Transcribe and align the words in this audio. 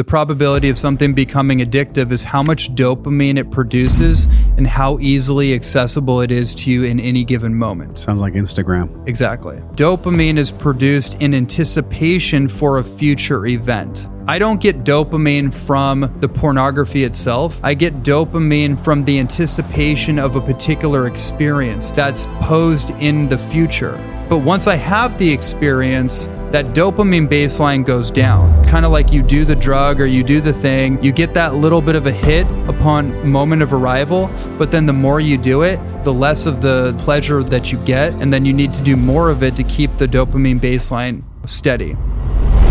The 0.00 0.04
probability 0.04 0.70
of 0.70 0.78
something 0.78 1.12
becoming 1.12 1.58
addictive 1.58 2.10
is 2.10 2.24
how 2.24 2.42
much 2.42 2.74
dopamine 2.74 3.36
it 3.36 3.50
produces 3.50 4.28
and 4.56 4.66
how 4.66 4.98
easily 4.98 5.52
accessible 5.52 6.22
it 6.22 6.30
is 6.30 6.54
to 6.54 6.70
you 6.70 6.84
in 6.84 6.98
any 6.98 7.22
given 7.22 7.54
moment. 7.54 7.98
Sounds 7.98 8.22
like 8.22 8.32
Instagram. 8.32 9.06
Exactly. 9.06 9.56
Dopamine 9.74 10.38
is 10.38 10.50
produced 10.50 11.20
in 11.20 11.34
anticipation 11.34 12.48
for 12.48 12.78
a 12.78 12.82
future 12.82 13.44
event. 13.44 14.08
I 14.26 14.38
don't 14.38 14.58
get 14.58 14.84
dopamine 14.84 15.52
from 15.52 16.10
the 16.20 16.28
pornography 16.30 17.04
itself. 17.04 17.60
I 17.62 17.74
get 17.74 18.02
dopamine 18.02 18.82
from 18.82 19.04
the 19.04 19.18
anticipation 19.18 20.18
of 20.18 20.34
a 20.34 20.40
particular 20.40 21.08
experience 21.08 21.90
that's 21.90 22.24
posed 22.40 22.88
in 23.00 23.28
the 23.28 23.36
future. 23.36 23.98
But 24.30 24.38
once 24.38 24.66
I 24.66 24.76
have 24.76 25.18
the 25.18 25.30
experience, 25.30 26.26
that 26.52 26.74
dopamine 26.74 27.28
baseline 27.28 27.84
goes 27.84 28.10
down. 28.10 28.64
Kind 28.64 28.84
of 28.84 28.92
like 28.92 29.12
you 29.12 29.22
do 29.22 29.44
the 29.44 29.56
drug 29.56 30.00
or 30.00 30.06
you 30.06 30.24
do 30.24 30.40
the 30.40 30.52
thing, 30.52 31.02
you 31.02 31.12
get 31.12 31.34
that 31.34 31.54
little 31.54 31.80
bit 31.80 31.94
of 31.94 32.06
a 32.06 32.12
hit 32.12 32.46
upon 32.68 33.28
moment 33.28 33.62
of 33.62 33.72
arrival, 33.72 34.30
but 34.58 34.70
then 34.70 34.86
the 34.86 34.92
more 34.92 35.20
you 35.20 35.38
do 35.38 35.62
it, 35.62 35.78
the 36.04 36.12
less 36.12 36.46
of 36.46 36.62
the 36.62 36.94
pleasure 36.98 37.42
that 37.42 37.70
you 37.70 37.78
get, 37.84 38.12
and 38.14 38.32
then 38.32 38.44
you 38.44 38.52
need 38.52 38.74
to 38.74 38.82
do 38.82 38.96
more 38.96 39.30
of 39.30 39.42
it 39.42 39.54
to 39.56 39.64
keep 39.64 39.90
the 39.98 40.06
dopamine 40.06 40.58
baseline 40.58 41.22
steady 41.46 41.96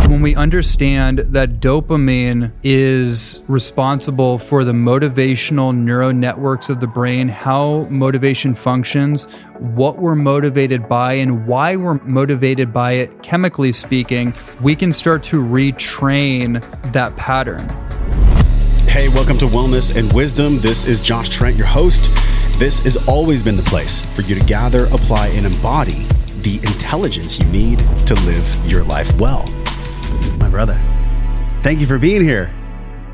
when 0.09 0.23
we 0.23 0.35
understand 0.35 1.19
that 1.19 1.59
dopamine 1.59 2.51
is 2.63 3.43
responsible 3.47 4.39
for 4.39 4.63
the 4.63 4.71
motivational 4.71 5.75
neural 5.75 6.11
networks 6.11 6.67
of 6.67 6.79
the 6.79 6.87
brain, 6.87 7.27
how 7.27 7.85
motivation 7.91 8.55
functions, 8.55 9.25
what 9.59 9.99
we're 9.99 10.15
motivated 10.15 10.89
by, 10.89 11.13
and 11.13 11.45
why 11.45 11.75
we're 11.75 11.99
motivated 12.05 12.73
by 12.73 12.93
it, 12.93 13.21
chemically 13.21 13.71
speaking, 13.71 14.33
we 14.61 14.75
can 14.75 14.91
start 14.91 15.21
to 15.21 15.43
retrain 15.43 16.59
that 16.91 17.15
pattern. 17.15 17.69
Hey, 18.87 19.09
welcome 19.09 19.37
to 19.37 19.45
Wellness 19.45 19.95
and 19.95 20.11
Wisdom. 20.11 20.59
This 20.59 20.85
is 20.85 21.01
Josh 21.01 21.29
Trent, 21.29 21.55
your 21.55 21.67
host. 21.67 22.09
This 22.57 22.79
has 22.79 22.97
always 23.05 23.43
been 23.43 23.57
the 23.57 23.63
place 23.63 24.01
for 24.15 24.23
you 24.23 24.33
to 24.33 24.43
gather, 24.45 24.87
apply, 24.87 25.27
and 25.27 25.45
embody 25.45 26.07
the 26.37 26.55
intelligence 26.63 27.37
you 27.37 27.45
need 27.45 27.77
to 28.07 28.15
live 28.25 28.65
your 28.65 28.83
life 28.83 29.13
well 29.19 29.45
my 30.49 30.65
brother. 30.65 31.61
Thank 31.61 31.79
you 31.79 31.85
for 31.85 31.99
being 31.99 32.23
here. 32.23 32.53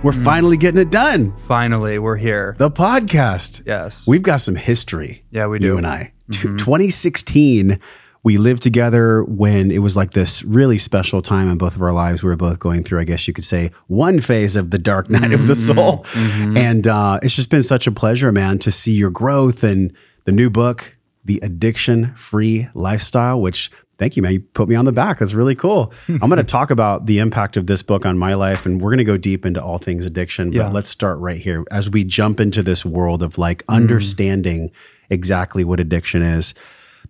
We're 0.04 0.14
mm. 0.14 0.24
finally 0.24 0.58
getting 0.58 0.80
it 0.80 0.90
done. 0.90 1.36
Finally, 1.48 2.00
we're 2.00 2.16
here. 2.16 2.56
The 2.58 2.72
podcast. 2.72 3.66
Yes. 3.66 4.08
We've 4.08 4.22
got 4.22 4.38
some 4.38 4.56
history. 4.56 5.26
Yeah, 5.32 5.48
we 5.48 5.60
do. 5.60 5.66
You 5.66 5.78
and 5.78 5.86
I. 5.86 6.14
Mm-hmm. 6.30 6.58
2016, 6.58 7.80
we 8.24 8.38
lived 8.38 8.64
together 8.64 9.24
when 9.24 9.70
it 9.70 9.80
was 9.80 9.98
like 9.98 10.12
this 10.12 10.44
really 10.44 10.78
special 10.78 11.22
time 11.22 11.50
in 11.50 11.58
both 11.58 11.76
of 11.76 11.82
our 11.82 11.92
lives. 11.92 12.24
We 12.24 12.30
were 12.30 12.38
both 12.38 12.60
going 12.60 12.84
through, 12.84 13.02
I 13.02 13.04
guess 13.04 13.28
you 13.28 13.34
could 13.34 13.44
say, 13.44 13.72
one 13.88 14.22
phase 14.22 14.56
of 14.56 14.72
the 14.72 14.80
dark 14.80 15.10
night 15.10 15.24
mm-hmm. 15.24 15.34
of 15.34 15.48
the 15.48 15.54
mm-hmm. 15.54 15.78
soul. 15.78 16.04
Mm-hmm. 16.14 16.58
And 16.58 16.88
uh, 16.88 17.20
it's 17.22 17.36
just 17.36 17.50
been 17.50 17.64
such 17.64 17.86
a 17.86 17.92
pleasure, 17.92 18.32
man, 18.32 18.60
to 18.60 18.72
see 18.72 18.94
your 18.94 19.12
growth 19.12 19.64
and 19.64 19.94
the 20.24 20.32
new 20.32 20.50
book, 20.50 20.98
The 21.26 21.40
Addiction 21.44 22.14
Free 22.16 22.70
Lifestyle, 22.74 23.42
which 23.42 23.72
Thank 23.98 24.18
you, 24.18 24.22
man. 24.22 24.34
You 24.34 24.40
put 24.42 24.68
me 24.68 24.76
on 24.76 24.86
the 24.86 24.92
back. 24.92 25.20
That's 25.20 25.34
really 25.34 25.56
cool. 25.56 25.94
I'm 26.08 26.20
going 26.20 26.38
to 26.38 26.44
talk 26.44 26.70
about 26.70 27.06
the 27.06 27.20
impact 27.20 27.58
of 27.58 27.68
this 27.68 27.82
book 27.82 28.06
on 28.06 28.18
my 28.18 28.34
life, 28.34 28.66
and 28.66 28.82
we're 28.82 28.92
going 28.92 28.98
to 28.98 29.04
go 29.04 29.18
deep 29.18 29.46
into 29.46 29.64
all 29.64 29.78
things 29.78 30.06
addiction. 30.06 30.50
But 30.50 30.58
yeah. 30.58 30.70
let's 30.70 30.90
start 30.90 31.20
right 31.20 31.40
here 31.40 31.64
as 31.72 31.90
we 31.90 32.04
jump 32.04 32.40
into 32.40 32.62
this 32.62 32.86
world 32.86 33.24
of 33.24 33.38
like 33.38 33.66
mm. 33.66 33.76
understanding 33.76 34.72
exactly 35.10 35.64
what 35.64 35.80
addiction 35.80 36.22
is 36.22 36.54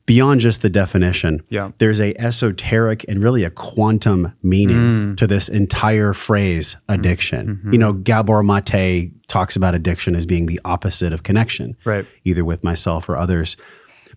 beyond 0.06 0.40
just 0.40 0.62
the 0.62 0.70
definition. 0.70 1.42
Yeah. 1.50 1.72
There's 1.78 2.00
a 2.00 2.20
esoteric 2.22 3.06
and 3.08 3.24
really 3.24 3.44
a 3.44 3.50
quantum 3.50 4.34
meaning 4.44 4.76
mm. 4.76 5.18
to 5.18 5.28
this 5.28 5.50
entire 5.50 6.14
phrase 6.14 6.78
addiction. 6.90 7.48
Mm-hmm. 7.48 7.74
You 7.74 7.80
know, 7.80 7.94
Gabor 7.94 8.44
Mate 8.44 9.12
talks 9.28 9.56
about 9.56 9.74
addiction 9.74 10.16
as 10.16 10.26
being 10.26 10.46
the 10.46 10.60
opposite 10.64 11.14
of 11.14 11.24
connection, 11.24 11.76
right? 11.86 12.06
Either 12.24 12.46
with 12.46 12.64
myself 12.64 13.10
or 13.10 13.18
others. 13.18 13.58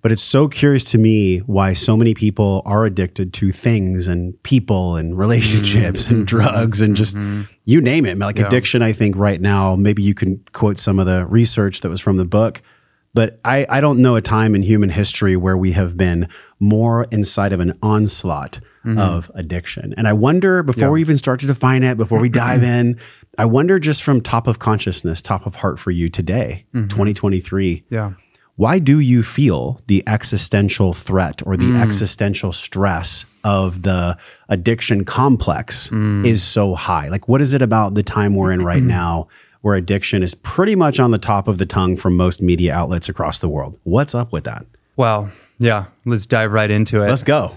But 0.01 0.13
it's 0.13 0.23
so 0.23 0.49
curious 0.49 0.85
to 0.93 0.99
me 0.99 1.39
why 1.39 1.73
so 1.73 1.97
many 1.97 2.15
people 2.15 2.63
are 2.65 2.85
addicted 2.85 3.33
to 3.35 3.53
things 3.53 4.09
and 4.09 4.41
people 4.43 4.97
and 4.97 5.19
relationships 5.19 6.07
mm-hmm. 6.07 6.15
and 6.15 6.27
drugs 6.27 6.81
and 6.81 6.97
just 6.97 7.17
mm-hmm. 7.17 7.43
you 7.65 7.81
name 7.81 8.07
it. 8.07 8.19
Like 8.19 8.39
yeah. 8.39 8.47
addiction, 8.47 8.83
I 8.83 8.93
think 8.93 9.17
right 9.17 9.41
now, 9.41 9.77
maybe 9.77 10.03
you 10.03 10.15
can 10.15 10.45
quote 10.53 10.79
some 10.79 10.99
of 10.99 11.07
the 11.07 11.27
research 11.27 11.81
that 11.81 11.89
was 11.89 12.01
from 12.01 12.17
the 12.17 12.25
book. 12.25 12.63
But 13.15 13.41
I, 13.45 13.67
I 13.69 13.81
don't 13.81 14.01
know 14.01 14.17
a 14.17 14.21
time 14.21 14.55
in 14.55 14.63
human 14.63 14.91
history 14.91 15.35
where 15.35 15.57
we 15.57 15.73
have 15.73 15.97
been 15.97 16.29
more 16.61 17.05
inside 17.11 17.53
of 17.53 17.59
an 17.59 17.77
onslaught 17.83 18.61
mm-hmm. 18.85 18.99
of 18.99 19.31
addiction. 19.35 19.95
And 19.97 20.07
I 20.07 20.13
wonder, 20.13 20.63
before 20.63 20.89
yeah. 20.89 20.91
we 20.91 21.01
even 21.01 21.17
start 21.17 21.41
to 21.41 21.47
define 21.47 21.83
it, 21.83 21.97
before 21.97 22.21
we 22.21 22.29
dive 22.29 22.63
in, 22.63 22.99
I 23.37 23.47
wonder 23.47 23.79
just 23.79 24.03
from 24.03 24.21
top 24.21 24.47
of 24.47 24.59
consciousness, 24.59 25.23
top 25.23 25.47
of 25.47 25.57
heart 25.57 25.79
for 25.79 25.91
you 25.91 26.09
today, 26.09 26.67
mm-hmm. 26.73 26.89
2023. 26.89 27.85
Yeah 27.89 28.13
why 28.59 28.81
do 28.81 28.99
you 28.99 29.23
feel 29.23 29.81
the 29.87 30.03
existential 30.09 30.93
threat 30.93 31.47
or 31.47 31.57
the 31.57 31.67
mm. 31.67 31.81
existential 31.81 32.51
stress 32.51 33.25
of 33.45 33.83
the 33.83 34.19
addiction 34.49 35.05
complex 35.05 35.91
mm. 35.91 36.27
is 36.27 36.43
so 36.43 36.75
high? 36.75 37.07
Like, 37.07 37.29
what 37.29 37.41
is 37.41 37.55
it 37.55 37.63
about 37.63 37.95
the 37.95 38.03
time 38.03 38.35
we're 38.35 38.51
in 38.51 38.65
right 38.65 38.83
now 39.01 39.29
where 39.61 39.77
addiction 39.77 40.25
is 40.25 40.35
pretty 40.35 40.75
much 40.75 40.99
on 40.99 41.13
the 41.13 41.19
top 41.19 41.47
of 41.47 41.59
the 41.59 41.67
tongue 41.67 41.97
from 41.97 42.17
most 42.17 42.43
media 42.43 42.75
outlets 42.75 43.09
across 43.09 43.39
the 43.39 43.49
world? 43.49 43.79
What's 43.85 44.13
up 44.13 44.33
with 44.33 44.43
that? 44.43 44.67
Well, 44.97 45.31
yeah, 45.61 45.85
let's 46.05 46.27
dive 46.27 46.51
right 46.51 46.69
into 46.71 47.05
it. 47.05 47.09
Let's 47.09 47.23
go. 47.23 47.57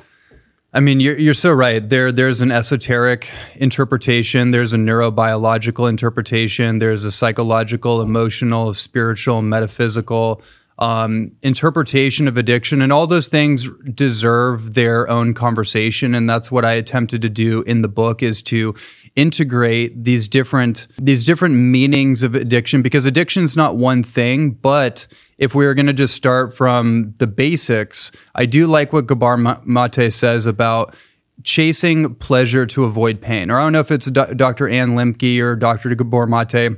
I 0.71 0.81
mean, 0.81 0.99
you're, 0.99 1.17
you're 1.17 1.33
so 1.33 1.51
right. 1.51 1.87
There, 1.89 2.11
there's 2.11 2.41
an 2.41 2.51
esoteric 2.51 3.27
interpretation. 3.55 4.51
There's 4.51 4.71
a 4.71 4.77
neurobiological 4.77 5.89
interpretation. 5.89 6.77
There's 6.77 7.03
a 7.05 7.11
psychological, 7.11 8.01
emotional, 8.01 8.75
spiritual, 8.75 9.41
metaphysical 9.41 10.43
um, 10.81 11.31
interpretation 11.43 12.27
of 12.27 12.37
addiction, 12.37 12.81
and 12.81 12.91
all 12.91 13.05
those 13.05 13.27
things 13.27 13.69
deserve 13.93 14.73
their 14.73 15.07
own 15.07 15.35
conversation. 15.35 16.15
And 16.15 16.27
that's 16.27 16.51
what 16.51 16.65
I 16.65 16.73
attempted 16.73 17.21
to 17.21 17.29
do 17.29 17.61
in 17.61 17.83
the 17.83 17.87
book 17.87 18.23
is 18.23 18.41
to 18.43 18.73
integrate 19.15 20.03
these 20.03 20.27
different 20.27 20.87
these 20.97 21.23
different 21.23 21.55
meanings 21.55 22.23
of 22.23 22.33
addiction 22.33 22.81
because 22.81 23.05
addiction 23.05 23.43
is 23.43 23.55
not 23.55 23.77
one 23.77 24.01
thing, 24.01 24.51
but 24.51 25.07
if 25.37 25.53
we 25.53 25.65
are 25.67 25.75
going 25.75 25.85
to 25.85 25.93
just 25.93 26.15
start 26.15 26.53
from 26.53 27.13
the 27.19 27.27
basics, 27.27 28.11
I 28.33 28.47
do 28.47 28.65
like 28.65 28.91
what 28.91 29.05
Gabor 29.05 29.37
Mate 29.37 30.11
says 30.11 30.47
about 30.47 30.95
chasing 31.43 32.15
pleasure 32.15 32.65
to 32.65 32.85
avoid 32.85 33.21
pain. 33.21 33.51
Or 33.51 33.59
I 33.59 33.63
don't 33.63 33.73
know 33.73 33.79
if 33.79 33.91
it's 33.91 34.07
Dr. 34.07 34.67
Anna 34.67 34.93
Lembke 34.93 35.39
or 35.41 35.55
Dr. 35.55 35.93
Gabor 35.93 36.25
Mate 36.25 36.77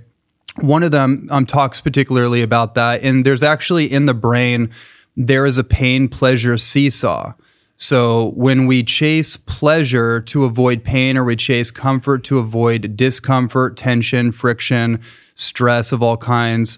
one 0.57 0.83
of 0.83 0.91
them 0.91 1.27
um, 1.31 1.45
talks 1.45 1.81
particularly 1.81 2.41
about 2.41 2.75
that. 2.75 3.01
And 3.03 3.25
there's 3.25 3.43
actually 3.43 3.91
in 3.91 4.05
the 4.05 4.13
brain, 4.13 4.69
there 5.15 5.45
is 5.45 5.57
a 5.57 5.63
pain 5.63 6.07
pleasure 6.07 6.57
seesaw. 6.57 7.33
So 7.75 8.31
when 8.35 8.67
we 8.67 8.83
chase 8.83 9.35
pleasure 9.35 10.21
to 10.21 10.45
avoid 10.45 10.83
pain, 10.83 11.17
or 11.17 11.23
we 11.23 11.35
chase 11.35 11.71
comfort 11.71 12.23
to 12.25 12.37
avoid 12.37 12.95
discomfort, 12.95 13.75
tension, 13.77 14.31
friction, 14.31 15.01
stress 15.33 15.91
of 15.91 16.03
all 16.03 16.15
kinds, 16.17 16.77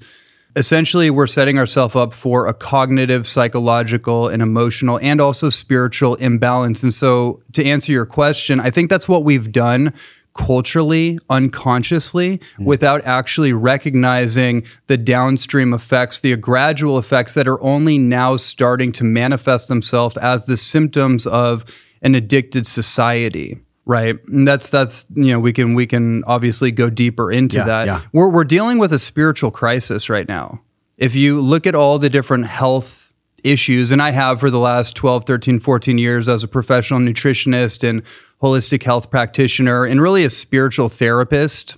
essentially 0.56 1.10
we're 1.10 1.28
setting 1.28 1.60
ourselves 1.60 1.96
up 1.96 2.14
for 2.14 2.48
a 2.48 2.54
cognitive, 2.54 3.28
psychological, 3.28 4.30
and 4.30 4.42
emotional, 4.42 4.98
and 5.00 5.20
also 5.20 5.50
spiritual 5.50 6.16
imbalance. 6.16 6.82
And 6.82 6.94
so 6.94 7.42
to 7.54 7.64
answer 7.64 7.92
your 7.92 8.06
question, 8.06 8.60
I 8.60 8.70
think 8.70 8.90
that's 8.90 9.10
what 9.10 9.26
we've 9.26 9.52
done 9.52 9.94
culturally, 10.36 11.18
unconsciously, 11.30 12.38
mm. 12.38 12.66
without 12.66 13.02
actually 13.06 13.54
recognizing 13.54 14.66
the 14.88 14.98
downstream 14.98 15.74
effects, 15.74 16.20
the 16.20 16.36
gradual 16.36 17.00
effects 17.00 17.34
that 17.34 17.48
are 17.48 17.62
only 17.64 17.98
now 17.98 18.36
starting 18.36 18.92
to 18.92 19.04
manifest 19.04 19.68
themselves 19.68 20.18
as 20.18 20.46
the 20.46 20.58
symptoms 20.58 21.26
of 21.26 21.66
an 22.02 22.14
addicted 22.16 22.68
society. 22.68 23.60
Right. 23.86 24.18
And 24.28 24.48
that's 24.48 24.70
that's 24.70 25.06
you 25.14 25.32
know, 25.32 25.40
we 25.40 25.54
can 25.54 25.74
we 25.76 25.86
can 25.86 26.24
obviously 26.26 26.72
go 26.72 26.90
deeper 26.90 27.32
into 27.32 27.58
yeah, 27.58 27.66
that. 27.66 27.88
Yeah. 27.88 28.02
We're 28.14 28.30
we're 28.30 28.44
dealing 28.44 28.78
with 28.78 28.92
a 28.92 29.00
spiritual 29.00 29.52
crisis 29.52 30.10
right 30.10 30.28
now. 30.28 30.62
If 30.98 31.14
you 31.14 31.40
look 31.40 31.68
at 31.68 31.76
all 31.76 32.00
the 32.00 32.10
different 32.10 32.48
health 32.48 33.06
issues 33.44 33.92
and 33.92 34.02
I 34.02 34.10
have 34.10 34.40
for 34.40 34.50
the 34.50 34.60
last 34.60 34.96
12, 34.96 35.26
13, 35.26 35.60
14 35.60 35.98
years 35.98 36.28
as 36.28 36.44
a 36.44 36.48
professional 36.48 37.00
nutritionist 37.00 37.88
and 37.88 38.02
holistic 38.46 38.84
health 38.84 39.10
practitioner 39.10 39.86
and 39.86 40.00
really 40.00 40.24
a 40.24 40.30
spiritual 40.30 40.88
therapist 40.88 41.78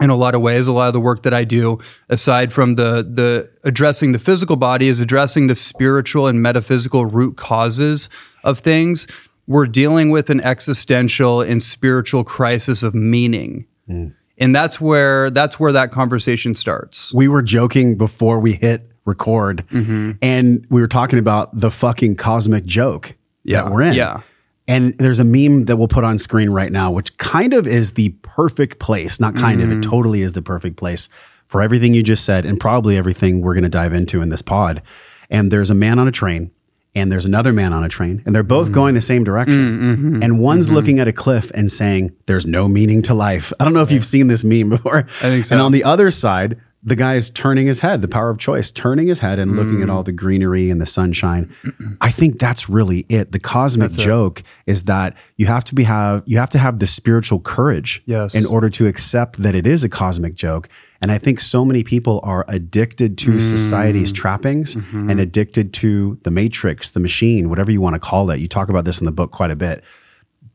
in 0.00 0.10
a 0.10 0.14
lot 0.14 0.36
of 0.36 0.40
ways 0.40 0.68
a 0.68 0.72
lot 0.72 0.86
of 0.86 0.92
the 0.92 1.00
work 1.00 1.24
that 1.24 1.34
i 1.34 1.42
do 1.42 1.76
aside 2.08 2.52
from 2.52 2.76
the 2.76 3.02
the 3.02 3.50
addressing 3.64 4.12
the 4.12 4.18
physical 4.18 4.54
body 4.54 4.86
is 4.86 5.00
addressing 5.00 5.48
the 5.48 5.56
spiritual 5.56 6.28
and 6.28 6.40
metaphysical 6.40 7.04
root 7.04 7.36
causes 7.36 8.08
of 8.44 8.60
things 8.60 9.08
we're 9.48 9.66
dealing 9.66 10.10
with 10.10 10.30
an 10.30 10.40
existential 10.42 11.40
and 11.40 11.62
spiritual 11.62 12.22
crisis 12.22 12.84
of 12.84 12.94
meaning 12.94 13.66
mm. 13.88 14.14
and 14.36 14.54
that's 14.54 14.80
where 14.80 15.30
that's 15.30 15.58
where 15.58 15.72
that 15.72 15.90
conversation 15.90 16.54
starts 16.54 17.12
we 17.12 17.26
were 17.26 17.42
joking 17.42 17.98
before 17.98 18.38
we 18.38 18.52
hit 18.52 18.88
record 19.04 19.66
mm-hmm. 19.68 20.12
and 20.22 20.64
we 20.70 20.80
were 20.80 20.86
talking 20.86 21.18
about 21.18 21.50
the 21.52 21.72
fucking 21.72 22.14
cosmic 22.14 22.64
joke 22.64 23.16
yeah. 23.42 23.62
that 23.62 23.72
we're 23.72 23.82
in 23.82 23.94
yeah 23.94 24.20
And 24.68 24.96
there's 24.98 25.18
a 25.18 25.24
meme 25.24 25.64
that 25.64 25.78
we'll 25.78 25.88
put 25.88 26.04
on 26.04 26.18
screen 26.18 26.50
right 26.50 26.70
now, 26.70 26.92
which 26.92 27.16
kind 27.16 27.54
of 27.54 27.66
is 27.66 27.92
the 27.92 28.10
perfect 28.20 28.78
place, 28.78 29.18
not 29.18 29.34
kind 29.34 29.62
of, 29.62 29.72
it 29.72 29.78
mm. 29.78 29.82
totally 29.82 30.20
is 30.20 30.34
the 30.34 30.42
perfect 30.42 30.76
place 30.76 31.08
for 31.46 31.62
everything 31.62 31.94
you 31.94 32.02
just 32.02 32.24
said 32.24 32.44
and 32.44 32.60
probably 32.60 32.98
everything 32.98 33.40
we're 33.40 33.54
going 33.54 33.64
to 33.64 33.70
dive 33.70 33.94
into 33.94 34.20
in 34.20 34.28
this 34.28 34.42
pod. 34.42 34.82
And 35.30 35.50
there's 35.50 35.70
a 35.70 35.74
man 35.74 35.98
on 35.98 36.06
a 36.06 36.12
train 36.12 36.50
and 36.94 37.10
there's 37.10 37.24
another 37.24 37.52
man 37.52 37.72
on 37.72 37.82
a 37.82 37.88
train 37.88 38.22
and 38.26 38.34
they're 38.34 38.42
both 38.42 38.68
mm. 38.68 38.74
going 38.74 38.94
the 38.94 39.00
same 39.00 39.24
direction. 39.24 39.56
Mm, 39.56 39.96
mm-hmm. 39.96 40.22
And 40.22 40.38
one's 40.38 40.66
mm-hmm. 40.66 40.74
looking 40.74 40.98
at 41.00 41.08
a 41.08 41.12
cliff 41.12 41.50
and 41.54 41.70
saying, 41.70 42.14
There's 42.26 42.46
no 42.46 42.68
meaning 42.68 43.00
to 43.02 43.14
life. 43.14 43.52
I 43.58 43.64
don't 43.64 43.72
know 43.72 43.82
if 43.82 43.90
you've 43.90 44.04
seen 44.04 44.28
this 44.28 44.44
meme 44.44 44.68
before. 44.70 44.98
I 44.98 45.02
think 45.02 45.46
so. 45.46 45.54
And 45.54 45.62
on 45.62 45.72
the 45.72 45.84
other 45.84 46.10
side, 46.10 46.60
the 46.82 46.94
guy 46.94 47.14
is 47.14 47.28
turning 47.28 47.66
his 47.66 47.80
head, 47.80 48.02
the 48.02 48.08
power 48.08 48.30
of 48.30 48.38
choice, 48.38 48.70
turning 48.70 49.08
his 49.08 49.18
head 49.18 49.38
and 49.38 49.56
looking 49.56 49.82
at 49.82 49.88
mm. 49.88 49.92
all 49.92 50.04
the 50.04 50.12
greenery 50.12 50.70
and 50.70 50.80
the 50.80 50.86
sunshine. 50.86 51.52
I 52.00 52.10
think 52.10 52.38
that's 52.38 52.68
really 52.68 53.00
it. 53.08 53.32
The 53.32 53.40
cosmic 53.40 53.90
joke 53.92 54.44
is 54.66 54.84
that 54.84 55.16
you 55.36 55.46
have 55.46 55.64
to 55.64 55.74
be 55.74 55.82
have 55.84 56.22
you 56.24 56.38
have 56.38 56.50
to 56.50 56.58
have 56.58 56.78
the 56.78 56.86
spiritual 56.86 57.40
courage 57.40 58.02
Yes. 58.06 58.34
in 58.34 58.46
order 58.46 58.70
to 58.70 58.86
accept 58.86 59.42
that 59.42 59.54
it 59.56 59.66
is 59.66 59.82
a 59.82 59.88
cosmic 59.88 60.36
joke. 60.36 60.68
And 61.02 61.10
I 61.10 61.18
think 61.18 61.40
so 61.40 61.64
many 61.64 61.82
people 61.82 62.20
are 62.22 62.44
addicted 62.48 63.18
to 63.18 63.32
mm. 63.32 63.40
society's 63.40 64.12
trappings 64.12 64.74
and 64.76 64.84
mm-hmm. 64.84 65.18
addicted 65.18 65.72
to 65.74 66.18
the 66.22 66.30
matrix, 66.30 66.90
the 66.90 67.00
machine, 67.00 67.48
whatever 67.48 67.72
you 67.72 67.80
want 67.80 67.94
to 67.94 68.00
call 68.00 68.30
it. 68.30 68.38
You 68.38 68.48
talk 68.48 68.68
about 68.68 68.84
this 68.84 69.00
in 69.00 69.04
the 69.04 69.12
book 69.12 69.32
quite 69.32 69.50
a 69.50 69.56
bit. 69.56 69.82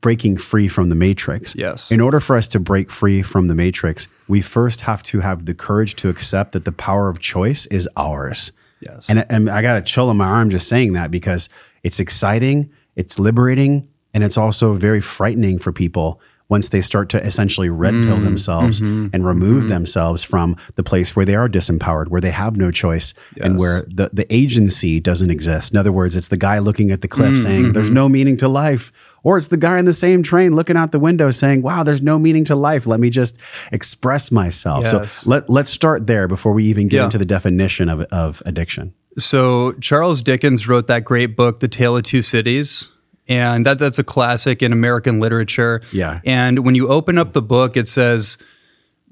Breaking 0.03 0.37
free 0.37 0.67
from 0.67 0.89
the 0.89 0.95
matrix. 0.95 1.55
Yes. 1.55 1.91
In 1.91 1.99
order 1.99 2.19
for 2.19 2.35
us 2.35 2.47
to 2.49 2.59
break 2.59 2.91
free 2.91 3.23
from 3.23 3.47
the 3.47 3.55
matrix, 3.55 4.07
we 4.27 4.41
first 4.41 4.81
have 4.81 5.01
to 5.03 5.21
have 5.21 5.45
the 5.45 5.55
courage 5.55 5.95
to 5.95 6.09
accept 6.09 6.51
that 6.51 6.65
the 6.65 6.71
power 6.71 7.09
of 7.09 7.19
choice 7.19 7.65
is 7.67 7.89
ours. 7.97 8.51
Yes. 8.81 9.09
And, 9.09 9.25
and 9.29 9.49
I 9.49 9.61
got 9.61 9.77
a 9.77 9.81
chill 9.81 10.09
on 10.09 10.17
my 10.17 10.27
arm 10.27 10.49
just 10.49 10.67
saying 10.67 10.93
that 10.93 11.09
because 11.09 11.49
it's 11.83 11.99
exciting, 11.99 12.69
it's 12.95 13.17
liberating, 13.17 13.87
and 14.13 14.23
it's 14.23 14.37
also 14.37 14.73
very 14.73 15.01
frightening 15.01 15.57
for 15.57 15.71
people 15.71 16.21
once 16.49 16.69
they 16.69 16.81
start 16.81 17.09
to 17.09 17.25
essentially 17.25 17.69
red 17.69 17.93
pill 17.93 18.17
Mm, 18.17 18.25
themselves 18.25 18.81
mm-hmm, 18.81 19.07
and 19.13 19.25
remove 19.25 19.69
themselves 19.69 20.23
from 20.23 20.55
the 20.75 20.83
place 20.83 21.15
where 21.15 21.25
they 21.25 21.35
are 21.35 21.49
disempowered, 21.49 22.09
where 22.09 22.21
they 22.21 22.31
have 22.31 22.57
no 22.57 22.69
choice, 22.69 23.13
and 23.41 23.57
where 23.57 23.83
the, 23.83 24.09
the 24.13 24.27
agency 24.31 24.99
doesn't 24.99 25.31
exist. 25.31 25.71
In 25.73 25.79
other 25.79 25.91
words, 25.91 26.15
it's 26.15 26.27
the 26.27 26.37
guy 26.37 26.59
looking 26.59 26.91
at 26.91 27.01
the 27.01 27.07
cliff 27.07 27.33
Mm, 27.33 27.43
saying, 27.43 27.73
There's 27.73 27.87
mm-hmm. 27.87 27.95
no 27.95 28.09
meaning 28.09 28.37
to 28.37 28.47
life. 28.47 28.91
Or 29.23 29.37
it's 29.37 29.47
the 29.47 29.57
guy 29.57 29.79
in 29.79 29.85
the 29.85 29.93
same 29.93 30.21
train 30.21 30.53
looking 30.55 30.75
out 30.75 30.91
the 30.91 30.99
window 30.99 31.31
saying, 31.31 31.61
Wow, 31.61 31.83
there's 31.83 32.01
no 32.01 32.19
meaning 32.19 32.43
to 32.45 32.55
life. 32.55 32.85
Let 32.85 32.99
me 32.99 33.09
just 33.09 33.39
express 33.71 34.31
myself. 34.31 34.83
Yes. 34.91 35.13
So 35.13 35.29
let, 35.29 35.49
let's 35.49 35.71
start 35.71 36.07
there 36.07 36.27
before 36.27 36.51
we 36.53 36.65
even 36.65 36.87
get 36.89 36.97
Yeah. 36.97 37.03
into 37.05 37.17
the 37.17 37.25
definition 37.25 37.87
of, 37.89 38.01
of 38.11 38.43
addiction. 38.45 38.93
So 39.17 39.73
Charles 39.73 40.21
Dickens 40.23 40.67
wrote 40.67 40.87
that 40.87 41.03
great 41.05 41.35
book, 41.37 41.59
The 41.61 41.67
Tale 41.67 41.95
of 41.97 42.03
Two 42.03 42.21
Cities. 42.21 42.89
And 43.29 43.65
that 43.65 43.79
that's 43.79 43.97
a 43.99 44.03
classic 44.03 44.61
in 44.61 44.73
American 44.73 45.21
literature. 45.21 45.81
Yeah. 45.93 46.19
And 46.25 46.65
when 46.65 46.75
you 46.75 46.89
open 46.89 47.17
up 47.17 47.31
the 47.31 47.41
book, 47.41 47.77
it 47.77 47.87
says 47.87 48.37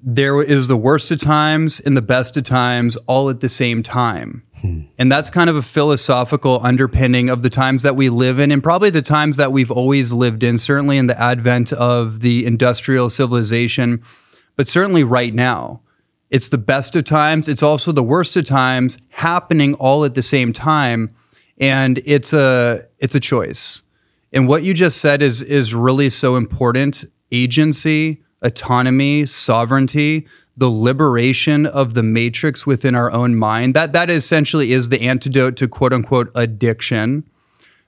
there 0.04 0.42
is 0.42 0.68
the 0.68 0.75
worst 0.75 1.12
of 1.12 1.22
times 1.22 1.80
and 1.80 1.96
the 1.96 2.02
best 2.02 2.36
of 2.36 2.44
times 2.44 2.98
all 3.08 3.30
at 3.30 3.40
the 3.40 3.48
same 3.48 3.81
time. 3.84 4.44
And 4.98 5.12
that's 5.12 5.30
kind 5.30 5.50
of 5.50 5.56
a 5.56 5.62
philosophical 5.62 6.60
underpinning 6.63 7.30
of 7.30 7.44
the 7.44 7.50
times 7.50 7.84
that 7.84 7.96
we 7.96 8.10
live 8.10 8.40
in 8.40 8.52
and 8.52 8.63
probably 8.63 8.90
the 8.90 9.02
times 9.02 9.38
that 9.38 9.52
we've 9.52 9.72
always 9.72 10.12
lived 10.12 10.44
in, 10.44 10.58
certainly 10.58 10.98
in 10.98 11.08
the 11.08 11.19
advent 11.19 11.74
of 11.74 12.22
the 12.22 12.46
industrial 12.46 13.10
civilization, 13.10 14.02
but 14.56 14.68
certainly 14.68 15.04
right 15.04 15.34
now. 15.34 15.81
It's 16.30 16.48
the 16.48 16.58
best 16.58 16.96
of 16.96 17.04
times. 17.04 17.50
It's 17.50 17.62
also 17.62 17.92
the 17.92 18.04
worst 18.04 18.38
of 18.38 18.46
times 18.46 18.98
happening 19.10 19.74
all 19.75 20.06
at 20.06 20.13
the 20.13 20.24
same 20.24 20.54
time. 20.54 21.13
And 21.58 22.02
it's 22.06 22.31
a 22.31 22.88
it's 23.00 23.16
a 23.16 23.19
choice. 23.19 23.84
And 24.31 24.48
what 24.48 24.63
you 24.63 24.74
just 24.74 25.00
said 25.00 25.22
is 25.22 25.42
is 25.42 25.75
really 25.75 26.10
so 26.10 26.38
important. 26.38 27.04
Agency, 27.34 28.24
autonomy, 28.42 29.25
sovereignty, 29.25 30.28
the 30.62 30.69
liberation 30.69 31.66
of 31.66 31.96
the 31.96 32.04
matrix 32.04 32.68
within 32.68 32.94
our 32.94 33.12
own 33.12 33.36
mind. 33.36 33.74
That 33.74 33.94
that 33.94 34.12
essentially 34.12 34.74
is 34.74 34.90
the 34.90 35.02
antidote 35.02 35.56
to 35.58 35.68
quote 35.68 35.92
unquote 35.92 36.30
addiction. 36.36 37.24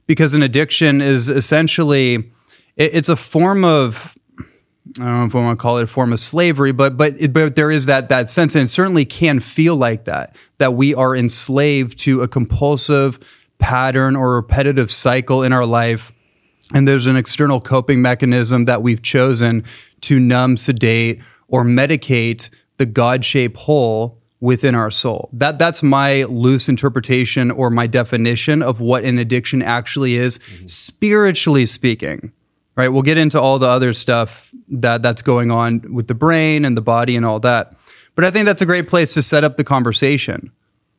Because 0.08 0.34
an 0.34 0.42
addiction 0.42 1.00
is 1.00 1.30
essentially 1.30 2.16
it- 2.76 2.90
it's 2.96 3.10
a 3.10 3.16
form 3.16 3.64
of 3.64 4.16
I 5.00 5.04
don't 5.06 5.20
know 5.20 5.26
if 5.26 5.36
I 5.36 5.40
want 5.40 5.60
to 5.60 5.62
call 5.62 5.78
it 5.78 5.84
a 5.84 5.88
form 5.88 6.12
of 6.14 6.20
slavery, 6.20 6.72
but 6.72 6.98
but 6.98 7.14
it, 7.20 7.32
but 7.32 7.56
there 7.56 7.70
is 7.70 7.86
that 7.86 8.10
that 8.10 8.28
sense, 8.32 8.56
and 8.56 8.68
certainly 8.68 9.06
can 9.06 9.40
feel 9.40 9.76
like 9.76 10.06
that 10.06 10.36
that 10.58 10.74
we 10.74 10.96
are 10.96 11.16
enslaved 11.16 12.00
to 12.00 12.22
a 12.24 12.28
compulsive 12.28 13.20
pattern 13.60 14.16
or 14.16 14.34
repetitive 14.34 14.90
cycle 14.92 15.44
in 15.44 15.54
our 15.54 15.66
life, 15.68 16.12
and 16.74 16.88
there's 16.88 17.06
an 17.06 17.18
external 17.18 17.62
coping 17.62 18.02
mechanism 18.02 18.66
that 18.66 18.82
we've 18.82 19.04
chosen 19.04 19.64
to 20.02 20.20
numb, 20.20 20.58
sedate, 20.58 21.22
or 21.48 21.64
medicate 21.64 22.50
the 22.78 22.86
God-shaped 22.86 23.58
hole 23.58 24.20
within 24.40 24.76
our 24.76 24.92
soul. 24.92 25.30
That 25.34 25.58
that's 25.58 25.82
my 25.82 26.24
loose 26.24 26.68
interpretation 26.68 27.50
or 27.52 27.70
my 27.70 27.88
definition 27.88 28.62
of 28.62 28.82
what 28.82 29.04
an 29.04 29.18
addiction 29.18 29.62
actually 29.62 30.16
is, 30.16 30.38
mm-hmm. 30.38 30.68
spiritually 30.68 31.66
speaking 31.66 32.34
right? 32.76 32.90
We'll 32.90 33.04
get 33.04 33.18
into 33.18 33.40
all 33.40 33.60
the 33.60 33.68
other 33.68 33.94
stuff 33.94 34.52
that 34.68 35.02
that's 35.02 35.22
going 35.22 35.52
on 35.52 35.94
with 35.94 36.08
the 36.08 36.16
brain 36.16 36.66
and 36.66 36.76
the 36.76 36.82
body 36.82 37.16
and 37.16 37.26
all 37.26 37.40
that. 37.42 37.76
But 38.16 38.26
I 38.26 38.32
think 38.32 38.46
that's 38.46 38.62
a 38.62 38.66
great 38.66 38.88
place 38.88 39.14
to 39.16 39.22
set 39.22 39.44
up 39.44 39.58
the 39.58 39.64
conversation. 39.64 40.52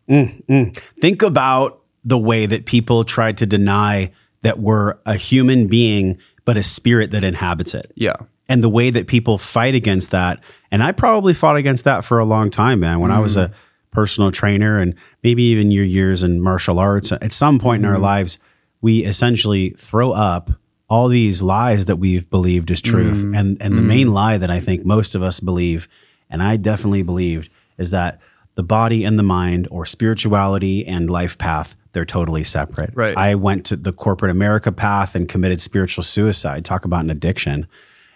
Mm-hmm. 0.08 0.70
Think 1.00 1.22
about 1.22 1.80
the 2.04 2.18
way 2.18 2.46
that 2.46 2.66
people 2.66 3.04
try 3.04 3.32
to 3.32 3.46
deny 3.46 4.12
that 4.42 4.58
we're 4.58 4.98
a 5.06 5.14
human 5.14 5.66
being, 5.66 6.18
but 6.44 6.56
a 6.56 6.62
spirit 6.62 7.10
that 7.12 7.24
inhabits 7.24 7.74
it. 7.74 7.92
Yeah. 7.94 8.16
and 8.48 8.62
the 8.62 8.68
way 8.68 8.90
that 8.90 9.06
people 9.06 9.38
fight 9.38 9.74
against 9.74 10.10
that. 10.10 10.42
And 10.74 10.82
I 10.82 10.90
probably 10.90 11.34
fought 11.34 11.54
against 11.54 11.84
that 11.84 12.04
for 12.04 12.18
a 12.18 12.24
long 12.24 12.50
time, 12.50 12.80
man. 12.80 12.98
When 12.98 13.12
I 13.12 13.20
was 13.20 13.36
mm. 13.36 13.44
a 13.44 13.52
personal 13.92 14.32
trainer 14.32 14.76
and 14.76 14.96
maybe 15.22 15.44
even 15.44 15.70
your 15.70 15.84
years 15.84 16.24
in 16.24 16.40
martial 16.40 16.80
arts, 16.80 17.12
at 17.12 17.32
some 17.32 17.60
point 17.60 17.84
in 17.84 17.88
our 17.88 17.96
mm. 17.96 18.00
lives, 18.02 18.38
we 18.80 19.04
essentially 19.04 19.70
throw 19.70 20.10
up 20.10 20.50
all 20.88 21.06
these 21.06 21.40
lies 21.42 21.86
that 21.86 21.94
we've 21.94 22.28
believed 22.28 22.72
is 22.72 22.82
truth. 22.82 23.18
Mm. 23.18 23.38
And 23.38 23.62
and 23.62 23.78
the 23.78 23.82
main 23.82 24.12
lie 24.12 24.36
that 24.36 24.50
I 24.50 24.58
think 24.58 24.84
most 24.84 25.14
of 25.14 25.22
us 25.22 25.38
believe, 25.38 25.86
and 26.28 26.42
I 26.42 26.56
definitely 26.56 27.04
believed, 27.04 27.50
is 27.78 27.92
that 27.92 28.18
the 28.56 28.64
body 28.64 29.04
and 29.04 29.16
the 29.16 29.22
mind 29.22 29.68
or 29.70 29.86
spirituality 29.86 30.84
and 30.84 31.08
life 31.08 31.38
path 31.38 31.76
they're 31.92 32.04
totally 32.04 32.42
separate. 32.42 32.90
Right. 32.94 33.16
I 33.16 33.36
went 33.36 33.64
to 33.66 33.76
the 33.76 33.92
corporate 33.92 34.32
America 34.32 34.72
path 34.72 35.14
and 35.14 35.28
committed 35.28 35.60
spiritual 35.60 36.02
suicide. 36.02 36.64
Talk 36.64 36.84
about 36.84 37.04
an 37.04 37.10
addiction. 37.10 37.68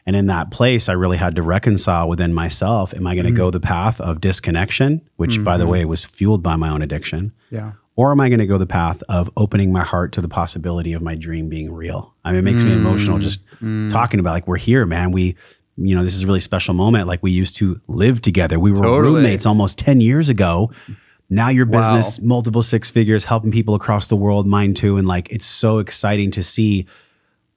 And 0.08 0.16
in 0.16 0.24
that 0.28 0.50
place, 0.50 0.88
I 0.88 0.94
really 0.94 1.18
had 1.18 1.36
to 1.36 1.42
reconcile 1.42 2.08
within 2.08 2.32
myself. 2.32 2.94
Am 2.94 3.06
I 3.06 3.14
going 3.14 3.26
to 3.26 3.30
mm-hmm. 3.30 3.36
go 3.36 3.50
the 3.50 3.60
path 3.60 4.00
of 4.00 4.22
disconnection, 4.22 5.06
which, 5.16 5.44
by 5.44 5.58
the 5.58 5.64
mm-hmm. 5.64 5.72
way, 5.72 5.84
was 5.84 6.02
fueled 6.02 6.42
by 6.42 6.56
my 6.56 6.70
own 6.70 6.80
addiction? 6.80 7.34
Yeah. 7.50 7.72
Or 7.94 8.10
am 8.10 8.18
I 8.18 8.30
going 8.30 8.38
to 8.38 8.46
go 8.46 8.56
the 8.56 8.64
path 8.64 9.02
of 9.10 9.28
opening 9.36 9.70
my 9.70 9.84
heart 9.84 10.12
to 10.12 10.22
the 10.22 10.28
possibility 10.28 10.94
of 10.94 11.02
my 11.02 11.14
dream 11.14 11.50
being 11.50 11.70
real? 11.70 12.14
I 12.24 12.30
mean, 12.30 12.38
it 12.38 12.42
makes 12.42 12.64
me 12.64 12.72
emotional 12.72 13.18
mm, 13.18 13.20
just 13.20 13.44
mm. 13.56 13.90
talking 13.90 14.18
about 14.18 14.30
like 14.30 14.48
we're 14.48 14.56
here, 14.56 14.86
man. 14.86 15.12
We, 15.12 15.36
you 15.76 15.94
know, 15.94 16.02
this 16.02 16.14
is 16.14 16.22
a 16.22 16.26
really 16.26 16.40
special 16.40 16.72
moment. 16.72 17.06
Like 17.06 17.22
we 17.22 17.30
used 17.30 17.56
to 17.56 17.78
live 17.86 18.22
together. 18.22 18.58
We 18.58 18.70
were 18.70 18.84
Totally. 18.84 19.16
roommates 19.16 19.44
almost 19.44 19.78
10 19.78 20.00
years 20.00 20.30
ago. 20.30 20.70
Now 21.28 21.50
your 21.50 21.66
business, 21.66 22.18
multiple 22.22 22.62
six 22.62 22.88
figures, 22.88 23.24
helping 23.24 23.50
people 23.50 23.74
across 23.74 24.06
the 24.06 24.16
world, 24.16 24.46
mine 24.46 24.72
too. 24.72 24.96
And 24.96 25.06
like 25.06 25.30
it's 25.30 25.44
so 25.44 25.80
exciting 25.80 26.30
to 26.30 26.42
see 26.42 26.86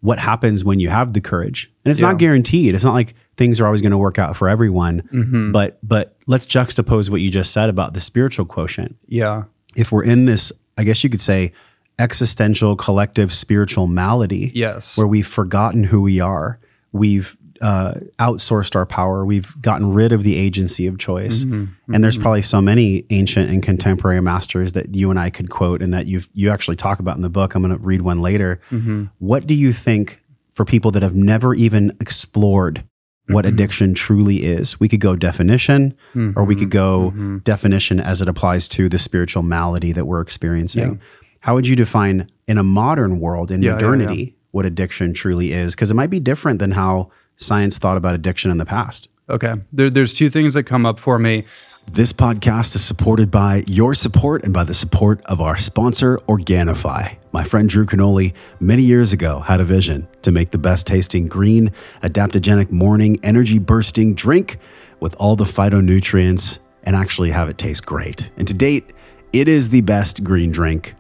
what 0.02 0.20
happens 0.20 0.66
when 0.66 0.80
you 0.80 0.90
have 0.90 1.14
the 1.14 1.22
courage. 1.22 1.72
And 1.86 1.92
it's 1.92 2.02
Yeah. 2.02 2.08
not 2.10 2.18
guaranteed. 2.18 2.74
It's 2.76 2.84
not 2.84 2.94
like 2.94 3.14
things 3.38 3.60
are 3.62 3.66
always 3.66 3.82
going 3.82 3.92
to 3.92 3.98
work 3.98 4.18
out 4.20 4.36
for 4.36 4.50
everyone. 4.50 5.04
Mm-hmm. 5.14 5.52
But 5.52 5.78
but 5.84 6.18
let's 6.28 6.46
juxtapose 6.48 7.10
what 7.10 7.22
you 7.22 7.30
just 7.30 7.52
said 7.54 7.70
about 7.70 7.94
the 7.94 8.00
spiritual 8.02 8.46
quotient 8.46 8.96
Yeah. 9.08 9.44
if 9.76 9.92
we're 9.92 10.04
in 10.04 10.26
this, 10.26 10.52
I 10.78 10.84
guess 10.84 11.04
you 11.04 11.10
could 11.10 11.22
say, 11.22 11.52
existential 12.00 12.76
collective 12.76 13.32
spiritual 13.32 13.86
malady, 13.88 14.52
Yes. 14.56 14.98
where 14.98 15.08
we've 15.08 15.28
forgotten 15.28 15.84
who 15.86 16.02
we 16.02 16.20
are, 16.20 16.58
we've 16.92 17.38
uh, 17.62 17.94
outsourced 18.20 18.76
our 18.76 18.86
power, 18.86 19.26
we've 19.26 19.60
gotten 19.62 19.94
rid 19.94 20.12
of 20.12 20.24
the 20.24 20.36
agency 20.36 20.88
of 20.88 20.98
choice, 20.98 21.46
mm-hmm. 21.46 21.94
and 21.94 22.04
there's 22.04 22.16
mm-hmm. 22.16 22.24
probably 22.24 22.42
so 22.42 22.62
many 22.62 23.06
ancient 23.10 23.50
and 23.50 23.62
contemporary 23.62 24.22
masters 24.22 24.74
that 24.74 24.96
you 24.96 25.10
and 25.10 25.20
I 25.20 25.30
could 25.30 25.50
quote, 25.50 25.82
and 25.82 25.94
that 25.94 26.08
you 26.08 26.22
you 26.34 26.50
actually 26.50 26.78
talk 26.78 27.00
about 27.00 27.16
in 27.16 27.22
the 27.22 27.30
book. 27.30 27.56
I'm 27.56 27.62
going 27.62 27.78
to 27.78 27.84
read 27.84 28.02
one 28.02 28.22
later. 28.22 28.60
Mm-hmm. 28.72 29.06
What 29.20 29.48
do 29.48 29.54
you 29.54 29.74
think 29.74 30.24
for 30.50 30.66
people 30.66 30.92
that 30.92 31.04
have 31.04 31.16
never 31.16 31.54
even 31.54 31.96
explored? 32.00 32.84
What 33.28 33.46
addiction 33.46 33.94
truly 33.94 34.44
is. 34.44 34.78
We 34.78 34.90
could 34.90 35.00
go 35.00 35.16
definition, 35.16 35.96
or 36.36 36.44
we 36.44 36.54
could 36.54 36.70
go 36.70 37.40
definition 37.46 38.02
as 38.02 38.22
it 38.22 38.28
applies 38.28 38.68
to 38.70 38.90
the 38.90 39.00
spiritual 39.00 39.42
malady 39.42 39.94
that 39.94 40.04
we're 40.04 40.20
experiencing. 40.20 41.00
How 41.40 41.56
would 41.56 41.66
you 41.66 41.78
define 41.78 42.30
in 42.48 42.58
a 42.58 42.64
modern 42.64 43.20
world, 43.20 43.50
in 43.50 43.62
Yeah, 43.62 43.70
yeah, 43.70 43.76
modernity, 43.76 44.36
what 44.52 44.66
addiction 44.66 45.14
truly 45.14 45.54
is? 45.54 45.76
Because 45.76 45.92
it 45.92 45.96
might 45.96 46.10
be 46.10 46.20
different 46.20 46.60
than 46.60 46.72
how 46.72 47.10
science 47.42 47.78
thought 47.78 47.98
about 47.98 48.16
addiction 48.16 48.52
in 48.52 48.58
the 48.58 48.66
past. 48.66 49.10
Okay. 49.30 49.56
There, 49.72 49.90
there's 49.90 50.14
two 50.14 50.30
things 50.30 50.54
that 50.54 50.64
come 50.64 50.86
up 50.86 51.00
for 51.00 51.18
me. 51.18 51.44
This 51.90 52.14
podcast 52.14 52.76
is 52.76 52.84
supported 52.84 53.32
by 53.32 53.64
your 53.66 53.96
support 53.96 54.44
and 54.44 54.54
by 54.54 54.64
the 54.64 54.74
support 54.74 55.22
of 55.26 55.42
our 55.42 55.58
sponsor, 55.58 56.18
Organifi. 56.28 57.16
My 57.32 57.44
friend 57.44 57.68
Drew 57.68 57.86
Canole 57.86 58.34
many 58.60 58.84
years 58.84 59.14
ago 59.14 59.40
had 59.40 59.60
a 59.60 59.64
vision 59.64 60.08
to 60.22 60.32
make 60.32 60.52
the 60.52 60.58
best 60.58 60.86
tasting 60.86 61.28
green, 61.28 61.72
adaptogenic 62.04 62.72
morning, 62.72 63.20
energy 63.24 63.58
bursting 63.58 64.14
drink 64.14 64.60
with 65.00 65.16
all 65.16 65.36
the 65.36 65.46
phytonutrients 65.46 66.60
and 66.84 66.96
actually 66.96 67.32
have 67.32 67.50
it 67.50 67.58
taste 67.58 67.86
great. 67.86 68.30
And 68.38 68.48
to 68.48 68.54
date, 68.54 68.92
it 69.34 69.48
is 69.48 69.70
the 69.70 69.82
best 69.82 70.24
green 70.24 70.52
drink. 70.52 70.94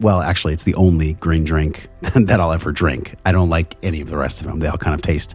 Well, 0.00 0.20
actually, 0.20 0.54
it's 0.54 0.64
the 0.64 0.74
only 0.74 1.14
green 1.14 1.44
drink 1.44 1.88
that 2.00 2.40
I'll 2.40 2.52
ever 2.52 2.72
drink. 2.72 3.14
I 3.24 3.32
don't 3.32 3.50
like 3.50 3.76
any 3.82 4.00
of 4.00 4.10
the 4.10 4.16
rest 4.16 4.40
of 4.40 4.46
them. 4.46 4.58
They 4.58 4.66
all 4.66 4.78
kind 4.78 4.94
of 4.94 5.02
taste 5.02 5.34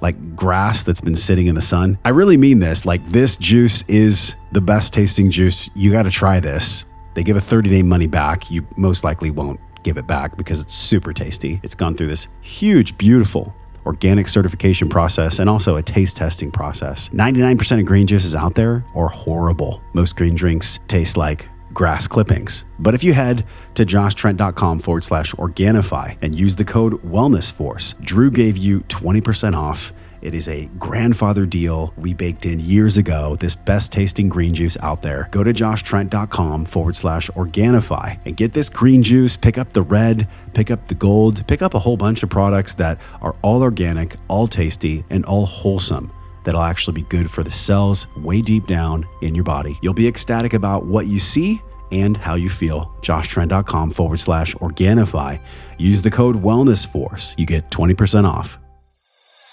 like 0.00 0.36
grass 0.36 0.84
that's 0.84 1.00
been 1.00 1.16
sitting 1.16 1.46
in 1.46 1.54
the 1.54 1.62
sun. 1.62 1.98
I 2.04 2.10
really 2.10 2.36
mean 2.36 2.58
this. 2.58 2.84
Like, 2.84 3.06
this 3.10 3.36
juice 3.36 3.84
is 3.88 4.34
the 4.52 4.60
best 4.60 4.92
tasting 4.92 5.30
juice. 5.30 5.68
You 5.74 5.90
got 5.90 6.04
to 6.04 6.10
try 6.10 6.40
this. 6.40 6.84
They 7.14 7.22
give 7.22 7.36
a 7.36 7.40
30 7.40 7.70
day 7.70 7.82
money 7.82 8.06
back. 8.06 8.50
You 8.50 8.66
most 8.76 9.04
likely 9.04 9.30
won't 9.30 9.60
give 9.82 9.96
it 9.96 10.06
back 10.06 10.36
because 10.36 10.60
it's 10.60 10.74
super 10.74 11.12
tasty. 11.12 11.60
It's 11.62 11.74
gone 11.74 11.96
through 11.96 12.08
this 12.08 12.28
huge, 12.40 12.96
beautiful 12.98 13.54
organic 13.86 14.28
certification 14.28 14.88
process 14.88 15.38
and 15.38 15.48
also 15.48 15.76
a 15.76 15.82
taste 15.82 16.16
testing 16.16 16.50
process. 16.50 17.08
99% 17.10 17.80
of 17.80 17.86
green 17.86 18.06
juices 18.06 18.34
out 18.34 18.54
there 18.54 18.84
are 18.94 19.08
horrible. 19.08 19.80
Most 19.94 20.16
green 20.16 20.34
drinks 20.34 20.78
taste 20.86 21.16
like 21.16 21.48
grass 21.72 22.06
clippings. 22.06 22.64
But 22.78 22.94
if 22.94 23.04
you 23.04 23.12
head 23.12 23.44
to 23.74 23.84
joshtrent.com 23.84 24.80
forward 24.80 25.04
slash 25.04 25.32
Organifi 25.34 26.16
and 26.22 26.34
use 26.34 26.56
the 26.56 26.64
code 26.64 26.94
WellnessForce, 27.02 28.00
Drew 28.00 28.30
gave 28.30 28.56
you 28.56 28.80
20% 28.80 29.56
off 29.56 29.92
it 30.22 30.34
is 30.34 30.48
a 30.48 30.66
grandfather 30.78 31.46
deal 31.46 31.94
we 31.96 32.12
baked 32.12 32.44
in 32.44 32.60
years 32.60 32.98
ago, 32.98 33.36
this 33.40 33.54
best 33.54 33.90
tasting 33.90 34.28
green 34.28 34.54
juice 34.54 34.76
out 34.80 35.00
there. 35.02 35.28
Go 35.30 35.42
to 35.42 35.52
joshtrent.com 35.52 36.66
forward 36.66 36.96
slash 36.96 37.30
Organifi 37.30 38.18
and 38.26 38.36
get 38.36 38.52
this 38.52 38.68
green 38.68 39.02
juice. 39.02 39.36
Pick 39.36 39.56
up 39.56 39.72
the 39.72 39.82
red, 39.82 40.28
pick 40.52 40.70
up 40.70 40.88
the 40.88 40.94
gold, 40.94 41.46
pick 41.46 41.62
up 41.62 41.74
a 41.74 41.78
whole 41.78 41.96
bunch 41.96 42.22
of 42.22 42.28
products 42.28 42.74
that 42.74 42.98
are 43.22 43.34
all 43.42 43.62
organic, 43.62 44.16
all 44.28 44.46
tasty, 44.46 45.04
and 45.08 45.24
all 45.24 45.46
wholesome 45.46 46.12
that'll 46.50 46.62
actually 46.62 46.94
be 46.94 47.02
good 47.02 47.30
for 47.30 47.44
the 47.44 47.50
cells 47.50 48.08
way 48.16 48.42
deep 48.42 48.66
down 48.66 49.06
in 49.22 49.36
your 49.36 49.44
body. 49.44 49.78
You'll 49.82 49.94
be 49.94 50.08
ecstatic 50.08 50.52
about 50.52 50.84
what 50.84 51.06
you 51.06 51.20
see 51.20 51.62
and 51.92 52.16
how 52.16 52.34
you 52.34 52.50
feel. 52.50 52.92
JoshTrent.com 53.02 53.92
forward 53.92 54.18
slash 54.18 54.52
Organifi. 54.56 55.40
Use 55.78 56.02
the 56.02 56.10
code 56.10 56.42
WellnessForce. 56.42 57.38
You 57.38 57.46
get 57.46 57.70
20% 57.70 58.24
off. 58.24 58.58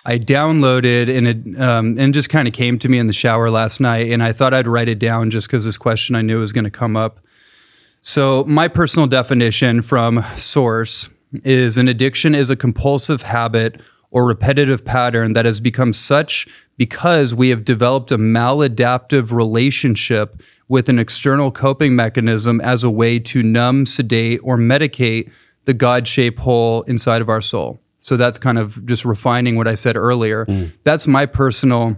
I 0.08 0.18
downloaded 0.18 1.16
and 1.16 1.28
it 1.28 1.62
um, 1.62 2.00
and 2.00 2.16
just 2.16 2.30
kind 2.30 2.48
of 2.48 2.54
came 2.56 2.80
to 2.80 2.90
me 2.90 2.98
in 2.98 3.06
the 3.06 3.14
shower 3.14 3.52
last 3.52 3.80
night, 3.80 4.10
and 4.10 4.24
I 4.24 4.32
thought 4.32 4.56
I'd 4.56 4.66
write 4.66 4.88
it 4.88 4.98
down 4.98 5.30
just 5.30 5.48
because 5.48 5.66
this 5.66 5.78
question 5.78 6.16
I 6.16 6.24
knew 6.24 6.40
was 6.40 6.54
going 6.54 6.64
to 6.64 6.72
come 6.72 6.98
up. 6.98 7.20
So 8.02 8.44
my 8.46 8.70
personal 8.70 9.06
definition 9.06 9.84
from 9.84 10.26
source 10.36 11.12
is 11.44 11.78
an 11.78 11.88
addiction 11.88 12.34
is 12.34 12.50
a 12.50 12.56
compulsive 12.56 13.22
habit 13.22 13.82
or 14.10 14.26
repetitive 14.26 14.86
pattern 14.86 15.34
that 15.34 15.46
has 15.46 15.60
become 15.60 15.94
such 15.94 16.48
because 16.78 17.34
we 17.34 17.50
have 17.50 17.66
developed 17.66 18.12
a 18.12 18.18
maladaptive 18.18 19.32
relationship 19.32 20.42
with 20.68 20.90
an 20.90 21.00
external 21.00 21.52
coping 21.52 21.96
mechanism 21.96 22.62
as 22.62 22.84
a 22.84 22.90
way 22.90 23.20
to 23.20 23.42
numb, 23.42 23.86
sedate, 23.86 24.40
or 24.44 24.58
medicate 24.58 25.32
the 25.66 25.74
God 25.74 26.08
shaped 26.08 26.40
hole 26.40 26.84
inside 26.84 27.22
of 27.22 27.30
our 27.30 27.42
soul. 27.42 27.80
So 28.00 28.16
that's 28.16 28.40
kind 28.40 28.58
of 28.58 28.86
just 28.86 29.04
refining 29.04 29.58
what 29.58 29.68
I 29.68 29.76
said 29.76 29.98
earlier. 29.98 30.46
Mm. 30.46 30.78
That's 30.84 31.08
my 31.08 31.26
personal 31.26 31.98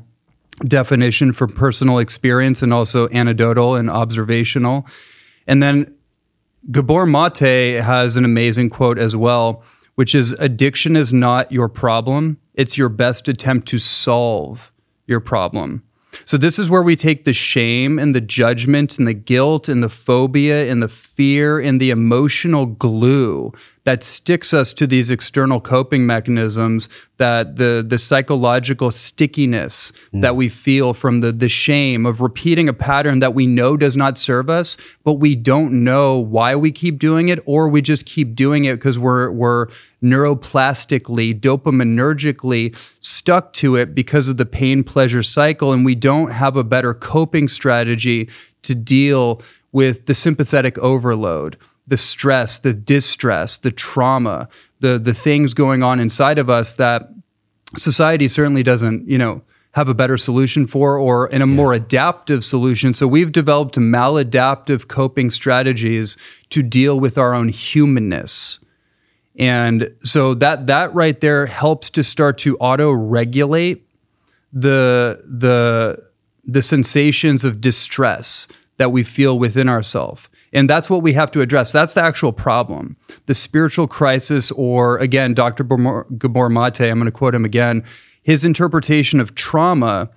definition 0.65 1.33
for 1.33 1.47
personal 1.47 1.99
experience 1.99 2.61
and 2.61 2.73
also 2.73 3.07
anecdotal 3.09 3.75
and 3.75 3.89
observational. 3.89 4.87
And 5.45 5.61
then 5.61 5.93
Gabor 6.71 7.05
Mate 7.05 7.81
has 7.81 8.17
an 8.17 8.25
amazing 8.25 8.69
quote 8.69 8.97
as 8.97 9.15
well, 9.15 9.63
which 9.99 10.15
is 10.15 10.31
addiction 10.39 10.95
is 10.95 11.11
not 11.11 11.51
your 11.51 11.67
problem, 11.67 12.37
it's 12.53 12.77
your 12.77 12.87
best 12.87 13.27
attempt 13.27 13.67
to 13.67 13.77
solve 13.77 14.71
your 15.07 15.19
problem. 15.19 15.83
So, 16.23 16.37
this 16.37 16.57
is 16.57 16.69
where 16.69 16.81
we 16.81 16.95
take 16.95 17.25
the 17.25 17.33
shame 17.33 17.99
and 17.99 18.15
the 18.15 18.21
judgment 18.21 18.97
and 18.97 19.05
the 19.05 19.13
guilt 19.13 19.67
and 19.67 19.83
the 19.83 19.89
phobia 19.89 20.71
and 20.71 20.81
the 20.81 20.87
fear 20.87 21.59
and 21.59 21.81
the 21.81 21.89
emotional 21.89 22.65
glue 22.65 23.51
that 23.85 24.03
sticks 24.03 24.53
us 24.53 24.73
to 24.73 24.85
these 24.85 25.09
external 25.09 25.59
coping 25.59 26.05
mechanisms 26.05 26.89
that 27.17 27.55
the 27.57 27.85
the 27.87 27.97
psychological 27.97 28.91
stickiness 28.91 29.91
mm. 30.13 30.21
that 30.21 30.35
we 30.35 30.49
feel 30.49 30.93
from 30.93 31.21
the 31.21 31.31
the 31.31 31.49
shame 31.49 32.05
of 32.05 32.21
repeating 32.21 32.69
a 32.69 32.73
pattern 32.73 33.19
that 33.19 33.33
we 33.33 33.45
know 33.45 33.77
does 33.77 33.95
not 33.95 34.17
serve 34.17 34.49
us 34.49 34.77
but 35.03 35.13
we 35.13 35.35
don't 35.35 35.71
know 35.83 36.17
why 36.17 36.55
we 36.55 36.71
keep 36.71 36.99
doing 36.99 37.29
it 37.29 37.39
or 37.45 37.67
we 37.67 37.81
just 37.81 38.05
keep 38.05 38.35
doing 38.35 38.65
it 38.65 38.75
because 38.75 38.97
we're 38.97 39.29
we're 39.31 39.67
neuroplastically 40.03 41.37
dopaminergically 41.39 42.75
stuck 42.99 43.53
to 43.53 43.75
it 43.75 43.93
because 43.93 44.27
of 44.27 44.37
the 44.37 44.45
pain 44.45 44.83
pleasure 44.83 45.23
cycle 45.23 45.73
and 45.73 45.83
we 45.83 45.95
don't 45.95 46.31
have 46.31 46.55
a 46.55 46.63
better 46.63 46.93
coping 46.93 47.47
strategy 47.47 48.29
to 48.61 48.75
deal 48.75 49.41
with 49.71 50.05
the 50.05 50.15
sympathetic 50.15 50.77
overload 50.79 51.57
the 51.89 51.97
stress, 51.97 52.59
the 52.59 52.73
distress, 52.73 53.57
the 53.57 53.71
trauma, 53.71 54.47
the 54.79 54.97
the 54.97 55.13
things 55.13 55.53
going 55.53 55.83
on 55.83 55.99
inside 55.99 56.39
of 56.39 56.49
us 56.49 56.75
that 56.75 57.09
society 57.75 58.27
certainly 58.27 58.63
doesn't, 58.63 59.07
you 59.07 59.17
know, 59.17 59.41
have 59.73 59.89
a 59.89 59.93
better 59.93 60.17
solution 60.17 60.65
for 60.65 60.97
or 60.97 61.27
in 61.29 61.41
a 61.41 61.47
yeah. 61.47 61.53
more 61.53 61.73
adaptive 61.73 62.43
solution. 62.43 62.93
So 62.93 63.07
we've 63.07 63.31
developed 63.31 63.75
maladaptive 63.75 64.87
coping 64.87 65.29
strategies 65.29 66.15
to 66.49 66.63
deal 66.63 66.99
with 66.99 67.17
our 67.17 67.33
own 67.33 67.49
humanness. 67.49 68.59
And 69.37 69.95
so 70.03 70.33
that 70.35 70.67
that 70.67 70.93
right 70.93 71.19
there 71.19 71.47
helps 71.47 71.89
to 71.91 72.03
start 72.03 72.37
to 72.39 72.57
auto 72.57 72.91
regulate 72.91 73.87
the 74.53 75.23
the 75.25 76.07
the 76.45 76.61
sensations 76.61 77.43
of 77.43 77.61
distress 77.61 78.47
that 78.77 78.91
we 78.91 79.03
feel 79.03 79.37
within 79.37 79.69
ourselves. 79.69 80.27
And 80.51 80.69
that's 80.69 80.89
what 80.89 81.01
we 81.01 81.13
have 81.13 81.31
to 81.31 81.41
address. 81.41 81.71
That's 81.71 81.93
the 81.93 82.01
actual 82.01 82.33
problem. 82.33 82.97
The 83.27 83.35
spiritual 83.35 83.87
crisis, 83.87 84.51
or 84.51 84.97
again, 84.97 85.33
Dr. 85.33 85.63
Gabor 85.63 86.49
Mate, 86.49 86.81
I'm 86.81 86.97
going 86.97 87.05
to 87.05 87.11
quote 87.11 87.35
him 87.35 87.45
again, 87.45 87.83
his 88.21 88.43
interpretation 88.43 89.19
of 89.19 89.35
trauma 89.35 90.09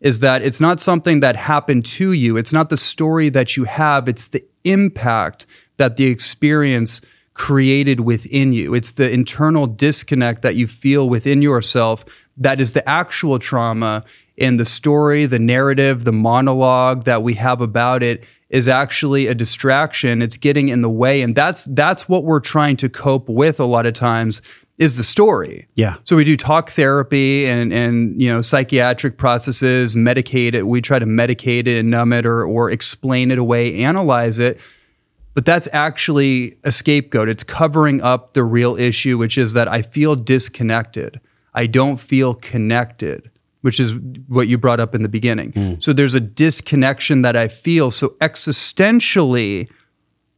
is 0.00 0.20
that 0.20 0.42
it's 0.42 0.60
not 0.60 0.80
something 0.80 1.20
that 1.20 1.36
happened 1.36 1.84
to 1.84 2.12
you. 2.12 2.36
It's 2.36 2.52
not 2.52 2.70
the 2.70 2.76
story 2.76 3.28
that 3.28 3.56
you 3.56 3.64
have. 3.64 4.08
It's 4.08 4.28
the 4.28 4.44
impact 4.64 5.46
that 5.76 5.96
the 5.96 6.06
experience 6.06 7.00
created 7.34 8.00
within 8.00 8.52
you. 8.52 8.74
It's 8.74 8.92
the 8.92 9.10
internal 9.10 9.66
disconnect 9.66 10.42
that 10.42 10.56
you 10.56 10.66
feel 10.66 11.08
within 11.08 11.42
yourself 11.42 12.04
that 12.40 12.60
is 12.60 12.72
the 12.72 12.86
actual 12.88 13.38
trauma. 13.38 14.04
And 14.40 14.58
the 14.58 14.64
story, 14.64 15.26
the 15.26 15.38
narrative, 15.38 16.04
the 16.04 16.12
monologue 16.12 17.04
that 17.04 17.22
we 17.22 17.34
have 17.34 17.60
about 17.60 18.02
it 18.02 18.24
is 18.48 18.66
actually 18.66 19.26
a 19.26 19.34
distraction. 19.34 20.22
It's 20.22 20.38
getting 20.38 20.70
in 20.70 20.80
the 20.80 20.88
way. 20.88 21.20
And 21.20 21.36
that's 21.36 21.66
that's 21.66 22.08
what 22.08 22.24
we're 22.24 22.40
trying 22.40 22.76
to 22.78 22.88
cope 22.88 23.28
with 23.28 23.60
a 23.60 23.66
lot 23.66 23.84
of 23.84 23.92
times 23.92 24.40
is 24.78 24.96
the 24.96 25.04
story. 25.04 25.68
Yeah. 25.74 25.96
So 26.04 26.16
we 26.16 26.24
do 26.24 26.38
talk 26.38 26.70
therapy 26.70 27.46
and 27.46 27.70
and 27.70 28.20
you 28.20 28.32
know 28.32 28.40
psychiatric 28.40 29.18
processes, 29.18 29.94
medicate 29.94 30.54
it. 30.54 30.66
We 30.66 30.80
try 30.80 30.98
to 30.98 31.06
medicate 31.06 31.66
it 31.66 31.78
and 31.78 31.90
numb 31.90 32.14
it 32.14 32.24
or 32.24 32.44
or 32.44 32.70
explain 32.70 33.30
it 33.30 33.38
away, 33.38 33.82
analyze 33.84 34.38
it. 34.38 34.58
But 35.34 35.44
that's 35.44 35.68
actually 35.72 36.58
a 36.64 36.72
scapegoat. 36.72 37.28
It's 37.28 37.44
covering 37.44 38.00
up 38.00 38.32
the 38.32 38.42
real 38.42 38.76
issue, 38.76 39.16
which 39.16 39.38
is 39.38 39.52
that 39.52 39.70
I 39.70 39.82
feel 39.82 40.16
disconnected. 40.16 41.20
I 41.54 41.66
don't 41.66 41.98
feel 41.98 42.34
connected 42.34 43.30
which 43.62 43.78
is 43.80 43.94
what 44.28 44.48
you 44.48 44.58
brought 44.58 44.80
up 44.80 44.94
in 44.94 45.02
the 45.02 45.08
beginning. 45.08 45.52
Mm. 45.52 45.82
So 45.82 45.92
there's 45.92 46.14
a 46.14 46.20
disconnection 46.20 47.22
that 47.22 47.36
I 47.36 47.48
feel. 47.48 47.90
So 47.90 48.10
existentially, 48.20 49.68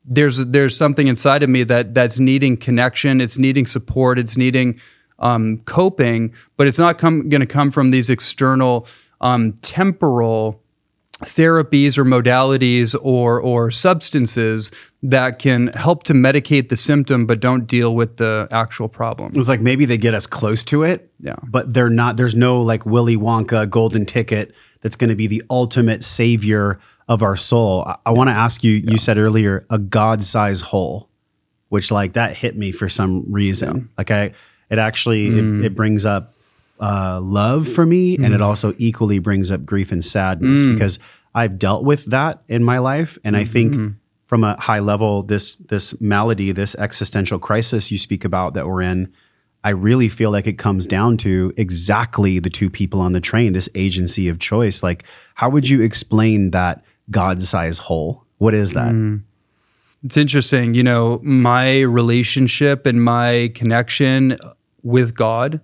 there's 0.05 0.39
there's 0.39 0.77
something 0.77 1.09
inside 1.09 1.43
of 1.43 1.51
me 1.51 1.63
that 1.65 1.95
that's 1.95 2.19
needing 2.19 2.57
connection. 2.57 3.21
It's 3.21 3.39
needing 3.39 3.67
support. 3.67 4.19
It's 4.19 4.37
needing 4.37 4.81
um, 5.19 5.59
coping, 5.59 6.35
but 6.57 6.67
it's 6.67 6.79
not 6.79 6.99
going 6.99 7.31
to 7.31 7.47
come 7.47 7.71
from 7.71 7.91
these 7.91 8.11
external 8.11 8.87
um, 9.21 9.53
temporal 9.63 10.62
therapies 11.23 11.99
or 11.99 12.05
modalities 12.05 12.95
or 13.03 13.41
or 13.41 13.71
substances 13.71 14.71
that 15.03 15.39
can 15.39 15.69
help 15.69 16.05
to 16.05 16.13
medicate 16.13 16.69
the 16.69 16.77
symptom 16.77 17.27
but 17.27 17.41
don't 17.41 17.67
deal 17.67 17.95
with 17.95 18.19
the 18.19 18.47
actual 18.51 18.89
problem. 18.89 19.33
It's 19.35 19.49
like 19.49 19.61
maybe 19.61 19.85
they 19.85 19.99
get 19.99 20.15
us 20.15 20.27
close 20.27 20.63
to 20.65 20.83
it, 20.85 21.11
yeah, 21.21 21.37
but 21.43 21.73
they're 21.73 21.91
not. 21.91 22.17
There's 22.17 22.35
no 22.35 22.61
like 22.61 22.87
Willy 22.87 23.17
Wonka 23.17 23.69
golden 23.69 24.07
ticket 24.07 24.55
that's 24.81 24.97
going 24.97 25.11
to 25.11 25.17
be 25.17 25.27
the 25.27 25.43
ultimate 25.51 26.05
savior 26.05 26.79
of 27.09 27.23
our 27.23 27.37
soul. 27.37 27.85
I, 27.87 27.97
I 28.07 28.11
want 28.13 28.29
to 28.29 28.35
ask 28.35 28.63
you. 28.63 28.73
Yeah. 28.73 28.93
You 28.93 28.99
said 28.99 29.19
earlier 29.19 29.67
a 29.71 29.79
God 29.79 30.23
size 30.23 30.61
hole, 30.61 31.09
which 31.69 31.91
like 31.91 32.15
that 32.15 32.37
hit 32.37 32.57
me 32.57 32.73
for 32.73 32.89
some 32.89 33.31
reason. 33.31 33.77
Yeah. 33.77 33.85
Like 33.99 34.11
I, 34.11 34.33
it 34.71 34.79
actually 34.79 35.29
mm. 35.29 35.61
it, 35.61 35.67
it 35.67 35.75
brings 35.75 36.05
up 36.05 36.32
uh, 36.83 37.21
love 37.23 37.69
for 37.69 37.87
me, 37.87 38.19
mm. 38.19 38.25
and 38.25 38.35
it 38.35 38.41
mm. 38.41 38.45
also 38.45 38.75
equally 38.77 39.21
brings 39.21 39.53
up 39.53 39.65
grief 39.65 39.93
and 39.93 40.05
sadness 40.05 40.65
mm. 40.65 40.75
because 40.75 40.99
I've 41.33 41.59
dealt 41.59 41.85
with 41.85 42.07
that 42.07 42.43
in 42.49 42.65
my 42.65 42.79
life, 42.79 43.17
and 43.25 43.37
I 43.37 43.45
think 43.45 43.75
mm-hmm. 43.75 43.89
from 44.27 44.43
a 44.43 44.61
high 44.61 44.81
level, 44.81 45.23
this 45.23 45.55
this 45.55 45.99
malady, 46.01 46.51
this 46.51 46.75
existential 46.75 47.39
crisis 47.39 47.93
you 47.93 47.99
speak 47.99 48.25
about 48.25 48.55
that 48.55 48.67
we're 48.67 48.83
in, 48.83 49.13
I 49.63 49.71
really 49.71 50.09
feel 50.09 50.33
like 50.33 50.49
it 50.49 50.59
comes 50.59 50.89
down 50.89 51.19
to 51.19 51.55
exactly 51.57 52.41
the 52.41 52.51
two 52.51 52.69
people 52.69 53.01
on 53.01 53.13
the 53.13 53.21
train, 53.21 53.53
this 53.53 53.69
agency 53.77 54.29
of 54.29 54.41
choice. 54.41 54.83
Like, 54.83 55.05
how 55.37 55.51
would 55.51 55.69
you 55.69 55.83
explain 55.83 56.51
that 56.51 56.85
God 57.11 57.41
size 57.43 57.79
hole? 57.79 58.25
What 58.39 58.55
is 58.55 58.73
that? 58.73 58.93
Mm. 58.93 59.23
It's 60.03 60.17
interesting. 60.17 60.75
You 60.75 60.83
know, 60.83 61.21
my 61.23 61.83
relationship 61.83 62.87
and 62.87 63.03
my 63.05 63.53
connection 63.55 64.37
with 64.83 65.15
God, 65.15 65.61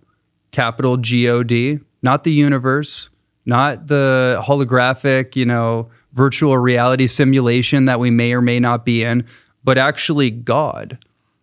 capital 0.50 0.96
G 0.96 1.28
O 1.28 1.42
D, 1.42 1.80
not 2.02 2.24
the 2.24 2.32
universe, 2.32 3.10
not 3.46 3.86
the 3.86 4.42
holographic, 4.44 5.36
you 5.36 5.46
know, 5.46 5.90
virtual 6.12 6.58
reality 6.58 7.06
simulation 7.06 7.84
that 7.86 8.00
we 8.00 8.10
may 8.10 8.32
or 8.32 8.40
may 8.40 8.60
not 8.60 8.84
be 8.84 9.04
in, 9.04 9.24
but 9.64 9.78
actually 9.78 10.30
God. 10.30 10.98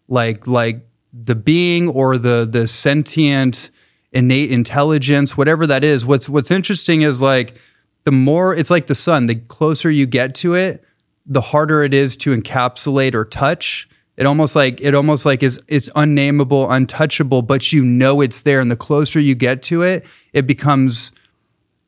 Like, 0.07 0.47
like 0.47 0.87
the 1.13 1.35
being 1.35 1.87
or 1.87 2.17
the 2.17 2.47
the 2.49 2.67
sentient 2.67 3.71
innate 4.11 4.51
intelligence 4.51 5.35
whatever 5.37 5.65
that 5.65 5.83
is. 5.83 6.05
What's 6.05 6.27
what's 6.29 6.51
interesting 6.51 7.01
is 7.01 7.21
like 7.21 7.55
the 8.03 8.11
more 8.11 8.53
it's 8.53 8.69
like 8.69 8.87
the 8.87 8.95
sun. 8.95 9.25
The 9.25 9.35
closer 9.35 9.89
you 9.89 10.05
get 10.05 10.35
to 10.35 10.53
it 10.53 10.83
the 11.25 11.41
harder 11.41 11.83
it 11.83 11.93
is 11.93 12.15
to 12.15 12.35
encapsulate 12.35 13.15
or 13.15 13.25
touch 13.25 13.89
it 14.17 14.25
almost 14.25 14.55
like 14.55 14.79
it 14.81 14.95
almost 14.95 15.25
like 15.25 15.43
is 15.43 15.59
it's 15.67 15.89
unnameable 15.95 16.69
untouchable 16.71 17.41
but 17.41 17.71
you 17.71 17.83
know 17.83 18.21
it's 18.21 18.41
there 18.41 18.59
and 18.59 18.71
the 18.71 18.75
closer 18.75 19.19
you 19.19 19.35
get 19.35 19.61
to 19.63 19.81
it 19.81 20.05
it 20.33 20.47
becomes 20.47 21.11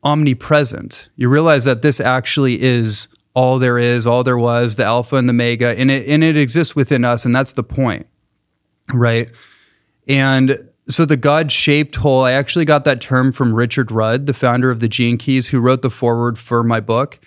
omnipresent 0.04 1.08
you 1.16 1.28
realize 1.28 1.64
that 1.64 1.82
this 1.82 2.00
actually 2.00 2.60
is 2.60 3.08
all 3.34 3.58
there 3.58 3.78
is 3.78 4.06
all 4.06 4.24
there 4.24 4.38
was 4.38 4.76
the 4.76 4.84
alpha 4.84 5.16
and 5.16 5.28
the 5.28 5.32
mega 5.32 5.78
and 5.78 5.90
it 5.90 6.06
and 6.08 6.22
it 6.22 6.36
exists 6.36 6.76
within 6.76 7.04
us 7.04 7.24
and 7.24 7.34
that's 7.34 7.52
the 7.52 7.64
point 7.64 8.06
right? 8.94 9.30
And 10.06 10.70
so 10.88 11.04
the 11.04 11.16
God 11.16 11.52
shaped 11.52 11.96
hole, 11.96 12.22
I 12.22 12.32
actually 12.32 12.64
got 12.64 12.84
that 12.84 13.00
term 13.00 13.32
from 13.32 13.54
Richard 13.54 13.90
Rudd, 13.90 14.26
the 14.26 14.34
founder 14.34 14.70
of 14.70 14.80
the 14.80 14.88
Gene 14.88 15.18
Keys, 15.18 15.48
who 15.48 15.60
wrote 15.60 15.82
the 15.82 15.90
foreword 15.90 16.38
for 16.38 16.64
my 16.64 16.80
book. 16.80 17.18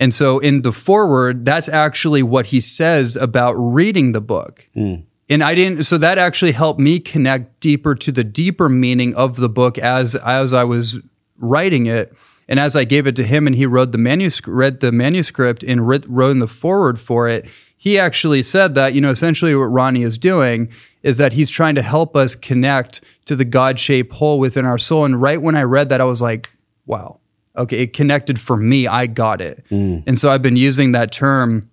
And 0.00 0.14
so 0.14 0.38
in 0.38 0.62
the 0.62 0.72
foreword, 0.72 1.44
that's 1.44 1.68
actually 1.68 2.22
what 2.22 2.46
he 2.46 2.58
says 2.58 3.16
about 3.16 3.52
reading 3.52 4.12
the 4.12 4.22
book. 4.22 4.66
Mm. 4.74 5.04
And 5.28 5.44
I 5.44 5.54
didn't 5.54 5.84
so 5.84 5.98
that 5.98 6.18
actually 6.18 6.52
helped 6.52 6.80
me 6.80 6.98
connect 6.98 7.60
deeper 7.60 7.94
to 7.94 8.10
the 8.10 8.24
deeper 8.24 8.68
meaning 8.68 9.14
of 9.14 9.36
the 9.36 9.48
book 9.48 9.78
as 9.78 10.16
as 10.16 10.52
I 10.52 10.64
was 10.64 10.98
writing 11.38 11.86
it. 11.86 12.12
And 12.48 12.58
as 12.58 12.74
I 12.74 12.82
gave 12.82 13.06
it 13.06 13.14
to 13.16 13.24
him 13.24 13.46
and 13.46 13.54
he 13.54 13.64
wrote 13.64 13.92
the 13.92 13.98
manuscript 13.98 14.56
read 14.56 14.80
the 14.80 14.90
manuscript 14.90 15.62
and 15.62 15.86
wrote, 15.86 16.04
wrote 16.08 16.30
in 16.30 16.40
the 16.40 16.48
foreword 16.48 16.98
for 16.98 17.28
it, 17.28 17.46
he 17.76 17.96
actually 17.96 18.42
said 18.42 18.74
that, 18.74 18.92
you 18.94 19.00
know, 19.00 19.10
essentially 19.10 19.54
what 19.54 19.66
Ronnie 19.66 20.02
is 20.02 20.18
doing 20.18 20.68
is 21.02 21.18
that 21.18 21.34
he's 21.34 21.48
trying 21.48 21.76
to 21.76 21.82
help 21.82 22.16
us 22.16 22.34
connect 22.34 23.02
to 23.26 23.36
the 23.36 23.44
God 23.44 23.78
shaped 23.78 24.14
hole 24.14 24.40
within 24.40 24.66
our 24.66 24.78
soul. 24.78 25.04
And 25.04 25.22
right 25.22 25.40
when 25.40 25.54
I 25.54 25.62
read 25.62 25.90
that, 25.90 26.00
I 26.00 26.04
was 26.04 26.20
like, 26.20 26.50
wow, 26.86 27.19
okay, 27.60 27.82
it 27.82 27.92
connected 27.92 28.40
for 28.40 28.56
me. 28.56 28.86
I 28.86 29.06
got 29.06 29.40
it. 29.40 29.64
Mm. 29.70 30.04
And 30.06 30.18
so 30.18 30.30
I've 30.30 30.42
been 30.42 30.56
using 30.56 30.92
that 30.92 31.12
term 31.12 31.70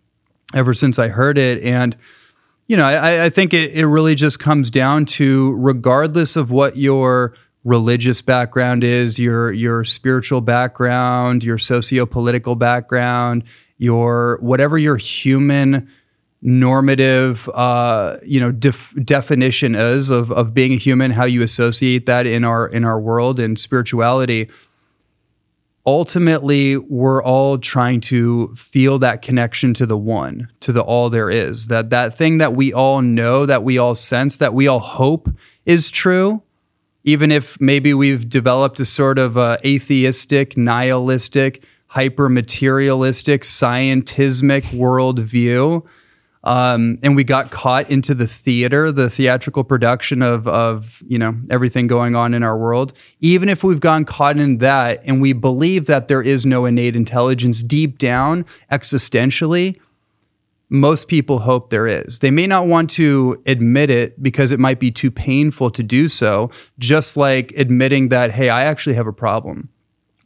ever 0.54 0.74
since 0.74 1.00
I 1.00 1.08
heard 1.08 1.38
it. 1.38 1.62
And, 1.64 1.96
you 2.68 2.78
know, 2.78 2.86
I, 2.86 3.26
I 3.26 3.30
think 3.30 3.54
it, 3.54 3.72
it 3.74 3.88
really 3.88 4.16
just 4.16 4.40
comes 4.40 4.70
down 4.70 5.06
to 5.06 5.54
regardless 5.56 6.36
of 6.36 6.52
what 6.52 6.78
your 6.78 7.34
religious 7.64 8.22
background 8.22 8.84
is, 8.84 9.20
your 9.20 9.52
your 9.52 9.84
spiritual 9.84 10.42
background, 10.42 11.44
your 11.44 11.58
socio-political 11.58 12.56
background, 12.56 13.44
your 13.78 14.38
whatever 14.42 14.78
your 14.78 14.98
human 14.98 15.90
normative 16.42 17.50
uh, 17.54 18.18
you 18.24 18.40
know 18.40 18.52
def- 18.52 18.96
definition 19.04 19.76
is 19.76 20.10
of 20.10 20.32
of 20.32 20.54
being 20.54 20.72
a 20.72 20.78
human 20.78 21.12
how 21.12 21.26
you 21.26 21.42
associate 21.42 22.06
that 22.06 22.26
in 22.26 22.44
our 22.44 22.68
in 22.68 22.86
our 22.86 23.00
world 23.00 23.40
and 23.40 23.60
spirituality 23.60 24.50
ultimately 25.88 26.76
we're 26.76 27.24
all 27.24 27.58
trying 27.58 28.02
to 28.02 28.54
feel 28.56 29.00
that 29.00 29.22
connection 29.22 29.74
to 29.74 29.86
the 29.86 29.98
one 29.98 30.50
to 30.60 30.74
the 30.74 30.84
all 30.84 31.10
there 31.10 31.30
is 31.30 31.68
that 31.68 31.90
that 31.90 32.14
thing 32.14 32.40
that 32.40 32.54
we 32.54 32.74
all 32.74 33.02
know 33.02 33.46
that 33.46 33.64
we 33.64 33.78
all 33.78 33.96
sense 33.96 34.36
that 34.38 34.54
we 34.54 34.68
all 34.68 34.80
hope 34.80 35.30
is 35.66 35.90
true 35.90 36.44
even 37.06 37.32
if 37.32 37.60
maybe 37.62 37.94
we've 37.94 38.28
developed 38.28 38.82
a 38.82 38.86
sort 38.86 39.18
of 39.18 39.38
uh, 39.38 39.58
atheistic 39.66 40.58
nihilistic 40.58 41.64
hyper 41.88 42.28
materialistic 42.28 43.44
scientismic 43.44 44.64
worldview 44.74 45.82
um, 46.48 46.98
and 47.04 47.18
we 47.18 47.26
got 47.26 47.52
caught 47.52 47.92
into 47.92 48.16
the 48.16 48.26
theater, 48.26 48.90
the 48.90 49.10
theatrical 49.10 49.66
production 49.66 50.22
of 50.22 50.48
of 50.48 51.04
you 51.06 51.20
know 51.20 51.36
everything 51.50 51.88
going 51.88 52.16
on 52.16 52.34
in 52.34 52.42
our 52.42 52.58
world. 52.58 52.94
Even 53.20 53.50
if 53.50 53.66
we've 53.66 53.82
gone 53.82 54.06
caught 54.06 54.38
in 54.38 54.60
that, 54.60 55.02
and 55.06 55.22
we 55.22 55.34
believe 55.34 55.88
that 55.88 56.08
there 56.08 56.22
is 56.22 56.46
no 56.46 56.64
innate 56.64 56.96
intelligence 56.96 57.62
deep 57.62 57.98
down, 57.98 58.46
existentially, 58.72 59.78
most 60.70 61.10
people 61.10 61.40
hope 61.40 61.70
there 61.70 61.86
is. 61.86 62.20
They 62.20 62.32
may 62.32 62.48
not 62.48 62.66
want 62.66 62.90
to 62.92 63.44
admit 63.46 63.90
it 63.90 64.24
because 64.24 64.54
it 64.54 64.60
might 64.60 64.80
be 64.80 64.90
too 64.90 65.12
painful 65.12 65.70
to 65.72 65.84
do 65.84 66.08
so. 66.08 66.50
Just 66.80 67.18
like 67.18 67.52
admitting 67.58 68.08
that, 68.08 68.32
hey, 68.32 68.48
I 68.48 68.64
actually 68.64 68.96
have 68.96 69.08
a 69.08 69.12
problem. 69.12 69.68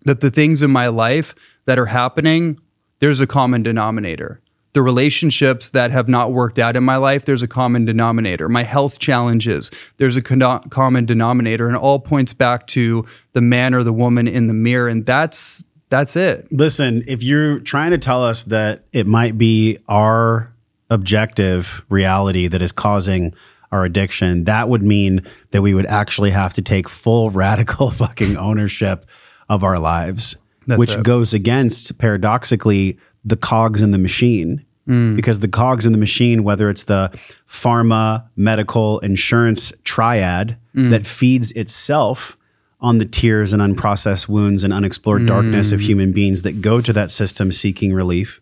That 0.05 0.19
the 0.19 0.29
things 0.29 0.61
in 0.61 0.69
my 0.69 0.87
life 0.87 1.33
that 1.65 1.79
are 1.79 1.87
happening, 1.87 2.59
there's 2.99 3.19
a 3.19 3.27
common 3.27 3.63
denominator 3.63 4.39
the 4.73 4.81
relationships 4.81 5.71
that 5.71 5.91
have 5.91 6.07
not 6.07 6.31
worked 6.31 6.57
out 6.57 6.77
in 6.77 6.83
my 6.83 6.95
life, 6.95 7.25
there's 7.25 7.41
a 7.41 7.47
common 7.47 7.85
denominator. 7.85 8.47
My 8.47 8.63
health 8.63 8.99
challenges, 8.99 9.69
there's 9.97 10.15
a 10.15 10.21
con- 10.21 10.69
common 10.69 11.05
denominator, 11.05 11.67
and 11.67 11.75
all 11.75 11.99
points 11.99 12.33
back 12.33 12.67
to 12.67 13.05
the 13.33 13.41
man 13.41 13.73
or 13.73 13.83
the 13.83 13.93
woman 13.93 14.27
in 14.27 14.47
the 14.47 14.53
mirror, 14.53 14.87
and 14.87 15.05
that's 15.05 15.63
that's 15.89 16.15
it. 16.15 16.47
Listen, 16.51 17.03
if 17.05 17.21
you're 17.21 17.59
trying 17.59 17.91
to 17.91 17.97
tell 17.97 18.23
us 18.23 18.43
that 18.43 18.85
it 18.93 19.07
might 19.07 19.37
be 19.37 19.77
our 19.89 20.53
objective 20.89 21.83
reality 21.89 22.47
that 22.47 22.61
is 22.61 22.71
causing 22.71 23.33
our 23.71 23.83
addiction, 23.83 24.45
that 24.45 24.69
would 24.69 24.83
mean 24.83 25.21
that 25.51 25.61
we 25.61 25.73
would 25.73 25.85
actually 25.85 26.31
have 26.31 26.53
to 26.53 26.61
take 26.61 26.87
full 26.87 27.29
radical 27.31 27.91
fucking 27.91 28.37
ownership 28.37 29.05
of 29.49 29.65
our 29.65 29.79
lives, 29.79 30.37
that's 30.65 30.79
which 30.79 31.03
goes 31.03 31.33
against 31.33 31.97
paradoxically 31.97 32.97
the 33.23 33.35
cogs 33.35 33.81
in 33.81 33.91
the 33.91 33.97
machine. 33.97 34.65
Mm. 34.87 35.15
Because 35.15 35.39
the 35.39 35.47
cogs 35.47 35.85
in 35.85 35.91
the 35.91 35.97
machine, 35.97 36.43
whether 36.43 36.69
it's 36.69 36.83
the 36.83 37.17
pharma, 37.47 38.27
medical, 38.35 38.99
insurance 38.99 39.71
triad 39.83 40.57
mm. 40.75 40.89
that 40.89 41.05
feeds 41.05 41.51
itself 41.51 42.35
on 42.79 42.97
the 42.97 43.05
tears 43.05 43.53
and 43.53 43.61
unprocessed 43.61 44.27
wounds 44.27 44.63
and 44.63 44.73
unexplored 44.73 45.21
mm. 45.21 45.27
darkness 45.27 45.71
of 45.71 45.81
human 45.81 46.11
beings 46.11 46.41
that 46.41 46.61
go 46.61 46.81
to 46.81 46.91
that 46.93 47.11
system 47.11 47.51
seeking 47.51 47.93
relief, 47.93 48.41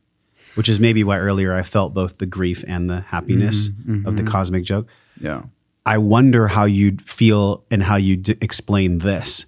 which 0.55 0.69
is 0.69 0.79
maybe 0.79 1.03
why 1.03 1.17
earlier 1.17 1.53
I 1.53 1.61
felt 1.61 1.93
both 1.93 2.19
the 2.19 2.25
grief 2.25 2.63
and 2.67 2.89
the 2.89 3.01
happiness 3.01 3.67
mm-hmm. 3.67 4.07
of 4.07 4.15
the 4.15 4.23
mm-hmm. 4.23 4.31
cosmic 4.31 4.63
joke. 4.63 4.87
Yeah. 5.19 5.43
I 5.85 5.97
wonder 5.97 6.47
how 6.47 6.63
you'd 6.65 7.01
feel 7.01 7.65
and 7.69 7.83
how 7.83 7.97
you'd 7.97 8.29
explain 8.41 8.99
this. 8.99 9.45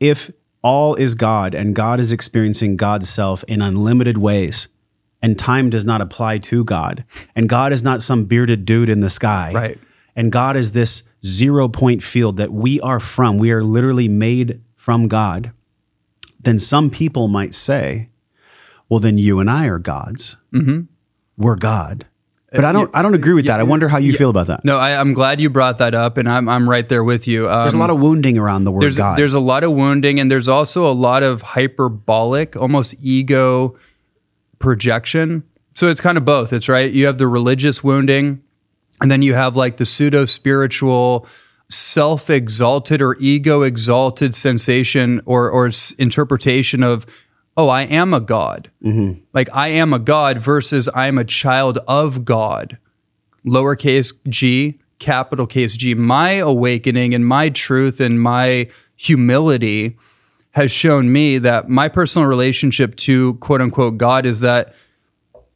If 0.00 0.30
all 0.66 0.96
is 0.96 1.14
God, 1.14 1.54
and 1.54 1.76
God 1.76 2.00
is 2.00 2.12
experiencing 2.12 2.76
God's 2.76 3.08
self 3.08 3.44
in 3.44 3.62
unlimited 3.62 4.18
ways. 4.18 4.66
And 5.22 5.38
time 5.38 5.70
does 5.70 5.84
not 5.84 6.00
apply 6.00 6.38
to 6.38 6.64
God. 6.64 7.04
And 7.36 7.48
God 7.48 7.72
is 7.72 7.84
not 7.84 8.02
some 8.02 8.24
bearded 8.24 8.64
dude 8.64 8.88
in 8.88 8.98
the 8.98 9.08
sky. 9.08 9.52
Right. 9.54 9.78
And 10.16 10.32
God 10.32 10.56
is 10.56 10.72
this 10.72 11.04
zero 11.24 11.68
point 11.68 12.02
field 12.02 12.36
that 12.38 12.52
we 12.52 12.80
are 12.80 12.98
from. 12.98 13.38
We 13.38 13.52
are 13.52 13.62
literally 13.62 14.08
made 14.08 14.60
from 14.74 15.06
God. 15.06 15.52
Then 16.42 16.58
some 16.58 16.90
people 16.90 17.28
might 17.28 17.54
say, 17.54 18.08
well, 18.88 18.98
then 18.98 19.18
you 19.18 19.38
and 19.38 19.48
I 19.48 19.66
are 19.66 19.78
gods. 19.78 20.36
Mm-hmm. 20.52 20.86
We're 21.36 21.54
God. 21.54 22.06
But 22.52 22.64
I 22.64 22.72
don't. 22.72 22.90
I 22.94 23.02
don't 23.02 23.14
agree 23.14 23.34
with 23.34 23.46
that. 23.46 23.58
I 23.58 23.64
wonder 23.64 23.88
how 23.88 23.98
you 23.98 24.12
feel 24.12 24.30
about 24.30 24.46
that. 24.46 24.64
No, 24.64 24.78
I, 24.78 24.90
am 24.90 25.14
glad 25.14 25.40
you 25.40 25.50
brought 25.50 25.78
that 25.78 25.94
up, 25.94 26.16
and 26.16 26.28
I'm 26.28 26.48
I'm 26.48 26.70
right 26.70 26.88
there 26.88 27.02
with 27.02 27.26
you. 27.26 27.50
Um, 27.50 27.62
there's 27.62 27.74
a 27.74 27.78
lot 27.78 27.90
of 27.90 27.98
wounding 27.98 28.38
around 28.38 28.64
the 28.64 28.70
word 28.70 28.82
there's, 28.82 28.96
God. 28.96 29.18
There's 29.18 29.32
a 29.32 29.40
lot 29.40 29.64
of 29.64 29.72
wounding, 29.72 30.20
and 30.20 30.30
there's 30.30 30.46
also 30.46 30.86
a 30.86 30.94
lot 30.94 31.24
of 31.24 31.42
hyperbolic, 31.42 32.54
almost 32.54 32.94
ego 33.02 33.76
projection. 34.60 35.42
So 35.74 35.88
it's 35.88 36.00
kind 36.00 36.16
of 36.16 36.24
both. 36.24 36.52
It's 36.52 36.68
right. 36.68 36.90
You 36.90 37.06
have 37.06 37.18
the 37.18 37.26
religious 37.26 37.82
wounding, 37.82 38.42
and 39.00 39.10
then 39.10 39.22
you 39.22 39.34
have 39.34 39.56
like 39.56 39.78
the 39.78 39.84
pseudo 39.84 40.24
spiritual, 40.24 41.26
self 41.68 42.30
exalted 42.30 43.02
or 43.02 43.16
ego 43.18 43.62
exalted 43.62 44.36
sensation 44.36 45.20
or 45.26 45.50
or 45.50 45.70
interpretation 45.98 46.84
of 46.84 47.06
oh, 47.56 47.68
I 47.68 47.82
am 47.82 48.12
a 48.12 48.20
God. 48.20 48.70
Mm-hmm. 48.82 49.20
Like 49.32 49.48
I 49.54 49.68
am 49.68 49.92
a 49.92 49.98
God 49.98 50.38
versus 50.38 50.88
I 50.88 51.06
am 51.06 51.18
a 51.18 51.24
child 51.24 51.78
of 51.88 52.24
God. 52.24 52.78
Lowercase 53.44 54.12
g, 54.28 54.80
capital 54.98 55.46
case 55.46 55.76
G. 55.76 55.94
My 55.94 56.32
awakening 56.32 57.14
and 57.14 57.26
my 57.26 57.48
truth 57.48 58.00
and 58.00 58.20
my 58.20 58.68
humility 58.96 59.96
has 60.52 60.72
shown 60.72 61.12
me 61.12 61.38
that 61.38 61.68
my 61.68 61.88
personal 61.88 62.26
relationship 62.26 62.96
to 62.96 63.34
quote 63.34 63.60
unquote 63.60 63.98
God 63.98 64.26
is 64.26 64.40
that 64.40 64.74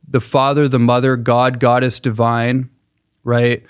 the 0.06 0.20
Father, 0.20 0.68
the 0.68 0.78
Mother, 0.78 1.16
God, 1.16 1.60
Goddess, 1.60 2.00
Divine, 2.00 2.68
right? 3.24 3.64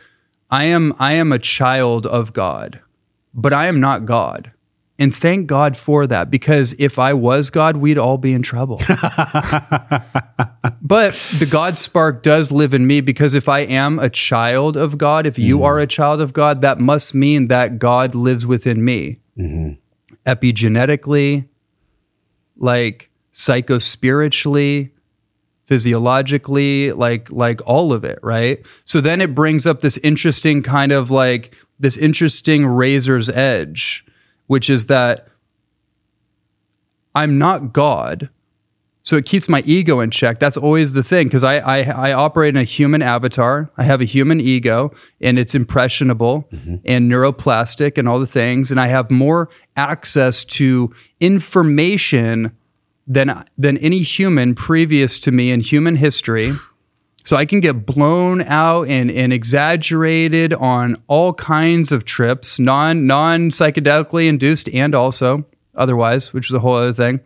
I 0.51 0.65
am 0.65 0.95
I 0.99 1.13
am 1.13 1.33
a 1.33 1.39
child 1.39 2.07
of 2.07 2.33
God, 2.33 2.81
but 3.33 3.53
I 3.53 3.67
am 3.67 3.79
not 3.79 4.05
God. 4.05 4.53
And 5.01 5.17
thank 5.17 5.47
God 5.47 5.79
for 5.79 6.07
that 6.09 6.31
because 6.31 6.75
if 6.79 6.99
I 6.99 7.15
was 7.15 7.49
God, 7.49 7.79
we'd 7.79 7.97
all 7.97 8.19
be 8.19 8.35
in 8.35 8.43
trouble. 8.43 8.77
but 10.83 11.15
the 11.39 11.49
God 11.51 11.79
spark 11.79 12.23
does 12.23 12.53
live 12.53 12.75
in 12.75 12.87
me 12.87 13.01
because 13.01 13.33
if 13.33 13.49
I 13.49 13.61
am 13.61 13.99
a 13.99 14.11
child 14.11 14.77
of 14.77 14.99
God, 14.99 15.25
if 15.25 15.39
you 15.39 15.57
mm-hmm. 15.57 15.65
are 15.65 15.79
a 15.79 15.87
child 15.87 16.21
of 16.21 16.35
God, 16.35 16.61
that 16.61 16.81
must 16.81 17.15
mean 17.15 17.49
that 17.49 17.79
God 17.79 18.15
lives 18.15 18.45
within 18.45 18.85
me. 18.85 19.21
Mm-hmm. 19.39 19.73
Epigenetically, 20.27 21.49
like 22.59 23.09
psychospiritually, 23.33 24.91
physiologically, 25.65 26.93
like 26.93 27.31
like 27.31 27.63
all 27.67 27.95
of 27.95 28.05
it, 28.05 28.19
right? 28.23 28.67
So 28.85 29.01
then 29.01 29.23
it 29.23 29.35
brings 29.35 29.67
up 29.67 29.81
this 29.81 29.97
interesting 29.99 30.63
kind 30.63 30.93
of 30.93 31.11
like 31.11 31.57
this 31.79 31.97
interesting 31.97 32.67
razor's 32.67 33.31
edge 33.31 34.05
which 34.51 34.69
is 34.69 34.89
that 34.89 35.29
I'm 37.15 37.39
not 37.39 37.73
God. 37.73 38.31
So 39.03 39.17
it 39.17 39.25
keeps 39.25 39.49
my 39.49 39.63
ego 39.65 40.01
in 40.01 40.11
check. 40.11 40.41
That's 40.41 40.57
always 40.57 40.93
the 40.93 41.05
thing 41.05 41.29
because 41.29 41.45
I, 41.45 41.59
I, 41.59 42.09
I 42.09 42.13
operate 42.13 42.57
in 42.57 42.61
a 42.61 42.65
human 42.65 43.01
avatar. 43.01 43.71
I 43.77 43.85
have 43.85 44.01
a 44.01 44.05
human 44.05 44.41
ego, 44.41 44.93
and 45.21 45.39
it's 45.39 45.55
impressionable 45.55 46.49
mm-hmm. 46.53 46.79
and 46.85 47.09
neuroplastic 47.09 47.97
and 47.97 48.09
all 48.09 48.19
the 48.19 48.27
things. 48.27 48.73
And 48.73 48.81
I 48.81 48.89
have 48.89 49.09
more 49.09 49.51
access 49.77 50.45
to 50.47 50.93
information 51.21 52.51
than 53.07 53.45
than 53.57 53.79
any 53.79 54.03
human 54.03 54.57
previous 54.57 55.21
to 55.21 55.31
me 55.31 55.53
in 55.53 55.61
human 55.61 55.95
history. 55.95 56.55
So 57.25 57.37
I 57.37 57.45
can 57.45 57.61
get 57.61 57.87
blown 57.87 58.43
out 58.43 58.89
and, 58.89 59.11
and 59.11 59.33
exaggerated 59.33 60.53
on 60.55 60.97
all 61.07 61.33
kinds 61.35 61.93
of 61.93 62.05
trips, 62.05 62.59
non 62.59 63.07
non 63.07 63.51
psychedelically 63.51 64.27
induced 64.27 64.69
and 64.73 64.95
also 64.95 65.47
otherwise, 65.75 66.33
which 66.33 66.51
is 66.51 66.55
a 66.55 66.61
whole 66.61 66.75
other 66.75 66.93
thing. 66.93 67.21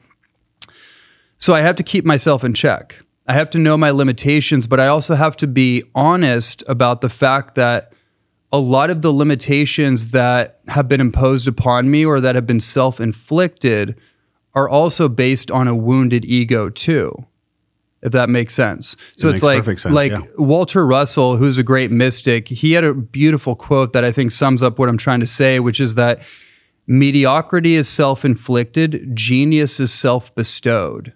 So 1.38 1.54
I 1.54 1.60
have 1.60 1.76
to 1.76 1.82
keep 1.82 2.04
myself 2.04 2.44
in 2.44 2.54
check. 2.54 3.02
I 3.26 3.32
have 3.32 3.50
to 3.50 3.58
know 3.58 3.76
my 3.76 3.90
limitations, 3.90 4.66
but 4.66 4.80
I 4.80 4.88
also 4.88 5.14
have 5.14 5.36
to 5.38 5.46
be 5.46 5.82
honest 5.94 6.62
about 6.68 7.00
the 7.00 7.08
fact 7.08 7.54
that 7.54 7.92
a 8.52 8.58
lot 8.58 8.90
of 8.90 9.02
the 9.02 9.12
limitations 9.12 10.10
that 10.10 10.60
have 10.68 10.88
been 10.88 11.00
imposed 11.00 11.48
upon 11.48 11.90
me 11.90 12.04
or 12.04 12.20
that 12.20 12.34
have 12.34 12.46
been 12.46 12.60
self 12.60 13.00
inflicted 13.00 13.98
are 14.54 14.68
also 14.68 15.08
based 15.08 15.50
on 15.50 15.66
a 15.66 15.74
wounded 15.74 16.24
ego, 16.24 16.68
too 16.68 17.26
if 18.04 18.12
that 18.12 18.28
makes 18.28 18.54
sense. 18.54 18.96
So 19.16 19.28
it 19.28 19.36
it's 19.36 19.42
like 19.42 19.64
sense, 19.64 19.86
like 19.86 20.12
yeah. 20.12 20.20
Walter 20.36 20.86
Russell, 20.86 21.38
who's 21.38 21.56
a 21.56 21.62
great 21.62 21.90
mystic, 21.90 22.48
he 22.48 22.72
had 22.72 22.84
a 22.84 22.92
beautiful 22.92 23.56
quote 23.56 23.94
that 23.94 24.04
I 24.04 24.12
think 24.12 24.30
sums 24.30 24.62
up 24.62 24.78
what 24.78 24.90
I'm 24.90 24.98
trying 24.98 25.20
to 25.20 25.26
say, 25.26 25.58
which 25.58 25.80
is 25.80 25.94
that 25.94 26.20
mediocrity 26.86 27.74
is 27.74 27.88
self-inflicted, 27.88 29.16
genius 29.16 29.80
is 29.80 29.92
self-bestowed. 29.92 31.14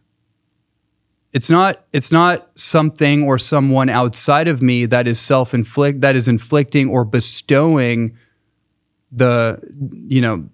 It's 1.35 1.51
not 1.51 1.85
it's 1.93 2.11
not 2.11 2.59
something 2.59 3.23
or 3.23 3.39
someone 3.39 3.91
outside 3.91 4.49
of 4.49 4.63
me 4.63 4.87
that 4.87 5.07
is 5.07 5.21
self-inflict 5.21 6.01
that 6.01 6.17
is 6.17 6.27
inflicting 6.27 6.89
or 6.89 7.05
bestowing 7.05 8.17
the 9.13 9.61
you 10.09 10.23
know 10.23 10.49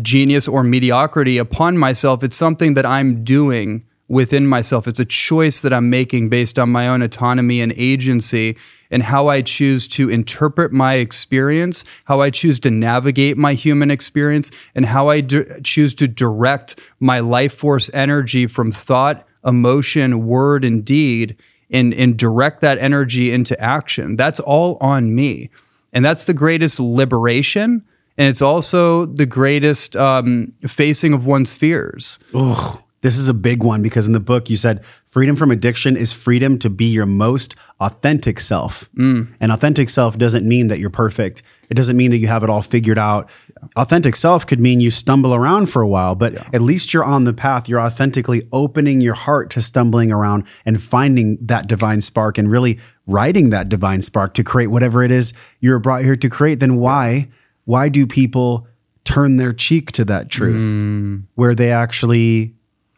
genius 0.00 0.48
or 0.48 0.62
mediocrity 0.62 1.36
upon 1.36 1.76
myself. 1.76 2.24
It's 2.24 2.36
something 2.36 2.72
that 2.74 2.86
I'm 2.86 3.24
doing 3.24 3.85
within 4.08 4.46
myself. 4.46 4.86
It's 4.86 5.00
a 5.00 5.04
choice 5.04 5.60
that 5.62 5.72
I'm 5.72 5.90
making 5.90 6.28
based 6.28 6.58
on 6.58 6.70
my 6.70 6.88
own 6.88 7.02
autonomy 7.02 7.60
and 7.60 7.72
agency 7.76 8.56
and 8.90 9.02
how 9.02 9.26
I 9.28 9.42
choose 9.42 9.88
to 9.88 10.08
interpret 10.08 10.72
my 10.72 10.94
experience, 10.94 11.84
how 12.04 12.20
I 12.20 12.30
choose 12.30 12.60
to 12.60 12.70
navigate 12.70 13.36
my 13.36 13.54
human 13.54 13.90
experience, 13.90 14.50
and 14.74 14.86
how 14.86 15.08
I 15.08 15.22
choose 15.22 15.94
to 15.96 16.06
direct 16.06 16.78
my 17.00 17.18
life 17.20 17.54
force 17.54 17.90
energy 17.92 18.46
from 18.46 18.70
thought, 18.70 19.26
emotion, 19.44 20.26
word, 20.26 20.64
and 20.64 20.84
deed 20.84 21.36
and, 21.70 21.92
and 21.94 22.16
direct 22.16 22.60
that 22.60 22.78
energy 22.78 23.32
into 23.32 23.58
action. 23.60 24.14
That's 24.14 24.40
all 24.40 24.78
on 24.80 25.14
me. 25.14 25.50
And 25.92 26.04
that's 26.04 26.24
the 26.24 26.34
greatest 26.34 26.78
liberation. 26.78 27.84
And 28.18 28.28
it's 28.28 28.42
also 28.42 29.06
the 29.06 29.26
greatest 29.26 29.96
um, 29.96 30.52
facing 30.66 31.12
of 31.12 31.26
one's 31.26 31.52
fears. 31.52 32.18
Oh, 32.32 32.82
this 33.06 33.18
is 33.18 33.28
a 33.28 33.34
big 33.34 33.62
one 33.62 33.82
because 33.82 34.06
in 34.06 34.12
the 34.12 34.20
book 34.20 34.50
you 34.50 34.56
said 34.56 34.82
freedom 35.06 35.36
from 35.36 35.50
addiction 35.50 35.96
is 35.96 36.12
freedom 36.12 36.58
to 36.58 36.68
be 36.68 36.86
your 36.86 37.06
most 37.06 37.54
authentic 37.80 38.40
self. 38.40 38.90
Mm. 38.94 39.28
And 39.40 39.52
authentic 39.52 39.88
self 39.88 40.18
doesn't 40.18 40.46
mean 40.46 40.66
that 40.66 40.78
you're 40.78 40.90
perfect. 40.90 41.42
It 41.70 41.74
doesn't 41.74 41.96
mean 41.96 42.10
that 42.10 42.18
you 42.18 42.26
have 42.26 42.42
it 42.42 42.50
all 42.50 42.62
figured 42.62 42.98
out. 42.98 43.30
Yeah. 43.48 43.68
Authentic 43.76 44.16
self 44.16 44.46
could 44.46 44.60
mean 44.60 44.80
you 44.80 44.90
stumble 44.90 45.34
around 45.34 45.66
for 45.70 45.82
a 45.82 45.88
while, 45.88 46.14
but 46.14 46.32
yeah. 46.32 46.48
at 46.52 46.60
least 46.60 46.92
you're 46.92 47.04
on 47.04 47.24
the 47.24 47.32
path. 47.32 47.68
You're 47.68 47.80
authentically 47.80 48.48
opening 48.52 49.00
your 49.00 49.14
heart 49.14 49.50
to 49.50 49.62
stumbling 49.62 50.10
around 50.10 50.44
and 50.64 50.82
finding 50.82 51.38
that 51.40 51.68
divine 51.68 52.00
spark 52.00 52.38
and 52.38 52.50
really 52.50 52.78
writing 53.06 53.50
that 53.50 53.68
divine 53.68 54.02
spark 54.02 54.34
to 54.34 54.44
create 54.44 54.66
whatever 54.66 55.02
it 55.02 55.12
is 55.12 55.32
you're 55.60 55.78
brought 55.78 56.02
here 56.02 56.16
to 56.16 56.28
create. 56.28 56.60
Then 56.60 56.76
why, 56.76 57.28
why 57.64 57.88
do 57.88 58.06
people 58.06 58.66
turn 59.04 59.36
their 59.36 59.52
cheek 59.52 59.92
to 59.92 60.04
that 60.04 60.28
truth 60.28 60.60
mm. 60.60 61.22
where 61.36 61.54
they 61.54 61.70
actually 61.70 62.55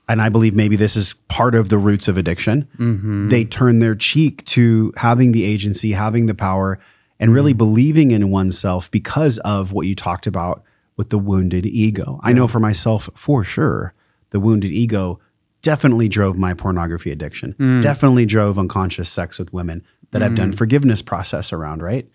and 0.08 0.22
I 0.22 0.28
believe 0.30 0.54
maybe 0.54 0.76
this 0.76 0.96
is 0.96 1.14
part 1.28 1.54
of 1.54 1.68
the 1.68 1.78
roots 1.78 2.08
of 2.08 2.16
addiction. 2.16 2.66
Mm-hmm. 2.78 3.28
They 3.28 3.44
turn 3.44 3.78
their 3.78 3.94
cheek 3.94 4.44
to 4.46 4.92
having 4.96 5.32
the 5.32 5.44
agency, 5.44 5.92
having 5.92 6.26
the 6.26 6.34
power, 6.34 6.78
and 7.20 7.32
really 7.32 7.52
mm-hmm. 7.52 7.58
believing 7.58 8.10
in 8.10 8.30
oneself 8.30 8.90
because 8.90 9.38
of 9.38 9.72
what 9.72 9.86
you 9.86 9.94
talked 9.94 10.26
about 10.26 10.62
with 10.96 11.10
the 11.10 11.18
wounded 11.18 11.66
ego. 11.66 12.18
Yeah. 12.22 12.30
I 12.30 12.32
know 12.32 12.48
for 12.48 12.58
myself, 12.58 13.10
for 13.14 13.44
sure, 13.44 13.94
the 14.30 14.40
wounded 14.40 14.72
ego 14.72 15.20
definitely 15.62 16.08
drove 16.08 16.38
my 16.38 16.54
pornography 16.54 17.10
addiction, 17.10 17.54
mm. 17.58 17.82
definitely 17.82 18.24
drove 18.24 18.58
unconscious 18.58 19.08
sex 19.08 19.38
with 19.38 19.52
women 19.52 19.84
that 20.10 20.22
mm. 20.22 20.24
I've 20.24 20.34
done 20.34 20.52
mm. 20.52 20.56
forgiveness 20.56 21.02
process 21.02 21.52
around, 21.52 21.82
right? 21.82 22.08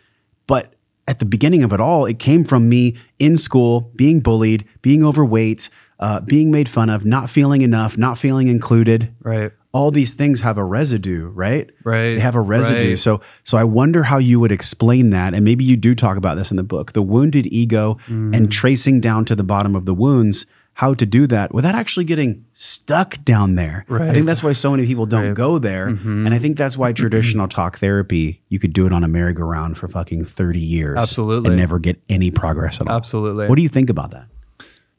But 0.47 0.73
at 1.07 1.19
the 1.19 1.25
beginning 1.25 1.63
of 1.63 1.73
it 1.73 1.81
all, 1.81 2.05
it 2.05 2.19
came 2.19 2.43
from 2.43 2.69
me 2.69 2.97
in 3.19 3.37
school, 3.37 3.91
being 3.95 4.21
bullied, 4.21 4.65
being 4.81 5.03
overweight, 5.03 5.69
uh, 5.99 6.19
being 6.21 6.51
made 6.51 6.67
fun 6.67 6.89
of, 6.89 7.05
not 7.05 7.29
feeling 7.29 7.61
enough, 7.61 7.97
not 7.97 8.17
feeling 8.17 8.47
included. 8.47 9.13
Right. 9.21 9.51
All 9.71 9.89
these 9.89 10.13
things 10.13 10.41
have 10.41 10.57
a 10.57 10.63
residue, 10.63 11.27
right? 11.27 11.69
Right. 11.83 12.15
They 12.15 12.19
have 12.19 12.35
a 12.35 12.41
residue. 12.41 12.89
Right. 12.89 12.99
So, 12.99 13.21
so 13.43 13.57
I 13.57 13.63
wonder 13.63 14.03
how 14.03 14.17
you 14.17 14.39
would 14.39 14.51
explain 14.51 15.09
that, 15.11 15.33
and 15.33 15.43
maybe 15.43 15.63
you 15.63 15.77
do 15.77 15.95
talk 15.95 16.17
about 16.17 16.35
this 16.35 16.51
in 16.51 16.57
the 16.57 16.63
book: 16.63 16.93
the 16.93 17.01
wounded 17.01 17.47
ego 17.47 17.97
mm. 18.07 18.35
and 18.35 18.51
tracing 18.51 19.01
down 19.01 19.25
to 19.25 19.35
the 19.35 19.43
bottom 19.43 19.75
of 19.75 19.85
the 19.85 19.93
wounds. 19.93 20.45
How 20.77 20.95
to 20.95 21.05
do 21.05 21.27
that 21.27 21.53
without 21.53 21.75
actually 21.75 22.05
getting 22.05 22.45
stuck 22.51 23.23
down 23.23 23.53
there. 23.53 23.85
Right. 23.87 24.09
I 24.09 24.11
think 24.11 24.25
that's 24.25 24.41
why 24.41 24.53
so 24.53 24.71
many 24.71 24.87
people 24.87 25.05
don't 25.05 25.27
right. 25.27 25.35
go 25.35 25.59
there, 25.59 25.91
mm-hmm. 25.91 26.25
and 26.25 26.33
I 26.33 26.39
think 26.39 26.57
that's 26.57 26.75
why 26.75 26.91
traditional 26.93 27.47
talk 27.47 27.77
therapy 27.77 28.41
you 28.49 28.57
could 28.57 28.73
do 28.73 28.87
it 28.87 28.91
on 28.91 29.03
a 29.03 29.07
merry-go-round 29.07 29.77
for 29.77 29.87
fucking 29.87 30.25
thirty 30.25 30.59
years, 30.59 30.97
absolutely, 30.97 31.49
and 31.49 31.57
never 31.57 31.77
get 31.77 32.01
any 32.09 32.31
progress 32.31 32.81
at 32.81 32.87
all. 32.87 32.95
Absolutely. 32.95 33.47
What 33.47 33.55
do 33.55 33.61
you 33.61 33.69
think 33.69 33.91
about 33.91 34.11
that? 34.11 34.25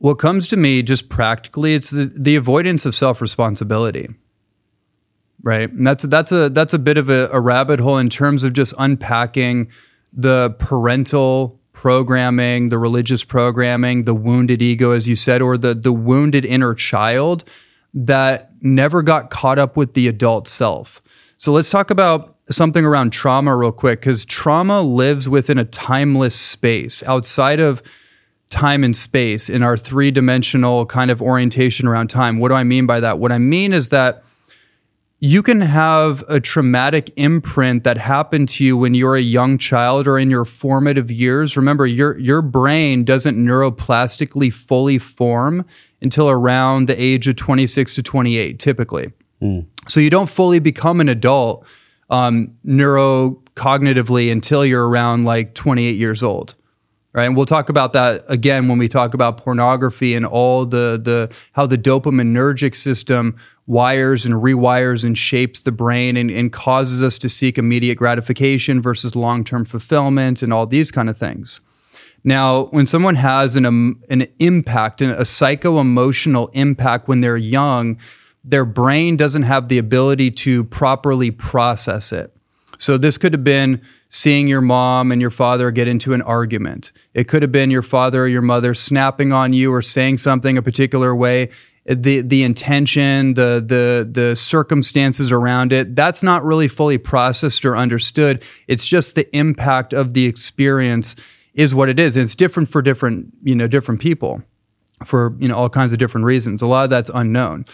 What 0.04 0.18
comes 0.18 0.48
to 0.48 0.58
me 0.58 0.82
just 0.82 1.08
practically, 1.08 1.72
it's 1.72 1.88
the, 1.88 2.12
the 2.14 2.36
avoidance 2.36 2.84
of 2.84 2.94
self 2.94 3.22
responsibility. 3.22 4.10
Right. 5.42 5.72
And 5.72 5.86
that's 5.86 6.04
that's 6.04 6.30
a 6.30 6.50
that's 6.50 6.74
a 6.74 6.78
bit 6.78 6.98
of 6.98 7.08
a, 7.08 7.30
a 7.32 7.40
rabbit 7.40 7.80
hole 7.80 7.96
in 7.96 8.10
terms 8.10 8.44
of 8.44 8.52
just 8.52 8.74
unpacking 8.78 9.70
the 10.12 10.54
parental 10.58 11.58
programming, 11.72 12.68
the 12.68 12.76
religious 12.76 13.24
programming, 13.24 14.04
the 14.04 14.12
wounded 14.12 14.60
ego, 14.60 14.90
as 14.90 15.08
you 15.08 15.16
said, 15.16 15.40
or 15.40 15.56
the 15.56 15.72
the 15.72 15.90
wounded 15.90 16.44
inner 16.44 16.74
child 16.74 17.42
that 17.94 18.50
never 18.60 19.00
got 19.00 19.30
caught 19.30 19.58
up 19.58 19.74
with 19.74 19.94
the 19.94 20.06
adult 20.06 20.48
self. 20.48 21.00
So 21.38 21.50
let's 21.50 21.70
talk 21.70 21.90
about 21.90 22.36
something 22.50 22.84
around 22.84 23.14
trauma 23.14 23.56
real 23.56 23.72
quick, 23.72 24.00
because 24.00 24.26
trauma 24.26 24.82
lives 24.82 25.30
within 25.30 25.56
a 25.56 25.64
timeless 25.64 26.34
space 26.34 27.02
outside 27.04 27.58
of 27.58 27.82
time 28.54 28.84
and 28.84 28.96
space 28.96 29.50
in 29.50 29.64
our 29.64 29.76
three 29.76 30.12
dimensional 30.12 30.86
kind 30.86 31.10
of 31.10 31.20
orientation 31.20 31.88
around 31.88 32.06
time. 32.06 32.38
What 32.38 32.50
do 32.50 32.54
I 32.54 32.62
mean 32.62 32.86
by 32.86 33.00
that? 33.00 33.18
What 33.18 33.32
I 33.32 33.38
mean 33.38 33.72
is 33.72 33.88
that 33.88 34.22
you 35.18 35.42
can 35.42 35.60
have 35.60 36.22
a 36.28 36.38
traumatic 36.38 37.10
imprint 37.16 37.82
that 37.82 37.96
happened 37.96 38.48
to 38.50 38.64
you 38.64 38.76
when 38.76 38.94
you're 38.94 39.16
a 39.16 39.20
young 39.20 39.58
child 39.58 40.06
or 40.06 40.20
in 40.20 40.30
your 40.30 40.44
formative 40.44 41.10
years. 41.10 41.56
Remember, 41.56 41.84
your 41.84 42.16
your 42.18 42.42
brain 42.42 43.04
doesn't 43.04 43.36
neuroplastically 43.36 44.52
fully 44.52 44.98
form 44.98 45.64
until 46.00 46.30
around 46.30 46.86
the 46.86 47.00
age 47.00 47.26
of 47.26 47.34
26 47.34 47.96
to 47.96 48.02
28, 48.04 48.60
typically. 48.60 49.12
Mm. 49.42 49.66
So 49.88 49.98
you 49.98 50.10
don't 50.10 50.30
fully 50.30 50.60
become 50.60 51.00
an 51.00 51.08
adult 51.08 51.66
um, 52.08 52.54
neurocognitively 52.64 54.30
until 54.30 54.64
you're 54.64 54.88
around 54.88 55.24
like 55.24 55.54
28 55.54 55.96
years 55.96 56.22
old 56.22 56.54
right? 57.14 57.24
And 57.24 57.36
we'll 57.36 57.46
talk 57.46 57.70
about 57.70 57.94
that 57.94 58.22
again 58.28 58.68
when 58.68 58.76
we 58.76 58.88
talk 58.88 59.14
about 59.14 59.38
pornography 59.38 60.14
and 60.14 60.26
all 60.26 60.66
the 60.66 61.00
the 61.02 61.34
how 61.52 61.64
the 61.64 61.78
dopaminergic 61.78 62.74
system 62.74 63.36
wires 63.66 64.26
and 64.26 64.34
rewires 64.34 65.04
and 65.04 65.16
shapes 65.16 65.62
the 65.62 65.72
brain 65.72 66.18
and, 66.18 66.30
and 66.30 66.52
causes 66.52 67.00
us 67.00 67.16
to 67.18 67.28
seek 67.30 67.56
immediate 67.56 67.94
gratification 67.94 68.82
versus 68.82 69.16
long-term 69.16 69.64
fulfillment 69.64 70.42
and 70.42 70.52
all 70.52 70.66
these 70.66 70.90
kind 70.90 71.08
of 71.08 71.16
things. 71.16 71.62
Now, 72.22 72.64
when 72.66 72.86
someone 72.86 73.14
has 73.14 73.56
an 73.56 73.64
um, 73.64 74.02
an 74.10 74.26
impact, 74.38 75.00
a 75.00 75.24
psycho 75.24 75.78
emotional 75.78 76.48
impact 76.48 77.06
when 77.08 77.20
they're 77.20 77.36
young, 77.36 77.98
their 78.42 78.64
brain 78.64 79.16
doesn't 79.16 79.42
have 79.42 79.68
the 79.68 79.78
ability 79.78 80.30
to 80.30 80.64
properly 80.64 81.30
process 81.30 82.12
it. 82.12 82.33
So 82.78 82.98
this 82.98 83.18
could 83.18 83.32
have 83.32 83.44
been 83.44 83.82
seeing 84.08 84.48
your 84.48 84.60
mom 84.60 85.12
and 85.12 85.20
your 85.20 85.30
father 85.30 85.70
get 85.70 85.88
into 85.88 86.12
an 86.12 86.22
argument. 86.22 86.92
It 87.14 87.28
could 87.28 87.42
have 87.42 87.52
been 87.52 87.70
your 87.70 87.82
father 87.82 88.24
or 88.24 88.28
your 88.28 88.42
mother 88.42 88.74
snapping 88.74 89.32
on 89.32 89.52
you 89.52 89.72
or 89.72 89.82
saying 89.82 90.18
something 90.18 90.56
a 90.56 90.62
particular 90.62 91.14
way. 91.14 91.50
The 91.86 92.22
the 92.22 92.44
intention, 92.44 93.34
the 93.34 93.62
the 93.64 94.08
the 94.10 94.36
circumstances 94.36 95.30
around 95.30 95.72
it, 95.72 95.94
that's 95.94 96.22
not 96.22 96.42
really 96.42 96.66
fully 96.68 96.96
processed 96.96 97.64
or 97.66 97.76
understood. 97.76 98.42
It's 98.68 98.86
just 98.86 99.14
the 99.14 99.36
impact 99.36 99.92
of 99.92 100.14
the 100.14 100.24
experience 100.24 101.14
is 101.52 101.74
what 101.74 101.88
it 101.88 102.00
is. 102.00 102.16
And 102.16 102.24
it's 102.24 102.34
different 102.34 102.68
for 102.68 102.82
different, 102.82 103.32
you 103.42 103.54
know, 103.54 103.68
different 103.68 104.00
people 104.00 104.42
for, 105.04 105.36
you 105.38 105.48
know, 105.48 105.56
all 105.56 105.68
kinds 105.68 105.92
of 105.92 105.98
different 105.98 106.24
reasons. 106.24 106.62
A 106.62 106.66
lot 106.66 106.84
of 106.84 106.90
that's 106.90 107.10
unknown. 107.14 107.64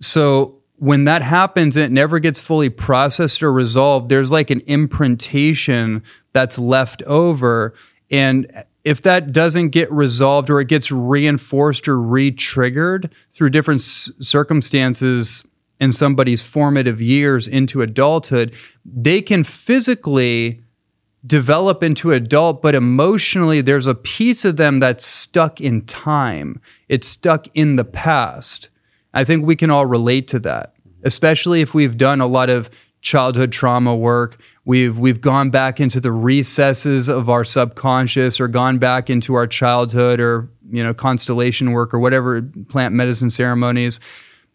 So 0.00 0.62
when 0.76 1.04
that 1.04 1.22
happens 1.22 1.76
and 1.76 1.84
it 1.84 1.92
never 1.92 2.18
gets 2.18 2.40
fully 2.40 2.68
processed 2.68 3.42
or 3.42 3.52
resolved, 3.52 4.08
there's 4.08 4.30
like 4.30 4.50
an 4.50 4.60
imprintation 4.66 6.02
that's 6.32 6.58
left 6.58 7.02
over. 7.04 7.74
And 8.10 8.64
if 8.82 9.00
that 9.02 9.32
doesn't 9.32 9.70
get 9.70 9.90
resolved 9.90 10.50
or 10.50 10.60
it 10.60 10.68
gets 10.68 10.90
reinforced 10.90 11.88
or 11.88 12.00
re 12.00 12.30
triggered 12.30 13.12
through 13.30 13.50
different 13.50 13.80
s- 13.80 14.10
circumstances 14.20 15.46
in 15.80 15.92
somebody's 15.92 16.42
formative 16.42 17.00
years 17.00 17.48
into 17.48 17.80
adulthood, 17.80 18.54
they 18.84 19.22
can 19.22 19.42
physically 19.44 20.60
develop 21.26 21.82
into 21.82 22.12
adult, 22.12 22.60
but 22.60 22.74
emotionally, 22.74 23.60
there's 23.60 23.86
a 23.86 23.94
piece 23.94 24.44
of 24.44 24.56
them 24.56 24.78
that's 24.78 25.06
stuck 25.06 25.60
in 25.60 25.82
time. 25.86 26.60
It's 26.88 27.08
stuck 27.08 27.46
in 27.54 27.76
the 27.76 27.84
past. 27.84 28.68
I 29.14 29.24
think 29.24 29.46
we 29.46 29.56
can 29.56 29.70
all 29.70 29.86
relate 29.86 30.28
to 30.28 30.38
that, 30.40 30.74
especially 31.04 31.60
if 31.60 31.72
we've 31.72 31.96
done 31.96 32.20
a 32.20 32.26
lot 32.26 32.50
of 32.50 32.68
childhood 33.00 33.52
trauma 33.52 33.94
work. 33.94 34.40
We've 34.64 34.98
we've 34.98 35.20
gone 35.20 35.50
back 35.50 35.78
into 35.78 36.00
the 36.00 36.10
recesses 36.10 37.08
of 37.08 37.30
our 37.30 37.44
subconscious 37.44 38.40
or 38.40 38.48
gone 38.48 38.78
back 38.78 39.08
into 39.08 39.34
our 39.34 39.46
childhood 39.46 40.20
or 40.20 40.50
you 40.68 40.82
know 40.82 40.92
constellation 40.92 41.70
work 41.70 41.94
or 41.94 42.00
whatever 42.00 42.42
plant 42.68 42.94
medicine 42.94 43.30
ceremonies. 43.30 44.00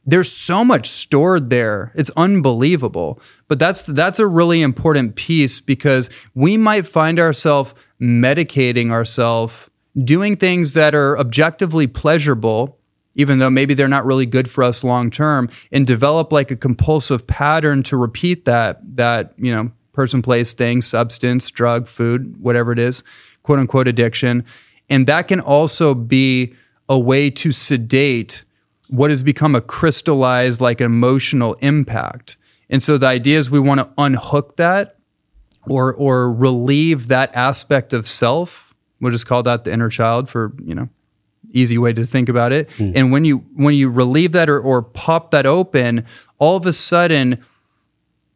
There's 0.06 0.32
so 0.32 0.66
much 0.66 0.90
stored 0.90 1.50
there. 1.50 1.92
It's 1.96 2.10
unbelievable. 2.18 3.22
But 3.48 3.60
that's 3.60 3.84
that's 3.84 4.20
a 4.20 4.28
really 4.28 4.62
important 4.62 5.16
piece 5.16 5.62
because 5.62 6.10
we 6.34 6.58
might 6.58 6.88
find 6.88 7.20
ourselves 7.20 7.74
medicating 8.02 8.92
ourselves 8.92 9.70
doing 10.04 10.38
things 10.38 10.74
that 10.74 10.96
are 10.96 11.18
objectively 11.18 11.88
pleasurable 11.88 12.79
even 13.16 13.40
though 13.40 13.50
maybe 13.50 13.74
they're 13.74 13.88
not 13.88 14.06
really 14.06 14.26
good 14.26 14.50
for 14.50 14.64
us 14.64 14.84
long 14.84 15.10
term 15.10 15.50
and 15.72 15.86
develop 15.86 16.32
like 16.32 16.52
a 16.52 16.56
compulsive 16.56 17.28
pattern 17.28 17.84
to 17.84 17.98
repeat 17.98 18.46
that 18.46 18.80
that 18.96 19.34
you 19.38 19.52
know 19.52 19.72
person 19.94 20.22
place 20.22 20.54
thing 20.54 20.82
substance 20.82 21.50
drug 21.52 21.88
food 21.88 22.38
whatever 22.42 22.72
it 22.72 22.80
is 22.80 23.04
quote 23.44 23.60
unquote 23.60 23.88
addiction. 23.88 24.46
And 24.90 25.08
that 25.08 25.28
can 25.28 25.40
also 25.40 25.94
be 25.94 26.54
a 26.88 26.98
way 26.98 27.30
to 27.30 27.52
sedate 27.52 28.44
what 28.88 29.12
has 29.12 29.22
become 29.22 29.56
a 29.56 29.62
crystallized 29.62 30.62
like 30.62 30.82
emotional 30.82 31.54
impact. 31.56 32.38
And 32.70 32.82
so 32.82 32.98
the 32.98 33.08
idea 33.08 33.38
is 33.38 33.50
we 33.50 33.60
want 33.60 33.80
to 33.80 33.90
unhook 33.98 34.58
that 34.58 34.98
or 35.68 35.94
or 35.94 36.32
relieve 36.32 37.08
that 37.10 37.36
aspect 37.36 37.94
of 37.94 38.08
self 38.08 38.74
we'll 39.00 39.12
just 39.12 39.28
call 39.28 39.44
that 39.44 39.64
the 39.64 39.74
inner 39.74 39.90
child 39.90 40.30
for 40.30 40.54
you 40.64 40.74
know 40.74 40.90
easy 41.52 41.78
way 41.78 41.94
to 41.94 42.06
think 42.06 42.30
about 42.30 42.52
it. 42.52 42.70
Mm. 42.78 42.94
And 42.96 43.12
when 43.12 43.26
you 43.26 43.38
when 43.56 43.74
you 43.74 43.90
relieve 43.90 44.32
that 44.34 44.50
or, 44.50 44.60
or 44.60 44.82
pop 44.82 45.32
that 45.32 45.46
open, 45.46 46.06
all 46.38 46.56
of 46.56 46.66
a 46.66 46.74
sudden 46.74 47.44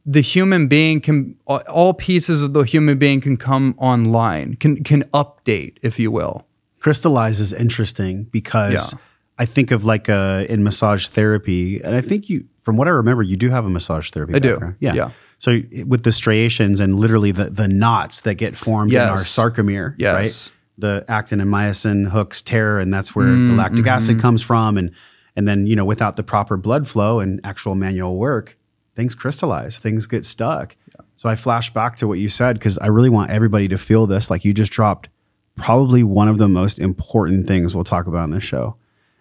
the 0.05 0.21
human 0.21 0.67
being 0.67 0.99
can 0.99 1.35
all 1.45 1.93
pieces 1.93 2.41
of 2.41 2.53
the 2.53 2.63
human 2.63 2.97
being 2.97 3.21
can 3.21 3.37
come 3.37 3.75
online, 3.77 4.55
can 4.55 4.83
can 4.83 5.03
update, 5.13 5.77
if 5.81 5.99
you 5.99 6.11
will. 6.11 6.45
Crystallize 6.79 7.39
is 7.39 7.53
interesting 7.53 8.23
because 8.25 8.93
yeah. 8.93 8.99
I 9.37 9.45
think 9.45 9.71
of 9.71 9.85
like 9.85 10.09
uh, 10.09 10.45
in 10.49 10.63
massage 10.63 11.07
therapy, 11.07 11.81
and 11.81 11.95
I 11.95 12.01
think 12.01 12.29
you, 12.29 12.45
from 12.57 12.75
what 12.75 12.87
I 12.87 12.91
remember, 12.91 13.23
you 13.23 13.37
do 13.37 13.49
have 13.49 13.65
a 13.65 13.69
massage 13.69 14.11
therapy. 14.11 14.33
I 14.33 14.39
background. 14.39 14.75
do. 14.79 14.85
Yeah. 14.85 14.93
yeah. 14.93 15.11
So 15.39 15.61
with 15.85 16.03
the 16.03 16.11
striations 16.11 16.79
and 16.79 16.99
literally 16.99 17.31
the 17.31 17.45
the 17.45 17.67
knots 17.67 18.21
that 18.21 18.35
get 18.35 18.57
formed 18.57 18.91
yes. 18.91 19.03
in 19.03 19.09
our 19.09 19.17
sarcomere, 19.17 19.95
yes. 19.97 20.13
right? 20.13 20.53
The 20.77 21.05
actin 21.07 21.39
and 21.39 21.51
myosin 21.51 22.09
hooks 22.09 22.41
tear, 22.41 22.79
and 22.79 22.93
that's 22.93 23.15
where 23.15 23.27
mm, 23.27 23.49
the 23.49 23.55
lactic 23.55 23.81
mm-hmm. 23.81 23.89
acid 23.89 24.19
comes 24.19 24.41
from. 24.41 24.77
And 24.77 24.91
and 25.35 25.47
then 25.47 25.67
you 25.67 25.75
know 25.75 25.85
without 25.85 26.15
the 26.15 26.23
proper 26.23 26.57
blood 26.57 26.87
flow 26.87 27.19
and 27.19 27.39
actual 27.43 27.75
manual 27.75 28.17
work, 28.17 28.57
things 28.95 29.15
crystallize, 29.15 29.79
things 29.79 30.07
get 30.07 30.25
stuck. 30.25 30.75
Yeah. 30.89 31.05
So 31.15 31.29
I 31.29 31.35
flash 31.35 31.71
back 31.71 31.95
to 31.97 32.07
what 32.07 32.19
you 32.19 32.29
said 32.29 32.57
because 32.57 32.77
I 32.79 32.87
really 32.87 33.09
want 33.09 33.31
everybody 33.31 33.67
to 33.69 33.77
feel 33.77 34.07
this. 34.07 34.29
Like 34.29 34.45
you 34.45 34.53
just 34.53 34.71
dropped 34.71 35.09
probably 35.55 36.03
one 36.03 36.27
of 36.27 36.39
the 36.39 36.47
most 36.47 36.79
important 36.79 37.47
things 37.47 37.75
we'll 37.75 37.83
talk 37.83 38.07
about 38.07 38.23
on 38.23 38.31
this 38.31 38.43
show, 38.43 38.75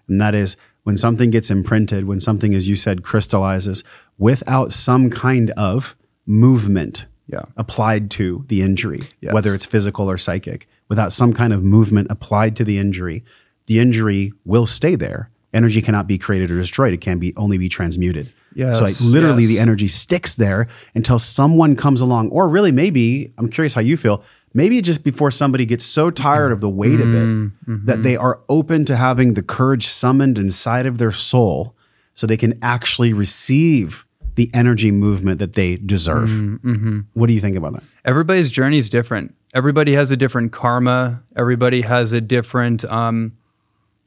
and 0.08 0.20
that 0.20 0.34
is 0.34 0.56
when 0.84 0.96
something 0.96 1.30
gets 1.30 1.50
imprinted, 1.50 2.06
when 2.06 2.18
something, 2.18 2.54
as 2.54 2.68
you 2.68 2.76
said, 2.76 3.02
crystallizes 3.02 3.84
without 4.18 4.72
some 4.72 5.10
kind 5.10 5.50
of 5.50 5.94
movement 6.26 7.06
yeah. 7.26 7.42
applied 7.56 8.10
to 8.12 8.44
the 8.48 8.62
injury, 8.62 9.02
yes. 9.20 9.32
whether 9.32 9.54
it's 9.54 9.64
physical 9.64 10.10
or 10.10 10.18
psychic, 10.18 10.66
without 10.92 11.10
some 11.10 11.32
kind 11.32 11.54
of 11.54 11.64
movement 11.64 12.06
applied 12.10 12.54
to 12.54 12.64
the 12.64 12.76
injury, 12.76 13.24
the 13.64 13.80
injury 13.80 14.30
will 14.44 14.66
stay 14.66 14.94
there. 14.94 15.30
Energy 15.54 15.80
cannot 15.80 16.06
be 16.06 16.18
created 16.18 16.50
or 16.50 16.58
destroyed. 16.58 16.92
It 16.92 17.00
can 17.00 17.18
be 17.18 17.32
only 17.34 17.56
be 17.56 17.70
transmuted. 17.70 18.30
Yes, 18.54 18.76
so 18.76 18.84
like 18.84 19.00
literally 19.00 19.44
yes. 19.44 19.52
the 19.52 19.58
energy 19.58 19.88
sticks 19.88 20.34
there 20.34 20.68
until 20.94 21.18
someone 21.18 21.76
comes 21.76 22.02
along, 22.02 22.28
or 22.28 22.46
really 22.46 22.72
maybe, 22.72 23.32
I'm 23.38 23.48
curious 23.48 23.72
how 23.72 23.80
you 23.80 23.96
feel, 23.96 24.22
maybe 24.52 24.82
just 24.82 25.02
before 25.02 25.30
somebody 25.30 25.64
gets 25.64 25.86
so 25.86 26.10
tired 26.10 26.52
of 26.52 26.60
the 26.60 26.68
weight 26.68 27.00
mm-hmm. 27.00 27.08
of 27.08 27.14
it 27.14 27.26
mm-hmm. 27.26 27.86
that 27.86 28.02
they 28.02 28.14
are 28.14 28.40
open 28.50 28.84
to 28.84 28.96
having 28.96 29.32
the 29.32 29.42
courage 29.42 29.86
summoned 29.86 30.36
inside 30.36 30.84
of 30.84 30.98
their 30.98 31.12
soul 31.12 31.74
so 32.12 32.26
they 32.26 32.36
can 32.36 32.58
actually 32.60 33.14
receive 33.14 34.04
the 34.34 34.50
energy 34.52 34.90
movement 34.90 35.38
that 35.38 35.54
they 35.54 35.76
deserve. 35.76 36.28
Mm-hmm. 36.28 37.00
What 37.14 37.28
do 37.28 37.32
you 37.32 37.40
think 37.40 37.56
about 37.56 37.72
that? 37.74 37.82
Everybody's 38.04 38.50
journey 38.50 38.76
is 38.76 38.90
different. 38.90 39.34
Everybody 39.54 39.92
has 39.92 40.10
a 40.10 40.16
different 40.16 40.52
karma. 40.52 41.22
Everybody 41.36 41.82
has 41.82 42.12
a 42.12 42.20
different, 42.20 42.84
um, 42.86 43.36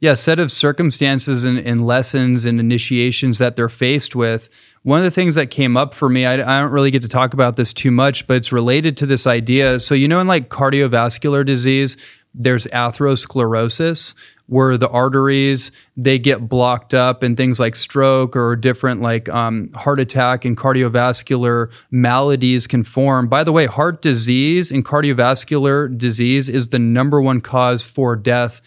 yeah, 0.00 0.14
set 0.14 0.38
of 0.38 0.50
circumstances 0.50 1.44
and, 1.44 1.58
and, 1.58 1.86
lessons 1.86 2.44
and 2.44 2.60
initiations 2.60 3.38
that 3.38 3.56
they're 3.56 3.68
faced 3.68 4.14
with. 4.14 4.48
One 4.82 4.98
of 4.98 5.04
the 5.04 5.10
things 5.10 5.36
that 5.36 5.46
came 5.46 5.76
up 5.76 5.94
for 5.94 6.08
me, 6.08 6.26
I, 6.26 6.34
I 6.34 6.60
don't 6.60 6.72
really 6.72 6.90
get 6.90 7.02
to 7.02 7.08
talk 7.08 7.32
about 7.32 7.56
this 7.56 7.72
too 7.72 7.90
much, 7.90 8.26
but 8.26 8.36
it's 8.36 8.52
related 8.52 8.96
to 8.98 9.06
this 9.06 9.26
idea. 9.26 9.80
So, 9.80 9.94
you 9.94 10.08
know, 10.08 10.20
in 10.20 10.26
like 10.26 10.50
cardiovascular 10.50 11.46
disease, 11.46 11.96
there's 12.36 12.66
atherosclerosis 12.68 14.14
where 14.46 14.76
the 14.76 14.88
arteries 14.88 15.72
they 15.96 16.18
get 16.18 16.48
blocked 16.48 16.94
up 16.94 17.22
and 17.22 17.36
things 17.36 17.58
like 17.58 17.74
stroke 17.74 18.36
or 18.36 18.54
different 18.54 19.02
like 19.02 19.28
um, 19.28 19.72
heart 19.72 19.98
attack 19.98 20.44
and 20.44 20.56
cardiovascular 20.56 21.72
maladies 21.90 22.66
can 22.66 22.84
form. 22.84 23.26
By 23.26 23.42
the 23.42 23.52
way 23.52 23.66
heart 23.66 24.02
disease 24.02 24.70
and 24.70 24.84
cardiovascular 24.84 25.96
disease 25.96 26.48
is 26.48 26.68
the 26.68 26.78
number 26.78 27.20
one 27.20 27.40
cause 27.40 27.84
for 27.84 28.14
death 28.14 28.60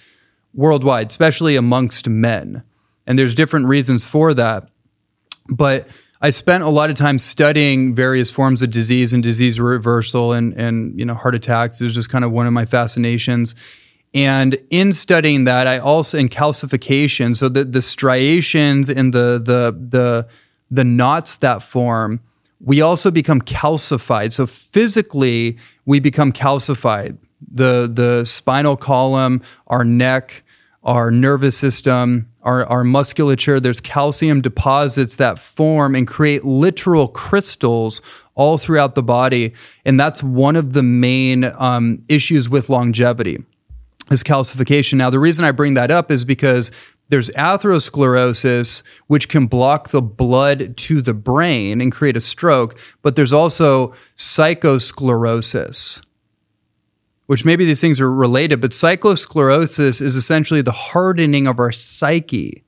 worldwide 0.53 1.10
especially 1.10 1.55
amongst 1.55 2.10
men. 2.10 2.63
And 3.08 3.17
there's 3.17 3.36
different 3.36 3.67
reasons 3.67 4.03
for 4.03 4.34
that. 4.34 4.69
But 5.47 5.88
I 6.21 6.32
spent 6.32 6.63
a 6.63 6.69
lot 6.69 6.89
of 6.89 6.97
time 6.97 7.17
studying 7.17 7.95
various 7.95 8.29
forms 8.29 8.62
of 8.62 8.71
disease 8.71 9.13
and 9.13 9.23
disease 9.23 9.60
reversal 9.60 10.34
and 10.34 10.53
and 10.53 10.97
you 10.99 11.05
know 11.05 11.13
heart 11.13 11.36
attacks. 11.36 11.79
It's 11.82 11.93
just 11.93 12.10
kind 12.10 12.25
of 12.25 12.32
one 12.32 12.45
of 12.45 12.53
my 12.53 12.65
fascinations. 12.65 13.55
And 14.13 14.58
in 14.69 14.91
studying 14.91 15.43
that, 15.45 15.67
I 15.67 15.77
also 15.77 16.17
in 16.17 16.29
calcification, 16.29 17.36
so 17.36 17.47
the 17.47 17.63
the 17.63 17.82
striations 17.82 18.89
and 18.89 19.13
the 19.13 19.39
the 19.43 19.71
the 19.71 20.27
the 20.69 20.84
knots 20.84 21.38
that 21.38 21.63
form, 21.63 22.19
we 22.60 22.82
also 22.82 23.12
become 23.12 23.41
calcified. 23.41 24.34
So 24.34 24.45
physically, 24.45 25.58
we 25.86 25.99
become 25.99 26.34
calcified. 26.34 27.17
The 27.49 27.89
the 27.91 28.25
spinal 28.25 28.75
column, 28.75 29.41
our 29.67 29.86
neck, 29.86 30.43
our 30.84 31.12
nervous 31.12 31.58
system, 31.58 32.27
our, 32.49 32.65
our 32.65 32.83
musculature, 32.83 33.59
there's 33.59 33.81
calcium 33.81 34.41
deposits 34.41 35.15
that 35.17 35.38
form 35.38 35.95
and 35.97 36.05
create 36.07 36.43
literal 36.43 37.07
crystals 37.07 38.01
all 38.33 38.57
throughout 38.57 38.93
the 38.95 39.03
body. 39.03 39.53
And 39.85 39.99
that's 39.99 40.21
one 40.23 40.57
of 40.59 40.73
the 40.73 40.83
main 40.83 41.43
um, 41.67 42.03
issues 42.07 42.49
with 42.49 42.69
longevity 42.69 43.38
is 44.12 44.23
calcification. 44.23 44.97
Now, 44.97 45.12
the 45.12 45.19
reason 45.27 45.45
I 45.45 45.51
bring 45.51 45.75
that 45.75 45.91
up 45.91 46.12
is 46.12 46.25
because 46.25 46.71
There's 47.09 47.31
atherosclerosis, 47.31 48.83
which 49.07 49.29
can 49.29 49.47
block 49.47 49.89
the 49.89 50.01
blood 50.01 50.77
to 50.77 51.01
the 51.01 51.13
brain 51.15 51.81
and 51.81 51.91
create 51.91 52.15
a 52.15 52.21
stroke, 52.21 52.79
but 53.01 53.15
there's 53.15 53.33
also 53.33 53.93
psychosclerosis, 54.15 56.03
which 57.29 57.45
maybe 57.45 57.63
these 57.63 57.79
things 57.79 58.01
are 58.01 58.11
related, 58.11 58.59
but 58.59 58.71
psychosclerosis 58.71 60.01
is 60.01 60.15
essentially 60.15 60.63
the 60.63 60.71
hardening 60.71 61.45
of 61.45 61.59
our 61.59 61.71
psyche, 61.71 62.63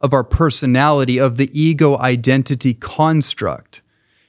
of 0.00 0.14
our 0.14 0.24
personality, 0.24 1.18
of 1.18 1.36
the 1.36 1.50
ego 1.52 1.98
identity 1.98 2.72
construct. 2.72 3.82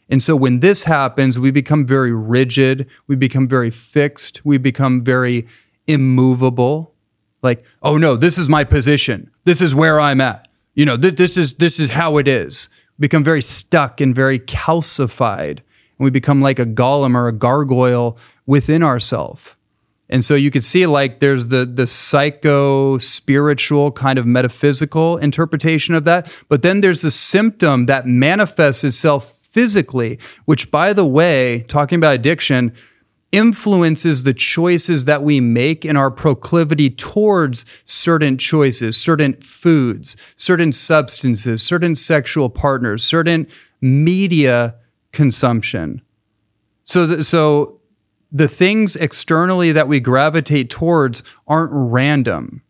And 0.10 0.22
so 0.22 0.36
when 0.36 0.60
this 0.60 0.84
happens, 0.84 1.40
we 1.40 1.52
become 1.52 1.88
very 1.88 2.12
rigid, 2.12 2.86
we 3.08 3.16
become 3.16 3.48
very 3.48 3.72
fixed, 3.72 4.44
we 4.44 4.58
become 4.58 5.06
very 5.06 5.48
immovable. 5.88 6.94
Like, 7.42 7.64
oh 7.82 7.98
no, 7.98 8.18
this 8.18 8.38
is 8.38 8.50
my 8.50 8.66
position. 8.66 9.32
This 9.46 9.62
is 9.62 9.74
where 9.74 10.02
I'm 10.02 10.20
at. 10.20 10.50
You 10.74 10.86
know, 10.86 10.98
th- 10.98 11.16
this 11.16 11.38
is 11.38 11.56
this 11.56 11.80
is 11.80 11.92
how 11.92 12.18
it 12.18 12.28
is. 12.28 12.68
We 12.98 13.04
become 13.04 13.24
very 13.24 13.42
stuck 13.42 14.02
and 14.02 14.14
very 14.14 14.38
calcified. 14.38 15.60
And 15.60 16.04
we 16.04 16.10
become 16.10 16.42
like 16.42 16.60
a 16.60 16.66
golem 16.66 17.16
or 17.16 17.30
a 17.30 17.32
gargoyle 17.32 18.18
within 18.46 18.84
ourselves. 18.84 19.56
And 20.12 20.26
so 20.26 20.36
you 20.36 20.52
could 20.52 20.64
see 20.64 20.86
like 20.86 21.20
there's 21.20 21.48
the 21.48 21.66
the 21.66 21.88
psycho 21.88 22.98
spiritual 22.98 23.92
kind 23.94 24.20
of 24.20 24.26
metaphysical 24.26 25.18
interpretation 25.18 25.96
of 25.96 26.04
that, 26.04 26.44
but 26.50 26.62
then 26.62 26.82
there's 26.82 27.02
the 27.02 27.12
symptom 27.12 27.86
that 27.86 28.06
manifests 28.06 28.84
itself 28.84 29.38
physically, 29.52 30.20
which, 30.46 30.70
by 30.70 30.94
the 30.94 31.06
way, 31.06 31.66
talking 31.68 31.98
about 31.98 32.16
addiction, 32.16 32.74
influences 33.32 34.24
the 34.24 34.34
choices 34.34 35.06
that 35.06 35.24
we 35.24 35.40
make 35.40 35.86
in 35.86 35.96
our 35.96 36.12
proclivity 36.12 36.90
towards 36.90 37.66
certain 37.86 38.38
choices, 38.38 38.98
certain 38.98 39.34
foods, 39.42 40.18
certain 40.36 40.72
substances, 40.72 41.64
certain 41.64 41.96
sexual 41.96 42.50
partners, 42.50 43.04
certain 43.04 43.48
media 43.80 44.76
consumption. 45.14 46.02
So, 46.84 47.08
th- 47.08 47.26
so 47.26 47.81
the 48.32 48.48
things 48.48 48.96
externally 48.96 49.72
that 49.72 49.88
we 49.88 50.00
gravitate 50.00 50.70
towards 50.70 51.24
aren't 51.48 51.72
random. 51.74 52.62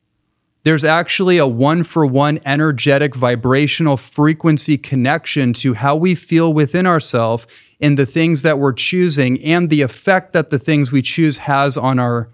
There's 0.64 0.84
actually 0.84 1.38
a 1.38 1.48
one 1.48 1.84
for 1.84 2.06
one 2.06 2.40
energetic 2.46 3.16
vibrational 3.16 3.98
frequency 3.98 4.78
connection 4.78 5.54
to 5.54 5.74
how 5.74 5.96
we 5.96 6.14
feel 6.14 6.54
within 6.54 6.86
ourselves 6.86 7.48
in 7.80 7.96
the 7.96 8.06
things 8.06 8.44
that 8.44 8.60
we're 8.60 8.74
choosing 8.74 9.42
and 9.42 9.70
the 9.70 9.82
effect 9.82 10.34
that 10.34 10.52
the 10.52 10.60
things 10.60 10.92
we 10.92 11.02
choose 11.02 11.40
has 11.40 11.78
on 11.78 12.00
our 12.00 12.30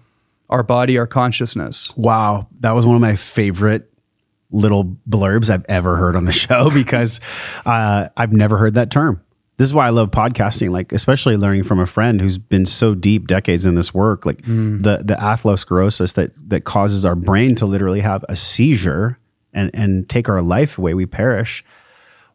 our 0.50 0.62
body, 0.62 0.96
our 0.96 1.06
consciousness. 1.06 1.92
Wow, 1.94 2.48
that 2.60 2.72
was 2.72 2.86
one 2.86 2.94
of 2.94 3.02
my 3.02 3.16
favorite 3.16 3.92
little 4.50 4.96
blurbs 5.06 5.50
I've 5.50 5.66
ever 5.68 5.96
heard 5.96 6.16
on 6.16 6.24
the 6.24 6.32
show 6.46 6.70
because 6.70 7.20
uh, 7.66 8.08
I've 8.16 8.32
never 8.32 8.56
heard 8.56 8.74
that 8.74 8.90
term 8.90 9.22
this 9.58 9.66
is 9.66 9.74
why 9.74 9.86
I 9.86 9.90
love 9.90 10.12
podcasting, 10.12 10.70
like 10.70 10.92
especially 10.92 11.36
learning 11.36 11.64
from 11.64 11.80
a 11.80 11.86
friend 11.86 12.20
who's 12.20 12.38
been 12.38 12.64
so 12.64 12.94
deep 12.94 13.26
decades 13.26 13.66
in 13.66 13.74
this 13.74 13.92
work, 13.92 14.24
like 14.24 14.42
mm. 14.42 14.80
the 14.80 14.98
the 14.98 15.14
atherosclerosis 15.14 16.14
that 16.14 16.32
that 16.48 16.62
causes 16.62 17.04
our 17.04 17.16
brain 17.16 17.56
to 17.56 17.66
literally 17.66 18.00
have 18.00 18.24
a 18.28 18.36
seizure 18.36 19.18
and 19.52 19.70
and 19.74 20.08
take 20.08 20.28
our 20.28 20.40
life 20.40 20.78
away, 20.78 20.94
we 20.94 21.06
perish. 21.06 21.64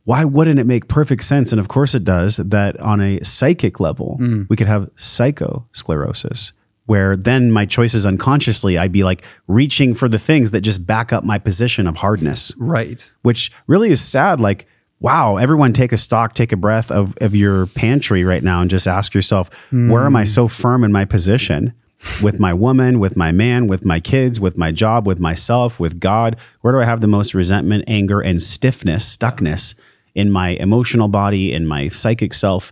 Why 0.03 0.25
wouldn't 0.25 0.59
it 0.59 0.65
make 0.65 0.89
perfect 0.89 1.23
sense? 1.23 1.53
And 1.53 1.61
of 1.61 1.69
course 1.69 1.95
it 1.95 2.03
does, 2.03 2.35
that 2.35 2.77
on 2.81 2.99
a 2.99 3.23
psychic 3.23 3.79
level, 3.79 4.17
mm. 4.19 4.45
we 4.49 4.57
could 4.57 4.67
have 4.67 4.93
psychosclerosis, 4.95 6.51
where 6.87 7.15
then 7.15 7.53
my 7.53 7.65
choices 7.65 8.05
unconsciously, 8.05 8.77
I'd 8.77 8.91
be 8.91 9.05
like 9.05 9.23
reaching 9.47 9.93
for 9.93 10.09
the 10.09 10.19
things 10.19 10.51
that 10.51 10.59
just 10.59 10.85
back 10.85 11.13
up 11.13 11.23
my 11.23 11.39
position 11.39 11.87
of 11.87 11.95
hardness. 11.95 12.53
Right. 12.57 13.09
Which 13.21 13.49
really 13.65 13.91
is 13.91 14.01
sad. 14.01 14.41
Like 14.41 14.67
wow, 15.03 15.35
everyone 15.35 15.73
take 15.73 15.91
a 15.91 15.97
stock, 15.97 16.33
take 16.33 16.53
a 16.53 16.57
breath 16.57 16.89
of, 16.89 17.15
of 17.19 17.35
your 17.35 17.67
pantry 17.67 18.23
right 18.23 18.41
now 18.41 18.61
and 18.61 18.69
just 18.69 18.87
ask 18.87 19.13
yourself, 19.13 19.51
mm. 19.69 19.91
where 19.91 20.05
am 20.05 20.15
I 20.15 20.23
so 20.23 20.47
firm 20.47 20.83
in 20.83 20.93
my 20.93 21.03
position 21.03 21.73
with 22.21 22.39
my 22.39 22.53
woman, 22.53 22.99
with 22.99 23.17
my 23.17 23.33
man, 23.33 23.67
with 23.67 23.83
my 23.83 23.99
kids, 23.99 24.39
with 24.39 24.57
my 24.57 24.71
job, 24.71 25.05
with 25.05 25.19
myself, 25.19 25.77
with 25.77 25.99
God? 25.99 26.37
Where 26.61 26.71
do 26.71 26.79
I 26.79 26.85
have 26.85 27.01
the 27.01 27.07
most 27.07 27.33
resentment, 27.33 27.83
anger, 27.85 28.21
and 28.21 28.41
stiffness, 28.41 29.17
stuckness 29.17 29.75
in 30.15 30.31
my 30.31 30.51
emotional 30.51 31.09
body, 31.09 31.51
in 31.51 31.67
my 31.67 31.89
psychic 31.89 32.33
self? 32.33 32.71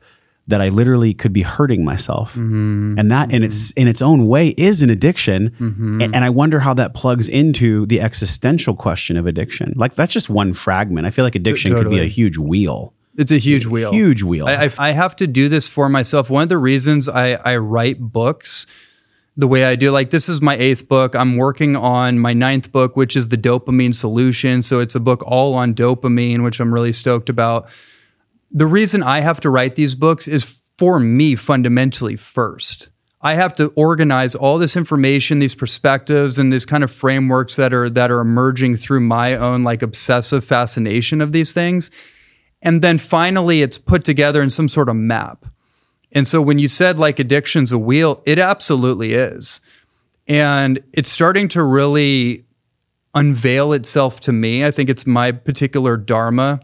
That 0.52 0.62
I 0.62 0.70
literally 0.70 1.14
could 1.14 1.34
be 1.34 1.42
hurting 1.42 1.84
myself. 1.84 2.34
Mm-hmm. 2.34 3.00
And 3.00 3.12
that 3.12 3.34
in 3.34 3.44
its 3.44 3.72
in 3.72 3.88
its 3.88 4.02
own 4.02 4.28
way 4.28 4.50
is 4.50 4.82
an 4.82 4.90
addiction. 4.90 5.50
Mm-hmm. 5.50 6.02
And, 6.02 6.16
and, 6.16 6.24
I 6.24 6.30
wonder 6.30 6.60
how 6.60 6.74
that 6.76 6.94
plugs 6.94 7.28
into 7.28 7.86
the 7.88 8.00
existential 8.00 8.76
question 8.76 9.18
of 9.18 9.26
addiction. 9.26 9.74
Like 9.76 9.96
that's 9.96 10.12
just 10.12 10.30
one 10.30 10.54
fragment. 10.54 11.08
I 11.08 11.10
feel 11.10 11.26
like 11.26 11.36
addiction 11.36 11.72
totally. 11.72 11.96
could 11.96 12.02
be 12.02 12.06
a 12.06 12.10
huge 12.10 12.38
wheel. 12.38 12.94
It's 13.18 13.32
a 13.32 13.38
huge 13.38 13.66
wheel. 13.66 13.92
Huge 13.92 14.24
wheel. 14.24 14.48
I, 14.48 14.66
I, 14.66 14.72
I 14.78 14.92
have 14.92 15.16
to 15.18 15.28
do 15.28 15.50
this 15.50 15.68
for 15.68 15.90
myself. 15.90 16.30
One 16.30 16.44
of 16.44 16.50
the 16.50 16.58
reasons 16.58 17.10
I, 17.10 17.34
I 17.34 17.58
write 17.58 18.00
books 18.00 18.66
the 19.36 19.48
way 19.48 19.66
I 19.66 19.76
do. 19.76 19.92
Like, 19.92 20.12
this 20.12 20.30
is 20.30 20.42
my 20.42 20.56
eighth 20.56 20.88
book. 20.88 21.16
I'm 21.16 21.38
working 21.38 21.76
on 21.76 22.20
my 22.20 22.34
ninth 22.34 22.72
book, 22.72 22.96
which 22.96 23.16
is 23.16 23.30
the 23.30 23.38
dopamine 23.38 23.94
solution. 23.94 24.62
So, 24.62 24.80
it's 24.80 24.96
a 24.96 25.00
book 25.00 25.24
all 25.26 25.54
on 25.56 25.74
dopamine, 25.74 26.44
which 26.44 26.60
I'm 26.60 26.74
really 26.74 26.94
stoked 26.94 27.30
about 27.30 27.70
the 28.52 28.66
reason 28.66 29.02
I 29.02 29.22
have 29.22 29.40
to 29.42 29.50
write 29.50 29.76
these 29.76 29.96
books 29.96 30.28
is 30.28 30.62
for 30.78 31.00
me 31.00 31.36
fundamentally 31.36 32.16
first. 32.16 32.90
I 33.22 33.36
have 33.36 33.56
to 33.56 33.68
organize 33.76 34.34
all 34.34 34.58
this 34.58 34.76
information, 34.76 35.40
these 35.40 35.54
perspectives, 35.54 36.40
and 36.40 36.52
these 36.52 36.66
kind 36.66 36.84
of 36.84 36.92
frameworks 36.92 37.56
that 37.56 37.72
are 37.74 37.90
that 37.90 38.10
are 38.10 38.20
emerging 38.20 38.78
through 38.78 39.02
my 39.02 39.36
own 39.36 39.64
like 39.64 39.84
obsessive 39.84 40.44
fascination 40.44 41.22
of 41.22 41.32
these 41.32 41.54
things. 41.54 41.92
And 42.64 42.82
then 42.82 42.98
finally 42.98 43.62
it's 43.62 43.78
put 43.78 44.04
together 44.04 44.42
in 44.42 44.50
some 44.50 44.68
sort 44.68 44.90
of 44.90 44.96
map. 44.96 45.46
And 46.12 46.28
so 46.28 46.42
when 46.42 46.60
you 46.60 46.68
said 46.68 46.98
like 46.98 47.20
addiction's 47.20 47.72
a 47.72 47.78
wheel, 47.78 48.24
it 48.26 48.40
absolutely 48.40 49.14
is. 49.14 49.62
And 50.28 50.84
it's 50.92 51.10
starting 51.10 51.48
to 51.50 51.64
really 51.64 52.46
unveil 53.14 53.74
itself 53.74 54.20
to 54.22 54.34
me. 54.34 54.66
I 54.66 54.72
think 54.72 54.90
it's 54.90 55.06
my 55.06 55.32
particular 55.32 55.96
dharma 55.96 56.62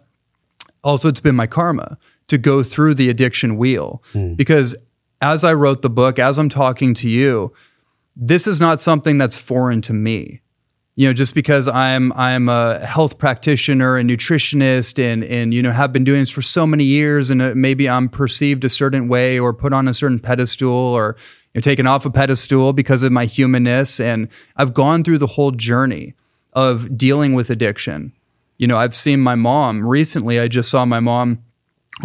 also 0.88 1.10
it's 1.10 1.20
been 1.20 1.36
my 1.36 1.48
karma 1.48 1.98
to 2.28 2.38
go 2.38 2.64
through 2.64 2.94
the 2.94 3.10
addiction 3.10 3.58
wheel 3.58 4.02
mm. 4.14 4.38
because 4.38 4.76
as 5.22 5.44
I 5.44 5.54
wrote 5.54 5.82
the 5.82 5.90
book, 5.90 6.18
as 6.18 6.38
I'm 6.38 6.48
talking 6.48 6.94
to 6.96 7.10
you, 7.10 7.52
this 8.16 8.48
is 8.48 8.62
not 8.62 8.80
something 8.80 9.18
that's 9.18 9.36
foreign 9.36 9.82
to 9.84 9.94
me. 9.94 10.42
You 10.96 11.08
know, 11.08 11.14
just 11.14 11.36
because 11.36 11.68
I'm 11.68 12.12
I'm 12.14 12.50
a 12.50 12.84
health 12.86 13.20
practitioner 13.20 13.98
and 13.98 14.10
nutritionist 14.10 14.98
and 14.98 15.24
and 15.26 15.54
you 15.54 15.62
know 15.62 15.72
have 15.72 15.94
been 15.94 16.04
doing 16.04 16.22
this 16.22 16.32
for 16.32 16.42
so 16.42 16.66
many 16.66 16.86
years 16.86 17.30
and 17.30 17.40
uh, 17.42 17.54
maybe 17.54 17.88
I'm 17.88 18.10
perceived 18.10 18.64
a 18.64 18.70
certain 18.70 19.08
way 19.08 19.38
or 19.38 19.54
put 19.54 19.74
on 19.74 19.88
a 19.88 19.94
certain 19.94 20.20
pedestal 20.20 20.72
or 20.72 21.16
you 21.54 21.60
know, 21.60 21.62
taken 21.62 21.86
off 21.86 22.06
a 22.06 22.10
pedestal 22.10 22.74
because 22.74 23.04
of 23.04 23.12
my 23.12 23.26
humanness 23.26 24.00
and 24.00 24.30
I've 24.56 24.74
gone 24.74 25.04
through 25.04 25.20
the 25.20 25.28
whole 25.28 25.52
journey 25.52 26.16
of 26.54 26.98
dealing 26.98 27.36
with 27.36 27.52
addiction 27.52 28.14
you 28.58 28.68
know, 28.68 28.78
I've 28.78 28.96
seen 28.96 29.20
my 29.20 29.36
mom 29.36 29.86
recently. 29.86 30.40
I 30.40 30.48
just 30.48 30.70
saw 30.70 30.86
my 30.86 31.00
mom 31.00 31.44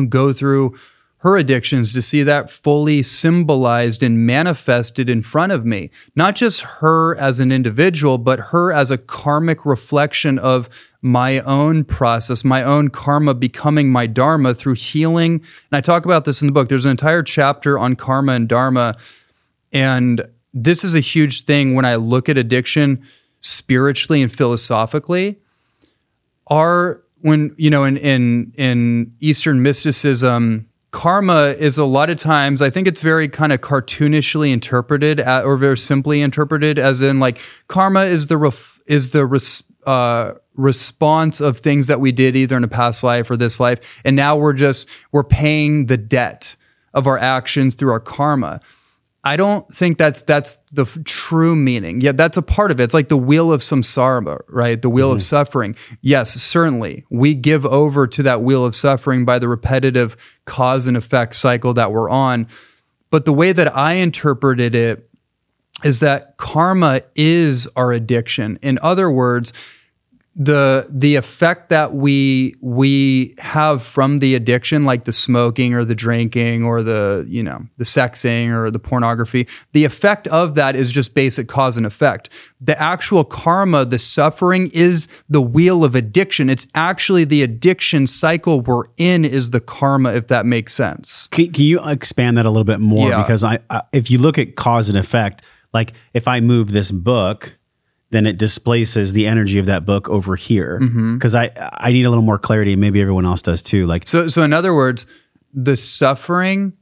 go 0.08 0.32
through 0.32 0.74
her 1.18 1.36
addictions 1.36 1.92
to 1.92 2.02
see 2.02 2.24
that 2.24 2.50
fully 2.50 3.00
symbolized 3.00 4.02
and 4.02 4.26
manifested 4.26 5.08
in 5.08 5.22
front 5.22 5.52
of 5.52 5.64
me. 5.64 5.88
Not 6.16 6.34
just 6.34 6.62
her 6.62 7.14
as 7.16 7.38
an 7.38 7.52
individual, 7.52 8.18
but 8.18 8.40
her 8.50 8.72
as 8.72 8.90
a 8.90 8.98
karmic 8.98 9.64
reflection 9.64 10.36
of 10.36 10.68
my 11.00 11.38
own 11.40 11.84
process, 11.84 12.42
my 12.42 12.64
own 12.64 12.88
karma 12.88 13.34
becoming 13.34 13.90
my 13.90 14.06
dharma 14.06 14.52
through 14.52 14.74
healing. 14.74 15.34
And 15.34 15.78
I 15.78 15.80
talk 15.80 16.04
about 16.04 16.24
this 16.24 16.42
in 16.42 16.46
the 16.46 16.52
book. 16.52 16.68
There's 16.68 16.84
an 16.84 16.90
entire 16.90 17.22
chapter 17.22 17.78
on 17.78 17.94
karma 17.94 18.32
and 18.32 18.48
dharma. 18.48 18.96
And 19.72 20.28
this 20.52 20.82
is 20.82 20.96
a 20.96 21.00
huge 21.00 21.44
thing 21.44 21.74
when 21.74 21.84
I 21.84 21.96
look 21.96 22.28
at 22.28 22.36
addiction 22.36 23.04
spiritually 23.38 24.22
and 24.22 24.32
philosophically 24.32 25.41
are 26.52 27.02
when 27.22 27.54
you 27.56 27.70
know 27.70 27.84
in 27.84 27.96
in 27.96 28.52
in 28.56 29.14
Eastern 29.20 29.62
mysticism, 29.62 30.68
karma 30.90 31.54
is 31.58 31.78
a 31.78 31.84
lot 31.84 32.10
of 32.10 32.18
times 32.18 32.60
I 32.60 32.68
think 32.68 32.86
it's 32.86 33.00
very 33.00 33.26
kind 33.26 33.52
of 33.52 33.62
cartoonishly 33.62 34.52
interpreted 34.52 35.18
at, 35.18 35.44
or 35.44 35.56
very 35.56 35.78
simply 35.78 36.20
interpreted 36.20 36.78
as 36.78 37.00
in 37.00 37.18
like 37.20 37.40
karma 37.68 38.02
is 38.02 38.26
the 38.26 38.36
ref, 38.36 38.80
is 38.86 39.12
the 39.12 39.24
res, 39.24 39.62
uh, 39.86 40.34
response 40.54 41.40
of 41.40 41.58
things 41.58 41.86
that 41.86 42.00
we 42.00 42.12
did 42.12 42.36
either 42.36 42.56
in 42.56 42.64
a 42.64 42.68
past 42.68 43.02
life 43.02 43.30
or 43.30 43.36
this 43.36 43.58
life, 43.58 44.02
and 44.04 44.14
now 44.14 44.36
we're 44.36 44.52
just 44.52 44.88
we're 45.10 45.24
paying 45.24 45.86
the 45.86 45.96
debt 45.96 46.54
of 46.92 47.06
our 47.06 47.18
actions 47.18 47.74
through 47.74 47.90
our 47.90 48.00
karma. 48.00 48.60
I 49.24 49.36
don't 49.36 49.68
think 49.70 49.98
that's 49.98 50.22
that's 50.22 50.56
the 50.72 50.82
f- 50.82 50.98
true 51.04 51.54
meaning. 51.54 52.00
Yeah, 52.00 52.12
that's 52.12 52.36
a 52.36 52.42
part 52.42 52.72
of 52.72 52.80
it. 52.80 52.84
It's 52.84 52.94
like 52.94 53.08
the 53.08 53.16
wheel 53.16 53.52
of 53.52 53.60
samsara, 53.60 54.40
right? 54.48 54.80
The 54.80 54.90
wheel 54.90 55.08
mm-hmm. 55.08 55.16
of 55.16 55.22
suffering. 55.22 55.76
Yes, 56.00 56.32
certainly. 56.32 57.04
We 57.08 57.34
give 57.34 57.64
over 57.64 58.08
to 58.08 58.22
that 58.24 58.42
wheel 58.42 58.64
of 58.64 58.74
suffering 58.74 59.24
by 59.24 59.38
the 59.38 59.48
repetitive 59.48 60.16
cause 60.44 60.88
and 60.88 60.96
effect 60.96 61.36
cycle 61.36 61.72
that 61.74 61.92
we're 61.92 62.10
on. 62.10 62.48
But 63.10 63.24
the 63.24 63.32
way 63.32 63.52
that 63.52 63.76
I 63.76 63.94
interpreted 63.94 64.74
it 64.74 65.08
is 65.84 66.00
that 66.00 66.36
karma 66.36 67.02
is 67.14 67.68
our 67.76 67.92
addiction. 67.92 68.58
In 68.60 68.78
other 68.82 69.10
words, 69.10 69.52
the 70.34 70.86
the 70.90 71.16
effect 71.16 71.68
that 71.68 71.92
we 71.94 72.54
we 72.60 73.34
have 73.38 73.82
from 73.82 74.18
the 74.18 74.34
addiction 74.34 74.84
like 74.84 75.04
the 75.04 75.12
smoking 75.12 75.74
or 75.74 75.84
the 75.84 75.94
drinking 75.94 76.64
or 76.64 76.82
the 76.82 77.24
you 77.28 77.42
know 77.42 77.66
the 77.76 77.84
sexing 77.84 78.50
or 78.50 78.70
the 78.70 78.78
pornography 78.78 79.46
the 79.72 79.84
effect 79.84 80.26
of 80.28 80.54
that 80.54 80.74
is 80.74 80.90
just 80.90 81.14
basic 81.14 81.48
cause 81.48 81.76
and 81.76 81.84
effect 81.84 82.30
the 82.60 82.80
actual 82.80 83.24
karma 83.24 83.84
the 83.84 83.98
suffering 83.98 84.70
is 84.72 85.06
the 85.28 85.42
wheel 85.42 85.84
of 85.84 85.94
addiction 85.94 86.48
it's 86.48 86.66
actually 86.74 87.24
the 87.24 87.42
addiction 87.42 88.06
cycle 88.06 88.62
we're 88.62 88.84
in 88.96 89.26
is 89.26 89.50
the 89.50 89.60
karma 89.60 90.14
if 90.14 90.28
that 90.28 90.46
makes 90.46 90.72
sense 90.72 91.28
Can, 91.30 91.52
can 91.52 91.64
you 91.64 91.86
expand 91.86 92.38
that 92.38 92.46
a 92.46 92.50
little 92.50 92.64
bit 92.64 92.80
more? 92.80 93.08
Yeah. 93.08 93.22
Because 93.22 93.44
I, 93.44 93.58
I, 93.70 93.82
if 93.92 94.10
you 94.10 94.18
look 94.18 94.38
at 94.38 94.56
cause 94.56 94.88
and 94.88 94.98
effect, 94.98 95.42
like 95.72 95.92
if 96.12 96.28
I 96.28 96.40
move 96.40 96.72
this 96.72 96.90
book, 96.90 97.56
then 98.12 98.26
it 98.26 98.38
displaces 98.38 99.12
the 99.14 99.26
energy 99.26 99.58
of 99.58 99.66
that 99.66 99.84
book 99.84 100.08
over 100.08 100.36
here. 100.36 100.78
Mm-hmm. 100.80 101.14
Because 101.14 101.34
I, 101.34 101.50
I 101.72 101.92
need 101.92 102.04
a 102.04 102.10
little 102.10 102.24
more 102.24 102.38
clarity, 102.38 102.72
and 102.72 102.80
maybe 102.80 103.00
everyone 103.00 103.24
else 103.26 103.42
does 103.42 103.62
too. 103.62 103.86
Like, 103.86 104.06
So, 104.06 104.28
so 104.28 104.42
in 104.42 104.52
other 104.52 104.74
words, 104.74 105.06
the 105.52 105.76
suffering 105.76 106.74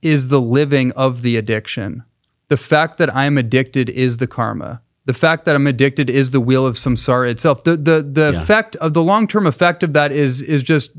is 0.00 0.28
the 0.28 0.40
living 0.40 0.92
of 0.92 1.22
the 1.22 1.36
addiction. 1.36 2.04
The 2.48 2.56
fact 2.56 2.98
that 2.98 3.14
I'm 3.14 3.36
addicted 3.36 3.90
is 3.90 4.18
the 4.18 4.26
karma. 4.28 4.80
The 5.04 5.14
fact 5.14 5.44
that 5.44 5.54
I'm 5.56 5.66
addicted 5.66 6.08
is 6.08 6.30
the 6.30 6.40
wheel 6.40 6.66
of 6.66 6.74
samsara 6.76 7.30
itself. 7.30 7.64
The 7.64 7.76
the 7.76 8.02
the 8.02 8.30
Yeah. 8.34 8.42
effect 8.42 8.76
of 8.76 8.92
the 8.92 9.02
long 9.02 9.26
term 9.26 9.46
effect 9.46 9.82
of 9.82 9.92
that 9.92 10.10
is 10.12 10.42
is 10.42 10.62
just 10.62 10.90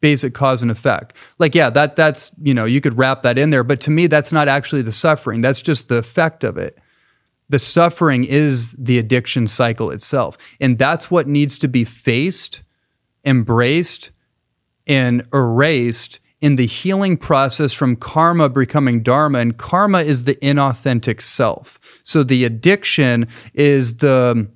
basic 0.00 0.34
cause 0.34 0.62
and 0.62 0.70
effect. 0.70 1.16
Like 1.38 1.54
yeah, 1.54 1.70
that 1.70 1.96
that's 1.96 2.30
you 2.42 2.54
know 2.54 2.64
you 2.64 2.80
could 2.80 2.96
wrap 2.98 3.22
that 3.22 3.38
in 3.38 3.50
there, 3.50 3.64
but 3.64 3.80
to 3.82 3.90
me 3.90 4.06
that's 4.08 4.32
not 4.32 4.46
actually 4.48 4.82
the 4.82 4.92
suffering. 4.92 5.40
That's 5.40 5.62
just 5.62 5.88
the 5.88 5.96
effect 5.98 6.44
of 6.44 6.56
it 6.56 6.78
the 7.48 7.58
suffering 7.58 8.24
is 8.24 8.72
the 8.72 8.98
addiction 8.98 9.46
cycle 9.46 9.90
itself. 9.90 10.36
And 10.60 10.78
that's 10.78 11.10
what 11.10 11.28
needs 11.28 11.58
to 11.58 11.68
be 11.68 11.84
faced, 11.84 12.62
embraced, 13.24 14.10
and 14.86 15.26
erased 15.32 16.20
in 16.40 16.56
the 16.56 16.66
healing 16.66 17.16
process 17.16 17.72
from 17.72 17.96
karma 17.96 18.48
becoming 18.48 19.02
dharma. 19.02 19.38
And 19.38 19.56
karma 19.56 20.00
is 20.00 20.24
the 20.24 20.34
inauthentic 20.36 21.20
self. 21.20 21.78
So 22.02 22.22
the 22.22 22.44
addiction 22.44 23.28
is 23.54 23.98
the 23.98 24.48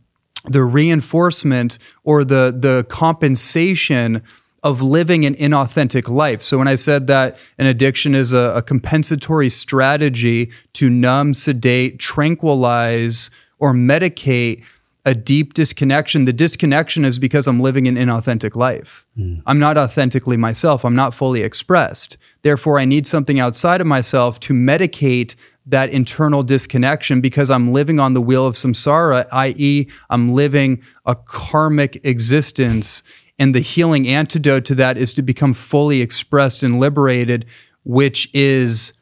the 0.45 0.63
reinforcement 0.63 1.79
or 2.03 2.25
the 2.25 2.55
the 2.57 2.87
compensation 2.89 4.23
of 4.63 4.83
living 4.83 5.25
an 5.25 5.35
inauthentic 5.35 6.09
life. 6.09 6.43
So 6.43 6.59
when 6.59 6.69
I 6.69 6.75
said 6.75 7.07
that 7.07 7.39
an 7.59 7.67
addiction 7.67 8.15
is 8.15 8.33
a, 8.33 8.55
a 8.57 8.63
compensatory 8.63 9.49
strategy 9.49 10.51
to 10.75 10.91
numb, 10.91 11.35
sedate, 11.35 11.99
tranquilize, 11.99 13.31
or 13.59 13.73
medicate 13.73 14.65
a 15.07 15.15
deep 15.15 15.55
disconnection, 15.55 16.27
the 16.27 16.33
disconnection 16.33 17.07
is 17.07 17.19
because 17.19 17.49
I'm 17.49 17.61
living 17.61 17.89
an 17.89 17.97
inauthentic 17.97 18.55
life. 18.55 19.07
Hmm. 19.17 19.37
I'm 19.47 19.59
not 19.59 19.79
authentically 19.79 20.37
myself. 20.37 20.85
I'm 20.85 20.95
not 20.95 21.15
fully 21.15 21.43
expressed. 21.43 22.19
Therefore, 22.43 22.79
I 22.79 22.85
need 22.85 23.07
something 23.07 23.41
outside 23.41 23.81
of 23.81 23.87
myself 23.87 24.41
to 24.41 24.53
medicate 24.53 25.37
that 25.67 25.91
internal 25.91 26.43
disconnection 26.43 27.21
because 27.21 27.51
I'm 27.51 27.73
living 27.73 27.99
on 27.99 28.13
the 28.13 28.21
wheel 28.21 28.47
of 28.47 28.55
samsara, 28.55 29.27
i.e., 29.33 29.89
I'm 30.11 30.33
living 30.33 30.83
a 31.07 31.15
karmic 31.15 32.05
existence. 32.05 33.03
And 33.41 33.55
the 33.55 33.61
healing 33.61 34.07
antidote 34.07 34.65
to 34.67 34.75
that 34.77 34.97
is 34.97 35.13
to 35.15 35.23
become 35.23 35.55
fully 35.55 36.01
expressed 36.03 36.63
and 36.63 36.79
liberated, 36.79 37.47
which 37.85 38.29
is 38.33 38.93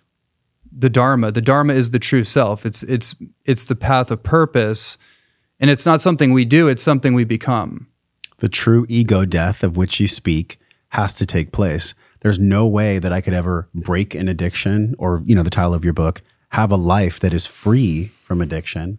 the 0.71 0.89
dharma. 0.89 1.33
The 1.33 1.43
dharma 1.43 1.75
is 1.75 1.91
the 1.91 1.99
true 1.99 2.25
self. 2.25 2.65
It's 2.65 2.83
it's 2.85 3.17
it's 3.45 3.65
the 3.67 3.75
path 3.77 4.11
of 4.13 4.23
purpose, 4.23 4.97
and 5.61 5.69
it's 5.71 5.85
not 5.85 6.01
something 6.01 6.33
we 6.33 6.45
do. 6.45 6.69
It's 6.69 6.85
something 6.85 7.15
we 7.15 7.25
become. 7.25 7.89
the 8.39 8.49
true 8.49 8.87
ego 8.89 9.25
death 9.25 9.63
of 9.63 9.77
which 9.77 10.01
you 10.01 10.07
speak 10.07 10.59
has 10.91 11.13
to 11.15 11.27
take 11.27 11.53
place. 11.53 11.95
There's 12.21 12.39
no 12.39 12.67
way 12.67 12.99
that 12.99 13.13
I 13.13 13.21
could 13.21 13.35
ever 13.35 13.69
break 13.75 14.15
an 14.15 14.29
addiction 14.29 14.95
or, 14.99 15.23
you 15.27 15.35
know, 15.35 15.43
the 15.43 15.51
title 15.51 15.75
of 15.75 15.85
your 15.85 15.93
book, 15.93 16.23
have 16.51 16.73
a 16.73 16.77
life 16.77 17.21
that 17.21 17.33
is 17.33 17.47
free 17.47 18.07
from 18.23 18.41
addiction 18.41 18.99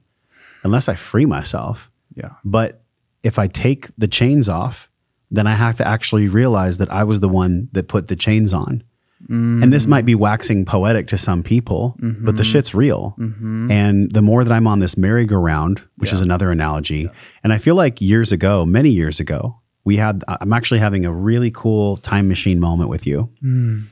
unless 0.64 0.88
I 0.88 0.96
free 0.96 1.26
myself. 1.26 1.90
Yeah. 2.16 2.34
But 2.44 2.84
if 3.24 3.40
I 3.40 3.48
take 3.48 3.88
the 3.98 4.08
chains 4.08 4.48
off, 4.48 4.89
then 5.32 5.48
I 5.48 5.54
have 5.54 5.78
to 5.78 5.88
actually 5.88 6.28
realize 6.28 6.78
that 6.78 6.92
I 6.92 7.04
was 7.04 7.20
the 7.20 7.30
one 7.30 7.70
that 7.74 7.88
put 7.88 8.08
the 8.08 8.16
chains 8.16 8.54
on. 8.54 8.84
And 9.30 9.74
this 9.74 9.86
might 9.86 10.06
be 10.06 10.16
waxing 10.16 10.64
poetic 10.64 11.08
to 11.08 11.18
some 11.18 11.44
people, 11.44 11.96
but 12.00 12.36
the 12.38 12.42
mm-hmm. 12.42 12.52
shit's 12.52 12.74
real. 12.74 13.16
Mm-hmm. 13.20 13.70
And 13.70 14.12
the 14.12 14.22
more 14.22 14.46
that 14.46 14.52
I'm 14.52 14.66
on 14.66 14.80
this 14.80 14.96
merry-go-round, 14.96 15.82
which 15.98 16.14
is 16.14 16.22
another 16.22 16.52
analogy, 16.52 17.10
and 17.44 17.52
I 17.52 17.58
feel 17.58 17.76
like 17.76 18.00
years 18.00 18.32
ago, 18.32 18.66
many 18.66 18.90
years 18.90 19.20
ago, 19.20 19.60
we 19.84 19.98
had, 19.98 20.24
I'm 20.28 20.54
actually 20.54 20.80
having 20.80 21.06
a 21.06 21.14
really 21.14 21.52
cool 21.52 21.98
time 21.98 22.28
machine 22.30 22.60
moment 22.60 22.90
with 22.90 23.06
you. 23.06 23.30
Mm. 23.44 23.88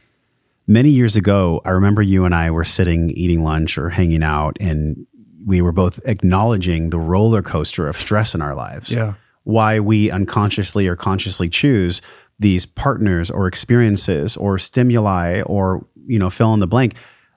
Many 0.65 0.89
years 0.89 1.15
ago, 1.15 1.61
I 1.65 1.71
remember 1.71 2.01
you 2.01 2.25
and 2.25 2.33
I 2.33 2.51
were 2.51 2.63
sitting 2.63 3.09
eating 3.11 3.43
lunch 3.43 3.77
or 3.77 3.89
hanging 3.89 4.23
out, 4.23 4.57
and 4.59 5.05
we 5.45 5.61
were 5.61 5.71
both 5.71 5.99
acknowledging 6.05 6.89
the 6.89 6.99
roller 6.99 7.41
coaster 7.41 7.87
of 7.87 7.97
stress 7.97 8.35
in 8.35 8.41
our 8.41 8.55
lives 8.55 8.91
Yeah. 8.91 9.13
Why 9.47 9.79
we 9.79 10.11
unconsciously 10.11 10.89
or 10.89 10.95
consciously 10.97 11.47
choose 11.47 12.01
these 12.37 12.65
partners 12.65 13.31
or 13.31 13.47
experiences 13.47 14.35
or 14.35 14.57
stimuli 14.57 15.41
or 15.43 15.87
you 16.05 16.19
know 16.19 16.29
fill 16.29 16.53
in 16.53 16.59
the 16.59 16.67
blank 16.67 16.95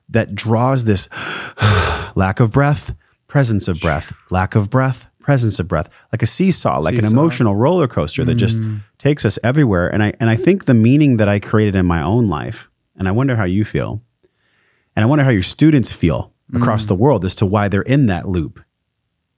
that 0.09 0.35
draws 0.35 0.83
this 0.83 1.07
lack 2.15 2.41
of 2.41 2.51
breath 2.51 2.93
presence 3.27 3.69
of 3.69 3.79
breath 3.79 4.11
lack 4.29 4.55
of 4.55 4.69
breath 4.69 5.07
presence 5.21 5.57
of 5.57 5.69
breath 5.69 5.89
like 6.11 6.21
a 6.21 6.25
seesaw 6.25 6.79
like 6.79 6.97
an 6.97 7.05
emotional 7.05 7.55
roller 7.55 7.87
coaster 7.87 8.25
that 8.25 8.35
just 8.35 8.59
mm. 8.59 8.81
takes 8.97 9.23
us 9.23 9.39
everywhere. 9.41 9.87
And 9.87 10.03
i 10.03 10.11
and 10.19 10.29
i 10.29 10.35
think 10.35 10.65
the 10.65 10.73
meaning 10.73 11.15
that 11.15 11.29
i 11.29 11.39
created 11.39 11.75
in 11.75 11.85
my 11.85 12.01
own 12.01 12.27
life 12.27 12.69
and 12.97 13.07
i 13.07 13.11
wonder 13.11 13.37
how 13.37 13.45
you 13.45 13.63
feel 13.63 14.01
and 14.97 15.03
i 15.03 15.05
wonder 15.05 15.23
how 15.23 15.29
your 15.29 15.43
students 15.43 15.93
feel 15.93 16.33
across 16.53 16.83
mm. 16.83 16.89
the 16.89 16.95
world 16.95 17.23
as 17.23 17.35
to 17.35 17.45
why 17.45 17.69
they're 17.69 17.83
in 17.83 18.07
that 18.07 18.27
loop 18.27 18.59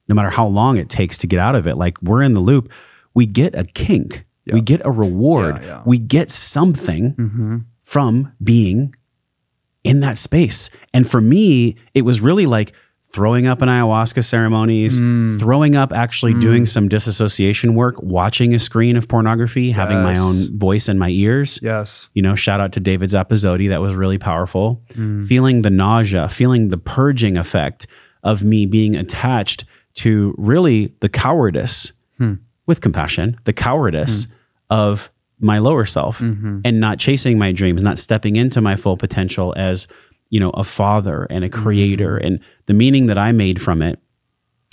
no 0.07 0.15
matter 0.15 0.29
how 0.29 0.45
long 0.45 0.77
it 0.77 0.89
takes 0.89 1.17
to 1.19 1.27
get 1.27 1.39
out 1.39 1.55
of 1.55 1.67
it. 1.67 1.75
Like 1.75 2.01
we're 2.01 2.21
in 2.21 2.33
the 2.33 2.39
loop, 2.39 2.71
we 3.13 3.25
get 3.25 3.55
a 3.55 3.63
kink, 3.63 4.25
we 4.51 4.61
get 4.61 4.81
a 4.83 4.91
reward, 4.91 5.57
Yeah, 5.57 5.65
yeah. 5.65 5.83
we 5.85 5.99
get 5.99 6.29
something 6.29 7.13
mm-hmm. 7.15 7.57
from 7.83 8.33
being 8.43 8.93
in 9.83 9.99
that 10.01 10.17
space. 10.17 10.69
And 10.93 11.09
for 11.09 11.21
me, 11.21 11.77
it 11.93 12.03
was 12.03 12.21
really 12.21 12.45
like 12.45 12.73
throwing 13.13 13.45
up 13.45 13.61
in 13.61 13.69
ayahuasca 13.69 14.23
ceremonies, 14.23 14.99
mm. 14.99 15.37
throwing 15.37 15.75
up 15.75 15.93
actually 15.93 16.33
mm. 16.33 16.41
doing 16.41 16.65
some 16.65 16.89
disassociation 16.89 17.75
work, 17.75 18.01
watching 18.01 18.55
a 18.55 18.59
screen 18.59 18.97
of 18.97 19.07
pornography, 19.07 19.69
having 19.69 20.01
my 20.01 20.17
own 20.17 20.57
voice 20.57 20.89
in 20.89 20.97
my 20.97 21.09
ears. 21.09 21.59
Yes. 21.61 22.09
You 22.15 22.23
know, 22.23 22.33
shout 22.33 22.59
out 22.59 22.71
to 22.73 22.79
David 22.79 23.11
Zappazotti. 23.11 23.69
That 23.69 23.81
was 23.81 23.93
really 23.93 24.17
powerful. 24.17 24.81
Mm. 24.93 25.27
Feeling 25.27 25.61
the 25.61 25.69
nausea, 25.69 26.27
feeling 26.27 26.69
the 26.69 26.77
purging 26.77 27.37
effect 27.37 27.85
of 28.23 28.43
me 28.43 28.65
being 28.65 28.95
attached 28.95 29.63
to 29.95 30.33
really 30.37 30.93
the 30.99 31.09
cowardice 31.09 31.93
hmm. 32.17 32.35
with 32.65 32.81
compassion, 32.81 33.39
the 33.43 33.53
cowardice 33.53 34.25
hmm. 34.25 34.33
of 34.69 35.11
my 35.39 35.59
lower 35.59 35.85
self 35.85 36.19
mm-hmm. 36.19 36.59
and 36.63 36.79
not 36.79 36.99
chasing 36.99 37.37
my 37.37 37.51
dreams, 37.51 37.83
not 37.83 37.99
stepping 37.99 38.35
into 38.35 38.61
my 38.61 38.75
full 38.75 38.97
potential 38.97 39.53
as, 39.57 39.87
you 40.29 40.39
know, 40.39 40.51
a 40.51 40.63
father 40.63 41.27
and 41.29 41.43
a 41.43 41.47
hmm. 41.47 41.61
creator. 41.61 42.17
And 42.17 42.39
the 42.65 42.73
meaning 42.73 43.07
that 43.07 43.17
I 43.17 43.31
made 43.31 43.61
from 43.61 43.81
it 43.81 43.99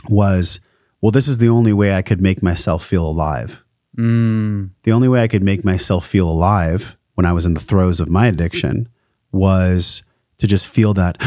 was, 0.09 0.61
well, 1.01 1.11
this 1.11 1.29
is 1.29 1.39
the 1.39 1.49
only 1.49 1.73
way 1.73 1.95
I 1.95 2.03
could 2.03 2.21
make 2.21 2.43
myself 2.43 2.85
feel 2.85 3.07
alive. 3.07 3.65
Mm. 3.97 4.71
The 4.85 4.93
only 4.93 5.09
way 5.09 5.23
I 5.23 5.29
could 5.29 5.43
make 5.43 5.65
myself 5.65 6.07
feel 6.07 6.29
alive 6.29 6.97
when 7.15 7.27
I 7.27 7.33
was 7.33 7.45
in 7.45 7.55
the 7.55 7.61
throes 7.61 8.01
of 8.01 8.09
my 8.09 8.27
addiction 8.29 8.89
was 9.33 10.03
to 10.39 10.47
just 10.47 10.67
feel 10.67 10.95
that 10.95 11.19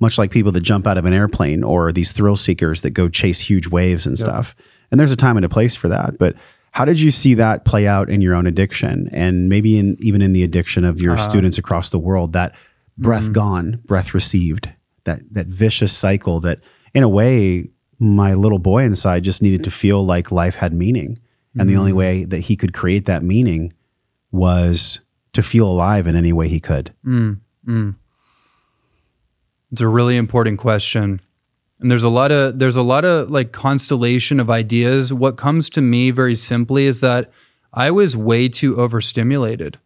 much 0.00 0.18
like 0.18 0.30
people 0.30 0.52
that 0.52 0.60
jump 0.60 0.86
out 0.86 0.98
of 0.98 1.04
an 1.04 1.12
airplane 1.12 1.62
or 1.62 1.92
these 1.92 2.12
thrill 2.12 2.36
seekers 2.36 2.82
that 2.82 2.90
go 2.90 3.08
chase 3.08 3.40
huge 3.40 3.68
waves 3.68 4.06
and 4.06 4.18
stuff. 4.18 4.54
And 4.90 4.98
there's 4.98 5.12
a 5.12 5.16
time 5.16 5.36
and 5.36 5.44
a 5.44 5.48
place 5.48 5.76
for 5.76 5.88
that. 5.88 6.18
But 6.18 6.36
how 6.72 6.84
did 6.84 7.00
you 7.00 7.10
see 7.10 7.34
that 7.34 7.64
play 7.64 7.86
out 7.86 8.08
in 8.08 8.20
your 8.20 8.34
own 8.34 8.46
addiction 8.46 9.08
and 9.12 9.48
maybe 9.48 9.78
in 9.78 9.96
even 10.00 10.22
in 10.22 10.32
the 10.32 10.44
addiction 10.44 10.84
of 10.84 11.00
your 11.00 11.14
uh, 11.14 11.18
students 11.18 11.58
across 11.58 11.90
the 11.90 11.98
world 11.98 12.32
that 12.34 12.54
breath 12.96 13.24
mm-hmm. 13.24 13.32
gone, 13.32 13.82
breath 13.84 14.14
received, 14.14 14.70
that 15.04 15.20
that 15.32 15.46
vicious 15.46 15.92
cycle 15.92 16.40
that 16.40 16.60
in 16.94 17.02
a 17.02 17.08
way 17.08 17.68
my 17.98 18.34
little 18.34 18.58
boy 18.58 18.84
inside 18.84 19.24
just 19.24 19.42
needed 19.42 19.64
to 19.64 19.70
feel 19.70 20.04
like 20.04 20.30
life 20.30 20.56
had 20.56 20.72
meaning. 20.72 21.18
And 21.58 21.68
the 21.68 21.76
only 21.76 21.90
mm. 21.90 21.96
way 21.96 22.24
that 22.24 22.38
he 22.42 22.54
could 22.54 22.72
create 22.72 23.06
that 23.06 23.24
meaning 23.24 23.72
was 24.30 25.00
to 25.32 25.42
feel 25.42 25.66
alive 25.66 26.06
in 26.06 26.14
any 26.14 26.32
way 26.32 26.46
he 26.46 26.60
could. 26.60 26.94
Mm, 27.04 27.40
mm. 27.66 27.96
It's 29.70 29.80
a 29.80 29.88
really 29.88 30.16
important 30.16 30.58
question. 30.58 31.20
And 31.80 31.90
there's 31.90 32.02
a 32.02 32.08
lot 32.08 32.32
of 32.32 32.58
there's 32.58 32.76
a 32.76 32.82
lot 32.82 33.04
of 33.04 33.30
like 33.30 33.52
constellation 33.52 34.40
of 34.40 34.50
ideas. 34.50 35.12
What 35.12 35.36
comes 35.36 35.70
to 35.70 35.80
me 35.80 36.10
very 36.10 36.34
simply 36.34 36.86
is 36.86 37.00
that 37.00 37.30
I 37.72 37.90
was 37.90 38.16
way 38.16 38.48
too 38.48 38.76
overstimulated. 38.80 39.78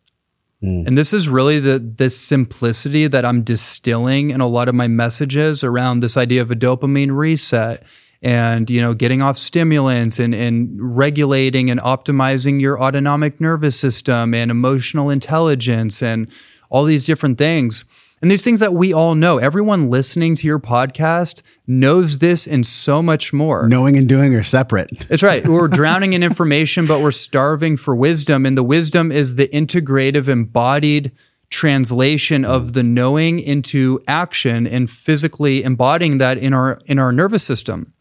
Hmm. 0.60 0.84
And 0.86 0.96
this 0.96 1.12
is 1.12 1.28
really 1.28 1.58
the 1.58 1.78
this 1.78 2.18
simplicity 2.18 3.08
that 3.08 3.24
I'm 3.24 3.42
distilling 3.42 4.30
in 4.30 4.40
a 4.40 4.46
lot 4.46 4.68
of 4.68 4.74
my 4.74 4.88
messages 4.88 5.62
around 5.62 6.00
this 6.00 6.16
idea 6.16 6.40
of 6.40 6.50
a 6.50 6.56
dopamine 6.56 7.14
reset 7.14 7.82
and 8.22 8.70
you 8.70 8.80
know 8.80 8.94
getting 8.94 9.20
off 9.20 9.36
stimulants 9.36 10.18
and, 10.18 10.34
and 10.34 10.78
regulating 10.78 11.70
and 11.70 11.80
optimizing 11.80 12.60
your 12.60 12.80
autonomic 12.80 13.40
nervous 13.40 13.78
system 13.78 14.32
and 14.32 14.50
emotional 14.50 15.10
intelligence 15.10 16.02
and 16.02 16.30
all 16.70 16.84
these 16.84 17.04
different 17.04 17.36
things 17.36 17.84
and 18.22 18.30
these 18.30 18.44
things 18.44 18.60
that 18.60 18.72
we 18.72 18.92
all 18.92 19.16
know 19.16 19.38
everyone 19.38 19.90
listening 19.90 20.36
to 20.36 20.46
your 20.46 20.60
podcast 20.60 21.42
knows 21.66 22.20
this 22.20 22.46
and 22.46 22.64
so 22.64 23.02
much 23.02 23.32
more 23.32 23.68
Knowing 23.68 23.96
and 23.96 24.08
doing 24.08 24.34
are 24.36 24.44
separate. 24.44 24.90
that's 25.08 25.24
right. 25.24 25.46
We're 25.46 25.68
drowning 25.80 26.12
in 26.12 26.22
information, 26.22 26.86
but 26.86 27.00
we're 27.00 27.10
starving 27.10 27.76
for 27.76 27.96
wisdom. 27.96 28.46
And 28.46 28.56
the 28.56 28.62
wisdom 28.62 29.10
is 29.10 29.34
the 29.34 29.48
integrative, 29.48 30.28
embodied 30.28 31.10
translation 31.50 32.44
of 32.44 32.72
the 32.72 32.82
knowing 32.82 33.40
into 33.40 34.00
action 34.08 34.66
and 34.66 34.88
physically 34.88 35.62
embodying 35.64 36.18
that 36.18 36.38
in 36.38 36.54
our 36.54 36.80
in 36.86 36.98
our 36.98 37.12
nervous 37.12 37.42
system. 37.42 37.92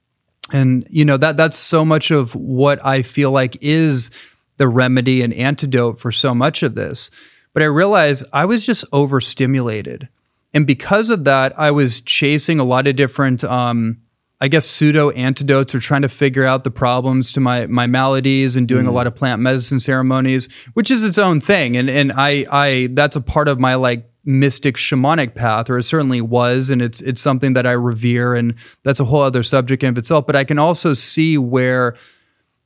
And 0.53 0.87
you 0.89 1.03
know 1.03 1.17
that 1.17 1.35
that's 1.35 1.57
so 1.57 1.83
much 1.83 2.11
of 2.11 2.35
what 2.35 2.83
I 2.85 3.01
feel 3.01 3.31
like 3.31 3.57
is 3.59 4.11
the 4.57 4.67
remedy 4.67 5.21
and 5.21 5.33
antidote 5.33 5.99
for 5.99 6.11
so 6.11 6.35
much 6.35 6.61
of 6.61 6.75
this. 6.75 7.09
But 7.53 7.63
I 7.63 7.67
realized 7.67 8.25
I 8.31 8.45
was 8.45 8.65
just 8.65 8.85
overstimulated. 8.93 10.09
And 10.53 10.67
because 10.67 11.09
of 11.09 11.23
that, 11.25 11.57
I 11.57 11.71
was 11.71 12.01
chasing 12.01 12.59
a 12.59 12.63
lot 12.63 12.87
of 12.87 12.95
different 12.95 13.43
um, 13.43 14.01
I 14.41 14.47
guess 14.47 14.65
pseudo 14.65 15.11
antidotes 15.11 15.75
or 15.75 15.79
trying 15.79 16.01
to 16.01 16.09
figure 16.09 16.45
out 16.45 16.63
the 16.63 16.71
problems 16.71 17.31
to 17.33 17.39
my 17.39 17.67
my 17.67 17.85
maladies 17.85 18.55
and 18.55 18.67
doing 18.67 18.87
a 18.87 18.91
lot 18.91 19.05
of 19.05 19.15
plant 19.15 19.39
medicine 19.39 19.79
ceremonies, 19.79 20.51
which 20.73 20.89
is 20.89 21.03
its 21.03 21.19
own 21.19 21.39
thing. 21.39 21.77
And 21.77 21.87
and 21.89 22.11
I 22.15 22.45
I 22.51 22.89
that's 22.93 23.15
a 23.15 23.21
part 23.21 23.47
of 23.47 23.59
my 23.59 23.75
like 23.75 24.09
mystic 24.25 24.77
shamanic 24.77 25.35
path, 25.35 25.69
or 25.69 25.77
it 25.77 25.83
certainly 25.83 26.21
was, 26.21 26.71
and 26.71 26.81
it's 26.81 27.01
it's 27.01 27.21
something 27.21 27.53
that 27.53 27.67
I 27.67 27.73
revere, 27.73 28.33
and 28.33 28.55
that's 28.81 28.99
a 28.99 29.05
whole 29.05 29.21
other 29.21 29.43
subject 29.43 29.83
in 29.83 29.89
of 29.89 29.97
itself. 29.99 30.25
But 30.25 30.35
I 30.35 30.43
can 30.43 30.57
also 30.57 30.95
see 30.95 31.37
where 31.37 31.95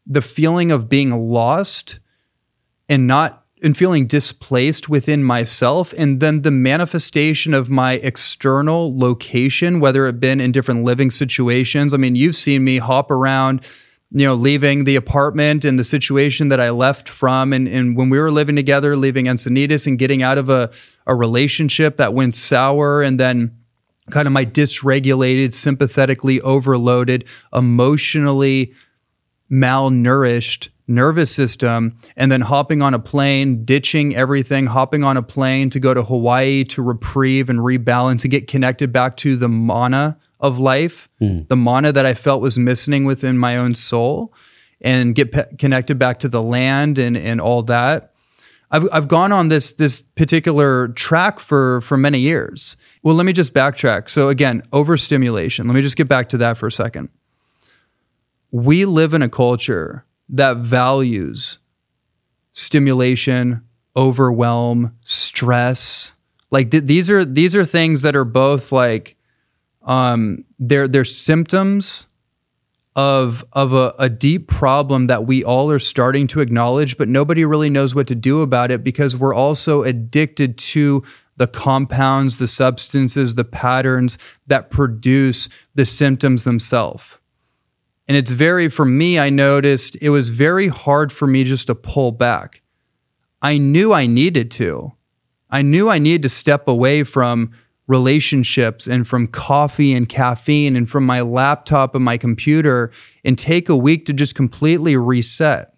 the 0.07 0.21
feeling 0.21 0.71
of 0.71 0.87
being 0.87 1.11
lost 1.11 1.99
and 2.87 3.05
not 3.05 3.44
and 3.65 3.75
feeling 3.75 4.05
displaced 4.05 4.87
within 4.87 5.23
myself 5.23 5.93
and 5.97 6.19
then 6.19 6.43
the 6.43 6.51
manifestation 6.51 7.53
of 7.53 7.69
my 7.69 7.93
external 7.93 8.97
location 8.97 9.79
whether 9.79 10.07
it 10.07 10.19
been 10.19 10.39
in 10.39 10.51
different 10.51 10.83
living 10.83 11.09
situations. 11.09 11.93
I 11.93 11.97
mean 11.97 12.15
you've 12.15 12.35
seen 12.35 12.63
me 12.63 12.77
hop 12.77 13.09
around 13.09 13.65
you 14.11 14.25
know 14.25 14.35
leaving 14.35 14.83
the 14.83 14.95
apartment 14.95 15.65
and 15.65 15.79
the 15.79 15.83
situation 15.83 16.49
that 16.49 16.59
i 16.59 16.69
left 16.69 17.09
from 17.09 17.51
and, 17.51 17.67
and 17.67 17.97
when 17.97 18.09
we 18.09 18.19
were 18.19 18.29
living 18.29 18.55
together 18.55 18.95
leaving 18.95 19.25
encinitas 19.25 19.87
and 19.87 19.97
getting 19.97 20.21
out 20.21 20.37
of 20.37 20.47
a, 20.47 20.71
a 21.07 21.15
relationship 21.15 21.97
that 21.97 22.13
went 22.13 22.35
sour 22.35 23.01
and 23.01 23.19
then 23.19 23.57
kind 24.11 24.27
of 24.27 24.31
my 24.31 24.45
dysregulated 24.45 25.53
sympathetically 25.53 26.39
overloaded 26.41 27.25
emotionally 27.51 28.73
malnourished 29.51 30.69
nervous 30.87 31.31
system 31.33 31.97
and 32.15 32.31
then 32.31 32.41
hopping 32.41 32.81
on 32.81 32.93
a 32.93 32.99
plane, 32.99 33.65
ditching 33.65 34.15
everything, 34.15 34.67
hopping 34.67 35.03
on 35.03 35.17
a 35.17 35.23
plane 35.23 35.69
to 35.71 35.79
go 35.79 35.93
to 35.93 36.03
Hawaii 36.03 36.63
to 36.65 36.81
reprieve 36.81 37.49
and 37.49 37.59
rebalance 37.59 38.23
and 38.23 38.31
get 38.31 38.47
connected 38.47 38.91
back 38.91 39.17
to 39.17 39.35
the 39.35 39.49
mana 39.49 40.17
of 40.39 40.59
life, 40.59 41.09
mm. 41.21 41.47
the 41.47 41.55
mana 41.55 41.91
that 41.91 42.05
I 42.05 42.13
felt 42.13 42.41
was 42.41 42.57
missing 42.57 43.05
within 43.05 43.37
my 43.37 43.57
own 43.57 43.73
soul 43.73 44.33
and 44.81 45.15
get 45.15 45.31
pe- 45.31 45.55
connected 45.57 45.97
back 45.97 46.19
to 46.19 46.29
the 46.29 46.43
land 46.43 46.97
and 46.97 47.17
and 47.17 47.41
all 47.41 47.63
that. 47.63 48.11
I've 48.71 48.87
I've 48.91 49.07
gone 49.07 49.31
on 49.31 49.47
this 49.47 49.73
this 49.73 50.01
particular 50.01 50.89
track 50.89 51.39
for 51.39 51.81
for 51.81 51.97
many 51.97 52.19
years. 52.19 52.77
Well, 53.03 53.15
let 53.15 53.25
me 53.25 53.33
just 53.33 53.53
backtrack. 53.53 54.09
So 54.09 54.29
again, 54.29 54.61
overstimulation. 54.73 55.67
Let 55.67 55.73
me 55.73 55.81
just 55.81 55.97
get 55.97 56.07
back 56.07 56.29
to 56.29 56.37
that 56.37 56.57
for 56.57 56.67
a 56.67 56.71
second. 56.71 57.09
We 58.51 58.85
live 58.85 59.13
in 59.13 59.21
a 59.21 59.29
culture 59.29 60.05
that 60.29 60.57
values 60.57 61.59
stimulation, 62.51 63.61
overwhelm, 63.95 64.95
stress. 65.01 66.13
Like 66.51 66.71
th- 66.71 66.83
these 66.83 67.09
are 67.09 67.25
these 67.25 67.53
are 67.53 67.65
things 67.65 68.01
that 68.01 68.15
are 68.15 68.25
both 68.25 68.71
like 68.71 69.17
um, 69.83 70.45
they're 70.57 70.87
they're 70.87 71.05
symptoms 71.05 72.07
of 72.95 73.43
of 73.51 73.73
a, 73.73 73.93
a 73.99 74.09
deep 74.09 74.47
problem 74.47 75.07
that 75.07 75.25
we 75.25 75.43
all 75.43 75.69
are 75.69 75.79
starting 75.79 76.27
to 76.27 76.39
acknowledge, 76.39 76.97
but 76.97 77.09
nobody 77.09 77.43
really 77.43 77.69
knows 77.69 77.93
what 77.93 78.07
to 78.07 78.15
do 78.15 78.41
about 78.41 78.71
it 78.71 78.83
because 78.83 79.17
we're 79.17 79.33
also 79.33 79.83
addicted 79.83 80.57
to 80.57 81.03
the 81.37 81.47
compounds, 81.47 82.37
the 82.37 82.47
substances, 82.47 83.35
the 83.35 83.43
patterns 83.43 84.17
that 84.47 84.71
produce 84.71 85.49
the 85.73 85.85
symptoms 85.85 86.45
themselves. 86.45 87.17
And 88.07 88.15
it's 88.15 88.31
very, 88.31 88.69
for 88.69 88.85
me, 88.85 89.17
I 89.17 89.29
noticed 89.29 89.97
it 90.01 90.09
was 90.09 90.29
very 90.29 90.67
hard 90.67 91.11
for 91.11 91.27
me 91.27 91.43
just 91.43 91.67
to 91.67 91.75
pull 91.75 92.11
back. 92.11 92.61
I 93.41 93.57
knew 93.57 93.93
I 93.93 94.05
needed 94.05 94.51
to. 94.51 94.93
I 95.49 95.61
knew 95.61 95.89
I 95.89 95.99
needed 95.99 96.23
to 96.23 96.29
step 96.29 96.67
away 96.67 97.03
from 97.03 97.51
relationships 97.87 98.87
and 98.87 99.07
from 99.07 99.27
coffee 99.27 99.93
and 99.93 100.09
caffeine 100.09 100.75
and 100.75 100.89
from 100.89 101.05
my 101.05 101.21
laptop 101.21 101.93
and 101.93 102.03
my 102.03 102.17
computer 102.17 102.91
and 103.23 103.37
take 103.37 103.69
a 103.69 103.77
week 103.77 104.05
to 104.05 104.13
just 104.13 104.35
completely 104.35 104.97
reset. 104.97 105.73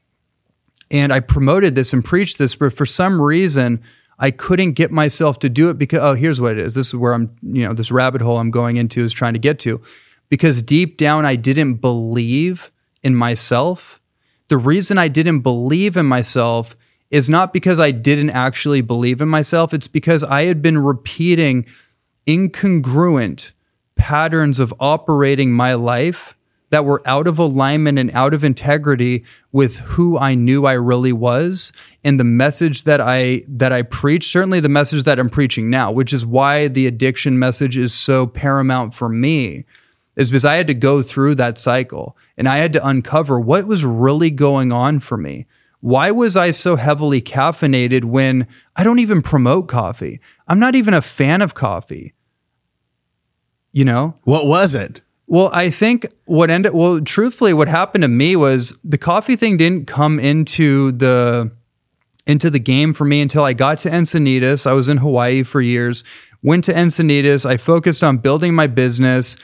And 0.90 1.12
I 1.12 1.20
promoted 1.20 1.76
this 1.76 1.92
and 1.92 2.04
preached 2.04 2.38
this, 2.38 2.56
but 2.56 2.72
for 2.72 2.86
some 2.86 3.22
reason, 3.22 3.82
I 4.20 4.32
couldn't 4.32 4.74
get 4.74 4.92
myself 4.92 5.40
to 5.40 5.50
do 5.50 5.70
it 5.70 5.78
because, 5.78 6.00
oh, 6.00 6.14
here's 6.14 6.40
what 6.40 6.54
it 6.54 6.60
is. 6.60 6.76
This 6.76 6.88
is 6.88 6.96
where 6.96 7.14
I'm, 7.14 7.36
you 7.42 7.68
know, 7.68 7.74
this 7.74 7.92
rabbit 7.92 8.22
hole 8.22 8.38
I'm 8.38 8.52
going 8.52 8.78
into 8.78 9.04
is 9.04 9.14
trying 9.14 9.34
to 9.34 9.40
get 9.40 9.60
to 9.60 9.82
because 10.30 10.62
deep 10.62 10.98
down 10.98 11.26
I 11.26 11.36
didn't 11.36 11.76
believe 11.76 12.72
in 13.04 13.16
myself. 13.16 14.02
The 14.50 14.58
reason 14.58 14.98
I 14.98 15.08
didn't 15.08 15.42
believe 15.42 15.98
in 15.98 16.06
myself 16.06 16.76
is 17.10 17.30
not 17.30 17.54
because 17.54 17.80
I 17.80 17.92
didn't 17.92 18.32
actually 18.32 18.82
believe 18.82 19.22
in 19.22 19.30
myself, 19.30 19.74
it's 19.74 19.88
because 19.88 20.24
I 20.24 20.44
had 20.44 20.62
been 20.62 20.78
repeating 20.78 21.66
incongruent 22.28 23.54
patterns 23.96 24.60
of 24.60 24.74
operating 24.80 25.52
my 25.52 25.74
life 25.74 26.36
that 26.70 26.86
were 26.86 27.02
out 27.06 27.28
of 27.28 27.40
alignment 27.40 27.98
and 27.98 28.12
out 28.12 28.34
of 28.34 28.44
integrity 28.44 29.24
with 29.52 29.78
who 29.78 30.18
I 30.18 30.36
knew 30.36 30.66
I 30.66 30.74
really 30.74 31.14
was 31.14 31.72
and 32.04 32.20
the 32.20 32.26
message 32.26 32.84
that 32.84 33.00
I 33.00 33.44
that 33.48 33.72
I 33.72 33.82
preach 33.84 34.28
certainly 34.28 34.60
the 34.60 34.70
message 34.70 35.04
that 35.04 35.20
I'm 35.20 35.30
preaching 35.30 35.70
now 35.70 35.92
which 35.92 36.12
is 36.12 36.26
why 36.26 36.68
the 36.68 36.86
addiction 36.86 37.40
message 37.40 37.78
is 37.78 37.94
so 37.94 38.28
paramount 38.28 38.94
for 38.94 39.08
me 39.08 39.66
is 40.18 40.30
because 40.30 40.44
I 40.44 40.56
had 40.56 40.68
to 40.68 40.74
go 40.74 41.02
through 41.02 41.36
that 41.36 41.58
cycle 41.58 42.18
and 42.36 42.50
I 42.50 42.58
had 42.58 42.74
to 42.74 42.86
uncover 42.86 43.40
what 43.40 43.66
was 43.66 43.86
really 43.86 44.32
going 44.32 44.74
on 44.74 45.00
for 45.00 45.16
me. 45.16 45.46
Why 45.80 46.10
was 46.10 46.36
I 46.36 46.52
so 46.52 46.76
heavily 46.76 47.22
caffeinated 47.22 48.04
when 48.04 48.48
I 48.76 48.84
don't 48.84 49.00
even 49.00 49.22
promote 49.22 49.68
coffee? 49.68 50.20
I'm 50.48 50.60
not 50.60 50.76
even 50.76 50.96
a 50.96 51.04
fan 51.04 51.44
of 51.44 51.54
coffee. 51.54 52.16
You 53.72 53.86
know? 53.86 54.16
What 54.24 54.48
was 54.48 54.74
it? 54.74 55.02
Well, 55.28 55.52
I 55.54 55.70
think 55.70 56.08
what 56.26 56.50
ended 56.50 56.74
well, 56.74 57.00
truthfully, 57.02 57.54
what 57.54 57.68
happened 57.68 58.02
to 58.02 58.08
me 58.08 58.36
was 58.36 58.78
the 58.84 58.98
coffee 58.98 59.36
thing 59.36 59.58
didn't 59.58 59.86
come 59.86 60.20
into 60.20 60.94
the 60.94 61.52
into 62.26 62.50
the 62.50 62.60
game 62.60 62.94
for 62.94 63.06
me 63.06 63.22
until 63.22 63.44
I 63.44 63.54
got 63.54 63.78
to 63.80 63.90
Encinitas. 63.90 64.66
I 64.66 64.74
was 64.74 64.88
in 64.88 64.98
Hawaii 64.98 65.44
for 65.44 65.62
years, 65.62 66.04
went 66.42 66.64
to 66.66 66.74
Encinitas. 66.74 67.46
I 67.46 67.58
focused 67.58 68.04
on 68.04 68.18
building 68.18 68.56
my 68.56 68.68
business 68.68 69.36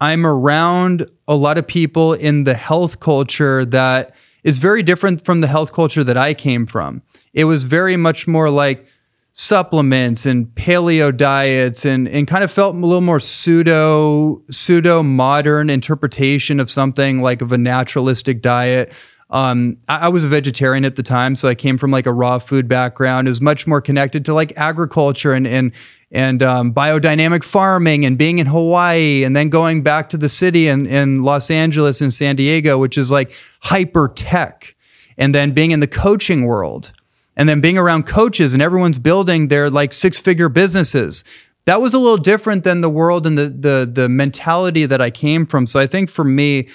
I'm 0.00 0.26
around 0.26 1.08
a 1.26 1.36
lot 1.36 1.58
of 1.58 1.66
people 1.66 2.12
in 2.12 2.44
the 2.44 2.54
health 2.54 3.00
culture 3.00 3.64
that 3.66 4.14
is 4.42 4.58
very 4.58 4.82
different 4.82 5.24
from 5.24 5.40
the 5.40 5.46
health 5.46 5.72
culture 5.72 6.04
that 6.04 6.16
I 6.16 6.34
came 6.34 6.66
from. 6.66 7.02
It 7.32 7.44
was 7.44 7.64
very 7.64 7.96
much 7.96 8.28
more 8.28 8.50
like 8.50 8.86
supplements 9.32 10.26
and 10.26 10.46
paleo 10.54 11.14
diets 11.14 11.84
and, 11.84 12.08
and 12.08 12.28
kind 12.28 12.44
of 12.44 12.52
felt 12.52 12.76
a 12.76 12.78
little 12.78 13.00
more 13.00 13.18
pseudo 13.18 14.40
pseudo 14.48 15.02
modern 15.02 15.68
interpretation 15.68 16.60
of 16.60 16.70
something 16.70 17.20
like 17.20 17.42
of 17.42 17.50
a 17.50 17.58
naturalistic 17.58 18.40
diet. 18.40 18.92
Um, 19.30 19.78
I, 19.88 20.06
I, 20.06 20.08
was 20.08 20.22
a 20.22 20.28
vegetarian 20.28 20.84
at 20.84 20.94
the 20.94 21.02
time, 21.02 21.34
so 21.34 21.48
I 21.48 21.56
came 21.56 21.78
from 21.78 21.90
like 21.90 22.06
a 22.06 22.12
raw 22.12 22.38
food 22.38 22.68
background. 22.68 23.26
It 23.26 23.32
was 23.32 23.40
much 23.40 23.66
more 23.66 23.80
connected 23.80 24.24
to 24.26 24.34
like 24.34 24.52
agriculture 24.56 25.32
and 25.32 25.46
and 25.46 25.72
and 26.14 26.44
um, 26.44 26.72
biodynamic 26.72 27.42
farming 27.42 28.04
and 28.04 28.16
being 28.16 28.38
in 28.38 28.46
Hawaii 28.46 29.24
and 29.24 29.36
then 29.36 29.48
going 29.48 29.82
back 29.82 30.08
to 30.10 30.16
the 30.16 30.28
city 30.28 30.68
in, 30.68 30.86
in 30.86 31.24
Los 31.24 31.50
Angeles 31.50 32.00
and 32.00 32.14
San 32.14 32.36
Diego, 32.36 32.78
which 32.78 32.96
is 32.96 33.10
like 33.10 33.32
hyper 33.62 34.06
tech, 34.06 34.76
and 35.18 35.34
then 35.34 35.50
being 35.50 35.72
in 35.72 35.80
the 35.80 35.88
coaching 35.88 36.46
world 36.46 36.92
and 37.36 37.48
then 37.48 37.60
being 37.60 37.76
around 37.76 38.06
coaches 38.06 38.54
and 38.54 38.62
everyone's 38.62 39.00
building 39.00 39.48
their 39.48 39.68
like 39.68 39.92
six 39.92 40.20
figure 40.20 40.48
businesses. 40.48 41.24
That 41.64 41.80
was 41.80 41.94
a 41.94 41.98
little 41.98 42.18
different 42.18 42.62
than 42.62 42.80
the 42.80 42.90
world 42.90 43.26
and 43.26 43.36
the, 43.36 43.48
the, 43.48 43.90
the 43.92 44.08
mentality 44.08 44.86
that 44.86 45.00
I 45.00 45.10
came 45.10 45.46
from. 45.46 45.66
So 45.66 45.80
I 45.80 45.88
think 45.88 46.10
for 46.10 46.24
me, 46.24 46.68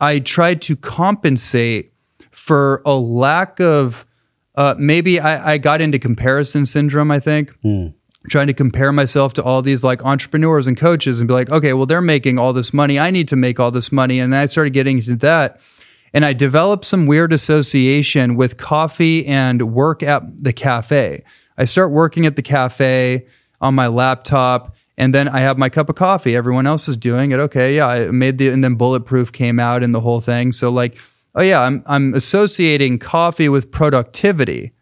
I 0.00 0.18
tried 0.18 0.62
to 0.62 0.74
compensate 0.74 1.92
for 2.32 2.82
a 2.84 2.94
lack 2.94 3.60
of 3.60 4.04
uh, 4.56 4.74
maybe 4.78 5.20
I, 5.20 5.52
I, 5.52 5.58
got 5.58 5.80
into 5.80 5.98
comparison 5.98 6.66
syndrome, 6.66 7.10
I 7.10 7.20
think. 7.20 7.52
Mm 7.62 7.94
trying 8.28 8.48
to 8.48 8.54
compare 8.54 8.92
myself 8.92 9.32
to 9.34 9.42
all 9.42 9.62
these 9.62 9.82
like 9.82 10.04
entrepreneurs 10.04 10.66
and 10.66 10.76
coaches 10.76 11.20
and 11.20 11.28
be 11.28 11.34
like, 11.34 11.48
okay, 11.50 11.72
well, 11.72 11.86
they're 11.86 12.02
making 12.02 12.38
all 12.38 12.52
this 12.52 12.74
money. 12.74 12.98
I 12.98 13.10
need 13.10 13.28
to 13.28 13.36
make 13.36 13.58
all 13.58 13.70
this 13.70 13.90
money. 13.90 14.20
And 14.20 14.34
I 14.34 14.46
started 14.46 14.72
getting 14.72 14.98
into 14.98 15.16
that. 15.16 15.60
And 16.12 16.24
I 16.24 16.32
developed 16.32 16.84
some 16.84 17.06
weird 17.06 17.32
association 17.32 18.34
with 18.34 18.56
coffee 18.56 19.26
and 19.26 19.72
work 19.72 20.02
at 20.02 20.22
the 20.42 20.52
cafe. 20.52 21.22
I 21.56 21.64
start 21.64 21.92
working 21.92 22.26
at 22.26 22.36
the 22.36 22.42
cafe 22.42 23.26
on 23.60 23.74
my 23.74 23.86
laptop. 23.86 24.74
And 24.98 25.14
then 25.14 25.28
I 25.28 25.40
have 25.40 25.56
my 25.56 25.70
cup 25.70 25.88
of 25.88 25.96
coffee. 25.96 26.36
Everyone 26.36 26.66
else 26.66 26.86
is 26.86 26.96
doing 26.96 27.30
it. 27.30 27.40
Okay, 27.40 27.76
yeah, 27.76 27.86
I 27.86 28.10
made 28.10 28.36
the 28.36 28.48
and 28.48 28.62
then 28.62 28.74
bulletproof 28.74 29.32
came 29.32 29.58
out 29.58 29.82
and 29.82 29.94
the 29.94 30.00
whole 30.00 30.20
thing. 30.20 30.52
So 30.52 30.68
like, 30.68 30.98
oh 31.34 31.40
yeah, 31.40 31.62
I'm 31.62 31.82
I'm 31.86 32.12
associating 32.12 32.98
coffee 32.98 33.48
with 33.48 33.70
productivity. 33.70 34.72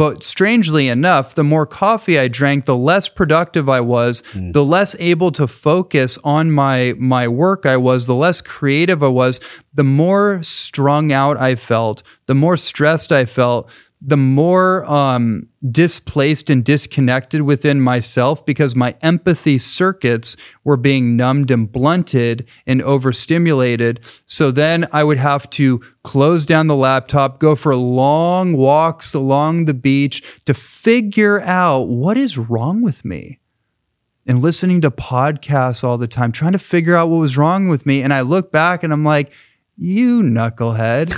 But 0.00 0.24
strangely 0.24 0.88
enough, 0.88 1.34
the 1.34 1.44
more 1.44 1.66
coffee 1.66 2.18
I 2.18 2.26
drank, 2.28 2.64
the 2.64 2.74
less 2.74 3.10
productive 3.10 3.68
I 3.68 3.82
was, 3.82 4.22
mm. 4.32 4.50
the 4.54 4.64
less 4.64 4.96
able 4.98 5.30
to 5.32 5.46
focus 5.46 6.18
on 6.24 6.50
my 6.52 6.94
my 6.96 7.28
work 7.28 7.66
I 7.66 7.76
was, 7.76 8.06
the 8.06 8.14
less 8.14 8.40
creative 8.40 9.02
I 9.02 9.08
was, 9.08 9.40
the 9.74 9.84
more 9.84 10.42
strung 10.42 11.12
out 11.12 11.36
I 11.36 11.54
felt, 11.54 12.02
the 12.24 12.34
more 12.34 12.56
stressed 12.56 13.12
I 13.12 13.26
felt, 13.26 13.70
the 14.02 14.16
more 14.16 14.90
um, 14.90 15.46
displaced 15.70 16.48
and 16.48 16.64
disconnected 16.64 17.42
within 17.42 17.80
myself 17.80 18.44
because 18.46 18.74
my 18.74 18.94
empathy 19.02 19.58
circuits 19.58 20.36
were 20.64 20.78
being 20.78 21.16
numbed 21.16 21.50
and 21.50 21.70
blunted 21.70 22.48
and 22.66 22.80
overstimulated. 22.80 24.00
So 24.24 24.50
then 24.50 24.88
I 24.90 25.04
would 25.04 25.18
have 25.18 25.50
to 25.50 25.82
close 26.02 26.46
down 26.46 26.66
the 26.66 26.76
laptop, 26.76 27.40
go 27.40 27.54
for 27.54 27.76
long 27.76 28.54
walks 28.56 29.12
along 29.12 29.66
the 29.66 29.74
beach 29.74 30.40
to 30.46 30.54
figure 30.54 31.40
out 31.42 31.88
what 31.88 32.16
is 32.16 32.38
wrong 32.38 32.80
with 32.80 33.04
me. 33.04 33.38
And 34.26 34.40
listening 34.40 34.80
to 34.82 34.90
podcasts 34.90 35.82
all 35.82 35.98
the 35.98 36.06
time, 36.06 36.30
trying 36.30 36.52
to 36.52 36.58
figure 36.58 36.94
out 36.94 37.08
what 37.08 37.18
was 37.18 37.36
wrong 37.36 37.68
with 37.68 37.84
me. 37.84 38.02
And 38.02 38.14
I 38.14 38.20
look 38.20 38.52
back 38.52 38.82
and 38.82 38.92
I'm 38.92 39.04
like, 39.04 39.32
you 39.80 40.20
knucklehead. 40.20 41.08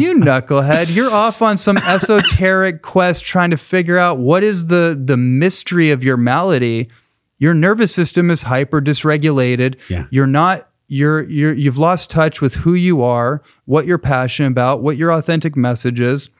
you 0.00 0.14
knucklehead. 0.16 0.94
You're 0.94 1.12
off 1.12 1.40
on 1.40 1.56
some 1.58 1.76
esoteric 1.78 2.82
quest 2.82 3.24
trying 3.24 3.50
to 3.50 3.56
figure 3.56 3.96
out 3.96 4.18
what 4.18 4.42
is 4.42 4.66
the 4.66 5.00
the 5.00 5.16
mystery 5.16 5.92
of 5.92 6.02
your 6.02 6.16
malady. 6.16 6.90
Your 7.38 7.54
nervous 7.54 7.94
system 7.94 8.30
is 8.30 8.42
hyper 8.42 8.80
dysregulated. 8.80 9.78
Yeah. 9.88 10.06
You're 10.10 10.26
not 10.26 10.68
you're 10.88 11.22
you're 11.22 11.52
you've 11.52 11.78
lost 11.78 12.10
touch 12.10 12.40
with 12.40 12.54
who 12.56 12.74
you 12.74 13.02
are, 13.02 13.42
what 13.64 13.86
you're 13.86 13.98
passionate 13.98 14.48
about, 14.48 14.82
what 14.82 14.96
your 14.96 15.12
authentic 15.12 15.56
message 15.56 16.00
is. 16.00 16.30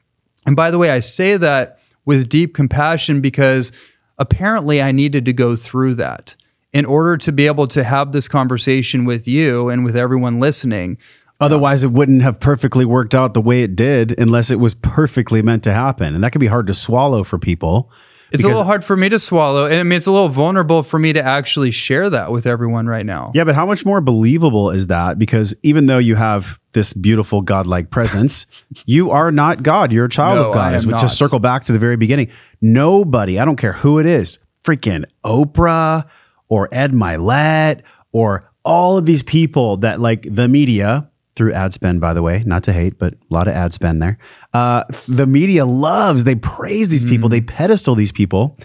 And 0.45 0.57
by 0.57 0.71
the 0.71 0.77
way, 0.77 0.91
I 0.91 0.99
say 0.99 1.37
that 1.37 1.79
with 2.03 2.27
deep 2.27 2.53
compassion 2.53 3.21
because 3.21 3.71
apparently 4.17 4.81
I 4.81 4.91
needed 4.91 5.23
to 5.23 5.33
go 5.33 5.55
through 5.55 5.95
that 5.95 6.35
in 6.73 6.85
order 6.85 7.17
to 7.17 7.31
be 7.31 7.47
able 7.47 7.67
to 7.67 7.83
have 7.83 8.11
this 8.11 8.27
conversation 8.27 9.05
with 9.05 9.27
you 9.27 9.69
and 9.69 9.83
with 9.83 9.95
everyone 9.95 10.39
listening. 10.39 10.97
Otherwise, 11.39 11.83
it 11.83 11.91
wouldn't 11.91 12.21
have 12.21 12.39
perfectly 12.39 12.85
worked 12.85 13.15
out 13.15 13.33
the 13.33 13.41
way 13.41 13.63
it 13.63 13.75
did 13.75 14.17
unless 14.19 14.51
it 14.51 14.59
was 14.59 14.75
perfectly 14.75 15.41
meant 15.41 15.63
to 15.63 15.73
happen. 15.73 16.13
And 16.13 16.23
that 16.23 16.31
can 16.31 16.39
be 16.39 16.47
hard 16.47 16.67
to 16.67 16.73
swallow 16.73 17.23
for 17.23 17.39
people. 17.39 17.91
It's 18.31 18.43
a 18.43 18.47
little 18.47 18.63
hard 18.63 18.85
for 18.85 18.95
me 18.95 19.09
to 19.09 19.19
swallow. 19.19 19.65
And 19.65 19.75
I 19.75 19.83
mean, 19.83 19.97
it's 19.97 20.05
a 20.05 20.11
little 20.11 20.29
vulnerable 20.29 20.83
for 20.83 20.97
me 20.97 21.11
to 21.13 21.21
actually 21.21 21.71
share 21.71 22.09
that 22.09 22.31
with 22.31 22.47
everyone 22.47 22.87
right 22.87 23.05
now. 23.05 23.31
Yeah, 23.33 23.43
but 23.43 23.55
how 23.55 23.65
much 23.65 23.85
more 23.85 23.99
believable 23.99 24.69
is 24.71 24.87
that? 24.87 25.19
Because 25.19 25.53
even 25.63 25.87
though 25.87 25.97
you 25.97 26.15
have 26.15 26.59
this 26.71 26.93
beautiful 26.93 27.41
godlike 27.41 27.89
presence, 27.89 28.45
you 28.85 29.11
are 29.11 29.31
not 29.31 29.63
God. 29.63 29.91
You're 29.91 30.05
a 30.05 30.09
child 30.09 30.37
no, 30.37 30.47
of 30.47 30.53
God. 30.53 30.73
As 30.73 30.87
we 30.87 30.93
just 30.93 31.17
circle 31.17 31.39
back 31.39 31.65
to 31.65 31.73
the 31.73 31.79
very 31.79 31.97
beginning, 31.97 32.29
nobody, 32.61 33.37
I 33.37 33.43
don't 33.43 33.57
care 33.57 33.73
who 33.73 33.99
it 33.99 34.05
is, 34.05 34.39
freaking 34.63 35.03
Oprah, 35.25 36.07
or 36.51 36.67
Ed 36.73 36.91
Mylett 36.91 37.81
or 38.11 38.51
all 38.65 38.97
of 38.97 39.05
these 39.05 39.23
people 39.23 39.77
that 39.77 40.01
like 40.01 40.27
the 40.29 40.49
media 40.49 41.09
through 41.33 41.53
ad 41.53 41.73
spend, 41.73 42.01
by 42.01 42.13
the 42.13 42.21
way, 42.21 42.43
not 42.45 42.61
to 42.63 42.73
hate, 42.73 42.99
but 42.99 43.13
a 43.13 43.17
lot 43.29 43.47
of 43.47 43.53
ad 43.53 43.73
spend 43.73 44.01
there. 44.01 44.17
Uh, 44.53 44.83
the 45.07 45.25
media 45.25 45.65
loves, 45.65 46.25
they 46.25 46.35
praise 46.35 46.89
these 46.89 47.05
people, 47.05 47.29
mm. 47.29 47.31
they 47.31 47.41
pedestal 47.41 47.95
these 47.95 48.11
people. 48.11 48.57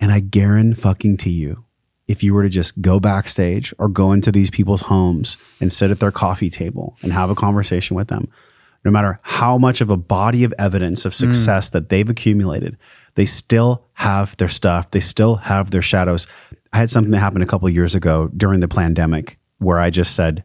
And 0.00 0.10
I 0.10 0.20
guarantee 0.20 0.80
fucking 0.80 1.18
to 1.18 1.30
you, 1.30 1.66
if 2.08 2.22
you 2.22 2.32
were 2.32 2.42
to 2.42 2.48
just 2.48 2.80
go 2.80 2.98
backstage 2.98 3.74
or 3.78 3.88
go 3.88 4.12
into 4.12 4.32
these 4.32 4.50
people's 4.50 4.82
homes 4.82 5.36
and 5.60 5.70
sit 5.70 5.90
at 5.90 6.00
their 6.00 6.10
coffee 6.10 6.50
table 6.50 6.96
and 7.02 7.12
have 7.12 7.28
a 7.28 7.34
conversation 7.34 7.94
with 7.94 8.08
them, 8.08 8.26
no 8.86 8.90
matter 8.90 9.20
how 9.22 9.58
much 9.58 9.82
of 9.82 9.90
a 9.90 9.96
body 9.98 10.44
of 10.44 10.54
evidence 10.58 11.04
of 11.04 11.12
mm. 11.12 11.16
success 11.16 11.68
mm. 11.68 11.72
that 11.72 11.90
they've 11.90 12.08
accumulated, 12.08 12.78
they 13.16 13.26
still 13.26 13.84
have 13.94 14.34
their 14.38 14.48
stuff. 14.48 14.90
They 14.90 15.00
still 15.00 15.36
have 15.36 15.70
their 15.70 15.82
shadows. 15.82 16.26
I 16.74 16.78
had 16.78 16.90
something 16.90 17.12
that 17.12 17.20
happened 17.20 17.44
a 17.44 17.46
couple 17.46 17.68
years 17.70 17.94
ago 17.94 18.28
during 18.36 18.58
the 18.58 18.66
pandemic 18.66 19.38
where 19.58 19.78
I 19.78 19.90
just 19.90 20.16
said, 20.16 20.42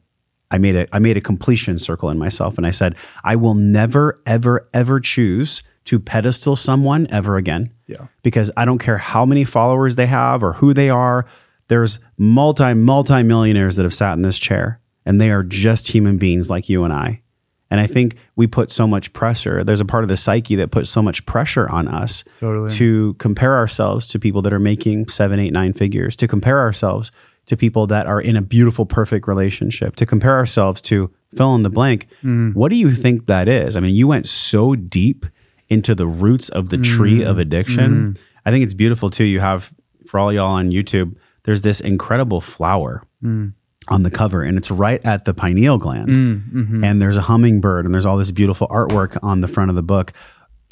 I 0.51 0.59
made 0.59 0.75
a 0.75 0.87
I 0.95 0.99
made 0.99 1.17
a 1.17 1.21
completion 1.21 1.79
circle 1.79 2.11
in 2.11 2.19
myself 2.19 2.55
and 2.57 2.67
I 2.67 2.69
said, 2.71 2.95
I 3.23 3.35
will 3.35 3.55
never, 3.55 4.21
ever, 4.27 4.69
ever 4.71 4.99
choose 4.99 5.63
to 5.85 5.99
pedestal 5.99 6.55
someone 6.55 7.07
ever 7.09 7.37
again. 7.37 7.73
Yeah. 7.87 8.07
Because 8.21 8.51
I 8.55 8.65
don't 8.65 8.77
care 8.77 8.99
how 8.99 9.25
many 9.25 9.43
followers 9.43 9.95
they 9.95 10.05
have 10.05 10.43
or 10.43 10.53
who 10.53 10.71
they 10.71 10.91
are. 10.91 11.25
There's 11.67 11.99
multi, 12.17 12.75
multi 12.75 13.23
millionaires 13.23 13.75
that 13.77 13.83
have 13.83 13.93
sat 13.93 14.13
in 14.13 14.21
this 14.21 14.37
chair 14.37 14.79
and 15.05 15.19
they 15.19 15.31
are 15.31 15.43
just 15.43 15.87
human 15.87 16.19
beings 16.19 16.47
like 16.47 16.69
you 16.69 16.83
and 16.83 16.93
I. 16.93 17.23
And 17.71 17.79
I 17.79 17.87
think 17.87 18.15
we 18.35 18.47
put 18.47 18.71
so 18.71 18.87
much 18.87 19.13
pressure. 19.13 19.63
There's 19.63 19.81
a 19.81 19.85
part 19.85 20.03
of 20.03 20.07
the 20.07 20.17
psyche 20.17 20.55
that 20.55 20.71
puts 20.71 20.89
so 20.89 21.01
much 21.01 21.25
pressure 21.25 21.69
on 21.69 21.87
us 21.87 22.23
totally. 22.37 22.69
to 22.71 23.13
compare 23.15 23.55
ourselves 23.55 24.07
to 24.07 24.19
people 24.19 24.41
that 24.41 24.53
are 24.53 24.59
making 24.59 25.07
seven, 25.07 25.39
eight, 25.39 25.53
nine 25.53 25.73
figures, 25.73 26.15
to 26.17 26.27
compare 26.27 26.59
ourselves 26.59 27.11
to 27.45 27.57
people 27.57 27.87
that 27.87 28.05
are 28.07 28.21
in 28.21 28.35
a 28.35 28.41
beautiful, 28.41 28.85
perfect 28.85 29.27
relationship, 29.27 29.95
to 29.97 30.05
compare 30.05 30.35
ourselves 30.35 30.81
to 30.83 31.11
fill 31.35 31.55
in 31.55 31.63
the 31.63 31.69
blank. 31.69 32.07
Mm. 32.23 32.55
What 32.55 32.69
do 32.69 32.75
you 32.75 32.91
think 32.91 33.25
that 33.25 33.47
is? 33.47 33.75
I 33.75 33.79
mean, 33.79 33.95
you 33.95 34.07
went 34.07 34.27
so 34.27 34.75
deep 34.75 35.25
into 35.67 35.93
the 35.93 36.07
roots 36.07 36.49
of 36.49 36.69
the 36.69 36.77
mm. 36.77 36.83
tree 36.83 37.23
of 37.23 37.37
addiction. 37.37 38.13
Mm. 38.13 38.19
I 38.45 38.51
think 38.51 38.63
it's 38.63 38.73
beautiful 38.73 39.09
too. 39.09 39.25
You 39.25 39.39
have, 39.39 39.71
for 40.07 40.19
all 40.19 40.33
y'all 40.33 40.51
on 40.51 40.71
YouTube, 40.71 41.15
there's 41.43 41.61
this 41.61 41.79
incredible 41.81 42.41
flower 42.41 43.03
mm 43.23 43.53
on 43.89 44.03
the 44.03 44.11
cover 44.11 44.43
and 44.43 44.57
it's 44.57 44.71
right 44.71 45.03
at 45.05 45.25
the 45.25 45.33
pineal 45.33 45.77
gland 45.77 46.09
mm, 46.09 46.51
mm-hmm. 46.51 46.83
and 46.83 47.01
there's 47.01 47.17
a 47.17 47.21
hummingbird 47.21 47.85
and 47.85 47.93
there's 47.93 48.05
all 48.05 48.17
this 48.17 48.31
beautiful 48.31 48.67
artwork 48.67 49.17
on 49.23 49.41
the 49.41 49.47
front 49.47 49.69
of 49.69 49.75
the 49.75 49.83
book 49.83 50.13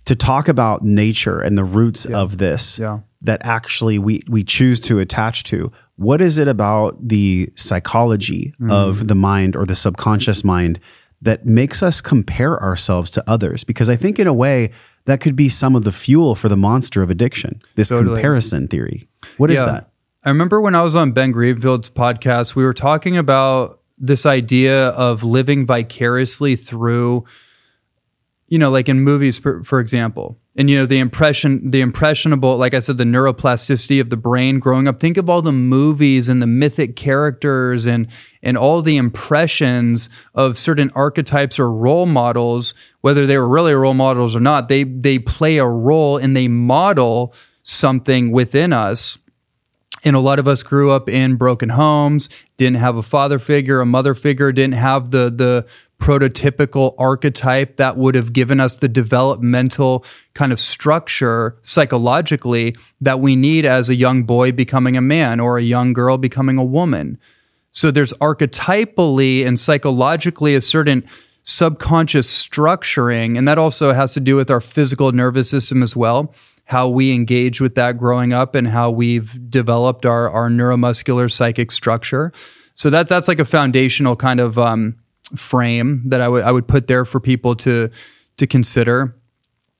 to 0.05 0.15
talk 0.15 0.47
about 0.47 0.83
nature 0.83 1.41
and 1.41 1.57
the 1.57 1.63
roots 1.63 2.07
yeah. 2.09 2.17
of 2.17 2.37
this 2.37 2.79
yeah. 2.79 2.99
that 3.21 3.41
actually 3.43 3.99
we 3.99 4.21
we 4.29 4.43
choose 4.43 4.79
to 4.79 4.99
attach 4.99 5.43
to 5.43 5.71
what 5.97 6.21
is 6.21 6.37
it 6.37 6.47
about 6.47 6.95
the 7.05 7.51
psychology 7.55 8.53
mm. 8.59 8.71
of 8.71 9.07
the 9.07 9.15
mind 9.15 9.55
or 9.55 9.65
the 9.65 9.75
subconscious 9.75 10.43
mind 10.43 10.79
that 11.21 11.45
makes 11.45 11.81
us 11.81 11.99
compare 11.99 12.61
ourselves 12.61 13.11
to 13.11 13.23
others 13.27 13.63
because 13.63 13.89
i 13.89 13.95
think 13.95 14.17
in 14.17 14.27
a 14.27 14.33
way 14.33 14.71
that 15.05 15.19
could 15.21 15.35
be 15.35 15.49
some 15.49 15.75
of 15.75 15.83
the 15.83 15.91
fuel 15.91 16.35
for 16.35 16.49
the 16.49 16.57
monster 16.57 17.01
of 17.01 17.09
addiction 17.09 17.59
this 17.75 17.89
totally. 17.89 18.15
comparison 18.15 18.67
theory 18.67 19.07
What 19.37 19.51
is 19.51 19.59
yeah. 19.59 19.65
that 19.65 19.89
I 20.27 20.29
remember 20.29 20.59
when 20.59 20.75
I 20.75 20.81
was 20.81 20.93
on 20.93 21.13
Ben 21.13 21.31
Greenfield's 21.31 21.89
podcast, 21.89 22.53
we 22.53 22.65
were 22.65 22.73
talking 22.73 23.15
about 23.15 23.79
this 23.97 24.25
idea 24.25 24.89
of 24.89 25.23
living 25.23 25.65
vicariously 25.65 26.57
through, 26.57 27.23
you 28.49 28.59
know, 28.59 28.69
like 28.69 28.89
in 28.89 28.99
movies, 28.99 29.39
for, 29.39 29.63
for 29.63 29.79
example, 29.79 30.37
and 30.57 30.69
you 30.69 30.79
know 30.79 30.85
the 30.85 30.99
impression, 30.99 31.71
the 31.71 31.79
impressionable, 31.79 32.57
like 32.57 32.73
I 32.73 32.79
said, 32.79 32.97
the 32.97 33.05
neuroplasticity 33.05 34.01
of 34.01 34.09
the 34.09 34.17
brain 34.17 34.59
growing 34.59 34.85
up. 34.85 34.99
Think 34.99 35.15
of 35.15 35.29
all 35.29 35.41
the 35.41 35.53
movies 35.53 36.27
and 36.27 36.41
the 36.41 36.47
mythic 36.47 36.97
characters 36.97 37.85
and 37.85 38.09
and 38.43 38.57
all 38.57 38.81
the 38.81 38.97
impressions 38.97 40.09
of 40.35 40.57
certain 40.57 40.91
archetypes 40.93 41.57
or 41.57 41.71
role 41.71 42.05
models, 42.05 42.73
whether 42.99 43.25
they 43.25 43.37
were 43.37 43.47
really 43.47 43.73
role 43.73 43.93
models 43.93 44.35
or 44.35 44.41
not. 44.41 44.67
They 44.67 44.83
they 44.83 45.19
play 45.19 45.57
a 45.57 45.65
role 45.65 46.17
and 46.17 46.35
they 46.35 46.49
model 46.49 47.33
something 47.63 48.33
within 48.33 48.73
us 48.73 49.19
and 50.03 50.15
a 50.15 50.19
lot 50.19 50.39
of 50.39 50.47
us 50.47 50.63
grew 50.63 50.91
up 50.91 51.09
in 51.09 51.35
broken 51.35 51.69
homes, 51.69 52.29
didn't 52.57 52.77
have 52.77 52.95
a 52.95 53.03
father 53.03 53.39
figure, 53.39 53.81
a 53.81 53.85
mother 53.85 54.13
figure, 54.13 54.51
didn't 54.51 54.75
have 54.75 55.11
the 55.11 55.29
the 55.29 55.67
prototypical 55.99 56.93
archetype 56.99 57.77
that 57.77 57.97
would 57.97 58.13
have 58.13 58.31
given 58.31 58.59
us 58.59 58.77
the 58.77 58.87
developmental 58.87 60.05
kind 60.35 60.51
of 60.51 60.59
structure 60.59 61.57
psychologically 61.63 62.75
that 63.01 63.19
we 63.19 63.35
need 63.35 63.65
as 63.65 63.89
a 63.89 63.95
young 63.95 64.23
boy 64.23 64.51
becoming 64.51 64.95
a 64.95 65.01
man 65.01 65.39
or 65.39 65.57
a 65.57 65.63
young 65.63 65.93
girl 65.93 66.17
becoming 66.17 66.57
a 66.57 66.63
woman. 66.63 67.17
So 67.71 67.89
there's 67.89 68.13
archetypally 68.13 69.45
and 69.45 69.59
psychologically 69.59 70.53
a 70.53 70.61
certain 70.61 71.03
subconscious 71.41 72.29
structuring, 72.29 73.37
and 73.37 73.47
that 73.47 73.57
also 73.57 73.93
has 73.93 74.13
to 74.13 74.19
do 74.19 74.35
with 74.35 74.51
our 74.51 74.61
physical 74.61 75.11
nervous 75.11 75.49
system 75.49 75.81
as 75.81 75.95
well 75.95 76.33
how 76.67 76.89
we 76.89 77.13
engage 77.13 77.61
with 77.61 77.75
that 77.75 77.97
growing 77.97 78.33
up 78.33 78.53
and 78.53 78.67
how 78.67 78.91
we've 78.91 79.49
developed 79.49 80.05
our 80.05 80.29
our 80.29 80.49
neuromuscular 80.49 81.31
psychic 81.31 81.71
structure. 81.71 82.31
So 82.73 82.89
that 82.89 83.07
that's 83.07 83.27
like 83.27 83.39
a 83.39 83.45
foundational 83.45 84.15
kind 84.15 84.39
of 84.39 84.57
um, 84.57 84.97
frame 85.35 86.03
that 86.05 86.19
I 86.21 86.27
would 86.27 86.43
I 86.43 86.51
would 86.51 86.67
put 86.67 86.87
there 86.87 87.05
for 87.05 87.19
people 87.19 87.55
to 87.55 87.89
to 88.35 88.47
consider. 88.47 89.15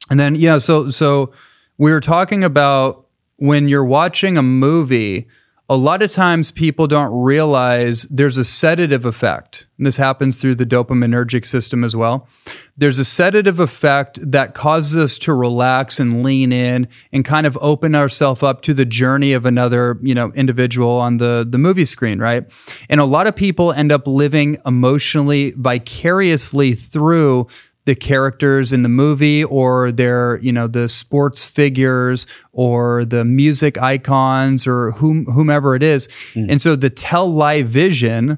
And 0.10 0.18
then 0.18 0.36
yeah, 0.36 0.60
so 0.60 0.90
so 0.90 1.34
we 1.78 1.92
were 1.92 2.00
talking 2.00 2.44
about 2.44 3.08
when 3.36 3.68
you're 3.68 3.86
watching 3.86 4.38
a 4.38 4.42
movie, 4.42 5.28
a 5.70 5.76
lot 5.76 6.02
of 6.02 6.12
times 6.12 6.50
people 6.50 6.88
don't 6.88 7.14
realize 7.14 8.04
there's 8.04 8.38
a 8.38 8.46
sedative 8.46 9.04
effect. 9.04 9.68
And 9.78 9.86
this 9.86 9.98
happens 9.98 10.40
through 10.40 10.56
the 10.56 10.66
dopaminergic 10.66 11.46
system 11.46 11.84
as 11.84 11.94
well. 11.94 12.28
There's 12.78 13.00
a 13.00 13.06
sedative 13.06 13.60
effect 13.60 14.18
that 14.32 14.54
causes 14.54 14.96
us 14.96 15.18
to 15.20 15.34
relax 15.34 16.00
and 16.00 16.24
lean 16.24 16.54
in 16.54 16.88
and 17.12 17.26
kind 17.26 17.46
of 17.46 17.58
open 17.60 17.96
ourselves 17.96 18.44
up 18.44 18.62
to 18.62 18.74
the 18.74 18.86
journey 18.86 19.34
of 19.34 19.46
another, 19.46 20.00
you 20.02 20.16
know, 20.16 20.32
individual 20.34 20.92
on 20.92 21.18
the, 21.18 21.46
the 21.48 21.58
movie 21.58 21.86
screen, 21.86 22.20
right? 22.20 22.46
And 22.90 23.02
a 23.02 23.06
lot 23.06 23.28
of 23.28 23.36
people 23.36 23.74
end 23.74 23.92
up 23.92 24.08
living 24.08 24.58
emotionally 24.66 25.52
vicariously 25.52 26.76
through 26.76 27.48
the 27.88 27.96
characters 27.96 28.74
in 28.74 28.84
the 28.84 28.90
movie 28.90 29.46
or 29.46 29.94
their 29.94 30.40
you 30.42 30.52
know 30.52 30.68
the 30.68 30.90
sports 30.90 31.46
figures 31.46 32.28
or 32.52 33.06
the 33.06 33.24
music 33.24 33.82
icons 33.82 34.68
or 34.68 34.92
whom, 34.92 35.26
whomever 35.28 35.74
it 35.74 35.82
is. 35.82 36.10
Mm. 36.34 36.52
and 36.52 36.62
so 36.62 36.76
the 36.76 36.90
tell 36.90 37.28
live 37.28 37.68
vision 37.68 38.38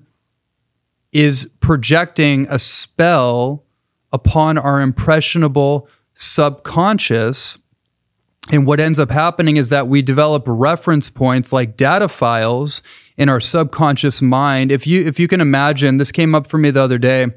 is 1.12 1.50
projecting 1.62 2.46
a 2.52 2.60
spell 2.60 3.66
upon 4.14 4.60
our 4.60 4.82
impressionable 4.82 5.90
subconscious. 6.14 7.58
And 8.52 8.68
what 8.68 8.80
ends 8.80 9.00
up 9.00 9.10
happening 9.10 9.58
is 9.58 9.70
that 9.70 9.88
we 9.88 10.04
develop 10.04 10.44
reference 10.46 11.10
points 11.10 11.52
like 11.52 11.76
data 11.76 12.08
files 12.08 12.84
in 13.18 13.30
our 13.30 13.40
subconscious 13.40 14.22
mind. 14.22 14.72
If 14.72 14.86
you 14.86 15.04
if 15.08 15.20
you 15.20 15.28
can 15.28 15.42
imagine 15.42 15.98
this 15.98 16.12
came 16.12 16.36
up 16.36 16.46
for 16.46 16.60
me 16.60 16.70
the 16.70 16.82
other 16.82 17.00
day 17.00 17.28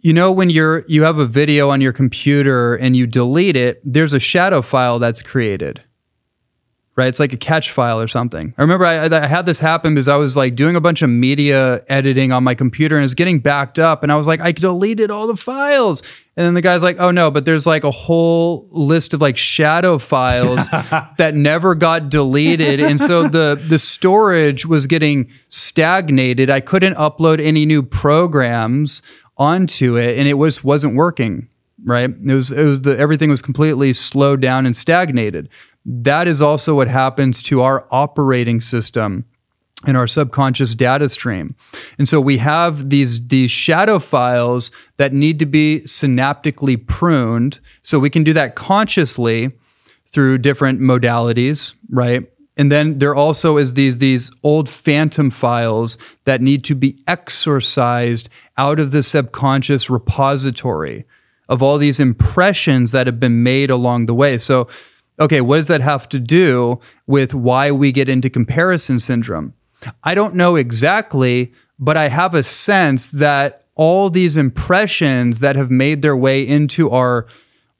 you 0.00 0.12
know 0.12 0.30
when 0.32 0.50
you're 0.50 0.84
you 0.86 1.02
have 1.02 1.18
a 1.18 1.26
video 1.26 1.70
on 1.70 1.80
your 1.80 1.92
computer 1.92 2.76
and 2.76 2.96
you 2.96 3.06
delete 3.06 3.56
it, 3.56 3.80
there's 3.84 4.12
a 4.12 4.20
shadow 4.20 4.62
file 4.62 4.98
that's 4.98 5.22
created. 5.22 5.82
Right? 6.94 7.06
It's 7.06 7.20
like 7.20 7.32
a 7.32 7.36
cache 7.36 7.70
file 7.70 8.00
or 8.00 8.08
something. 8.08 8.52
I 8.58 8.62
remember 8.62 8.84
I, 8.84 9.04
I 9.04 9.26
had 9.26 9.46
this 9.46 9.60
happen 9.60 9.94
because 9.94 10.08
I 10.08 10.16
was 10.16 10.36
like 10.36 10.56
doing 10.56 10.74
a 10.74 10.80
bunch 10.80 11.00
of 11.00 11.08
media 11.08 11.84
editing 11.86 12.32
on 12.32 12.42
my 12.42 12.56
computer 12.56 12.96
and 12.96 13.04
it's 13.04 13.14
getting 13.14 13.38
backed 13.38 13.78
up 13.78 14.02
and 14.02 14.10
I 14.10 14.16
was 14.16 14.26
like 14.26 14.40
I 14.40 14.50
deleted 14.50 15.08
all 15.08 15.28
the 15.28 15.36
files. 15.36 16.02
And 16.36 16.46
then 16.46 16.54
the 16.54 16.60
guy's 16.60 16.84
like, 16.84 16.98
"Oh 17.00 17.10
no, 17.10 17.32
but 17.32 17.44
there's 17.44 17.66
like 17.66 17.82
a 17.82 17.90
whole 17.90 18.68
list 18.70 19.12
of 19.12 19.20
like 19.20 19.36
shadow 19.36 19.98
files 19.98 20.68
that 21.18 21.32
never 21.34 21.74
got 21.74 22.10
deleted." 22.10 22.78
And 22.80 23.00
so 23.00 23.26
the 23.26 23.60
the 23.60 23.78
storage 23.78 24.64
was 24.64 24.86
getting 24.86 25.30
stagnated. 25.48 26.48
I 26.48 26.60
couldn't 26.60 26.94
upload 26.94 27.40
any 27.40 27.66
new 27.66 27.82
programs 27.82 29.02
onto 29.38 29.96
it 29.96 30.18
and 30.18 30.28
it 30.28 30.34
was 30.34 30.64
wasn't 30.64 30.94
working 30.94 31.48
right 31.84 32.10
it 32.10 32.34
was 32.34 32.50
it 32.50 32.64
was 32.64 32.82
the 32.82 32.98
everything 32.98 33.30
was 33.30 33.40
completely 33.40 33.92
slowed 33.92 34.40
down 34.40 34.66
and 34.66 34.76
stagnated 34.76 35.48
that 35.84 36.28
is 36.28 36.42
also 36.42 36.74
what 36.74 36.88
happens 36.88 37.40
to 37.42 37.62
our 37.62 37.86
operating 37.90 38.60
system 38.60 39.24
in 39.86 39.94
our 39.94 40.06
subconscious 40.06 40.74
data 40.74 41.08
stream. 41.08 41.54
And 41.98 42.08
so 42.08 42.20
we 42.20 42.38
have 42.38 42.90
these 42.90 43.28
these 43.28 43.50
shadow 43.50 43.98
files 43.98 44.72
that 44.96 45.12
need 45.12 45.38
to 45.38 45.46
be 45.46 45.82
synaptically 45.86 46.84
pruned. 46.86 47.60
So 47.82 47.98
we 47.98 48.10
can 48.10 48.24
do 48.24 48.32
that 48.32 48.54
consciously 48.54 49.52
through 50.06 50.38
different 50.38 50.80
modalities, 50.80 51.74
right? 51.90 52.26
And 52.58 52.72
then 52.72 52.98
there 52.98 53.14
also 53.14 53.56
is 53.56 53.74
these 53.74 53.98
these 53.98 54.32
old 54.42 54.68
phantom 54.68 55.30
files 55.30 55.96
that 56.24 56.42
need 56.42 56.64
to 56.64 56.74
be 56.74 57.00
exorcised 57.06 58.28
out 58.58 58.80
of 58.80 58.90
the 58.90 59.04
subconscious 59.04 59.88
repository 59.88 61.06
of 61.48 61.62
all 61.62 61.78
these 61.78 62.00
impressions 62.00 62.90
that 62.90 63.06
have 63.06 63.20
been 63.20 63.42
made 63.44 63.70
along 63.70 64.06
the 64.06 64.14
way. 64.14 64.36
So, 64.36 64.68
okay, 65.20 65.40
what 65.40 65.58
does 65.58 65.68
that 65.68 65.80
have 65.80 66.08
to 66.10 66.18
do 66.18 66.80
with 67.06 67.32
why 67.32 67.70
we 67.70 67.92
get 67.92 68.08
into 68.08 68.28
comparison 68.28 68.98
syndrome? 68.98 69.54
I 70.02 70.16
don't 70.16 70.34
know 70.34 70.56
exactly, 70.56 71.52
but 71.78 71.96
I 71.96 72.08
have 72.08 72.34
a 72.34 72.42
sense 72.42 73.10
that 73.12 73.64
all 73.76 74.10
these 74.10 74.36
impressions 74.36 75.38
that 75.38 75.54
have 75.54 75.70
made 75.70 76.02
their 76.02 76.16
way 76.16 76.46
into 76.46 76.90
our 76.90 77.26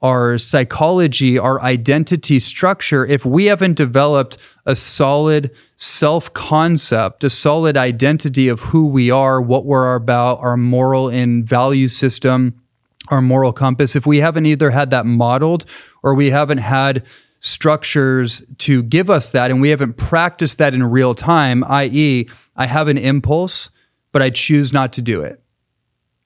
our 0.01 0.39
psychology, 0.39 1.39
our 1.39 1.61
identity 1.61 2.39
structure, 2.39 3.05
if 3.05 3.27
we 3.27 3.47
haven't 3.47 3.75
developed 3.75 4.37
a 4.65 4.77
solid 4.77 5.51
self 5.77 6.33
concept, 6.33 7.25
a 7.25 7.31
solid 7.31 7.77
identity 7.77 8.49
of 8.49 8.61
who 8.61 8.87
we 8.87 9.11
are, 9.11 9.41
what 9.41 9.65
we're 9.65 9.95
about, 9.95 10.39
our 10.41 10.57
moral 10.57 11.09
and 11.09 11.45
value 11.45 11.89
system, 11.89 12.63
our 13.09 13.21
moral 13.21 13.53
compass, 13.53 13.97
if 13.97 14.07
we 14.07 14.19
haven't 14.19 14.47
either 14.47 14.71
had 14.71 14.91
that 14.91 15.07
modeled 15.07 15.65
or 16.03 16.15
we 16.15 16.31
haven't 16.31 16.59
had 16.59 17.05
structures 17.41 18.43
to 18.59 18.83
give 18.83 19.09
us 19.11 19.31
that 19.31 19.51
and 19.51 19.61
we 19.61 19.71
haven't 19.71 19.97
practiced 19.97 20.59
that 20.59 20.75
in 20.75 20.83
real 20.83 21.15
time, 21.15 21.65
i.e., 21.65 22.29
I 22.57 22.67
have 22.67 22.89
an 22.89 22.99
impulse, 22.99 23.71
but 24.13 24.23
I 24.23 24.31
choose 24.31 24.73
not 24.73 24.93
to 24.95 25.03
do 25.03 25.23
it 25.23 25.41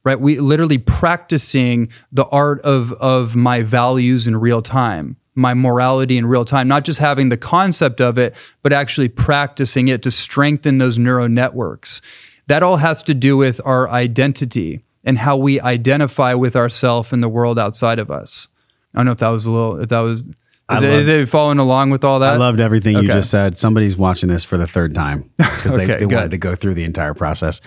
right? 0.04 0.20
We 0.20 0.40
literally 0.40 0.78
practicing 0.78 1.88
the 2.10 2.26
art 2.26 2.60
of 2.60 2.92
of 2.94 3.36
my 3.36 3.62
values 3.62 4.26
in 4.26 4.36
real 4.36 4.62
time, 4.62 5.16
my 5.34 5.54
morality 5.54 6.18
in 6.18 6.26
real 6.26 6.44
time, 6.44 6.68
not 6.68 6.84
just 6.84 6.98
having 7.00 7.28
the 7.28 7.36
concept 7.36 8.00
of 8.00 8.18
it, 8.18 8.36
but 8.62 8.72
actually 8.72 9.08
practicing 9.08 9.88
it 9.88 10.02
to 10.02 10.10
strengthen 10.10 10.78
those 10.78 10.98
neural 10.98 11.28
networks. 11.28 12.00
That 12.46 12.62
all 12.62 12.78
has 12.78 13.02
to 13.04 13.14
do 13.14 13.36
with 13.36 13.60
our 13.64 13.88
identity 13.88 14.80
and 15.04 15.18
how 15.18 15.36
we 15.36 15.60
identify 15.60 16.34
with 16.34 16.56
ourselves 16.56 17.12
and 17.12 17.22
the 17.22 17.28
world 17.28 17.58
outside 17.58 17.98
of 17.98 18.10
us. 18.10 18.48
I 18.94 18.98
don't 18.98 19.06
know 19.06 19.12
if 19.12 19.18
that 19.18 19.28
was 19.28 19.46
a 19.46 19.50
little, 19.50 19.80
if 19.80 19.88
that 19.88 20.00
was, 20.00 20.22
is, 20.22 20.82
it, 20.82 20.92
is 20.92 21.08
it 21.08 21.28
following 21.28 21.58
along 21.58 21.90
with 21.90 22.04
all 22.04 22.20
that? 22.20 22.34
I 22.34 22.36
loved 22.36 22.60
everything 22.60 22.96
okay. 22.96 23.06
you 23.06 23.12
just 23.12 23.30
said. 23.30 23.58
Somebody's 23.58 23.96
watching 23.96 24.28
this 24.28 24.44
for 24.44 24.56
the 24.56 24.66
third 24.66 24.94
time 24.94 25.30
because 25.36 25.74
okay, 25.74 25.86
they, 25.86 25.96
they 25.98 26.06
wanted 26.06 26.30
to 26.32 26.38
go 26.38 26.54
through 26.54 26.74
the 26.74 26.84
entire 26.84 27.14
process. 27.14 27.60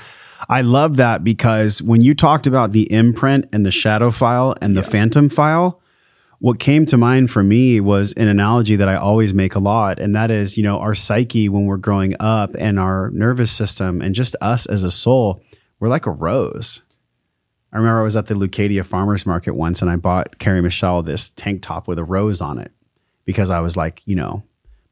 I 0.50 0.62
love 0.62 0.98
that 0.98 1.24
because 1.24 1.82
when 1.82 2.02
you 2.02 2.14
talked 2.14 2.48
about 2.48 2.72
the 2.72 2.92
imprint 2.92 3.50
and 3.52 3.66
the 3.66 3.72
shadow 3.72 4.12
file 4.12 4.56
and 4.62 4.76
the 4.76 4.82
yeah. 4.82 4.90
phantom 4.90 5.30
file, 5.30 5.82
what 6.40 6.60
came 6.60 6.86
to 6.88 6.98
mind 6.98 7.32
for 7.32 7.44
me 7.44 7.80
was 7.80 8.14
an 8.14 8.28
analogy 8.28 8.76
that 8.76 8.90
I 8.90 8.96
always 8.96 9.34
make 9.34 9.56
a 9.56 9.60
lot. 9.60 10.00
And 10.00 10.16
that 10.16 10.30
is, 10.30 10.58
you 10.58 10.64
know, 10.64 10.80
our 10.80 10.94
psyche 10.94 11.50
when 11.50 11.66
we're 11.66 11.78
growing 11.78 12.16
up 12.20 12.56
and 12.60 12.80
our 12.80 13.10
nervous 13.12 13.52
system 13.52 14.02
and 14.02 14.14
just 14.14 14.36
us 14.42 14.66
as 14.66 14.84
a 14.84 14.92
soul, 14.92 15.42
we're 15.80 15.88
like 15.88 16.06
a 16.06 16.12
rose. 16.12 16.84
I 17.74 17.78
remember 17.78 18.00
I 18.00 18.04
was 18.04 18.16
at 18.16 18.28
the 18.28 18.36
Leucadia 18.36 18.86
farmers 18.86 19.26
market 19.26 19.56
once 19.56 19.82
and 19.82 19.90
I 19.90 19.96
bought 19.96 20.38
Carrie 20.40 20.62
Michelle 20.62 21.02
this 21.02 21.30
tank 21.30 21.62
top 21.62 21.88
with 21.88 22.00
a 22.00 22.04
rose 22.04 22.42
on 22.42 22.60
it 22.60 22.72
because 23.26 23.50
I 23.50 23.60
was 23.60 23.76
like, 23.76 24.02
you 24.06 24.16
know, 24.16 24.44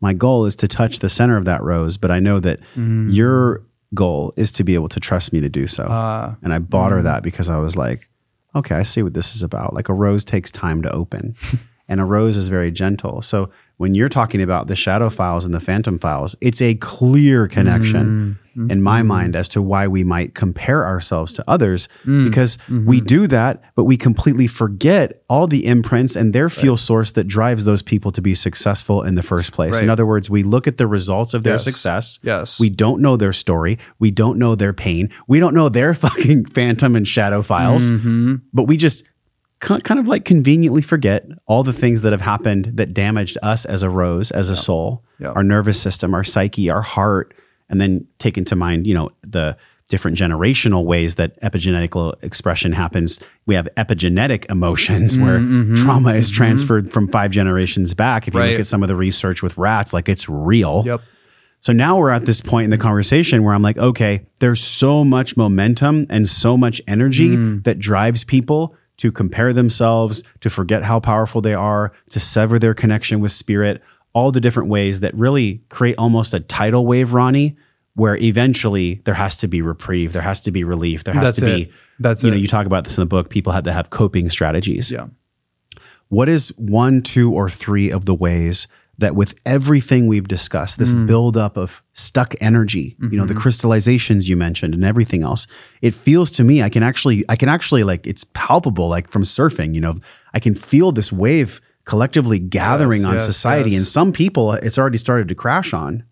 my 0.02 0.14
goal 0.14 0.46
is 0.46 0.56
to 0.58 0.68
touch 0.68 1.00
the 1.00 1.08
center 1.08 1.38
of 1.38 1.46
that 1.46 1.64
rose, 1.64 1.98
but 1.98 2.12
I 2.12 2.20
know 2.20 2.40
that 2.40 2.60
mm. 2.76 3.08
you're 3.10 3.64
goal 3.94 4.34
is 4.36 4.52
to 4.54 4.64
be 4.64 4.76
able 4.76 4.88
to 4.90 5.00
trust 5.00 5.34
me 5.34 5.40
to 5.42 5.50
do 5.50 5.68
so. 5.68 5.84
Uh, 5.84 6.36
and 6.42 6.54
I 6.54 6.60
bought 6.60 6.92
mm. 6.92 6.98
her 6.98 7.02
that 7.04 7.24
because 7.24 7.50
I 7.50 7.58
was 7.58 7.76
like, 7.78 8.10
okay, 8.56 8.76
I 8.76 8.84
see 8.84 9.04
what 9.04 9.14
this 9.14 9.36
is 9.36 9.44
about. 9.44 9.74
Like 9.74 9.90
a 9.90 9.94
rose 9.94 10.24
takes 10.24 10.52
time 10.52 10.82
to 10.82 10.92
open, 10.92 11.36
and 11.88 12.00
a 12.00 12.06
rose 12.06 12.38
is 12.38 12.50
very 12.50 12.72
gentle. 12.72 13.22
So 13.22 13.50
when 13.78 13.96
you're 13.96 14.10
talking 14.10 14.42
about 14.42 14.68
the 14.68 14.76
shadow 14.76 15.10
files 15.10 15.46
and 15.46 15.54
the 15.54 15.60
phantom 15.60 15.98
files, 15.98 16.36
it's 16.42 16.62
a 16.62 16.76
clear 16.76 17.48
connection 17.48 18.40
mm-hmm. 18.56 18.70
in 18.70 18.82
my 18.82 19.00
mm-hmm. 19.00 19.08
mind 19.08 19.36
as 19.36 19.50
to 19.50 19.62
why 19.62 19.88
we 19.88 20.04
might 20.04 20.36
compare 20.36 20.86
ourselves 20.86 21.34
to 21.34 21.44
others 21.48 21.88
mm-hmm. 22.02 22.26
because 22.26 22.58
mm-hmm. 22.58 22.86
we 22.86 23.02
do 23.02 23.26
that, 23.28 23.64
but 23.76 23.86
we 23.86 23.98
completely 23.98 24.46
forget 24.46 25.24
all 25.28 25.48
the 25.48 25.66
imprints 25.66 26.16
and 26.16 26.34
their 26.34 26.50
fuel 26.50 26.76
right. 26.76 26.80
source 26.80 27.12
that 27.14 27.26
drives 27.26 27.66
those 27.66 27.82
people 27.82 28.12
to 28.12 28.22
be 28.22 28.36
successful 28.36 29.02
in 29.02 29.16
the 29.16 29.24
first 29.24 29.52
place. 29.52 29.74
Right. 29.74 29.84
In 29.84 29.90
other 29.90 30.06
words, 30.06 30.30
we 30.30 30.44
look 30.44 30.68
at 30.68 30.78
the 30.78 30.88
results 30.88 31.34
of 31.34 31.44
their 31.44 31.56
yes. 31.56 31.64
success. 31.64 32.20
Yes. 32.22 32.60
We 32.60 32.70
don't 32.70 33.02
know 33.02 33.18
their 33.18 33.34
story. 33.34 33.80
We 33.98 34.12
don't 34.12 34.38
know 34.38 34.54
their 34.54 34.74
pain. 34.74 35.10
We 35.28 35.40
don't 35.40 35.56
know 35.56 35.70
their 35.70 35.94
fucking 36.04 36.46
phantom 36.46 36.96
and 36.96 37.08
shadow 37.08 37.42
files, 37.42 37.90
mm-hmm. 37.90 38.36
but 38.54 38.64
we 38.64 38.78
just 38.78 39.04
kind 39.64 40.00
of 40.00 40.08
like 40.08 40.26
conveniently 40.26 40.82
forget 40.82 41.26
all 41.46 41.64
the 41.64 41.74
things 41.74 42.02
that 42.02 42.12
have 42.12 42.22
happened 42.22 42.72
that 42.76 42.94
damaged 42.94 43.38
us 43.42 43.66
as 43.66 43.82
a 43.82 43.90
rose, 43.90 44.30
as 44.32 44.50
a 44.50 44.56
soul, 44.56 45.04
our 45.24 45.44
nervous 45.44 45.82
system, 45.82 46.14
our 46.14 46.24
psyche, 46.24 46.70
our 46.70 46.82
heart, 46.82 47.34
and 47.70 47.80
then 47.80 48.06
take 48.20 48.38
into 48.38 48.56
mind, 48.56 48.86
you 48.86 48.94
know, 48.94 49.10
the 49.22 49.58
different 49.90 50.18
generational 50.18 50.84
ways 50.86 51.16
that 51.16 51.40
epigenetic 51.42 52.14
expression 52.24 52.72
happens. 52.72 53.20
We 53.46 53.56
have 53.56 53.68
epigenetic 53.78 54.50
emotions 54.50 55.18
where 55.18 55.40
mm-hmm, 55.40 55.76
trauma 55.76 56.14
is 56.14 56.28
mm-hmm. 56.28 56.36
transferred 56.36 56.92
from 56.92 57.08
five 57.08 57.32
generations 57.32 57.94
back. 57.94 58.28
If 58.28 58.34
you 58.34 58.40
right. 58.40 58.52
look 58.52 58.60
at 58.60 58.66
some 58.66 58.82
of 58.82 58.90
the 58.90 58.96
research 58.96 59.42
with 59.44 59.58
rats, 59.58 59.94
like 59.94 60.10
it's 60.10 60.28
real. 60.28 60.84
Yep. 60.86 61.02
So 61.60 61.72
now 61.72 61.98
we're 61.98 62.10
at 62.10 62.26
this 62.26 62.42
point 62.42 62.66
in 62.66 62.72
the 62.72 62.78
conversation 62.78 63.44
where 63.44 63.54
I'm 63.54 63.62
like, 63.62 63.78
okay, 63.78 64.26
there's 64.40 64.62
so 64.62 65.06
much 65.06 65.38
momentum 65.38 66.06
and 66.10 66.28
so 66.28 66.58
much 66.58 66.82
energy 66.88 67.38
mm. 67.38 67.64
that 67.64 67.80
drives 67.80 68.26
people 68.26 68.76
to 68.98 69.12
compare 69.12 69.54
themselves, 69.54 70.24
to 70.42 70.50
forget 70.50 70.84
how 70.84 71.00
powerful 71.00 71.42
they 71.42 71.54
are, 71.54 71.92
to 72.12 72.20
sever 72.20 72.60
their 72.60 72.74
connection 72.74 73.20
with 73.20 73.32
spirit, 73.32 73.82
all 74.14 74.32
the 74.32 74.42
different 74.42 74.70
ways 74.70 75.00
that 75.00 75.14
really 75.16 75.64
create 75.70 75.96
almost 75.98 76.34
a 76.34 76.40
tidal 76.40 76.86
wave, 76.86 77.14
Ronnie, 77.14 77.58
where 77.96 78.16
eventually 78.18 79.02
there 79.06 79.16
has 79.16 79.38
to 79.38 79.48
be 79.48 79.62
reprieve, 79.62 80.14
there 80.14 80.22
has 80.22 80.42
to 80.42 80.52
be 80.52 80.64
relief, 80.64 81.04
there 81.04 81.14
has 81.14 81.26
That's 81.26 81.40
to 81.40 81.46
it. 81.52 81.68
be 81.68 81.74
That's 82.00 82.24
you 82.24 82.30
it. 82.30 82.32
know, 82.32 82.38
you 82.38 82.48
talk 82.48 82.66
about 82.66 82.84
this 82.86 82.98
in 82.98 83.02
the 83.02 83.08
book, 83.08 83.30
people 83.30 83.54
had 83.54 83.64
to 83.66 83.74
have 83.74 83.90
coping 83.90 84.30
strategies. 84.30 84.92
Yeah. 84.92 85.08
What 86.10 86.30
is 86.30 86.50
one, 86.58 87.02
two, 87.02 87.34
or 87.34 87.50
three 87.50 87.92
of 87.92 88.06
the 88.06 88.14
ways 88.14 88.68
that 89.00 89.16
with 89.16 89.34
everything 89.46 90.08
we've 90.08 90.28
discussed, 90.28 90.78
this 90.78 90.94
mm. 90.94 91.08
buildup 91.08 91.58
of 91.58 91.82
stuck 91.94 92.36
energy, 92.40 92.96
you 93.02 93.18
know, 93.18 93.26
the 93.26 93.34
mm-hmm. 93.34 93.42
crystallizations 93.42 94.30
you 94.30 94.38
mentioned 94.38 94.74
and 94.74 94.86
everything 94.86 95.24
else, 95.24 95.48
it 95.82 95.96
feels 95.96 96.30
to 96.32 96.44
me 96.44 96.62
I 96.62 96.70
can 96.70 96.84
actually 96.84 97.26
I 97.28 97.36
can 97.36 97.50
actually 97.50 97.84
like 97.84 98.06
it's 98.06 98.24
palpable 98.34 98.88
like 98.88 99.08
from 99.08 99.24
surfing, 99.24 99.74
you 99.74 99.82
know, 99.82 100.00
I 100.34 100.40
can 100.40 100.54
feel 100.54 100.92
this 100.92 101.12
wave 101.12 101.60
collectively 101.86 102.40
gathering 102.40 103.02
Yes, 103.02 103.08
on 103.08 103.14
yes, 103.14 103.26
society 103.26 103.72
yes. 103.72 103.80
and 103.80 103.88
some 103.88 104.14
people 104.14 104.52
uh, 104.52 104.60
it's 104.62 104.78
already 104.78 105.00
started 105.00 105.28
to 105.28 105.36
crash 105.36 105.74
on. 105.74 106.04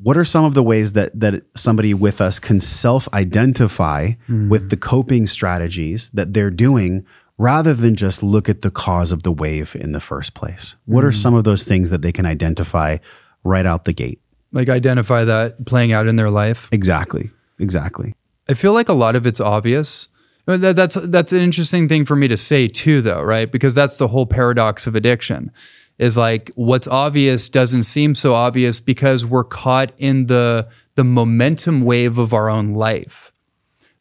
What 0.00 0.16
are 0.16 0.24
some 0.24 0.44
of 0.44 0.54
the 0.54 0.62
ways 0.62 0.92
that 0.92 1.18
that 1.18 1.42
somebody 1.56 1.94
with 1.94 2.20
us 2.20 2.38
can 2.38 2.60
self-identify 2.60 4.12
Hmm. 4.26 4.48
with 4.48 4.68
the 4.70 4.76
coping 4.76 5.26
strategies 5.26 6.10
that 6.10 6.34
they're 6.34 6.50
doing 6.52 7.06
rather 7.38 7.72
than 7.72 7.94
just 7.94 8.22
look 8.22 8.48
at 8.48 8.60
the 8.62 8.70
cause 8.70 9.12
of 9.12 9.22
the 9.22 9.32
wave 9.32 9.76
in 9.78 9.92
the 9.92 10.00
first 10.00 10.34
place? 10.34 10.76
What 10.84 11.04
are 11.04 11.10
mm. 11.10 11.14
some 11.14 11.34
of 11.34 11.44
those 11.44 11.64
things 11.64 11.90
that 11.90 12.02
they 12.02 12.12
can 12.12 12.26
identify 12.26 12.98
right 13.44 13.64
out 13.64 13.84
the 13.84 13.92
gate? 13.92 14.20
Like 14.52 14.68
identify 14.68 15.24
that 15.24 15.64
playing 15.64 15.92
out 15.92 16.08
in 16.08 16.16
their 16.16 16.30
life. 16.30 16.68
Exactly. 16.72 17.30
Exactly. 17.58 18.14
I 18.48 18.54
feel 18.54 18.72
like 18.72 18.88
a 18.88 18.94
lot 18.94 19.16
of 19.16 19.26
it's 19.26 19.40
obvious. 19.40 20.08
Uh, 20.46 20.56
that- 20.56 20.76
That's 20.76 20.94
that's 20.94 21.32
an 21.32 21.40
interesting 21.40 21.88
thing 21.88 22.04
for 22.04 22.16
me 22.16 22.28
to 22.28 22.36
say 22.36 22.68
too, 22.68 23.02
though, 23.02 23.22
right? 23.22 23.50
Because 23.50 23.74
that's 23.74 23.98
the 23.98 24.08
whole 24.08 24.26
paradox 24.26 24.86
of 24.86 24.94
addiction. 24.94 25.50
Is 25.98 26.16
like 26.16 26.52
what's 26.54 26.86
obvious 26.86 27.48
doesn't 27.48 27.82
seem 27.82 28.14
so 28.14 28.32
obvious 28.32 28.78
because 28.80 29.26
we're 29.26 29.44
caught 29.44 29.92
in 29.98 30.26
the 30.26 30.68
the 30.94 31.04
momentum 31.04 31.82
wave 31.82 32.18
of 32.18 32.32
our 32.32 32.48
own 32.48 32.72
life. 32.72 33.32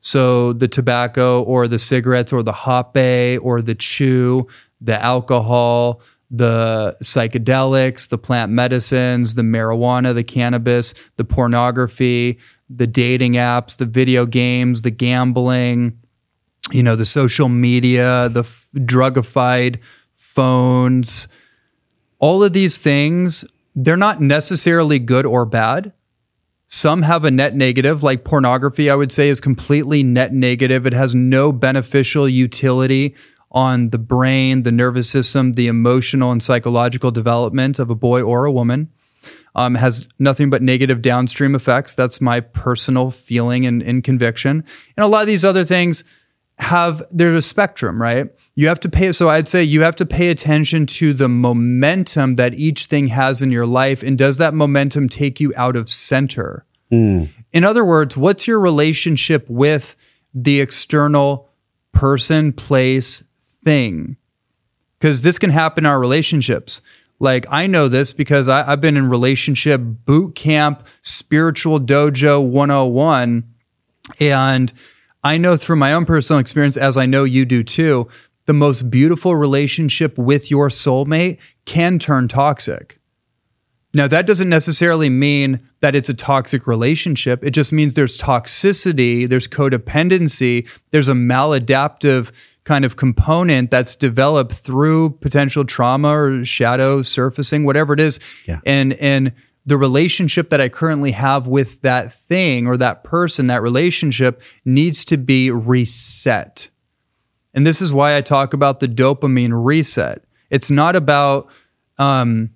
So 0.07 0.53
the 0.53 0.69
tobacco 0.69 1.43
or 1.43 1.67
the 1.67 1.77
cigarettes 1.77 2.31
or 2.31 2.41
the 2.41 2.53
hapé 2.53 3.39
or 3.41 3.61
the 3.61 3.75
chew, 3.75 4.47
the 4.79 4.97
alcohol, 5.03 5.99
the 6.31 6.95
psychedelics, 7.03 8.07
the 8.07 8.17
plant 8.17 8.49
medicines, 8.49 9.35
the 9.35 9.41
marijuana, 9.41 10.15
the 10.15 10.23
cannabis, 10.23 10.93
the 11.17 11.25
pornography, 11.25 12.39
the 12.69 12.87
dating 12.87 13.33
apps, 13.33 13.75
the 13.75 13.85
video 13.85 14.25
games, 14.25 14.83
the 14.83 14.91
gambling, 14.91 15.99
you 16.71 16.83
know, 16.83 16.95
the 16.95 17.05
social 17.05 17.49
media, 17.49 18.29
the 18.29 18.43
f- 18.43 18.69
drugified 18.75 19.77
phones, 20.13 21.27
all 22.19 22.45
of 22.45 22.53
these 22.53 22.77
things, 22.77 23.43
they're 23.75 23.97
not 23.97 24.21
necessarily 24.21 24.99
good 24.99 25.25
or 25.25 25.43
bad. 25.43 25.91
Some 26.69 27.03
have 27.03 27.23
a 27.23 27.31
net 27.31 27.55
negative, 27.55 28.03
like 28.03 28.25
pornography, 28.25 28.89
I 28.89 28.95
would 28.95 29.13
say, 29.13 29.29
is 29.29 29.39
completely 29.39 30.03
net 30.03 30.33
negative. 30.33 30.85
It 30.85 30.91
has 30.91 31.15
no 31.15 31.53
beneficial 31.53 32.27
utility 32.27 33.15
on 33.49 33.89
the 33.89 33.97
brain, 33.97 34.63
the 34.63 34.71
nervous 34.71 35.09
system, 35.09 35.53
the 35.53 35.67
emotional 35.67 36.29
and 36.29 36.43
psychological 36.43 37.09
development 37.09 37.79
of 37.79 37.89
a 37.89 37.95
boy 37.95 38.21
or 38.21 38.43
a 38.43 38.51
woman. 38.51 38.89
Um, 39.55 39.75
has 39.75 40.07
nothing 40.19 40.51
but 40.51 40.61
negative 40.61 41.01
downstream 41.01 41.55
effects. 41.55 41.95
That's 41.95 42.21
my 42.21 42.41
personal 42.41 43.09
feeling 43.09 43.65
and, 43.65 43.81
and 43.81 44.03
conviction. 44.03 44.63
And 44.95 45.03
a 45.03 45.07
lot 45.07 45.21
of 45.21 45.27
these 45.27 45.43
other 45.43 45.63
things 45.63 46.03
have 46.59 47.03
there's 47.11 47.37
a 47.37 47.41
spectrum, 47.41 48.01
right? 48.01 48.29
You 48.55 48.67
have 48.67 48.79
to 48.81 48.89
pay 48.89 49.11
so 49.11 49.29
I'd 49.29 49.47
say 49.47 49.63
you 49.63 49.81
have 49.83 49.95
to 49.97 50.05
pay 50.05 50.29
attention 50.29 50.85
to 50.87 51.13
the 51.13 51.29
momentum 51.29 52.35
that 52.35 52.55
each 52.55 52.85
thing 52.85 53.09
has 53.09 53.41
in 53.41 53.51
your 53.51 53.65
life 53.65 54.01
and 54.01 54.17
does 54.17 54.37
that 54.37 54.53
momentum 54.53 55.07
take 55.07 55.39
you 55.39 55.53
out 55.55 55.75
of 55.75 55.89
center? 55.89 56.65
Hmm. 56.89 57.25
In 57.51 57.63
other 57.63 57.85
words, 57.85 58.17
what's 58.17 58.47
your 58.47 58.59
relationship 58.59 59.47
with 59.49 59.95
the 60.33 60.61
external 60.61 61.49
person, 61.91 62.53
place, 62.53 63.23
thing? 63.63 64.17
Because 64.99 65.21
this 65.21 65.37
can 65.37 65.51
happen 65.51 65.85
in 65.85 65.89
our 65.89 65.99
relationships. 65.99 66.81
Like 67.19 67.45
I 67.49 67.67
know 67.67 67.87
this 67.87 68.13
because 68.13 68.47
I, 68.47 68.71
I've 68.71 68.81
been 68.81 68.97
in 68.97 69.09
relationship 69.09 69.81
boot 69.83 70.35
camp, 70.35 70.87
spiritual 71.01 71.79
dojo 71.79 72.43
101. 72.43 73.43
And 74.19 74.73
I 75.27 75.37
know 75.37 75.57
through 75.57 75.75
my 75.75 75.91
own 75.91 76.05
personal 76.05 76.39
experience, 76.39 76.77
as 76.77 76.95
I 76.95 77.05
know 77.05 77.25
you 77.25 77.43
do 77.43 77.61
too, 77.61 78.07
the 78.45 78.53
most 78.53 78.89
beautiful 78.89 79.35
relationship 79.35 80.17
with 80.17 80.49
your 80.49 80.69
soulmate 80.69 81.39
can 81.65 81.99
turn 81.99 82.29
toxic. 82.29 82.99
Now, 83.93 84.07
that 84.07 84.25
doesn't 84.25 84.47
necessarily 84.47 85.09
mean 85.09 85.67
that 85.81 85.95
it's 85.95 86.07
a 86.07 86.13
toxic 86.13 86.65
relationship. 86.65 87.43
It 87.43 87.51
just 87.51 87.73
means 87.73 87.93
there's 87.93 88.17
toxicity, 88.17 89.27
there's 89.27 89.49
codependency, 89.49 90.65
there's 90.91 91.09
a 91.09 91.13
maladaptive 91.13 92.31
kind 92.63 92.85
of 92.85 92.95
component 92.95 93.69
that's 93.69 93.95
developed 93.95 94.53
through 94.53 95.09
potential 95.21 95.65
trauma 95.65 96.17
or 96.17 96.45
shadow 96.45 97.01
surfacing, 97.01 97.65
whatever 97.65 97.93
it 97.93 97.99
is. 97.99 98.19
Yeah. 98.45 98.59
And 98.65 98.93
and 98.93 99.33
the 99.67 99.77
relationship 99.77 100.49
that 100.49 100.61
I 100.61 100.69
currently 100.69 101.11
have 101.11 101.45
with 101.45 101.81
that 101.81 102.13
thing 102.13 102.67
or 102.67 102.77
that 102.77 103.03
person, 103.03 103.47
that 103.47 103.61
relationship 103.61 104.41
needs 104.65 105.05
to 105.05 105.17
be 105.17 105.51
reset. 105.51 106.69
And 107.53 107.67
this 107.67 107.81
is 107.81 107.91
why 107.91 108.15
I 108.15 108.21
talk 108.21 108.53
about 108.53 108.79
the 108.79 108.87
dopamine 108.87 109.51
reset. 109.53 110.23
It's 110.49 110.71
not 110.71 110.95
about 110.95 111.49
um, 111.97 112.51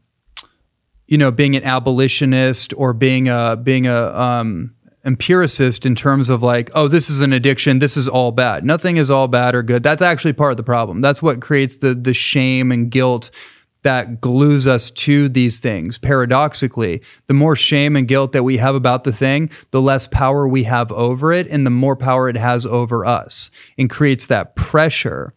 you 1.11 1.17
know 1.17 1.29
being 1.29 1.57
an 1.57 1.63
abolitionist 1.65 2.73
or 2.77 2.93
being 2.93 3.27
a 3.27 3.57
being 3.61 3.85
a 3.85 4.17
um, 4.17 4.73
empiricist 5.03 5.85
in 5.85 5.95
terms 5.95 6.29
of 6.29 6.41
like 6.41 6.71
oh 6.73 6.87
this 6.87 7.09
is 7.09 7.19
an 7.19 7.33
addiction 7.33 7.79
this 7.79 7.97
is 7.97 8.07
all 8.07 8.31
bad 8.31 8.63
nothing 8.63 8.97
is 8.97 9.09
all 9.09 9.27
bad 9.27 9.53
or 9.55 9.63
good 9.63 9.83
that's 9.83 10.01
actually 10.01 10.31
part 10.31 10.51
of 10.51 10.57
the 10.57 10.63
problem 10.63 11.01
that's 11.01 11.21
what 11.21 11.41
creates 11.41 11.77
the 11.77 11.93
the 11.95 12.13
shame 12.13 12.71
and 12.71 12.91
guilt 12.91 13.31
that 13.83 14.21
glues 14.21 14.67
us 14.67 14.91
to 14.91 15.27
these 15.29 15.59
things 15.59 15.97
paradoxically 15.97 17.01
the 17.27 17.33
more 17.33 17.55
shame 17.55 17.95
and 17.95 18.07
guilt 18.07 18.31
that 18.31 18.43
we 18.43 18.57
have 18.57 18.75
about 18.75 19.03
the 19.03 19.13
thing 19.13 19.49
the 19.71 19.81
less 19.81 20.07
power 20.07 20.47
we 20.47 20.63
have 20.63 20.91
over 20.91 21.31
it 21.31 21.47
and 21.47 21.65
the 21.65 21.71
more 21.71 21.95
power 21.95 22.29
it 22.29 22.37
has 22.37 22.65
over 22.65 23.05
us 23.05 23.49
and 23.77 23.89
creates 23.89 24.27
that 24.27 24.55
pressure 24.55 25.33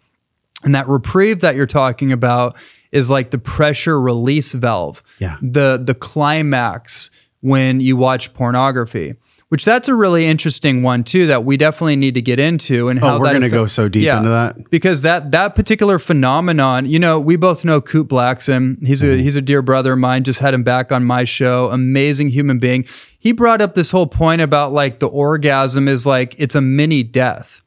and 0.64 0.74
that 0.74 0.88
reprieve 0.88 1.40
that 1.42 1.55
you're 1.55 1.66
talking 1.66 2.11
about 2.11 2.57
is 2.90 3.11
like 3.11 3.30
the 3.30 3.38
pressure 3.38 4.01
release 4.01 4.53
valve. 4.53 5.03
Yeah. 5.18 5.36
The 5.42 5.80
the 5.82 5.95
climax 5.95 7.11
when 7.40 7.80
you 7.80 7.97
watch 7.97 8.32
pornography. 8.32 9.14
Which 9.55 9.64
that's 9.64 9.86
a 9.88 9.94
really 9.94 10.26
interesting 10.26 10.82
one 10.82 11.05
too 11.05 11.28
that 11.28 11.44
we 11.44 11.57
definitely 11.57 11.94
need 11.94 12.14
to 12.14 12.20
get 12.20 12.40
into 12.40 12.88
and 12.88 12.98
how 12.98 13.14
Oh, 13.14 13.18
we're 13.20 13.26
that 13.26 13.34
gonna 13.34 13.48
go 13.48 13.66
so 13.66 13.88
deep 13.88 14.09
into 14.09 14.28
that? 14.28 14.68
because 14.68 15.02
that 15.02 15.30
that 15.30 15.55
particular 15.55 16.00
phenomenon, 16.00 16.86
you 16.86 16.98
know, 16.98 17.20
we 17.20 17.36
both 17.36 17.64
know 17.64 17.80
Coop 17.80 18.09
Blackson. 18.09 18.84
He's 18.84 19.00
Mm-hmm. 19.00 19.20
a 19.20 19.22
he's 19.22 19.36
a 19.36 19.40
dear 19.40 19.62
brother 19.62 19.92
of 19.92 20.00
mine. 20.00 20.24
Just 20.24 20.40
had 20.40 20.55
him 20.55 20.64
back 20.64 20.90
on 20.90 21.05
my 21.05 21.22
show. 21.22 21.70
Amazing 21.70 22.30
human 22.30 22.59
being. 22.59 22.84
He 23.16 23.30
brought 23.30 23.61
up 23.61 23.76
this 23.76 23.92
whole 23.92 24.09
point 24.09 24.40
about 24.40 24.72
like 24.72 24.98
the 24.98 25.07
orgasm 25.07 25.86
is 25.86 26.05
like 26.05 26.34
it's 26.36 26.57
a 26.57 26.61
mini 26.61 27.05
death. 27.05 27.62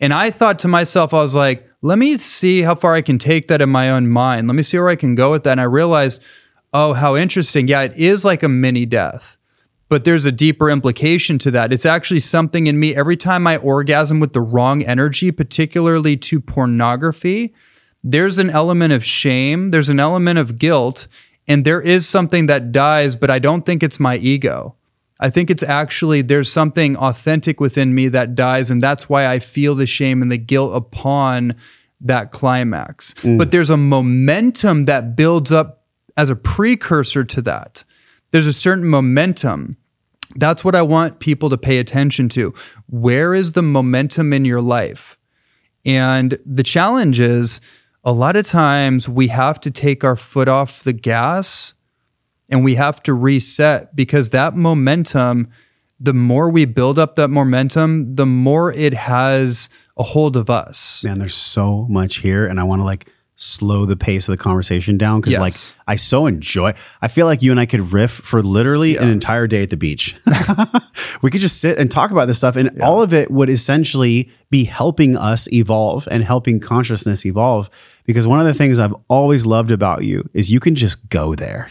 And 0.00 0.12
I 0.12 0.30
thought 0.30 0.58
to 0.58 0.66
myself, 0.68 1.14
I 1.14 1.18
was 1.22 1.36
like, 1.36 1.64
let 1.82 2.00
me 2.00 2.16
see 2.18 2.62
how 2.62 2.74
far 2.74 2.94
I 2.96 3.00
can 3.00 3.16
take 3.16 3.46
that 3.46 3.62
in 3.62 3.68
my 3.70 3.90
own 3.90 4.08
mind. 4.08 4.48
Let 4.48 4.56
me 4.56 4.64
see 4.64 4.76
where 4.76 4.88
I 4.88 4.96
can 4.96 5.14
go 5.14 5.30
with 5.30 5.44
that. 5.44 5.52
And 5.52 5.60
I 5.60 5.64
realized, 5.70 6.20
oh, 6.72 6.94
how 6.94 7.14
interesting. 7.14 7.68
Yeah, 7.68 7.82
it 7.82 7.92
is 7.94 8.24
like 8.24 8.42
a 8.42 8.48
mini 8.48 8.86
death 8.86 9.36
but 9.88 10.04
there's 10.04 10.24
a 10.24 10.32
deeper 10.32 10.68
implication 10.68 11.38
to 11.38 11.50
that. 11.50 11.72
It's 11.72 11.86
actually 11.86 12.20
something 12.20 12.66
in 12.66 12.78
me 12.78 12.94
every 12.94 13.16
time 13.16 13.46
I 13.46 13.56
orgasm 13.56 14.20
with 14.20 14.32
the 14.32 14.40
wrong 14.40 14.82
energy, 14.82 15.30
particularly 15.30 16.16
to 16.18 16.40
pornography, 16.40 17.54
there's 18.04 18.38
an 18.38 18.50
element 18.50 18.92
of 18.92 19.04
shame, 19.04 19.70
there's 19.70 19.88
an 19.88 19.98
element 19.98 20.38
of 20.38 20.58
guilt, 20.58 21.08
and 21.46 21.64
there 21.64 21.80
is 21.80 22.06
something 22.06 22.46
that 22.46 22.70
dies, 22.70 23.16
but 23.16 23.30
I 23.30 23.38
don't 23.38 23.64
think 23.64 23.82
it's 23.82 23.98
my 23.98 24.16
ego. 24.16 24.76
I 25.20 25.30
think 25.30 25.50
it's 25.50 25.64
actually 25.64 26.22
there's 26.22 26.50
something 26.52 26.96
authentic 26.96 27.58
within 27.58 27.94
me 27.94 28.08
that 28.08 28.34
dies, 28.34 28.70
and 28.70 28.80
that's 28.80 29.08
why 29.08 29.26
I 29.26 29.40
feel 29.40 29.74
the 29.74 29.86
shame 29.86 30.22
and 30.22 30.30
the 30.30 30.38
guilt 30.38 30.76
upon 30.76 31.56
that 32.00 32.30
climax. 32.30 33.14
Mm. 33.14 33.38
But 33.38 33.50
there's 33.50 33.70
a 33.70 33.76
momentum 33.76 34.84
that 34.84 35.16
builds 35.16 35.50
up 35.50 35.82
as 36.16 36.30
a 36.30 36.36
precursor 36.36 37.24
to 37.24 37.42
that 37.42 37.84
there's 38.30 38.46
a 38.46 38.52
certain 38.52 38.84
momentum. 38.84 39.76
That's 40.36 40.64
what 40.64 40.74
I 40.74 40.82
want 40.82 41.20
people 41.20 41.50
to 41.50 41.58
pay 41.58 41.78
attention 41.78 42.28
to. 42.30 42.54
Where 42.88 43.34
is 43.34 43.52
the 43.52 43.62
momentum 43.62 44.32
in 44.32 44.44
your 44.44 44.60
life? 44.60 45.18
And 45.84 46.38
the 46.44 46.62
challenge 46.62 47.18
is 47.18 47.60
a 48.04 48.12
lot 48.12 48.36
of 48.36 48.46
times 48.46 49.08
we 49.08 49.28
have 49.28 49.60
to 49.60 49.70
take 49.70 50.04
our 50.04 50.16
foot 50.16 50.48
off 50.48 50.82
the 50.84 50.92
gas 50.92 51.74
and 52.48 52.64
we 52.64 52.74
have 52.76 53.02
to 53.04 53.14
reset 53.14 53.94
because 53.94 54.30
that 54.30 54.54
momentum, 54.54 55.48
the 56.00 56.14
more 56.14 56.48
we 56.50 56.64
build 56.64 56.98
up 56.98 57.16
that 57.16 57.28
momentum, 57.28 58.14
the 58.14 58.26
more 58.26 58.72
it 58.72 58.94
has 58.94 59.68
a 59.96 60.02
hold 60.02 60.36
of 60.36 60.48
us. 60.48 61.02
Man, 61.04 61.18
there's 61.18 61.34
so 61.34 61.86
much 61.88 62.18
here, 62.18 62.46
and 62.46 62.60
I 62.60 62.62
want 62.62 62.80
to 62.80 62.84
like 62.84 63.08
slow 63.40 63.86
the 63.86 63.96
pace 63.96 64.28
of 64.28 64.32
the 64.32 64.42
conversation 64.42 64.98
down 64.98 65.20
because 65.20 65.34
Yes. 65.34 65.40
like 65.40 65.54
I 65.86 65.94
so 65.94 66.26
enjoy. 66.26 66.74
I 67.00 67.06
feel 67.06 67.24
like 67.24 67.40
you 67.40 67.52
and 67.52 67.60
I 67.60 67.66
could 67.66 67.92
riff 67.92 68.10
for 68.10 68.42
literally 68.42 68.96
an 68.96 69.08
entire 69.08 69.46
day 69.46 69.62
at 69.62 69.70
the 69.70 69.76
beach. 69.76 70.16
we 71.22 71.30
could 71.30 71.40
just 71.40 71.60
sit 71.60 71.78
and 71.78 71.88
talk 71.88 72.10
about 72.10 72.26
this 72.26 72.38
stuff, 72.38 72.56
and 72.56 72.82
all 72.82 73.00
of 73.00 73.14
it 73.14 73.30
would 73.30 73.48
essentially 73.48 74.28
be 74.50 74.64
helping 74.64 75.16
us 75.16 75.50
evolve 75.52 76.08
and 76.10 76.24
helping 76.24 76.58
consciousness 76.58 77.24
evolve. 77.24 77.70
Because 78.06 78.26
one 78.26 78.40
of 78.40 78.46
the 78.46 78.54
things 78.54 78.80
I've 78.80 78.94
always 79.06 79.46
loved 79.46 79.70
about 79.70 80.02
you 80.02 80.28
is 80.34 80.50
you 80.50 80.58
can 80.58 80.74
just 80.74 81.08
go 81.08 81.36
there. 81.36 81.68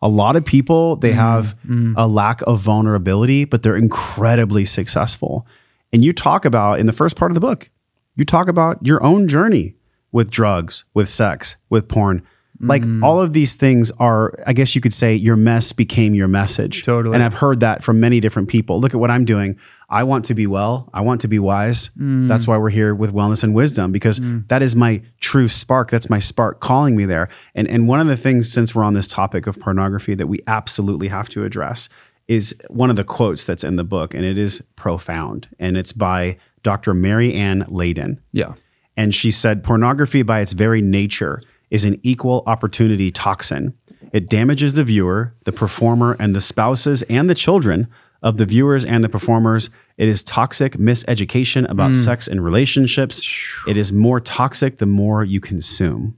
A 0.00 0.08
lot 0.08 0.36
of 0.36 0.44
people 0.44 0.94
they 0.94 1.10
mm-hmm. 1.10 1.18
have 1.18 1.58
mm-hmm. 1.66 1.94
a 1.96 2.06
lack 2.06 2.42
of 2.42 2.60
vulnerability, 2.60 3.44
but 3.44 3.64
they're 3.64 3.76
incredibly 3.76 4.64
successful. 4.64 5.48
And 5.92 6.04
you 6.04 6.12
talk 6.12 6.44
about 6.44 6.78
in 6.78 6.86
the 6.86 6.92
first 6.92 7.16
part 7.16 7.32
of 7.32 7.34
the 7.34 7.40
book, 7.40 7.70
you 8.14 8.24
talk 8.24 8.46
about 8.46 8.78
your 8.86 9.02
own 9.02 9.26
journey 9.26 9.74
with 10.12 10.30
drugs, 10.30 10.84
with 10.94 11.08
sex, 11.08 11.56
with 11.68 11.88
porn. 11.88 12.22
Like 12.60 12.82
mm. 12.82 13.04
all 13.04 13.20
of 13.22 13.32
these 13.32 13.54
things 13.54 13.92
are, 14.00 14.34
I 14.44 14.52
guess 14.52 14.74
you 14.74 14.80
could 14.80 14.92
say, 14.92 15.14
your 15.14 15.36
mess 15.36 15.72
became 15.72 16.12
your 16.14 16.26
message. 16.26 16.82
Totally. 16.82 17.14
And 17.14 17.22
I've 17.22 17.34
heard 17.34 17.60
that 17.60 17.84
from 17.84 18.00
many 18.00 18.18
different 18.18 18.48
people. 18.48 18.80
Look 18.80 18.94
at 18.94 19.00
what 19.00 19.12
I'm 19.12 19.24
doing. 19.24 19.58
I 19.88 20.02
want 20.02 20.24
to 20.24 20.34
be 20.34 20.48
well. 20.48 20.90
I 20.92 21.02
want 21.02 21.20
to 21.20 21.28
be 21.28 21.38
wise. 21.38 21.90
Mm. 21.90 22.26
That's 22.26 22.48
why 22.48 22.58
we're 22.58 22.70
here 22.70 22.96
with 22.96 23.14
wellness 23.14 23.44
and 23.44 23.54
wisdom 23.54 23.92
because 23.92 24.18
mm. 24.18 24.46
that 24.48 24.60
is 24.60 24.74
my 24.74 25.02
true 25.20 25.46
spark. 25.46 25.90
That's 25.90 26.10
my 26.10 26.18
spark 26.18 26.58
calling 26.58 26.96
me 26.96 27.04
there. 27.04 27.28
And 27.54 27.68
and 27.68 27.86
one 27.86 28.00
of 28.00 28.08
the 28.08 28.16
things, 28.16 28.50
since 28.50 28.74
we're 28.74 28.84
on 28.84 28.94
this 28.94 29.06
topic 29.06 29.46
of 29.46 29.60
pornography, 29.60 30.14
that 30.14 30.26
we 30.26 30.40
absolutely 30.48 31.08
have 31.08 31.28
to 31.30 31.44
address 31.44 31.88
is 32.26 32.54
one 32.68 32.90
of 32.90 32.96
the 32.96 33.04
quotes 33.04 33.44
that's 33.44 33.64
in 33.64 33.76
the 33.76 33.84
book, 33.84 34.14
and 34.14 34.24
it 34.24 34.36
is 34.36 34.62
profound. 34.76 35.48
And 35.58 35.76
it's 35.76 35.92
by 35.92 36.36
Dr. 36.62 36.92
Mary 36.92 37.32
Ann 37.34 37.64
Layden. 37.64 38.18
Yeah. 38.32 38.54
And 38.98 39.14
she 39.14 39.30
said, 39.30 39.62
pornography 39.62 40.22
by 40.22 40.40
its 40.40 40.52
very 40.52 40.82
nature 40.82 41.40
is 41.70 41.84
an 41.84 42.00
equal 42.02 42.42
opportunity 42.46 43.12
toxin. 43.12 43.72
It 44.12 44.28
damages 44.28 44.74
the 44.74 44.82
viewer, 44.82 45.34
the 45.44 45.52
performer, 45.52 46.16
and 46.18 46.34
the 46.34 46.40
spouses 46.40 47.02
and 47.02 47.30
the 47.30 47.34
children 47.34 47.86
of 48.22 48.38
the 48.38 48.44
viewers 48.44 48.84
and 48.84 49.04
the 49.04 49.08
performers. 49.08 49.70
It 49.98 50.08
is 50.08 50.24
toxic 50.24 50.72
miseducation 50.72 51.70
about 51.70 51.92
mm. 51.92 52.04
sex 52.04 52.26
and 52.26 52.44
relationships. 52.44 53.22
It 53.68 53.76
is 53.76 53.92
more 53.92 54.18
toxic 54.18 54.78
the 54.78 54.86
more 54.86 55.22
you 55.22 55.40
consume. 55.40 56.16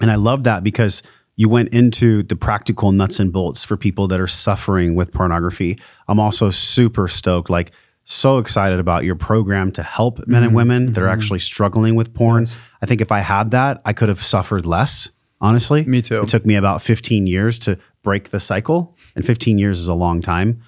And 0.00 0.10
I 0.10 0.16
love 0.16 0.42
that 0.42 0.64
because 0.64 1.00
you 1.36 1.48
went 1.48 1.68
into 1.72 2.24
the 2.24 2.36
practical 2.36 2.90
nuts 2.90 3.20
and 3.20 3.32
bolts 3.32 3.64
for 3.64 3.76
people 3.76 4.08
that 4.08 4.20
are 4.20 4.26
suffering 4.26 4.96
with 4.96 5.12
pornography. 5.12 5.78
I'm 6.08 6.18
also 6.18 6.50
super 6.50 7.06
stoked, 7.06 7.50
like 7.50 7.70
so 8.04 8.38
excited 8.38 8.78
about 8.78 9.04
your 9.04 9.16
program 9.16 9.72
to 9.72 9.82
help 9.82 10.26
men 10.28 10.42
and 10.42 10.50
mm-hmm. 10.50 10.56
women 10.56 10.92
that 10.92 11.02
are 11.02 11.06
mm-hmm. 11.06 11.14
actually 11.14 11.38
struggling 11.38 11.94
with 11.94 12.14
porn. 12.14 12.46
I 12.82 12.86
think 12.86 13.00
if 13.00 13.10
I 13.10 13.20
had 13.20 13.50
that, 13.52 13.80
I 13.84 13.92
could 13.92 14.10
have 14.10 14.22
suffered 14.22 14.66
less, 14.66 15.10
honestly. 15.40 15.84
Me 15.84 16.02
too. 16.02 16.20
It 16.20 16.28
took 16.28 16.44
me 16.44 16.54
about 16.54 16.82
15 16.82 17.26
years 17.26 17.58
to 17.60 17.78
break 18.02 18.28
the 18.28 18.40
cycle, 18.40 18.94
and 19.16 19.24
15 19.24 19.58
years 19.58 19.80
is 19.80 19.88
a 19.88 19.94
long 19.94 20.20
time. 20.20 20.62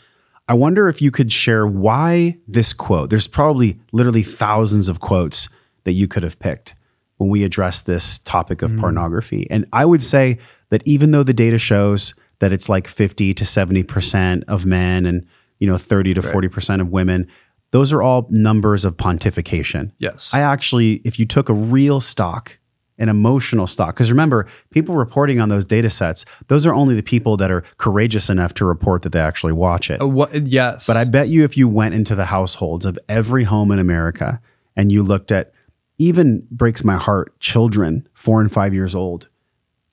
I 0.48 0.54
wonder 0.54 0.88
if 0.88 1.02
you 1.02 1.10
could 1.10 1.30
share 1.30 1.66
why 1.66 2.38
this 2.48 2.72
quote. 2.72 3.10
There's 3.10 3.28
probably 3.28 3.80
literally 3.92 4.22
thousands 4.22 4.88
of 4.88 5.00
quotes 5.00 5.48
that 5.84 5.92
you 5.92 6.08
could 6.08 6.22
have 6.22 6.38
picked 6.38 6.74
when 7.18 7.30
we 7.30 7.44
address 7.44 7.82
this 7.82 8.18
topic 8.20 8.62
of 8.62 8.70
mm. 8.70 8.80
pornography. 8.80 9.46
And 9.50 9.66
I 9.72 9.84
would 9.84 10.02
say 10.02 10.38
that 10.70 10.82
even 10.86 11.10
though 11.10 11.22
the 11.22 11.34
data 11.34 11.58
shows 11.58 12.14
that 12.38 12.52
it's 12.52 12.68
like 12.68 12.86
50 12.86 13.34
to 13.34 13.44
70% 13.44 14.44
of 14.46 14.66
men 14.66 15.06
and 15.06 15.26
you 15.58 15.66
know 15.66 15.78
30 15.78 16.14
to 16.14 16.20
40% 16.20 16.80
of 16.80 16.90
women, 16.90 17.28
those 17.70 17.92
are 17.92 18.02
all 18.02 18.26
numbers 18.30 18.84
of 18.84 18.96
pontification. 18.96 19.92
Yes. 19.98 20.32
I 20.32 20.40
actually, 20.40 20.94
if 21.04 21.18
you 21.18 21.26
took 21.26 21.48
a 21.48 21.52
real 21.52 22.00
stock, 22.00 22.58
an 22.98 23.08
emotional 23.08 23.66
stock, 23.66 23.94
because 23.94 24.10
remember, 24.10 24.46
people 24.70 24.94
reporting 24.94 25.40
on 25.40 25.48
those 25.48 25.64
data 25.64 25.90
sets, 25.90 26.24
those 26.48 26.66
are 26.66 26.72
only 26.72 26.94
the 26.94 27.02
people 27.02 27.36
that 27.36 27.50
are 27.50 27.62
courageous 27.76 28.30
enough 28.30 28.54
to 28.54 28.64
report 28.64 29.02
that 29.02 29.12
they 29.12 29.20
actually 29.20 29.52
watch 29.52 29.90
it. 29.90 30.00
Uh, 30.00 30.08
what, 30.08 30.34
yes. 30.46 30.86
But 30.86 30.96
I 30.96 31.04
bet 31.04 31.28
you 31.28 31.44
if 31.44 31.56
you 31.56 31.68
went 31.68 31.94
into 31.94 32.14
the 32.14 32.26
households 32.26 32.86
of 32.86 32.98
every 33.08 33.44
home 33.44 33.70
in 33.70 33.78
America 33.78 34.40
and 34.74 34.90
you 34.90 35.02
looked 35.02 35.30
at 35.30 35.52
even 35.98 36.46
breaks 36.50 36.84
my 36.84 36.96
heart, 36.96 37.38
children, 37.40 38.06
four 38.12 38.40
and 38.40 38.52
five 38.52 38.74
years 38.74 38.94
old, 38.94 39.28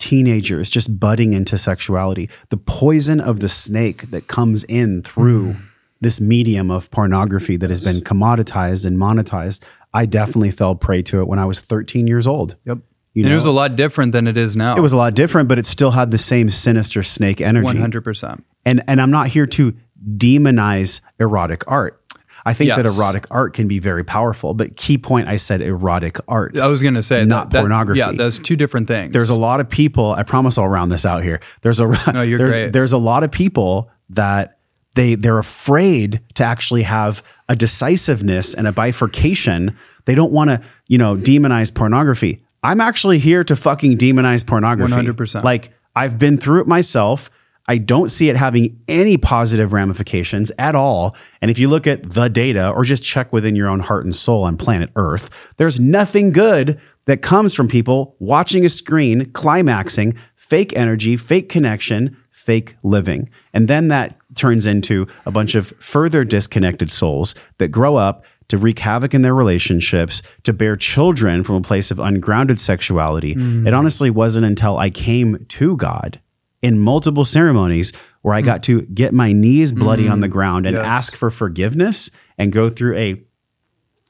teenagers 0.03 0.69
just 0.69 0.99
budding 0.99 1.31
into 1.31 1.57
sexuality, 1.57 2.29
the 2.49 2.57
poison 2.57 3.21
of 3.21 3.39
the 3.39 3.47
snake 3.47 4.11
that 4.11 4.27
comes 4.27 4.65
in 4.65 5.01
through 5.01 5.53
mm. 5.53 5.61
this 6.01 6.19
medium 6.19 6.69
of 6.69 6.91
pornography 6.91 7.55
that 7.55 7.69
has 7.69 7.79
been 7.79 8.01
commoditized 8.01 8.85
and 8.85 8.97
monetized. 8.97 9.63
I 9.93 10.05
definitely 10.05 10.51
fell 10.51 10.75
prey 10.75 11.03
to 11.03 11.21
it 11.21 11.27
when 11.29 11.39
I 11.39 11.45
was 11.45 11.61
13 11.61 12.05
years 12.05 12.27
old. 12.27 12.57
Yep. 12.65 12.79
You 13.13 13.23
and 13.23 13.31
it 13.31 13.35
was 13.35 13.45
a 13.45 13.51
lot 13.51 13.77
different 13.77 14.11
than 14.11 14.27
it 14.27 14.37
is 14.37 14.57
now. 14.57 14.75
It 14.75 14.81
was 14.81 14.91
a 14.91 14.97
lot 14.97 15.13
different, 15.13 15.47
but 15.47 15.57
it 15.57 15.65
still 15.65 15.91
had 15.91 16.11
the 16.11 16.17
same 16.17 16.49
sinister 16.49 17.01
snake 17.03 17.39
energy 17.39 17.63
one 17.63 17.77
hundred 17.77 18.03
percent. 18.03 18.43
and 18.65 18.83
and 18.87 18.99
I'm 18.99 19.11
not 19.11 19.27
here 19.27 19.45
to 19.45 19.75
demonize 20.17 20.99
erotic 21.19 21.63
art. 21.67 22.02
I 22.45 22.53
think 22.53 22.69
that 22.69 22.85
erotic 22.85 23.25
art 23.31 23.53
can 23.53 23.67
be 23.67 23.79
very 23.79 24.03
powerful, 24.03 24.53
but 24.53 24.75
key 24.75 24.97
point 24.97 25.27
I 25.27 25.37
said 25.37 25.61
erotic 25.61 26.17
art. 26.27 26.59
I 26.59 26.67
was 26.67 26.81
going 26.81 26.95
to 26.95 27.03
say 27.03 27.23
Not 27.25 27.49
that- 27.49 27.53
that- 27.53 27.59
pornography. 27.61 27.99
Yeah, 27.99 28.11
those 28.11 28.39
two 28.39 28.55
different 28.55 28.87
things. 28.87 29.13
There's 29.13 29.29
a 29.29 29.35
lot 29.39 29.59
of 29.59 29.69
people, 29.69 30.11
I 30.11 30.23
promise 30.23 30.57
I'll 30.57 30.67
round 30.67 30.91
this 30.91 31.05
out 31.05 31.23
here. 31.23 31.39
There's 31.61 31.79
a 31.79 31.87
No, 32.13 32.21
you're 32.21 32.37
there's, 32.37 32.53
great. 32.53 32.73
there's 32.73 32.93
a 32.93 32.97
lot 32.97 33.23
of 33.23 33.31
people 33.31 33.89
that 34.09 34.57
they 34.95 35.15
they're 35.15 35.39
afraid 35.39 36.19
to 36.35 36.43
actually 36.43 36.83
have 36.83 37.23
a 37.49 37.55
decisiveness 37.55 38.53
and 38.53 38.67
a 38.67 38.71
bifurcation. 38.71 39.75
They 40.05 40.15
don't 40.15 40.31
want 40.31 40.49
to, 40.49 40.61
you 40.87 40.97
know, 40.97 41.15
demonize 41.15 41.73
pornography. 41.73 42.43
I'm 42.61 42.79
actually 42.79 43.19
here 43.19 43.43
to 43.45 43.55
fucking 43.55 43.97
demonize 43.97 44.45
pornography. 44.45 44.93
100%. 44.93 45.43
Like 45.43 45.71
I've 45.95 46.19
been 46.19 46.37
through 46.37 46.61
it 46.61 46.67
myself. 46.67 47.29
I 47.67 47.77
don't 47.77 48.09
see 48.09 48.29
it 48.29 48.35
having 48.35 48.81
any 48.87 49.17
positive 49.17 49.71
ramifications 49.71 50.51
at 50.57 50.75
all. 50.75 51.15
And 51.41 51.49
if 51.49 51.57
you 51.57 51.69
look 51.69 51.87
at 51.87 52.09
the 52.09 52.29
data 52.29 52.69
or 52.69 52.83
just 52.83 53.03
check 53.03 53.31
within 53.31 53.55
your 53.55 53.69
own 53.69 53.79
heart 53.79 54.03
and 54.03 54.15
soul 54.15 54.43
on 54.43 54.57
planet 54.57 54.89
Earth, 54.95 55.29
there's 55.57 55.79
nothing 55.79 56.31
good 56.31 56.79
that 57.05 57.21
comes 57.21 57.53
from 57.53 57.67
people 57.67 58.15
watching 58.19 58.65
a 58.65 58.69
screen, 58.69 59.31
climaxing, 59.31 60.17
fake 60.35 60.75
energy, 60.75 61.15
fake 61.15 61.47
connection, 61.47 62.17
fake 62.31 62.75
living. 62.83 63.29
And 63.53 63.69
then 63.69 63.87
that 63.87 64.17
turns 64.35 64.67
into 64.67 65.07
a 65.25 65.31
bunch 65.31 65.55
of 65.55 65.67
further 65.79 66.25
disconnected 66.25 66.91
souls 66.91 67.33
that 67.59 67.69
grow 67.69 67.95
up 67.95 68.25
to 68.49 68.57
wreak 68.57 68.79
havoc 68.79 69.13
in 69.13 69.21
their 69.21 69.33
relationships, 69.33 70.21
to 70.43 70.51
bear 70.51 70.75
children 70.75 71.43
from 71.43 71.55
a 71.55 71.61
place 71.61 71.91
of 71.91 71.99
ungrounded 71.99 72.59
sexuality. 72.59 73.31
It 73.31 73.37
mm. 73.37 73.77
honestly 73.77 74.09
wasn't 74.09 74.45
until 74.45 74.77
I 74.77 74.89
came 74.89 75.45
to 75.45 75.77
God 75.77 76.19
in 76.63 76.79
multiple 76.79 77.25
ceremonies 77.25 77.93
where 78.23 78.33
I 78.33 78.39
hmm. 78.39 78.45
got 78.45 78.63
to 78.63 78.81
get 78.83 79.13
my 79.13 79.33
knees 79.33 79.71
bloody 79.71 80.07
on 80.07 80.21
the 80.21 80.27
hmm. 80.27 80.33
ground 80.33 80.65
and 80.65 80.75
Yes. 80.75 80.85
ask 80.85 81.15
for 81.15 81.29
forgiveness 81.29 82.09
and 82.37 82.51
go 82.51 82.69
through 82.69 82.97
a 82.97 83.21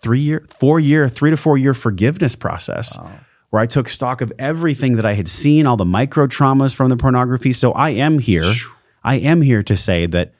three 0.01 0.19
year, 0.19 0.45
four 0.47 0.79
year, 0.79 1.09
three 1.09 1.31
to 1.31 1.37
four 1.37 1.57
year 1.57 1.73
forgiveness 1.73 2.35
process 2.35 2.97
where 3.49 3.61
I 3.61 3.65
took 3.65 3.87
stock 3.89 4.21
of 4.21 4.31
everything 4.39 4.95
that 4.95 5.05
I 5.05 5.13
had 5.13 5.27
seen, 5.27 5.67
all 5.67 5.77
the 5.77 5.85
micro 5.85 6.27
traumas 6.27 6.73
from 6.73 6.89
the 6.89 6.97
pornography. 6.97 7.53
So 7.53 7.71
I 7.73 7.91
am 7.91 8.19
here. 8.19 8.51
I 9.03 9.15
am 9.15 9.41
here 9.41 9.61
to 9.63 9.77
say 9.77 10.05
that 10.07 10.33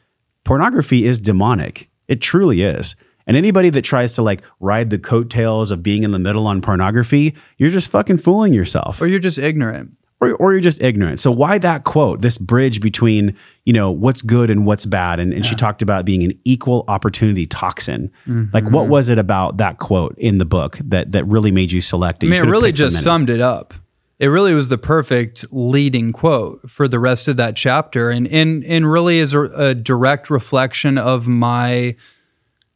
pornography 0.43 1.05
is 1.05 1.19
demonic. 1.19 1.89
It 2.07 2.21
truly 2.21 2.63
is. 2.63 2.95
And 3.25 3.37
anybody 3.37 3.69
that 3.69 3.83
tries 3.83 4.13
to 4.15 4.21
like 4.21 4.41
ride 4.59 4.89
the 4.89 4.99
coattails 4.99 5.71
of 5.71 5.83
being 5.83 6.03
in 6.03 6.11
the 6.11 6.19
middle 6.19 6.47
on 6.47 6.61
pornography, 6.61 7.35
you're 7.57 7.69
just 7.69 7.89
fucking 7.89 8.17
fooling 8.17 8.53
yourself 8.53 9.01
or 9.01 9.07
you're 9.07 9.19
just 9.19 9.39
ignorant. 9.39 9.95
Or, 10.23 10.35
or 10.35 10.51
you're 10.53 10.61
just 10.61 10.81
ignorant. 10.81 11.19
So 11.19 11.31
why 11.31 11.57
that 11.59 11.83
quote, 11.83 12.21
this 12.21 12.37
bridge 12.37 12.81
between, 12.81 13.35
you 13.65 13.73
know, 13.73 13.91
what's 13.91 14.21
good 14.21 14.49
and 14.49 14.65
what's 14.65 14.85
bad? 14.85 15.19
And, 15.19 15.33
and 15.33 15.45
she 15.45 15.55
talked 15.55 15.81
about 15.81 16.05
being 16.05 16.23
an 16.23 16.39
equal 16.43 16.85
opportunity 16.87 17.45
toxin. 17.45 18.11
Like 18.27 18.63
Mm-hmm. 18.63 18.73
what 18.73 18.87
was 18.87 19.09
it 19.09 19.17
about 19.17 19.57
that 19.57 19.77
quote 19.79 20.15
in 20.17 20.37
the 20.37 20.45
book 20.45 20.77
that 20.83 21.11
that 21.11 21.25
really 21.25 21.51
made 21.51 21.71
you 21.71 21.81
select 21.81 22.23
it? 22.23 22.27
I 22.27 22.29
mean, 22.29 22.43
it 22.43 22.49
really 22.49 22.71
just 22.71 23.03
summed 23.03 23.29
it 23.29 23.41
up. 23.41 23.73
It 24.19 24.27
really 24.27 24.53
was 24.53 24.69
the 24.69 24.77
perfect 24.77 25.45
leading 25.51 26.11
quote 26.11 26.69
for 26.69 26.87
the 26.87 26.99
rest 26.99 27.27
of 27.27 27.35
that 27.37 27.55
chapter, 27.55 28.09
and 28.09 28.27
and 28.27 28.63
and 28.63 28.89
really 28.89 29.17
is 29.17 29.33
a, 29.33 29.41
a 29.41 29.75
direct 29.75 30.29
reflection 30.29 30.97
of 30.97 31.27
my 31.27 31.95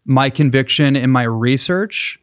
my 0.03 0.29
conviction 0.29 0.95
and 0.95 1.11
my 1.11 1.23
research 1.23 2.19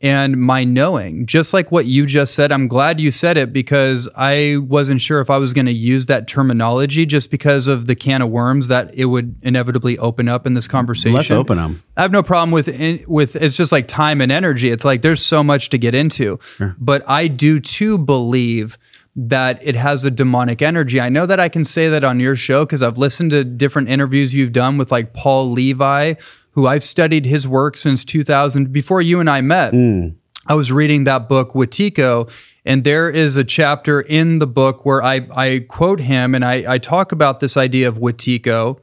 and 0.00 0.40
my 0.40 0.64
knowing. 0.64 1.26
Just 1.26 1.52
like 1.52 1.70
what 1.70 1.86
you 1.86 2.06
just 2.06 2.34
said, 2.34 2.52
I'm 2.52 2.68
glad 2.68 2.98
you 3.00 3.10
said 3.10 3.36
it 3.36 3.52
because 3.52 4.08
I 4.16 4.56
wasn't 4.58 5.00
sure 5.00 5.20
if 5.20 5.28
I 5.28 5.36
was 5.36 5.52
going 5.52 5.66
to 5.66 5.72
use 5.72 6.06
that 6.06 6.26
terminology 6.26 7.04
just 7.04 7.30
because 7.30 7.66
of 7.66 7.86
the 7.86 7.94
can 7.94 8.22
of 8.22 8.30
worms 8.30 8.68
that 8.68 8.94
it 8.94 9.06
would 9.06 9.36
inevitably 9.42 9.98
open 9.98 10.28
up 10.28 10.46
in 10.46 10.54
this 10.54 10.66
conversation. 10.66 11.12
Let's 11.12 11.30
open 11.30 11.58
them. 11.58 11.82
I 11.96 12.02
have 12.02 12.12
no 12.12 12.22
problem 12.22 12.50
with 12.50 12.68
in, 12.68 13.04
with 13.06 13.36
it's 13.36 13.56
just 13.56 13.72
like 13.72 13.88
time 13.88 14.20
and 14.20 14.32
energy. 14.32 14.70
It's 14.70 14.84
like 14.84 15.02
there's 15.02 15.24
so 15.24 15.44
much 15.44 15.68
to 15.70 15.78
get 15.78 15.94
into. 15.94 16.38
But 16.78 17.02
I 17.06 17.28
do 17.28 17.60
too 17.60 17.98
believe 17.98 18.78
that 19.16 19.58
it 19.66 19.74
has 19.74 20.04
a 20.04 20.10
demonic 20.10 20.62
energy. 20.62 21.00
I 21.00 21.08
know 21.08 21.26
that 21.26 21.40
I 21.40 21.48
can 21.48 21.64
say 21.64 21.88
that 21.88 22.04
on 22.04 22.20
your 22.20 22.36
show 22.36 22.64
because 22.64 22.80
I've 22.80 22.96
listened 22.96 23.32
to 23.32 23.44
different 23.44 23.88
interviews 23.88 24.34
you've 24.34 24.52
done 24.52 24.78
with 24.78 24.92
like 24.92 25.12
Paul 25.12 25.50
Levy, 25.50 26.16
who 26.52 26.66
I've 26.66 26.82
studied 26.82 27.26
his 27.26 27.46
work 27.46 27.76
since 27.76 28.04
2000 28.04 28.72
before 28.72 29.00
you 29.00 29.20
and 29.20 29.30
I 29.30 29.40
met. 29.40 29.72
Hmm. 29.72 30.08
I 30.46 30.54
was 30.54 30.72
reading 30.72 31.04
that 31.04 31.28
book 31.28 31.52
Wetiko, 31.52 32.30
And 32.64 32.82
there 32.82 33.10
is 33.10 33.36
a 33.36 33.44
chapter 33.44 34.00
in 34.00 34.38
the 34.38 34.46
book 34.46 34.84
where 34.84 35.02
I, 35.02 35.26
I 35.34 35.64
quote 35.68 36.00
him 36.00 36.34
and 36.34 36.44
I, 36.44 36.74
I 36.74 36.78
talk 36.78 37.12
about 37.12 37.40
this 37.40 37.56
idea 37.56 37.88
of 37.88 37.98
Wetiko. 37.98 38.80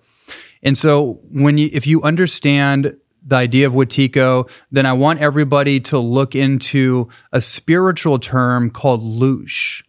And 0.64 0.78
so 0.78 1.20
when 1.32 1.58
you 1.58 1.70
if 1.72 1.86
you 1.86 2.02
understand 2.04 2.96
the 3.22 3.36
idea 3.36 3.68
of 3.68 3.74
Wetiko, 3.74 4.50
then 4.72 4.86
I 4.86 4.94
want 4.94 5.20
everybody 5.20 5.80
to 5.82 6.00
look 6.00 6.36
into 6.36 7.10
a 7.34 7.42
spiritual 7.42 8.20
term 8.20 8.70
called 8.70 9.02
Loosh. 9.02 9.84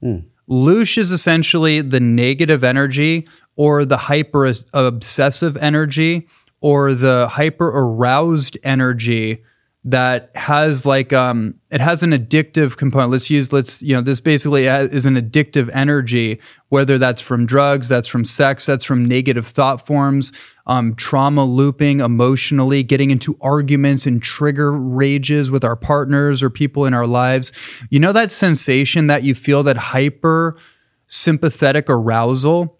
Hmm. 0.00 0.18
Loosh 0.48 0.96
is 0.96 1.10
essentially 1.10 1.80
the 1.80 1.98
negative 1.98 2.62
energy 2.62 3.26
or 3.56 3.84
the 3.84 3.96
hyper 3.96 4.52
obsessive 4.72 5.56
energy 5.56 6.28
or 6.60 6.94
the 6.94 7.28
hyper 7.28 7.68
aroused 7.68 8.58
energy 8.62 9.42
that 9.86 10.32
has 10.34 10.84
like 10.84 11.12
um 11.12 11.54
it 11.70 11.80
has 11.80 12.02
an 12.02 12.10
addictive 12.10 12.76
component. 12.76 13.12
Let's 13.12 13.30
use 13.30 13.52
let's 13.52 13.80
you 13.82 13.94
know 13.94 14.00
this 14.00 14.18
basically 14.18 14.66
is 14.66 15.06
an 15.06 15.14
addictive 15.14 15.70
energy 15.72 16.40
whether 16.70 16.98
that's 16.98 17.20
from 17.20 17.46
drugs 17.46 17.88
that's 17.88 18.08
from 18.08 18.24
sex 18.24 18.66
that's 18.66 18.84
from 18.84 19.04
negative 19.04 19.46
thought 19.46 19.86
forms 19.86 20.32
um, 20.66 20.96
trauma 20.96 21.44
looping 21.44 22.00
emotionally 22.00 22.82
getting 22.82 23.10
into 23.10 23.38
arguments 23.40 24.06
and 24.06 24.20
trigger 24.20 24.72
rages 24.72 25.52
with 25.52 25.62
our 25.62 25.76
partners 25.76 26.42
or 26.42 26.50
people 26.50 26.84
in 26.84 26.92
our 26.92 27.06
lives. 27.06 27.52
You 27.88 28.00
know 28.00 28.12
that 28.12 28.32
sensation 28.32 29.06
that 29.06 29.22
you 29.22 29.36
feel 29.36 29.62
that 29.62 29.76
hyper 29.76 30.56
sympathetic 31.06 31.88
arousal 31.88 32.75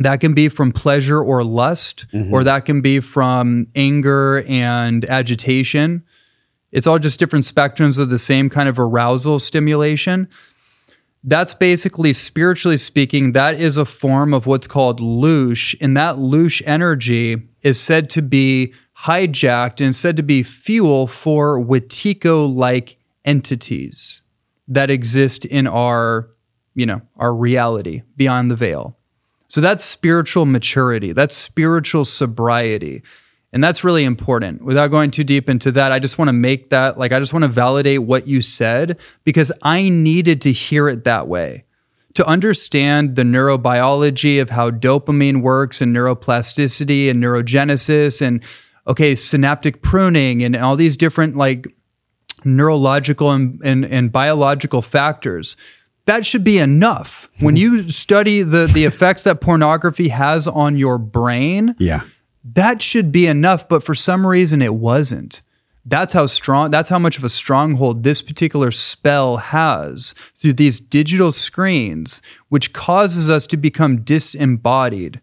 that 0.00 0.20
can 0.20 0.34
be 0.34 0.48
from 0.48 0.72
pleasure 0.72 1.22
or 1.22 1.44
lust 1.44 2.06
mm-hmm. 2.12 2.34
or 2.34 2.42
that 2.42 2.64
can 2.64 2.80
be 2.80 2.98
from 2.98 3.68
anger 3.76 4.42
and 4.48 5.04
agitation 5.04 6.02
it's 6.72 6.86
all 6.86 6.98
just 6.98 7.18
different 7.18 7.44
spectrums 7.44 7.98
of 7.98 8.10
the 8.10 8.18
same 8.18 8.48
kind 8.48 8.68
of 8.68 8.78
arousal 8.78 9.38
stimulation. 9.38 10.28
That's 11.22 11.52
basically, 11.52 12.12
spiritually 12.12 12.78
speaking, 12.78 13.32
that 13.32 13.60
is 13.60 13.76
a 13.76 13.84
form 13.84 14.32
of 14.32 14.46
what's 14.46 14.66
called 14.66 15.00
loosh. 15.00 15.74
And 15.80 15.96
that 15.96 16.16
loosh 16.16 16.62
energy 16.64 17.42
is 17.62 17.78
said 17.78 18.08
to 18.10 18.22
be 18.22 18.72
hijacked 19.00 19.84
and 19.84 19.94
said 19.94 20.16
to 20.16 20.22
be 20.22 20.42
fuel 20.42 21.06
for 21.06 21.58
Wetiko 21.58 22.52
like 22.52 22.96
entities 23.24 24.22
that 24.68 24.90
exist 24.90 25.44
in 25.44 25.66
our, 25.66 26.30
you 26.74 26.86
know, 26.86 27.02
our 27.16 27.34
reality 27.34 28.02
beyond 28.16 28.50
the 28.50 28.56
veil. 28.56 28.96
So 29.50 29.60
that's 29.60 29.84
spiritual 29.84 30.46
maturity, 30.46 31.12
that's 31.12 31.36
spiritual 31.36 32.04
sobriety. 32.04 33.02
And 33.52 33.64
that's 33.64 33.82
really 33.82 34.04
important. 34.04 34.62
Without 34.62 34.92
going 34.92 35.10
too 35.10 35.24
deep 35.24 35.48
into 35.48 35.72
that, 35.72 35.90
I 35.90 35.98
just 35.98 36.18
want 36.18 36.28
to 36.28 36.32
make 36.32 36.70
that 36.70 36.98
like, 36.98 37.10
I 37.10 37.18
just 37.18 37.32
want 37.32 37.42
to 37.42 37.48
validate 37.48 38.04
what 38.04 38.28
you 38.28 38.42
said 38.42 39.00
because 39.24 39.50
I 39.62 39.88
needed 39.88 40.40
to 40.42 40.52
hear 40.52 40.88
it 40.88 41.02
that 41.02 41.26
way. 41.26 41.64
To 42.14 42.24
understand 42.28 43.16
the 43.16 43.24
neurobiology 43.24 44.40
of 44.40 44.50
how 44.50 44.70
dopamine 44.70 45.42
works 45.42 45.80
and 45.80 45.94
neuroplasticity 45.94 47.10
and 47.10 47.20
neurogenesis 47.20 48.22
and, 48.22 48.44
okay, 48.86 49.16
synaptic 49.16 49.82
pruning 49.82 50.44
and 50.44 50.54
all 50.54 50.76
these 50.76 50.96
different 50.96 51.36
like 51.36 51.66
neurological 52.44 53.32
and, 53.32 53.60
and, 53.64 53.84
and 53.84 54.12
biological 54.12 54.80
factors 54.80 55.56
that 56.10 56.26
should 56.26 56.42
be 56.44 56.58
enough. 56.58 57.28
When 57.38 57.56
you 57.56 57.88
study 57.88 58.42
the 58.42 58.66
the 58.66 58.84
effects 58.84 59.22
that 59.24 59.40
pornography 59.40 60.08
has 60.08 60.48
on 60.48 60.76
your 60.76 60.98
brain, 60.98 61.74
Yeah. 61.78 62.00
that 62.44 62.82
should 62.82 63.12
be 63.12 63.26
enough, 63.26 63.68
but 63.68 63.82
for 63.84 63.94
some 63.94 64.26
reason 64.26 64.60
it 64.62 64.74
wasn't. 64.74 65.42
That's 65.86 66.12
how 66.12 66.26
strong 66.26 66.70
that's 66.70 66.88
how 66.88 66.98
much 66.98 67.16
of 67.16 67.24
a 67.24 67.28
stronghold 67.28 68.02
this 68.02 68.22
particular 68.22 68.70
spell 68.70 69.36
has 69.38 70.14
through 70.36 70.54
these 70.54 70.78
digital 70.80 71.32
screens, 71.32 72.20
which 72.48 72.72
causes 72.72 73.28
us 73.28 73.46
to 73.46 73.56
become 73.56 74.02
disembodied. 74.02 75.20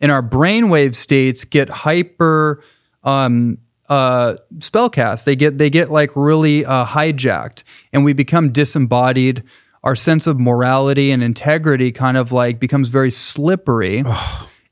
And 0.00 0.10
our 0.10 0.22
brainwave 0.22 0.94
states 0.96 1.44
get 1.44 1.68
hyper 1.86 2.62
um, 3.04 3.58
uh, 3.88 4.36
spellcast. 4.58 5.24
They 5.24 5.36
get 5.36 5.58
they 5.58 5.70
get 5.70 5.90
like 5.90 6.10
really 6.16 6.64
uh, 6.64 6.86
hijacked, 6.86 7.62
and 7.92 8.04
we 8.04 8.12
become 8.14 8.50
disembodied. 8.52 9.42
Our 9.84 9.94
sense 9.94 10.26
of 10.26 10.40
morality 10.40 11.12
and 11.12 11.22
integrity 11.22 11.92
kind 11.92 12.16
of 12.16 12.32
like 12.32 12.58
becomes 12.58 12.88
very 12.88 13.12
slippery. 13.12 14.02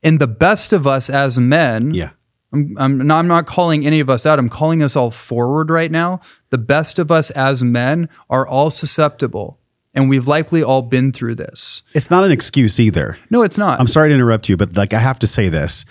And 0.03 0.19
the 0.19 0.27
best 0.27 0.73
of 0.73 0.85
us 0.85 1.09
as 1.09 1.39
men, 1.39 1.93
Yeah. 1.93 2.09
I'm, 2.51 2.75
I'm, 2.77 2.97
not, 3.07 3.19
I'm 3.19 3.27
not 3.27 3.45
calling 3.47 3.85
any 3.85 3.99
of 3.99 4.09
us 4.09 4.25
out. 4.25 4.37
I'm 4.37 4.49
calling 4.49 4.83
us 4.83 4.95
all 4.95 5.09
forward 5.11 5.69
right 5.69 5.89
now. 5.89 6.19
The 6.49 6.57
best 6.57 6.99
of 6.99 7.09
us 7.09 7.31
as 7.31 7.63
men 7.63 8.09
are 8.29 8.45
all 8.45 8.69
susceptible, 8.69 9.59
and 9.93 10.09
we've 10.09 10.27
likely 10.27 10.61
all 10.61 10.81
been 10.83 11.11
through 11.11 11.35
this. 11.35 11.81
It's 11.93 12.11
not 12.11 12.23
an 12.25 12.31
excuse 12.31 12.79
either. 12.79 13.15
No, 13.31 13.41
it's 13.43 13.57
not. 13.57 13.79
I'm 13.79 13.87
sorry 13.87 14.09
to 14.09 14.15
interrupt 14.15 14.49
you, 14.49 14.57
but 14.57 14.75
like 14.75 14.93
I 14.93 14.99
have 14.99 15.19
to 15.19 15.27
say 15.27 15.49
this. 15.49 15.85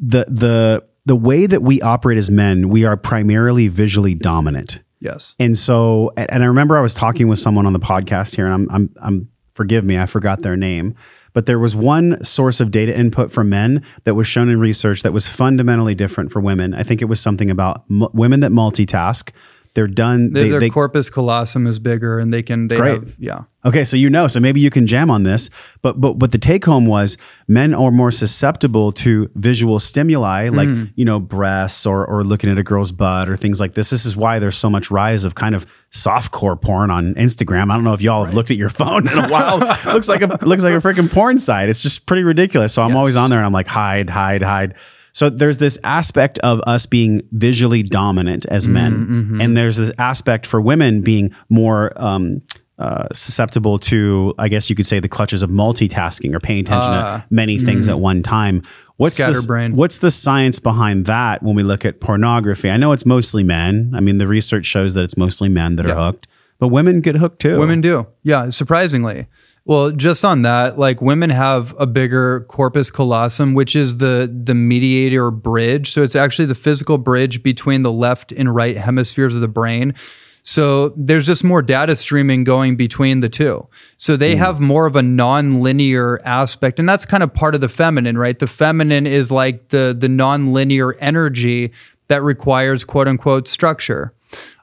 The 0.00 0.24
the 0.28 0.84
the 1.04 1.14
way 1.16 1.46
that 1.46 1.62
we 1.62 1.80
operate 1.82 2.18
as 2.18 2.30
men, 2.30 2.68
we 2.68 2.84
are 2.84 2.96
primarily 2.96 3.68
visually 3.68 4.14
dominant. 4.14 4.82
Yes. 5.02 5.34
And 5.38 5.56
so, 5.56 6.12
and 6.16 6.42
I 6.42 6.46
remember 6.46 6.76
I 6.76 6.80
was 6.80 6.94
talking 6.94 7.28
with 7.28 7.38
someone 7.38 7.66
on 7.66 7.72
the 7.72 7.80
podcast 7.80 8.36
here, 8.36 8.46
and 8.46 8.54
I'm, 8.54 8.70
I'm, 8.70 8.94
I'm, 9.02 9.28
forgive 9.54 9.84
me, 9.84 9.98
I 9.98 10.06
forgot 10.06 10.42
their 10.42 10.56
name, 10.56 10.94
but 11.32 11.46
there 11.46 11.58
was 11.58 11.74
one 11.74 12.22
source 12.24 12.60
of 12.60 12.70
data 12.70 12.96
input 12.96 13.32
for 13.32 13.44
men 13.44 13.82
that 14.04 14.14
was 14.14 14.26
shown 14.26 14.48
in 14.48 14.60
research 14.60 15.02
that 15.02 15.12
was 15.12 15.28
fundamentally 15.28 15.94
different 15.94 16.30
for 16.30 16.40
women. 16.40 16.74
I 16.74 16.82
think 16.82 17.02
it 17.02 17.06
was 17.06 17.20
something 17.20 17.50
about 17.50 17.84
m- 17.90 18.08
women 18.12 18.40
that 18.40 18.52
multitask. 18.52 19.30
They're 19.74 19.86
done. 19.86 20.32
Their, 20.32 20.42
They, 20.42 20.48
their 20.50 20.60
they, 20.60 20.70
corpus 20.70 21.08
callosum 21.08 21.66
is 21.66 21.78
bigger, 21.78 22.18
and 22.18 22.32
they 22.32 22.42
can. 22.42 22.68
They 22.68 22.76
Great. 22.76 22.92
have 22.92 23.14
yeah. 23.18 23.44
Okay, 23.64 23.84
so 23.84 23.96
you 23.96 24.10
know, 24.10 24.26
so 24.26 24.38
maybe 24.38 24.60
you 24.60 24.70
can 24.70 24.86
jam 24.86 25.10
on 25.10 25.22
this, 25.22 25.48
but 25.80 25.98
but 25.98 26.14
but 26.14 26.30
the 26.30 26.38
take 26.38 26.64
home 26.64 26.84
was 26.84 27.16
men 27.48 27.72
are 27.72 27.90
more 27.90 28.10
susceptible 28.10 28.92
to 28.92 29.30
visual 29.34 29.78
stimuli 29.78 30.48
hmm. 30.48 30.56
like 30.56 30.68
you 30.94 31.04
know 31.06 31.18
breasts 31.18 31.86
or 31.86 32.04
or 32.04 32.22
looking 32.22 32.50
at 32.50 32.58
a 32.58 32.62
girl's 32.62 32.92
butt 32.92 33.30
or 33.30 33.36
things 33.36 33.60
like 33.60 33.72
this. 33.72 33.88
This 33.88 34.04
is 34.04 34.14
why 34.14 34.38
there's 34.38 34.58
so 34.58 34.68
much 34.68 34.90
rise 34.90 35.24
of 35.24 35.34
kind 35.34 35.54
of 35.54 35.64
softcore 35.90 36.60
porn 36.60 36.90
on 36.90 37.14
Instagram. 37.14 37.70
I 37.70 37.74
don't 37.74 37.84
know 37.84 37.94
if 37.94 38.02
y'all 38.02 38.24
have 38.24 38.34
looked 38.34 38.50
at 38.50 38.58
your 38.58 38.68
phone 38.68 39.08
in 39.08 39.16
a 39.16 39.28
while. 39.28 39.58
looks 39.86 40.08
like 40.08 40.20
a 40.20 40.44
looks 40.44 40.64
like 40.64 40.74
a 40.74 40.86
freaking 40.86 41.10
porn 41.10 41.38
site. 41.38 41.70
It's 41.70 41.82
just 41.82 42.04
pretty 42.04 42.24
ridiculous. 42.24 42.74
So 42.74 42.82
I'm 42.82 42.96
always 42.96 43.16
on 43.16 43.30
there 43.30 43.38
and 43.38 43.46
I'm 43.46 43.52
like 43.52 43.68
hide, 43.68 44.10
hide, 44.10 44.42
hide. 44.42 44.74
So 45.12 45.28
there's 45.28 45.58
this 45.58 45.78
aspect 45.84 46.38
of 46.38 46.60
us 46.66 46.86
being 46.86 47.22
visually 47.32 47.82
dominant 47.82 48.46
as 48.46 48.66
men, 48.66 49.38
and 49.40 49.56
there's 49.56 49.76
this 49.76 49.92
aspect 49.98 50.46
for 50.46 50.60
women 50.60 51.02
being 51.02 51.34
more 51.50 51.92
um, 51.96 52.40
uh, 52.78 53.06
susceptible 53.12 53.78
to, 53.78 54.34
I 54.38 54.48
guess 54.48 54.70
you 54.70 54.74
could 54.74 54.86
say, 54.86 54.98
the 55.00 55.08
clutches 55.08 55.42
of 55.42 55.50
multitasking 55.50 56.34
or 56.34 56.40
paying 56.40 56.60
attention 56.60 56.90
to 56.90 57.24
many 57.30 57.58
things 57.58 57.88
at 57.90 58.00
one 58.00 58.22
time. 58.22 58.62
What's 58.96 59.16
the, 59.18 59.76
what's 59.76 59.98
the 59.98 60.10
science 60.10 60.58
behind 60.58 61.06
that 61.06 61.42
when 61.42 61.54
we 61.54 61.62
look 61.62 61.84
at 61.84 62.00
pornography? 62.00 62.70
I 62.70 62.76
know 62.76 62.92
it's 62.92 63.06
mostly 63.06 63.42
men. 63.42 63.92
I 63.94 64.00
mean, 64.00 64.18
the 64.18 64.26
research 64.26 64.64
shows 64.66 64.94
that 64.94 65.02
it's 65.04 65.16
mostly 65.16 65.48
men 65.48 65.76
that 65.76 65.86
are 65.86 65.94
hooked, 66.06 66.26
but 66.58 66.68
women 66.68 67.00
get 67.00 67.16
hooked 67.16 67.40
too. 67.40 67.58
Women 67.58 67.80
do. 67.80 68.06
Yeah, 68.22 68.48
surprisingly. 68.50 69.26
Well, 69.64 69.92
just 69.92 70.24
on 70.24 70.42
that, 70.42 70.76
like 70.76 71.00
women 71.00 71.30
have 71.30 71.74
a 71.78 71.86
bigger 71.86 72.40
corpus 72.48 72.90
callosum, 72.90 73.54
which 73.54 73.76
is 73.76 73.98
the 73.98 74.32
the 74.32 74.54
mediator 74.54 75.30
bridge. 75.30 75.90
So 75.90 76.02
it's 76.02 76.16
actually 76.16 76.46
the 76.46 76.56
physical 76.56 76.98
bridge 76.98 77.42
between 77.42 77.82
the 77.82 77.92
left 77.92 78.32
and 78.32 78.52
right 78.54 78.76
hemispheres 78.76 79.36
of 79.36 79.40
the 79.40 79.48
brain. 79.48 79.94
So 80.42 80.88
there's 80.96 81.26
just 81.26 81.44
more 81.44 81.62
data 81.62 81.94
streaming 81.94 82.42
going 82.42 82.74
between 82.74 83.20
the 83.20 83.28
two. 83.28 83.68
So 83.96 84.16
they 84.16 84.34
have 84.34 84.58
more 84.58 84.86
of 84.86 84.96
a 84.96 85.02
non-linear 85.02 86.20
aspect 86.24 86.80
and 86.80 86.88
that's 86.88 87.06
kind 87.06 87.22
of 87.22 87.32
part 87.32 87.54
of 87.54 87.60
the 87.60 87.68
feminine, 87.68 88.18
right? 88.18 88.36
The 88.36 88.48
feminine 88.48 89.06
is 89.06 89.30
like 89.30 89.68
the 89.68 89.94
the 89.96 90.08
non-linear 90.08 90.94
energy 90.94 91.72
that 92.08 92.24
requires 92.24 92.82
quote 92.82 93.06
unquote 93.06 93.46
structure. 93.46 94.12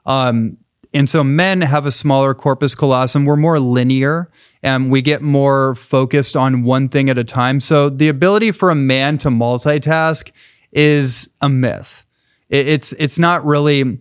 Um, 0.04 0.58
and 0.92 1.08
so 1.08 1.22
men 1.22 1.60
have 1.62 1.86
a 1.86 1.92
smaller 1.92 2.34
corpus 2.34 2.74
callosum. 2.74 3.24
We're 3.24 3.36
more 3.36 3.60
linear 3.60 4.30
and 4.62 4.90
we 4.90 5.02
get 5.02 5.22
more 5.22 5.74
focused 5.74 6.36
on 6.36 6.62
one 6.64 6.88
thing 6.88 7.08
at 7.08 7.16
a 7.18 7.24
time. 7.24 7.60
So 7.60 7.88
the 7.88 8.08
ability 8.08 8.50
for 8.52 8.70
a 8.70 8.74
man 8.74 9.16
to 9.18 9.28
multitask 9.28 10.30
is 10.72 11.28
a 11.40 11.48
myth. 11.48 12.04
It- 12.48 12.66
It's 12.68 12.92
it's 12.94 13.18
not 13.18 13.44
really 13.44 13.98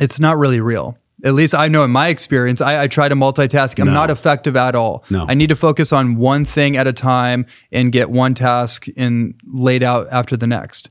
it's 0.00 0.18
not 0.18 0.38
really 0.38 0.60
real. 0.60 0.98
At 1.24 1.32
least 1.32 1.54
I 1.54 1.68
know 1.68 1.84
in 1.84 1.90
my 1.90 2.08
experience, 2.08 2.60
I, 2.60 2.82
I 2.82 2.86
try 2.86 3.08
to 3.08 3.14
multitask. 3.14 3.80
I'm 3.80 3.92
not 3.92 4.10
effective 4.10 4.56
at 4.56 4.74
all. 4.74 5.04
No. 5.08 5.24
I 5.26 5.32
need 5.32 5.48
to 5.48 5.56
focus 5.56 5.90
on 5.90 6.16
one 6.16 6.44
thing 6.44 6.76
at 6.76 6.86
a 6.86 6.92
time 6.92 7.46
and 7.72 7.90
get 7.90 8.10
one 8.10 8.34
task 8.34 8.88
in 8.88 9.34
laid 9.46 9.82
out 9.82 10.06
after 10.12 10.36
the 10.36 10.46
next. 10.46 10.90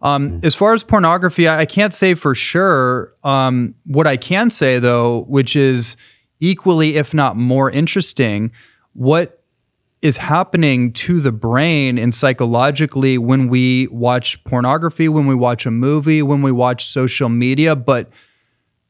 Um, 0.00 0.40
As 0.42 0.54
far 0.54 0.72
as 0.72 0.82
pornography, 0.82 1.46
I, 1.46 1.60
I 1.60 1.66
can't 1.66 1.92
say 1.92 2.14
for 2.14 2.34
sure. 2.34 3.12
Um, 3.22 3.74
what 3.84 4.06
I 4.06 4.16
can 4.16 4.48
say 4.48 4.78
though, 4.78 5.24
which 5.28 5.54
is 5.54 5.96
equally, 6.40 6.96
if 6.96 7.12
not 7.12 7.36
more 7.36 7.70
interesting, 7.70 8.52
what 8.94 9.42
is 10.00 10.18
happening 10.18 10.92
to 10.92 11.20
the 11.20 11.32
brain 11.32 11.98
and 11.98 12.14
psychologically 12.14 13.16
when 13.16 13.48
we 13.48 13.86
watch 13.88 14.42
pornography, 14.44 15.08
when 15.08 15.26
we 15.26 15.34
watch 15.34 15.64
a 15.64 15.70
movie, 15.70 16.22
when 16.22 16.42
we 16.42 16.52
watch 16.52 16.84
social 16.84 17.30
media, 17.30 17.74
but 17.74 18.10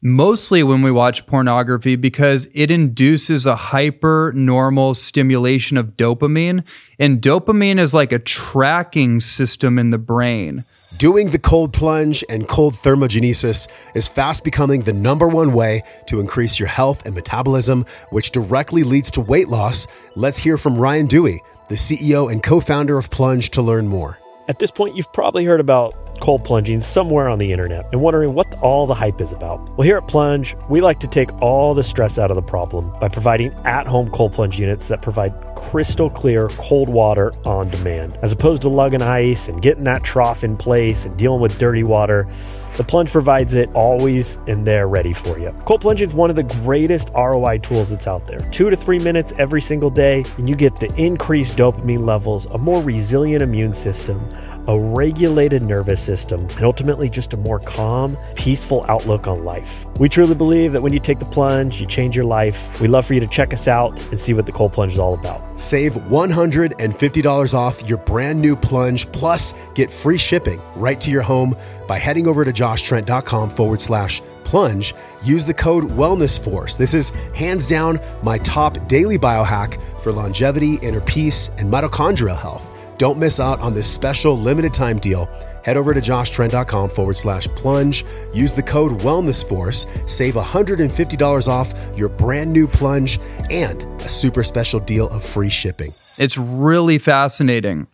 mostly 0.05 0.62
when 0.62 0.82
we 0.82 0.90
watch 0.90 1.26
pornography 1.26 1.97
because 1.97 2.47
it 2.52 2.70
induces 2.70 3.47
a 3.47 3.56
hyper 3.56 4.32
normal 4.36 4.93
stimulation 4.93 5.78
of 5.78 5.97
dopamine. 5.97 6.62
And 6.98 7.22
dopamine 7.22 7.78
is 7.78 7.94
like 7.94 8.12
a 8.12 8.18
tracking 8.18 9.20
system 9.20 9.78
in 9.78 9.90
the 9.90 9.98
brain. 9.98 10.64
Doing 10.98 11.31
the 11.31 11.39
cold 11.39 11.72
plunge 11.72 12.22
and 12.28 12.47
cold 12.47 12.74
thermogenesis 12.74 13.66
is 13.94 14.06
fast 14.06 14.44
becoming 14.44 14.82
the 14.82 14.93
number 14.93 15.26
one 15.26 15.52
way 15.52 15.82
to 16.06 16.20
increase 16.20 16.60
your 16.60 16.68
health 16.68 17.05
and 17.05 17.14
metabolism, 17.14 17.85
which 18.10 18.31
directly 18.31 18.85
leads 18.85 19.10
to 19.12 19.20
weight 19.20 19.48
loss. 19.48 19.89
Let's 20.14 20.39
hear 20.39 20.56
from 20.56 20.76
Ryan 20.76 21.09
Duey, 21.09 21.39
the 21.68 21.74
CEO 21.74 22.31
and 22.31 22.43
co 22.43 22.60
founder 22.60 22.97
of 22.97 23.10
Plunge, 23.10 23.51
to 23.51 23.62
learn 23.62 23.89
more. 23.89 24.18
At 24.46 24.58
this 24.58 24.70
point, 24.70 24.94
you've 24.94 25.10
probably 25.10 25.46
heard 25.46 25.60
about 25.60 25.94
cold 26.20 26.44
plunging 26.44 26.82
somewhere 26.82 27.28
on 27.28 27.38
the 27.38 27.50
internet 27.50 27.86
and 27.92 28.00
wondering 28.02 28.34
what 28.34 28.52
all 28.62 28.86
the 28.86 28.94
hype 28.94 29.22
is 29.22 29.32
about. 29.32 29.60
Well, 29.70 29.86
here 29.86 29.96
at 29.96 30.06
Plunge, 30.06 30.54
we 30.68 30.82
like 30.82 31.00
to 31.00 31.06
take 31.06 31.32
all 31.40 31.72
the 31.72 31.82
stress 31.82 32.18
out 32.18 32.30
of 32.30 32.34
the 32.34 32.42
problem 32.42 32.92
by 33.00 33.08
providing 33.08 33.54
at 33.64 33.86
home 33.86 34.10
cold 34.10 34.34
plunge 34.34 34.60
units 34.60 34.86
that 34.88 35.00
provide 35.00 35.32
crystal 35.56 36.10
clear 36.10 36.48
cold 36.50 36.90
water 36.90 37.32
on 37.46 37.70
demand. 37.70 38.18
As 38.20 38.32
opposed 38.32 38.62
to 38.62 38.68
lugging 38.68 39.00
ice 39.00 39.48
and 39.48 39.62
getting 39.62 39.84
that 39.84 40.04
trough 40.04 40.44
in 40.44 40.58
place 40.58 41.06
and 41.06 41.16
dealing 41.16 41.40
with 41.40 41.58
dirty 41.58 41.82
water, 41.82 42.28
the 42.74 42.84
Plunge 42.84 43.10
provides 43.10 43.55
it 43.55 43.72
always 43.74 44.36
and 44.46 44.66
there 44.66 44.88
ready 44.88 45.12
for 45.12 45.38
you. 45.38 45.55
Cold 45.64 45.80
Plunge 45.80 46.02
is 46.02 46.12
one 46.12 46.28
of 46.30 46.36
the 46.36 46.42
greatest 46.42 47.10
ROI 47.14 47.59
tools 47.59 47.90
that's 47.90 48.06
out 48.06 48.26
there. 48.26 48.40
Two 48.51 48.68
to 48.68 48.76
three 48.76 48.98
minutes 48.98 49.32
every 49.38 49.60
single 49.60 49.90
day, 49.90 50.24
and 50.38 50.48
you 50.48 50.56
get 50.56 50.74
the 50.76 50.92
increased 50.96 51.56
dopamine 51.56 52.05
levels, 52.05 52.46
a 52.46 52.59
more 52.59 52.82
resilient 52.82 53.42
immune 53.42 53.72
system, 53.72 54.18
a 54.66 54.78
regulated 54.78 55.62
nervous 55.62 56.03
system, 56.03 56.41
and 56.41 56.62
ultimately 56.62 57.09
just 57.09 57.32
a 57.32 57.36
more 57.36 57.59
calm, 57.61 58.16
peaceful 58.35 58.85
outlook 58.89 59.27
on 59.27 59.45
life. 59.45 59.86
We 59.99 60.09
truly 60.09 60.35
believe 60.35 60.73
that 60.73 60.82
when 60.82 60.93
you 60.93 61.01
take 61.01 61.19
the 61.19 61.24
plunge, 61.24 61.81
you 61.81 61.86
change 61.86 62.16
your 62.16 62.24
life. 62.24 62.81
We'd 62.81 62.89
love 62.89 63.07
for 63.07 63.15
you 63.15 63.20
to 63.20 63.27
check 63.27 63.53
us 63.53 63.69
out 63.69 63.99
and 64.11 64.19
see 64.19 64.32
what 64.32 64.47
the 64.47 64.53
cold 64.53 64.73
plunge 64.73 64.93
is 64.93 64.99
all 64.99 65.15
about. 65.15 65.61
Save 65.61 65.95
$150 65.95 67.55
off 67.55 67.82
your 67.89 67.99
brand 67.99 68.41
new 68.41 68.57
plunge, 68.57 69.11
plus 69.12 69.55
get 69.74 69.91
free 69.91 70.19
shipping 70.19 70.61
right 70.77 71.01
to 71.01 71.11
your 71.11 71.23
home 71.23 71.57
by 71.86 71.99
heading 71.99 72.27
over 72.27 72.45
to 72.45 72.53
joshtrent.com 72.53 73.51
forward 73.51 73.81
slash 73.81 74.20
plunge. 74.45 74.95
Use 75.23 75.45
the 75.45 75.55
code 75.55 75.85
Wellness 75.85 76.39
Force. 76.39 76.77
This 76.77 76.95
is 76.95 77.11
hands 77.35 77.69
down 77.69 78.01
my 78.23 78.39
top 78.39 78.89
daily 78.89 79.19
biohack 79.19 79.81
for 80.01 80.12
longevity, 80.12 80.74
inner 80.82 81.01
peace, 81.01 81.51
and 81.59 81.73
mitochondrial 81.73 82.39
health. 82.39 82.73
Don't 82.98 83.18
miss 83.18 83.40
out 83.40 83.60
on 83.60 83.74
this 83.74 83.90
special 83.90 84.38
limited 84.38 84.72
time 84.72 84.98
deal. 84.98 85.28
Head 85.64 85.76
over 85.76 85.94
to 85.94 86.00
joshtrent.com 86.00 86.90
forward 86.90 87.16
slash 87.16 87.48
plunge. 87.48 88.04
Use 88.34 88.52
the 88.52 88.62
code 88.62 89.00
Wellness 89.00 89.46
Force. 89.46 89.86
Save 90.06 90.34
$150 90.34 91.48
off 91.48 91.72
your 91.96 92.10
brand 92.10 92.52
new 92.52 92.68
plunge 92.68 93.18
and 93.50 93.82
a 94.02 94.08
super 94.08 94.42
special 94.42 94.78
deal 94.78 95.08
of 95.08 95.24
free 95.24 95.48
shipping. 95.48 95.92
It's 96.18 96.36
really 96.36 96.98
fascinating. 96.98 97.86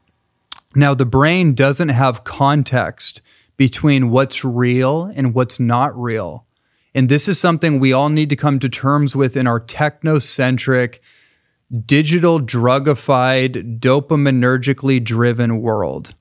Now, 0.74 0.94
the 0.94 1.06
brain 1.06 1.54
doesn't 1.54 1.90
have 1.90 2.24
context 2.24 3.22
between 3.56 4.10
what's 4.10 4.44
real 4.44 5.12
and 5.14 5.34
what's 5.34 5.60
not 5.60 5.96
real. 5.96 6.46
And 6.94 7.08
this 7.08 7.28
is 7.28 7.38
something 7.38 7.78
we 7.78 7.92
all 7.92 8.08
need 8.08 8.30
to 8.30 8.36
come 8.36 8.58
to 8.58 8.68
terms 8.68 9.14
with 9.14 9.36
in 9.36 9.46
our 9.46 9.60
technocentric, 9.60 10.98
digital 11.86 12.40
drugified, 12.40 13.78
dopaminergically 13.78 15.02
driven 15.02 15.60
world. 15.60 16.14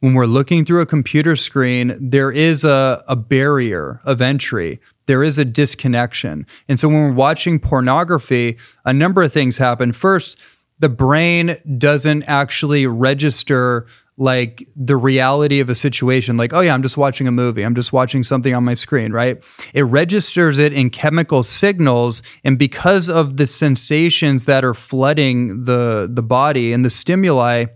When 0.00 0.14
we're 0.14 0.26
looking 0.26 0.64
through 0.64 0.82
a 0.82 0.86
computer 0.86 1.34
screen, 1.36 1.96
there 1.98 2.30
is 2.30 2.64
a, 2.64 3.02
a 3.08 3.16
barrier 3.16 4.00
of 4.04 4.20
entry. 4.20 4.80
There 5.06 5.22
is 5.22 5.38
a 5.38 5.44
disconnection. 5.44 6.46
And 6.68 6.78
so 6.78 6.88
when 6.88 7.02
we're 7.02 7.12
watching 7.12 7.58
pornography, 7.58 8.58
a 8.84 8.92
number 8.92 9.22
of 9.22 9.32
things 9.32 9.58
happen. 9.58 9.92
First, 9.92 10.38
the 10.78 10.88
brain 10.88 11.56
doesn't 11.78 12.24
actually 12.24 12.86
register 12.86 13.86
like 14.16 14.68
the 14.76 14.96
reality 14.96 15.58
of 15.58 15.68
a 15.68 15.74
situation 15.74 16.36
like 16.36 16.52
oh 16.52 16.60
yeah 16.60 16.72
i'm 16.72 16.82
just 16.82 16.96
watching 16.96 17.26
a 17.26 17.32
movie. 17.32 17.62
I'm 17.62 17.74
just 17.74 17.92
watching 17.92 18.22
something 18.22 18.54
on 18.54 18.64
my 18.64 18.74
screen 18.74 19.12
right? 19.12 19.42
It 19.72 19.82
registers 19.82 20.58
it 20.58 20.72
in 20.72 20.90
chemical 20.90 21.42
signals 21.42 22.22
and 22.44 22.58
because 22.58 23.08
of 23.08 23.36
the 23.36 23.46
sensations 23.46 24.44
that 24.44 24.64
are 24.64 24.74
flooding 24.74 25.64
the 25.64 26.08
the 26.10 26.22
body 26.22 26.72
and 26.72 26.84
the 26.84 26.90
stimuli 26.90 27.66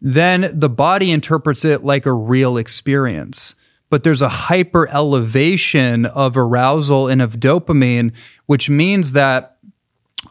then 0.00 0.50
the 0.54 0.70
body 0.70 1.10
interprets 1.10 1.64
it 1.64 1.82
like 1.82 2.06
a 2.06 2.12
real 2.12 2.56
experience. 2.56 3.56
But 3.90 4.04
there's 4.04 4.22
a 4.22 4.28
hyper 4.28 4.88
elevation 4.88 6.06
of 6.06 6.36
arousal 6.36 7.08
and 7.08 7.20
of 7.20 7.40
dopamine 7.40 8.12
which 8.46 8.70
means 8.70 9.12
that 9.12 9.57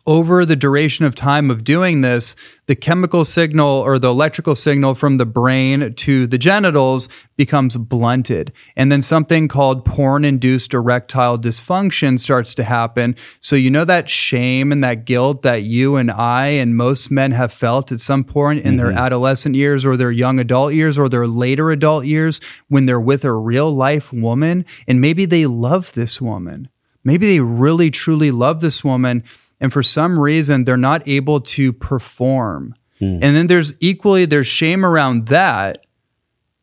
over 0.05 0.45
the 0.45 0.55
duration 0.55 1.05
of 1.05 1.15
time 1.15 1.49
of 1.49 1.63
doing 1.63 2.01
this, 2.01 2.35
the 2.65 2.75
chemical 2.75 3.23
signal 3.23 3.67
or 3.67 3.97
the 3.97 4.09
electrical 4.09 4.53
signal 4.53 4.95
from 4.95 5.17
the 5.17 5.25
brain 5.25 5.93
to 5.93 6.27
the 6.27 6.37
genitals 6.37 7.07
becomes 7.37 7.77
blunted. 7.77 8.51
And 8.75 8.91
then 8.91 9.01
something 9.01 9.47
called 9.47 9.85
porn 9.85 10.25
induced 10.25 10.73
erectile 10.73 11.37
dysfunction 11.37 12.19
starts 12.19 12.53
to 12.55 12.65
happen. 12.65 13.15
So, 13.39 13.55
you 13.55 13.71
know, 13.71 13.85
that 13.85 14.09
shame 14.09 14.73
and 14.73 14.83
that 14.83 15.05
guilt 15.05 15.41
that 15.43 15.63
you 15.63 15.95
and 15.95 16.11
I 16.11 16.47
and 16.47 16.75
most 16.75 17.09
men 17.09 17.31
have 17.31 17.53
felt 17.53 17.91
at 17.91 18.01
some 18.01 18.25
point 18.25 18.65
in 18.65 18.75
mm-hmm. 18.75 18.77
their 18.77 18.91
adolescent 18.91 19.55
years 19.55 19.85
or 19.85 19.95
their 19.95 20.11
young 20.11 20.37
adult 20.37 20.73
years 20.73 20.97
or 20.97 21.07
their 21.07 21.27
later 21.27 21.71
adult 21.71 22.05
years 22.05 22.41
when 22.67 22.87
they're 22.87 22.99
with 22.99 23.23
a 23.23 23.33
real 23.33 23.71
life 23.71 24.11
woman 24.11 24.65
and 24.85 24.99
maybe 24.99 25.23
they 25.23 25.45
love 25.45 25.93
this 25.93 26.21
woman. 26.21 26.67
Maybe 27.05 27.25
they 27.25 27.39
really 27.39 27.89
truly 27.89 28.31
love 28.31 28.59
this 28.59 28.83
woman 28.83 29.23
and 29.59 29.73
for 29.73 29.83
some 29.83 30.19
reason 30.19 30.63
they're 30.63 30.77
not 30.77 31.07
able 31.07 31.39
to 31.41 31.73
perform. 31.73 32.75
Mm. 33.01 33.19
And 33.21 33.35
then 33.35 33.47
there's 33.47 33.73
equally 33.79 34.25
there's 34.25 34.47
shame 34.47 34.85
around 34.85 35.27
that. 35.27 35.85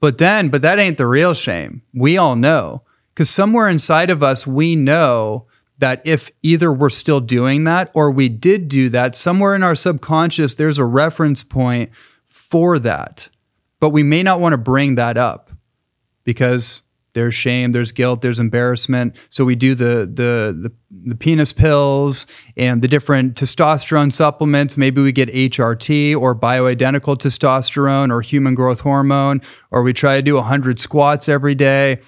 But 0.01 0.19
then, 0.19 0.49
but 0.49 0.63
that 0.63 0.79
ain't 0.79 0.99
the 0.99 1.07
real 1.07 1.35
shame. 1.35 1.83
We 1.95 2.19
all 2.19 2.37
know. 2.37 2.83
Cuz 3.15 3.31
somewhere 3.31 3.69
inside 3.69 4.11
of 4.11 4.23
us 4.23 4.47
we 4.47 4.77
know 4.77 5.47
that 5.79 6.03
if 6.05 6.31
either 6.43 6.73
we're 6.73 6.91
still 6.91 7.21
doing 7.21 7.65
that 7.65 7.91
or 7.95 8.11
we 8.11 8.29
did 8.29 8.69
do 8.69 8.89
that, 8.91 9.15
somewhere 9.15 9.55
in 9.55 9.63
our 9.63 9.75
subconscious 9.75 10.55
there's 10.55 10.79
a 10.79 10.85
reference 10.85 11.43
point 11.43 11.91
for 12.25 12.79
that. 12.79 13.29
But 13.81 13.91
we 13.91 14.03
may 14.03 14.23
not 14.23 14.41
want 14.41 14.53
to 14.53 14.59
bring 14.59 14.95
that 14.95 15.19
up 15.19 15.51
because 16.23 16.83
there's 17.15 17.35
shame, 17.35 17.73
there's 17.73 17.93
guilt, 17.93 18.21
there's 18.21 18.39
embarrassment. 18.39 19.17
So 19.31 19.45
we 19.45 19.55
do 19.55 19.75
the, 19.75 20.07
the 20.07 20.55
the 20.55 20.73
the, 21.07 21.15
penis 21.15 21.53
pills 21.53 22.27
and 22.57 22.83
the 22.83 22.89
different 22.89 23.37
testosterone 23.37 24.13
supplements. 24.13 24.77
Maybe 24.77 25.01
we 25.01 25.13
get 25.13 25.29
HRT 25.31 26.17
or 26.17 26.35
bioidentical 26.35 27.17
testosterone 27.17 28.11
or 28.11 28.21
human 28.21 28.55
growth 28.55 28.81
hormone, 28.81 29.41
or 29.71 29.83
we 29.83 29.93
try 29.93 30.17
to 30.17 30.23
do 30.23 30.35
100 30.35 30.79
squats 30.79 31.29
every 31.29 31.55
day 31.55 32.01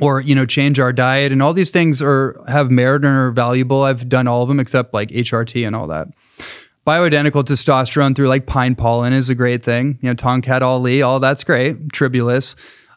or 0.00 0.20
you 0.20 0.34
know 0.34 0.46
change 0.46 0.78
our 0.78 0.92
diet. 0.92 1.32
And 1.32 1.42
all 1.42 1.52
these 1.52 1.70
things 1.70 2.02
are 2.02 2.36
have 2.48 2.70
merit 2.70 3.04
and 3.04 3.16
are 3.16 3.30
valuable. 3.30 3.82
I've 3.82 4.08
done 4.08 4.26
all 4.26 4.42
of 4.42 4.48
them 4.48 4.60
except 4.60 4.94
like 4.94 5.08
hrt 5.10 5.66
and 5.66 5.74
all 5.74 5.86
that. 5.88 6.08
Bioidentical 6.86 7.44
testosterone 7.44 8.14
through 8.14 8.28
like 8.28 8.46
pine 8.46 8.74
pollen 8.74 9.14
is 9.14 9.30
a 9.30 9.34
great 9.34 9.64
thing. 9.64 9.98
You 10.02 10.10
know 10.10 10.14
tongkat 10.14 10.60
ali 10.60 11.02
all 11.02 11.20
that's 11.20 11.44
great 11.44 11.92
tribulus. 11.92 12.56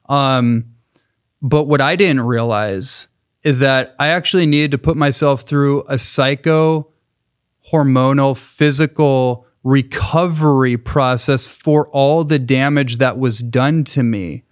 Um, 0.10 0.77
but 1.42 1.64
what 1.66 1.82
I 1.82 1.96
didn't 1.96 2.22
realize 2.22 3.08
is 3.44 3.60
that 3.60 3.96
I 4.00 4.08
actually 4.08 4.46
needed 4.46 4.72
to 4.72 4.78
put 4.78 4.98
myself 4.98 5.44
through 5.44 5.84
a 5.88 5.98
psycho 5.98 6.92
hormonal 7.72 8.36
physical 8.36 9.46
recovery 9.64 10.78
process 10.78 11.48
for 11.48 11.90
all 11.90 12.24
the 12.24 12.40
damage 12.40 12.98
that 12.98 13.18
was 13.18 13.40
done 13.40 13.84
to 13.84 14.04
me 14.04 14.44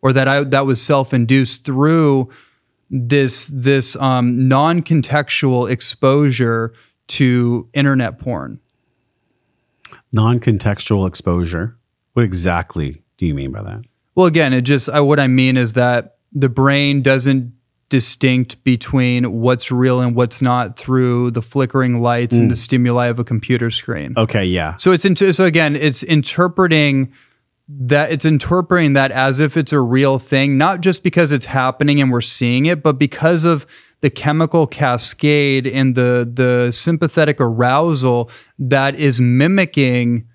or 0.00 0.12
that 0.12 0.26
I 0.28 0.44
that 0.44 0.66
was 0.66 0.82
self-induced 0.82 1.64
through 1.64 2.30
this 2.90 3.46
this 3.46 3.96
um, 3.96 4.48
non-contextual 4.48 5.70
exposure 5.70 6.72
to 7.08 7.68
internet 7.72 8.18
porn. 8.18 8.60
Non-contextual 10.12 11.06
exposure. 11.06 11.76
What 12.12 12.24
exactly 12.24 13.02
do 13.16 13.26
you 13.26 13.34
mean 13.34 13.52
by 13.52 13.62
that? 13.62 13.82
Well, 14.14 14.26
again, 14.26 14.52
it 14.52 14.62
just 14.62 14.88
I, 14.88 15.00
what 15.00 15.20
I 15.20 15.26
mean 15.26 15.56
is 15.56 15.74
that 15.74 16.11
the 16.34 16.48
brain 16.48 17.02
doesn't 17.02 17.52
distinct 17.88 18.64
between 18.64 19.30
what's 19.40 19.70
real 19.70 20.00
and 20.00 20.16
what's 20.16 20.40
not 20.40 20.78
through 20.78 21.30
the 21.30 21.42
flickering 21.42 22.00
lights 22.00 22.34
mm. 22.34 22.40
and 22.40 22.50
the 22.50 22.54
mm. 22.54 22.58
stimuli 22.58 23.06
of 23.08 23.18
a 23.18 23.24
computer 23.24 23.70
screen. 23.70 24.14
Okay, 24.16 24.46
yeah. 24.46 24.76
So 24.76 24.92
it's 24.92 25.04
into, 25.04 25.32
so 25.34 25.44
again, 25.44 25.76
it's 25.76 26.02
interpreting 26.02 27.12
that 27.68 28.10
it's 28.10 28.24
interpreting 28.24 28.94
that 28.94 29.10
as 29.10 29.40
if 29.40 29.56
it's 29.56 29.72
a 29.72 29.80
real 29.80 30.18
thing, 30.18 30.58
not 30.58 30.80
just 30.80 31.02
because 31.02 31.32
it's 31.32 31.46
happening 31.46 32.00
and 32.00 32.10
we're 32.10 32.20
seeing 32.20 32.66
it, 32.66 32.82
but 32.82 32.98
because 32.98 33.44
of 33.44 33.66
the 34.00 34.10
chemical 34.10 34.66
cascade 34.66 35.66
and 35.66 35.94
the 35.94 36.28
the 36.30 36.72
sympathetic 36.72 37.40
arousal 37.40 38.30
that 38.58 38.94
is 38.96 39.20
mimicking 39.20 40.26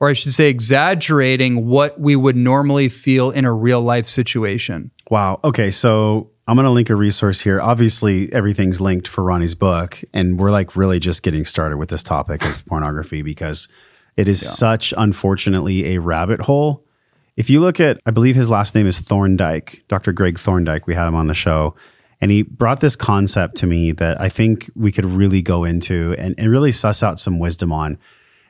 or 0.00 0.10
I 0.10 0.12
should 0.12 0.34
say 0.34 0.50
exaggerating 0.50 1.66
what 1.66 2.00
we 2.00 2.16
would 2.16 2.36
normally 2.36 2.88
feel 2.88 3.30
in 3.30 3.44
a 3.44 3.52
real 3.52 3.80
life 3.80 4.06
situation. 4.08 4.90
Wow. 5.10 5.40
Okay. 5.44 5.70
So 5.70 6.30
I'm 6.46 6.56
going 6.56 6.64
to 6.64 6.70
link 6.70 6.90
a 6.90 6.94
resource 6.94 7.40
here. 7.40 7.60
Obviously, 7.60 8.32
everything's 8.32 8.80
linked 8.80 9.08
for 9.08 9.24
Ronnie's 9.24 9.54
book, 9.54 10.02
and 10.12 10.38
we're 10.38 10.50
like 10.50 10.76
really 10.76 11.00
just 11.00 11.22
getting 11.22 11.44
started 11.44 11.78
with 11.78 11.88
this 11.88 12.02
topic 12.02 12.44
of 12.44 12.64
pornography 12.66 13.22
because 13.22 13.68
it 14.16 14.28
is 14.28 14.46
such, 14.46 14.92
unfortunately, 14.96 15.94
a 15.94 16.00
rabbit 16.00 16.42
hole. 16.42 16.84
If 17.36 17.50
you 17.50 17.60
look 17.60 17.80
at, 17.80 17.98
I 18.06 18.10
believe 18.10 18.36
his 18.36 18.48
last 18.48 18.74
name 18.74 18.86
is 18.86 19.00
Thorndike, 19.00 19.82
Dr. 19.88 20.12
Greg 20.12 20.38
Thorndike, 20.38 20.86
we 20.86 20.94
had 20.94 21.08
him 21.08 21.16
on 21.16 21.26
the 21.26 21.34
show, 21.34 21.74
and 22.20 22.30
he 22.30 22.42
brought 22.42 22.80
this 22.80 22.94
concept 22.94 23.56
to 23.56 23.66
me 23.66 23.90
that 23.92 24.20
I 24.20 24.28
think 24.28 24.70
we 24.76 24.92
could 24.92 25.04
really 25.04 25.42
go 25.42 25.64
into 25.64 26.14
and, 26.18 26.34
and 26.38 26.50
really 26.50 26.72
suss 26.72 27.02
out 27.02 27.18
some 27.18 27.38
wisdom 27.38 27.72
on. 27.72 27.98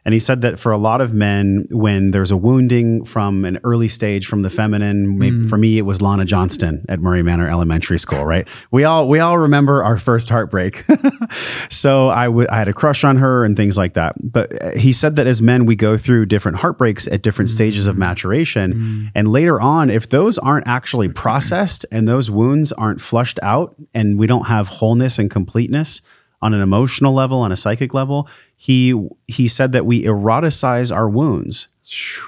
And 0.04 0.12
he 0.12 0.18
said 0.18 0.42
that 0.42 0.58
for 0.58 0.70
a 0.70 0.76
lot 0.76 1.00
of 1.00 1.14
men, 1.14 1.66
when 1.70 2.10
there's 2.10 2.30
a 2.30 2.36
wounding 2.36 3.04
from 3.04 3.44
an 3.44 3.58
early 3.64 3.88
stage 3.88 4.26
from 4.26 4.42
the 4.42 4.50
feminine, 4.50 5.18
maybe 5.18 5.36
mm. 5.38 5.48
for 5.48 5.56
me 5.56 5.78
it 5.78 5.82
was 5.82 6.02
Lana 6.02 6.26
Johnston 6.26 6.84
at 6.88 7.00
Murray 7.00 7.22
Manor 7.22 7.48
Elementary 7.48 7.98
School, 7.98 8.24
right? 8.24 8.46
We 8.70 8.84
all 8.84 9.08
we 9.08 9.20
all 9.20 9.38
remember 9.38 9.82
our 9.82 9.98
first 9.98 10.28
heartbreak. 10.28 10.84
so 11.70 12.10
I 12.10 12.26
w- 12.26 12.46
I 12.50 12.56
had 12.56 12.68
a 12.68 12.74
crush 12.74 13.02
on 13.02 13.16
her 13.16 13.44
and 13.44 13.56
things 13.56 13.78
like 13.78 13.94
that. 13.94 14.14
But 14.20 14.62
uh, 14.62 14.78
he 14.78 14.92
said 14.92 15.16
that 15.16 15.26
as 15.26 15.40
men, 15.40 15.64
we 15.64 15.74
go 15.74 15.96
through 15.96 16.26
different 16.26 16.58
heartbreaks 16.58 17.08
at 17.08 17.22
different 17.22 17.50
mm. 17.50 17.54
stages 17.54 17.86
of 17.86 17.96
maturation, 17.96 18.74
mm. 18.74 19.12
and 19.14 19.28
later 19.28 19.58
on, 19.58 19.88
if 19.88 20.08
those 20.08 20.38
aren't 20.38 20.68
actually 20.68 21.08
processed 21.08 21.86
and 21.90 22.06
those 22.06 22.30
wounds 22.30 22.72
aren't 22.72 23.00
flushed 23.00 23.40
out, 23.42 23.74
and 23.94 24.18
we 24.18 24.26
don't 24.26 24.48
have 24.48 24.68
wholeness 24.68 25.18
and 25.18 25.30
completeness 25.30 26.02
on 26.44 26.52
an 26.52 26.60
emotional 26.60 27.14
level, 27.14 27.38
on 27.38 27.50
a 27.50 27.56
psychic 27.56 27.94
level, 27.94 28.28
he 28.54 28.94
he 29.26 29.48
said 29.48 29.72
that 29.72 29.86
we 29.86 30.04
eroticize 30.04 30.94
our 30.94 31.08
wounds. 31.08 31.68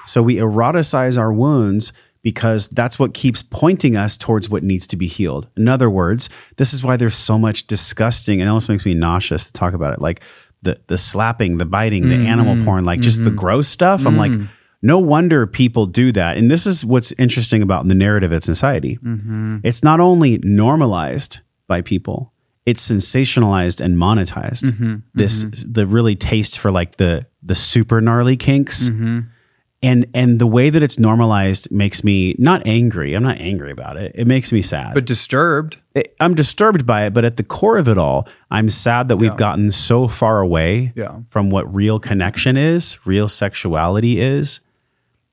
So 0.05 0.23
we 0.23 0.37
eroticize 0.37 1.19
our 1.19 1.31
wounds 1.31 1.93
because 2.23 2.67
that's 2.69 2.97
what 2.97 3.13
keeps 3.13 3.43
pointing 3.43 3.95
us 3.95 4.17
towards 4.17 4.49
what 4.49 4.63
needs 4.63 4.87
to 4.87 4.97
be 4.97 5.07
healed. 5.07 5.47
In 5.55 5.67
other 5.67 5.89
words, 5.89 6.29
this 6.57 6.73
is 6.73 6.83
why 6.83 6.97
there's 6.97 7.15
so 7.15 7.37
much 7.37 7.67
disgusting. 7.67 8.39
It 8.39 8.47
almost 8.47 8.69
makes 8.69 8.85
me 8.85 8.95
nauseous 8.95 9.45
to 9.45 9.53
talk 9.53 9.75
about 9.75 9.93
it. 9.93 10.01
Like 10.01 10.21
the 10.63 10.81
the 10.87 10.97
slapping, 10.97 11.57
the 11.57 11.65
biting, 11.65 12.09
the 12.09 12.15
mm-hmm. 12.15 12.25
animal 12.25 12.65
porn, 12.65 12.85
like 12.85 13.01
just 13.01 13.23
the 13.23 13.29
mm-hmm. 13.29 13.37
gross 13.37 13.67
stuff. 13.67 14.07
I'm 14.07 14.17
like, 14.17 14.31
mm-hmm. 14.31 14.45
no 14.81 14.97
wonder 14.97 15.45
people 15.45 15.85
do 15.85 16.11
that. 16.13 16.37
And 16.37 16.49
this 16.49 16.65
is 16.65 16.83
what's 16.83 17.11
interesting 17.13 17.61
about 17.61 17.87
the 17.87 17.95
narrative 17.95 18.31
of 18.31 18.43
society. 18.43 18.97
It's 19.63 19.83
not 19.83 19.99
only 19.99 20.39
normalized 20.39 21.41
by 21.67 21.81
people, 21.81 22.33
it's 22.67 22.87
sensationalized 22.87 23.79
and 23.81 23.95
monetized. 23.95 24.65
Mm-hmm, 24.65 24.83
mm-hmm. 24.85 24.99
This 25.15 25.45
the 25.67 25.87
really 25.87 26.15
taste 26.15 26.59
for 26.59 26.69
like 26.69 26.97
the 26.97 27.25
the 27.41 27.55
super 27.55 27.99
gnarly 28.01 28.37
kinks. 28.37 28.89
Mm-hmm. 28.89 29.19
And 29.83 30.07
and 30.13 30.39
the 30.39 30.47
way 30.47 30.69
that 30.71 30.81
it's 30.83 30.97
normalized 30.99 31.71
makes 31.71 32.03
me 32.03 32.35
not 32.39 32.65
angry. 32.65 33.13
I'm 33.13 33.23
not 33.23 33.37
angry 33.39 33.71
about 33.71 33.95
it. 33.97 34.11
It 34.15 34.27
makes 34.27 34.51
me 34.51 34.61
sad. 34.63 34.95
But 34.95 35.05
disturbed. 35.05 35.77
It- 35.95 36.15
I'm 36.19 36.33
disturbed 36.33 36.85
by 36.85 37.05
it, 37.05 37.13
but 37.13 37.23
at 37.23 37.37
the 37.37 37.43
core 37.43 37.77
of 37.77 37.87
it 37.87 37.97
all, 37.97 38.27
I'm 38.51 38.69
sad 38.69 39.07
that 39.07 39.17
we've 39.17 39.35
gotten 39.37 39.71
so 39.71 40.07
far 40.07 40.41
away 40.41 40.91
Yeah. 40.95 41.19
from 41.29 41.49
what 41.51 41.73
real 41.73 41.99
connection 41.99 42.57
is, 42.57 42.97
real 43.05 43.27
sexuality 43.27 44.19
is. 44.19 44.61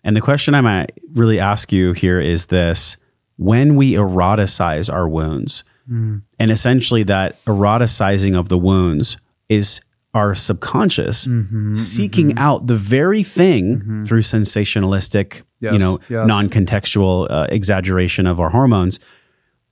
And 0.05 0.15
the 0.15 0.20
question 0.20 0.55
I 0.55 0.61
might 0.61 0.93
really 1.15 1.40
ask 1.40 1.73
you 1.73 1.94
here 1.94 2.20
is 2.20 2.47
this 2.47 2.98
when 3.36 3.74
we 3.77 3.93
eroticize 3.94 4.93
our 4.93 5.09
wounds, 5.09 5.65
Mm. 5.90 6.23
and 6.39 6.51
essentially 6.51 7.02
that 7.02 7.44
eroticizing 7.44 8.39
of 8.39 8.48
the 8.48 8.56
wounds 8.56 9.19
is 9.51 9.81
our 10.15 10.35
subconscious 10.35 11.27
mm-hmm. 11.27 11.43
Mm-hmm. 11.43 11.74
seeking 11.74 12.39
out 12.39 12.69
the 12.69 12.77
very 12.77 13.23
thing 13.23 13.78
mm-hmm. 13.78 14.05
through 14.05 14.20
sensationalistic, 14.20 15.43
you 15.61 15.78
know, 15.78 15.98
yes. 16.09 16.27
non-contextual 16.27 17.27
uh, 17.28 17.47
exaggeration 17.51 18.27
of 18.27 18.39
our 18.39 18.51
hormones. 18.51 19.01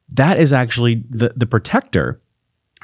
That 0.09 0.39
is 0.39 0.53
actually 0.53 1.05
the 1.09 1.33
the 1.37 1.47
protector. 1.47 2.21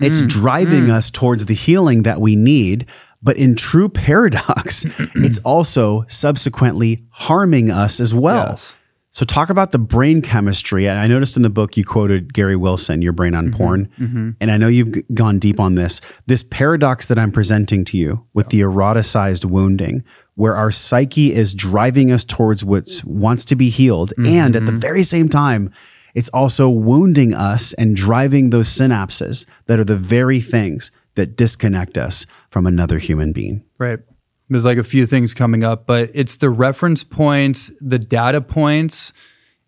It's 0.00 0.22
Mm, 0.22 0.28
driving 0.28 0.84
mm. 0.84 0.90
us 0.90 1.10
towards 1.10 1.46
the 1.46 1.54
healing 1.54 2.04
that 2.04 2.20
we 2.20 2.36
need. 2.36 2.86
But 3.20 3.36
in 3.36 3.56
true 3.56 3.88
paradox, 3.88 4.84
it's 5.16 5.40
also 5.40 6.04
subsequently 6.06 7.04
harming 7.10 7.68
us 7.72 7.98
as 7.98 8.14
well. 8.14 8.50
Yes. 8.50 8.77
So 9.18 9.24
talk 9.24 9.50
about 9.50 9.72
the 9.72 9.80
brain 9.80 10.22
chemistry. 10.22 10.86
And 10.86 10.96
I 10.96 11.08
noticed 11.08 11.36
in 11.36 11.42
the 11.42 11.50
book 11.50 11.76
you 11.76 11.84
quoted 11.84 12.32
Gary 12.32 12.54
Wilson, 12.54 13.02
Your 13.02 13.12
Brain 13.12 13.34
on 13.34 13.48
mm-hmm, 13.48 13.56
Porn. 13.56 13.90
Mm-hmm. 13.98 14.30
And 14.40 14.50
I 14.52 14.56
know 14.56 14.68
you've 14.68 14.92
g- 14.92 15.02
gone 15.12 15.40
deep 15.40 15.58
on 15.58 15.74
this. 15.74 16.00
This 16.26 16.44
paradox 16.44 17.08
that 17.08 17.18
I'm 17.18 17.32
presenting 17.32 17.84
to 17.86 17.98
you 17.98 18.24
with 18.32 18.50
the 18.50 18.60
eroticized 18.60 19.44
wounding, 19.44 20.04
where 20.36 20.54
our 20.54 20.70
psyche 20.70 21.32
is 21.32 21.52
driving 21.52 22.12
us 22.12 22.22
towards 22.22 22.64
what 22.64 22.86
wants 23.04 23.44
to 23.46 23.56
be 23.56 23.70
healed. 23.70 24.12
Mm-hmm, 24.16 24.26
and 24.28 24.54
at 24.54 24.66
the 24.66 24.70
very 24.70 25.02
same 25.02 25.28
time, 25.28 25.72
it's 26.14 26.28
also 26.28 26.68
wounding 26.68 27.34
us 27.34 27.72
and 27.72 27.96
driving 27.96 28.50
those 28.50 28.68
synapses 28.68 29.46
that 29.64 29.80
are 29.80 29.84
the 29.84 29.96
very 29.96 30.38
things 30.38 30.92
that 31.16 31.36
disconnect 31.36 31.98
us 31.98 32.24
from 32.50 32.68
another 32.68 32.98
human 32.98 33.32
being. 33.32 33.64
Right. 33.78 33.98
There's 34.50 34.64
like 34.64 34.78
a 34.78 34.84
few 34.84 35.04
things 35.06 35.34
coming 35.34 35.62
up, 35.62 35.86
but 35.86 36.10
it's 36.14 36.36
the 36.36 36.50
reference 36.50 37.04
points, 37.04 37.70
the 37.80 37.98
data 37.98 38.40
points, 38.40 39.12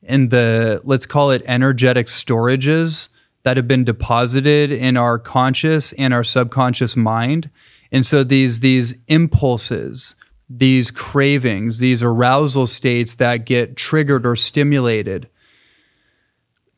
and 0.02 0.31
the 0.31 0.81
let's 0.85 1.07
call 1.07 1.31
it 1.31 1.43
energetic 1.47 2.07
storages 2.07 3.09
that 3.43 3.57
have 3.57 3.69
been 3.69 3.85
deposited 3.85 4.70
in 4.70 4.97
our 4.97 5.19
conscious 5.19 5.93
and 5.94 6.15
our 6.15 6.24
subconscious 6.24 6.97
mind. 6.97 7.51
And 7.93 8.07
so 8.07 8.24
these 8.24 8.61
these 8.61 8.94
impulses, 9.09 10.15
these 10.48 10.90
cravings, 10.90 11.78
these 11.78 12.02
arousal 12.02 12.66
states 12.66 13.16
that 13.16 13.44
get 13.44 13.77
triggered 13.77 14.27
or 14.27 14.36
stimulated, 14.36 15.28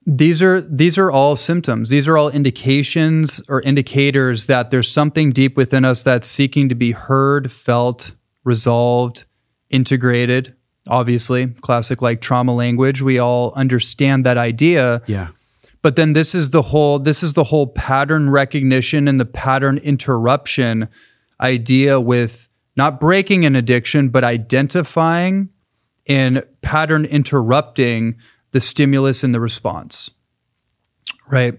these 0.07 0.43
are 0.43 0.61
these 0.61 0.99
are 0.99 1.11
all 1.11 1.37
symptoms. 1.37 1.89
These 1.91 2.09
are 2.09 2.16
all 2.16 2.29
indications 2.29 3.41
or 3.49 3.61
indicators 3.62 4.47
that 4.47 4.70
there's 4.70 4.91
something 4.91 5.31
deep 5.31 5.57
within 5.57 5.85
us 5.85 6.03
that's 6.03 6.27
seeking 6.27 6.69
to 6.69 6.74
be 6.74 6.93
heard 6.93 7.53
felt 7.53 8.15
resolved 8.45 9.24
integrated. 9.70 10.57
Obviously 10.89 11.47
classic 11.47 12.03
like 12.03 12.20
trauma 12.20 12.55
language. 12.55 13.01
We 13.01 13.19
all 13.19 13.53
understand 13.55 14.27
that 14.27 14.37
idea. 14.37 15.03
Yeah. 15.07 15.29
but 15.83 15.97
then 15.97 16.12
this 16.12 16.35
is 16.35 16.51
the 16.51 16.62
whole 16.62 16.99
this 16.99 17.23
is 17.23 17.35
the 17.35 17.45
whole 17.45 17.69
pattern 17.69 18.31
recognition 18.31 19.07
and 19.07 19.20
the 19.20 19.24
pattern 19.24 19.79
interruption 19.79 20.89
idea 21.41 22.01
with 22.01 22.49
not 22.77 22.99
breaking 22.99 23.45
an 23.45 23.55
addiction 23.55 24.09
but 24.09 24.24
identifying 24.24 25.51
and 26.09 26.45
pattern 26.62 27.05
interrupting 27.05 28.16
the 28.53 28.61
stimulus 28.61 29.24
and 29.24 29.35
the 29.35 29.41
response 29.41 30.11
right? 31.31 31.59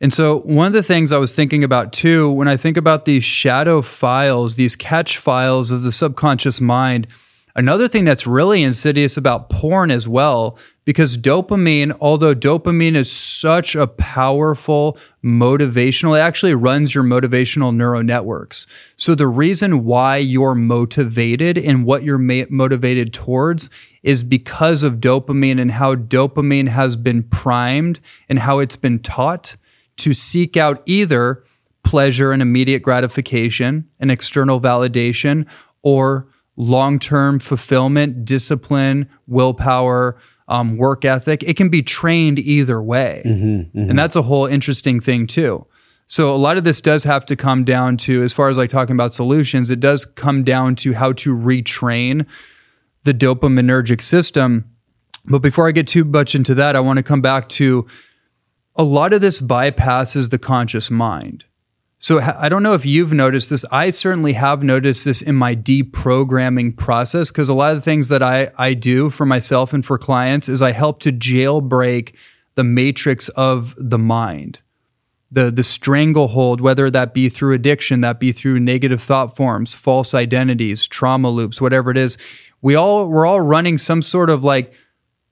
And 0.00 0.14
so 0.14 0.38
one 0.40 0.66
of 0.66 0.72
the 0.72 0.82
things 0.82 1.12
i 1.12 1.18
was 1.18 1.34
thinking 1.34 1.62
about 1.62 1.92
too 1.92 2.30
when 2.30 2.48
i 2.48 2.56
think 2.56 2.78
about 2.78 3.04
these 3.04 3.22
shadow 3.22 3.82
files 3.82 4.56
these 4.56 4.74
cache 4.74 5.18
files 5.18 5.70
of 5.70 5.82
the 5.82 5.92
subconscious 5.92 6.58
mind 6.58 7.06
Another 7.54 7.88
thing 7.88 8.04
that's 8.04 8.26
really 8.26 8.62
insidious 8.62 9.16
about 9.16 9.50
porn 9.50 9.90
as 9.90 10.06
well, 10.06 10.58
because 10.84 11.16
dopamine, 11.16 11.96
although 12.00 12.34
dopamine 12.34 12.94
is 12.94 13.10
such 13.10 13.74
a 13.74 13.86
powerful 13.86 14.96
motivational, 15.24 16.16
it 16.16 16.20
actually 16.20 16.54
runs 16.54 16.94
your 16.94 17.04
motivational 17.04 17.74
neural 17.74 18.02
networks. 18.02 18.66
So 18.96 19.14
the 19.14 19.26
reason 19.26 19.84
why 19.84 20.18
you're 20.18 20.54
motivated 20.54 21.58
and 21.58 21.84
what 21.84 22.02
you're 22.02 22.18
ma- 22.18 22.44
motivated 22.48 23.12
towards 23.12 23.68
is 24.02 24.22
because 24.22 24.82
of 24.82 24.94
dopamine 24.94 25.60
and 25.60 25.72
how 25.72 25.94
dopamine 25.94 26.68
has 26.68 26.96
been 26.96 27.22
primed 27.24 28.00
and 28.28 28.38
how 28.38 28.58
it's 28.58 28.76
been 28.76 28.98
taught 28.98 29.56
to 29.98 30.14
seek 30.14 30.56
out 30.56 30.82
either 30.86 31.44
pleasure 31.82 32.32
and 32.32 32.40
immediate 32.40 32.82
gratification 32.82 33.88
and 33.98 34.10
external 34.10 34.60
validation 34.60 35.46
or 35.82 36.26
long 36.60 36.98
term 36.98 37.38
fulfillment, 37.38 38.24
discipline, 38.24 39.08
willpower, 39.26 40.16
um, 40.46 40.76
work 40.76 41.04
ethic. 41.04 41.42
It 41.42 41.56
can 41.56 41.68
be 41.68 41.82
trained 41.82 42.38
either 42.38 42.82
way. 42.82 43.22
And 43.88 43.98
that's 43.98 44.16
a 44.16 44.22
whole 44.22 44.46
interesting 44.46 45.00
thing, 45.00 45.26
too. 45.26 45.66
So, 46.06 46.34
a 46.34 46.36
lot 46.36 46.56
of 46.56 46.64
this 46.64 46.80
does 46.80 47.04
have 47.04 47.24
to 47.26 47.36
come 47.36 47.64
down 47.64 47.96
to, 47.98 48.22
as 48.22 48.32
far 48.32 48.48
as 48.48 48.56
like 48.56 48.68
talking 48.68 48.96
about 48.96 49.14
solutions, 49.14 49.70
it 49.70 49.80
does 49.80 50.04
come 50.04 50.42
down 50.42 50.74
to 50.76 50.92
how 50.92 51.12
to 51.12 51.36
retrain 51.36 52.26
the 53.04 53.14
dopaminergic 53.14 54.02
system. 54.02 54.64
But 55.24 55.38
before 55.38 55.68
I 55.68 55.72
get 55.72 55.86
too 55.86 56.04
much 56.04 56.34
into 56.34 56.54
that, 56.56 56.74
I 56.74 56.80
want 56.80 56.96
to 56.96 57.02
come 57.02 57.22
back 57.22 57.48
to 57.50 57.86
a 58.74 58.82
lot 58.82 59.12
of 59.12 59.20
this 59.20 59.40
bypasses 59.40 60.30
the 60.30 60.38
conscious 60.38 60.90
mind. 60.90 61.44
So 62.02 62.18
I 62.18 62.48
don't 62.48 62.62
know 62.62 62.72
if 62.72 62.86
you've 62.86 63.12
noticed 63.12 63.50
this. 63.50 63.62
I 63.70 63.90
certainly 63.90 64.32
have 64.32 64.62
noticed 64.62 65.04
this 65.04 65.20
in 65.20 65.34
my 65.34 65.54
deprogramming 65.54 66.74
process 66.78 67.30
because 67.30 67.50
a 67.50 67.54
lot 67.54 67.72
of 67.72 67.76
the 67.76 67.82
things 67.82 68.08
that 68.08 68.22
I, 68.22 68.50
I 68.56 68.72
do 68.72 69.10
for 69.10 69.26
myself 69.26 69.74
and 69.74 69.84
for 69.84 69.98
clients 69.98 70.48
is 70.48 70.62
I 70.62 70.72
help 70.72 71.00
to 71.00 71.12
jailbreak 71.12 72.14
the 72.54 72.64
matrix 72.64 73.28
of 73.30 73.74
the 73.76 73.98
mind. 73.98 74.62
The, 75.30 75.50
the 75.50 75.62
stranglehold, 75.62 76.62
whether 76.62 76.90
that 76.90 77.12
be 77.12 77.28
through 77.28 77.52
addiction, 77.52 78.00
that 78.00 78.18
be 78.18 78.32
through 78.32 78.60
negative 78.60 79.02
thought 79.02 79.36
forms, 79.36 79.74
false 79.74 80.14
identities, 80.14 80.88
trauma 80.88 81.28
loops, 81.28 81.60
whatever 81.60 81.90
it 81.90 81.98
is, 81.98 82.16
we 82.62 82.74
all 82.74 83.10
we're 83.10 83.26
all 83.26 83.42
running 83.42 83.76
some 83.76 84.00
sort 84.00 84.30
of 84.30 84.42
like 84.42 84.72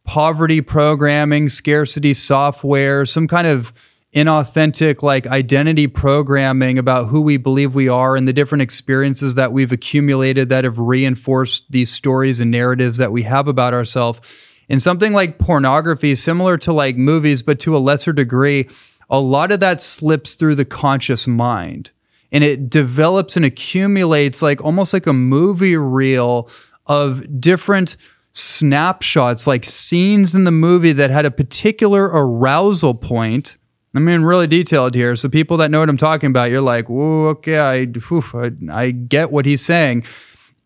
poverty 0.04 0.60
programming, 0.60 1.48
scarcity 1.48 2.12
software, 2.12 3.06
some 3.06 3.26
kind 3.26 3.46
of 3.46 3.72
inauthentic 4.18 5.02
like 5.02 5.26
identity 5.26 5.86
programming 5.86 6.78
about 6.78 7.08
who 7.08 7.20
we 7.20 7.36
believe 7.36 7.74
we 7.74 7.88
are 7.88 8.16
and 8.16 8.26
the 8.26 8.32
different 8.32 8.62
experiences 8.62 9.34
that 9.36 9.52
we've 9.52 9.72
accumulated 9.72 10.48
that 10.48 10.64
have 10.64 10.78
reinforced 10.78 11.70
these 11.70 11.92
stories 11.92 12.40
and 12.40 12.50
narratives 12.50 12.98
that 12.98 13.12
we 13.12 13.22
have 13.22 13.46
about 13.46 13.72
ourselves. 13.72 14.20
And 14.68 14.82
something 14.82 15.12
like 15.12 15.38
pornography, 15.38 16.14
similar 16.14 16.58
to 16.58 16.72
like 16.72 16.96
movies, 16.96 17.42
but 17.42 17.58
to 17.60 17.76
a 17.76 17.78
lesser 17.78 18.12
degree, 18.12 18.68
a 19.08 19.20
lot 19.20 19.52
of 19.52 19.60
that 19.60 19.80
slips 19.80 20.34
through 20.34 20.56
the 20.56 20.64
conscious 20.64 21.26
mind 21.26 21.92
and 22.30 22.44
it 22.44 22.68
develops 22.68 23.36
and 23.36 23.44
accumulates 23.44 24.42
like 24.42 24.62
almost 24.62 24.92
like 24.92 25.06
a 25.06 25.12
movie 25.12 25.76
reel 25.76 26.48
of 26.86 27.40
different 27.40 27.96
snapshots, 28.32 29.46
like 29.46 29.64
scenes 29.64 30.34
in 30.34 30.44
the 30.44 30.50
movie 30.50 30.92
that 30.92 31.10
had 31.10 31.24
a 31.24 31.30
particular 31.30 32.04
arousal 32.04 32.94
point. 32.94 33.56
I 33.94 34.00
mean, 34.00 34.22
really 34.22 34.46
detailed 34.46 34.94
here. 34.94 35.16
So 35.16 35.28
people 35.28 35.56
that 35.58 35.70
know 35.70 35.80
what 35.80 35.88
I'm 35.88 35.96
talking 35.96 36.30
about, 36.30 36.50
you're 36.50 36.60
like, 36.60 36.88
Whoa, 36.88 37.28
okay, 37.28 37.58
I, 37.58 37.86
I, 38.34 38.50
I 38.70 38.90
get 38.90 39.30
what 39.32 39.46
he's 39.46 39.64
saying. 39.64 40.04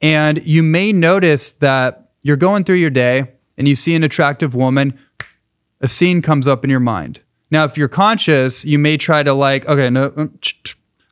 And 0.00 0.44
you 0.44 0.62
may 0.62 0.92
notice 0.92 1.54
that 1.54 2.10
you're 2.22 2.36
going 2.36 2.64
through 2.64 2.76
your 2.76 2.90
day 2.90 3.32
and 3.56 3.68
you 3.68 3.76
see 3.76 3.94
an 3.94 4.02
attractive 4.02 4.54
woman, 4.54 4.98
a 5.80 5.88
scene 5.88 6.22
comes 6.22 6.46
up 6.46 6.64
in 6.64 6.70
your 6.70 6.80
mind. 6.80 7.20
Now, 7.50 7.64
if 7.64 7.76
you're 7.76 7.88
conscious, 7.88 8.64
you 8.64 8.78
may 8.78 8.96
try 8.96 9.22
to 9.22 9.32
like, 9.32 9.66
okay, 9.66 9.90
no, 9.90 10.12
uh, 10.16 10.26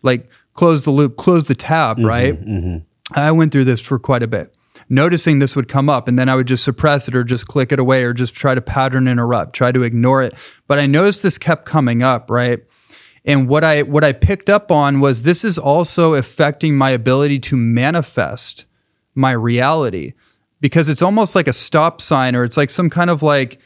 like 0.02 0.28
close 0.54 0.84
the 0.84 0.90
loop, 0.90 1.16
close 1.16 1.46
the 1.46 1.54
tab, 1.54 1.98
mm-hmm, 1.98 2.06
right? 2.06 2.40
Mm-hmm. 2.40 2.78
I 3.14 3.32
went 3.32 3.52
through 3.52 3.64
this 3.64 3.80
for 3.80 3.98
quite 3.98 4.22
a 4.22 4.26
bit. 4.26 4.54
Noticing 4.92 5.38
this 5.38 5.54
would 5.54 5.68
come 5.68 5.88
up, 5.88 6.08
and 6.08 6.18
then 6.18 6.28
I 6.28 6.34
would 6.34 6.48
just 6.48 6.64
suppress 6.64 7.06
it 7.06 7.14
or 7.14 7.22
just 7.22 7.46
click 7.46 7.70
it 7.70 7.78
away 7.78 8.02
or 8.02 8.12
just 8.12 8.34
try 8.34 8.56
to 8.56 8.60
pattern 8.60 9.06
interrupt, 9.06 9.54
try 9.54 9.70
to 9.70 9.84
ignore 9.84 10.22
it. 10.22 10.34
But 10.66 10.80
I 10.80 10.86
noticed 10.86 11.22
this 11.22 11.38
kept 11.38 11.64
coming 11.64 12.02
up, 12.02 12.28
right? 12.28 12.58
And 13.24 13.48
what 13.48 13.62
I 13.62 13.82
what 13.82 14.02
I 14.02 14.12
picked 14.12 14.50
up 14.50 14.70
on 14.70 15.00
was 15.00 15.22
this 15.22 15.44
is 15.44 15.58
also 15.58 16.14
affecting 16.14 16.76
my 16.76 16.90
ability 16.90 17.38
to 17.40 17.56
manifest 17.56 18.66
my 19.14 19.32
reality 19.32 20.14
because 20.60 20.88
it's 20.88 21.02
almost 21.02 21.34
like 21.34 21.48
a 21.48 21.52
stop 21.52 22.00
sign 22.00 22.34
or 22.34 22.44
it's 22.44 22.56
like 22.56 22.70
some 22.70 22.90
kind 22.90 23.10
of 23.10 23.22
like 23.22 23.60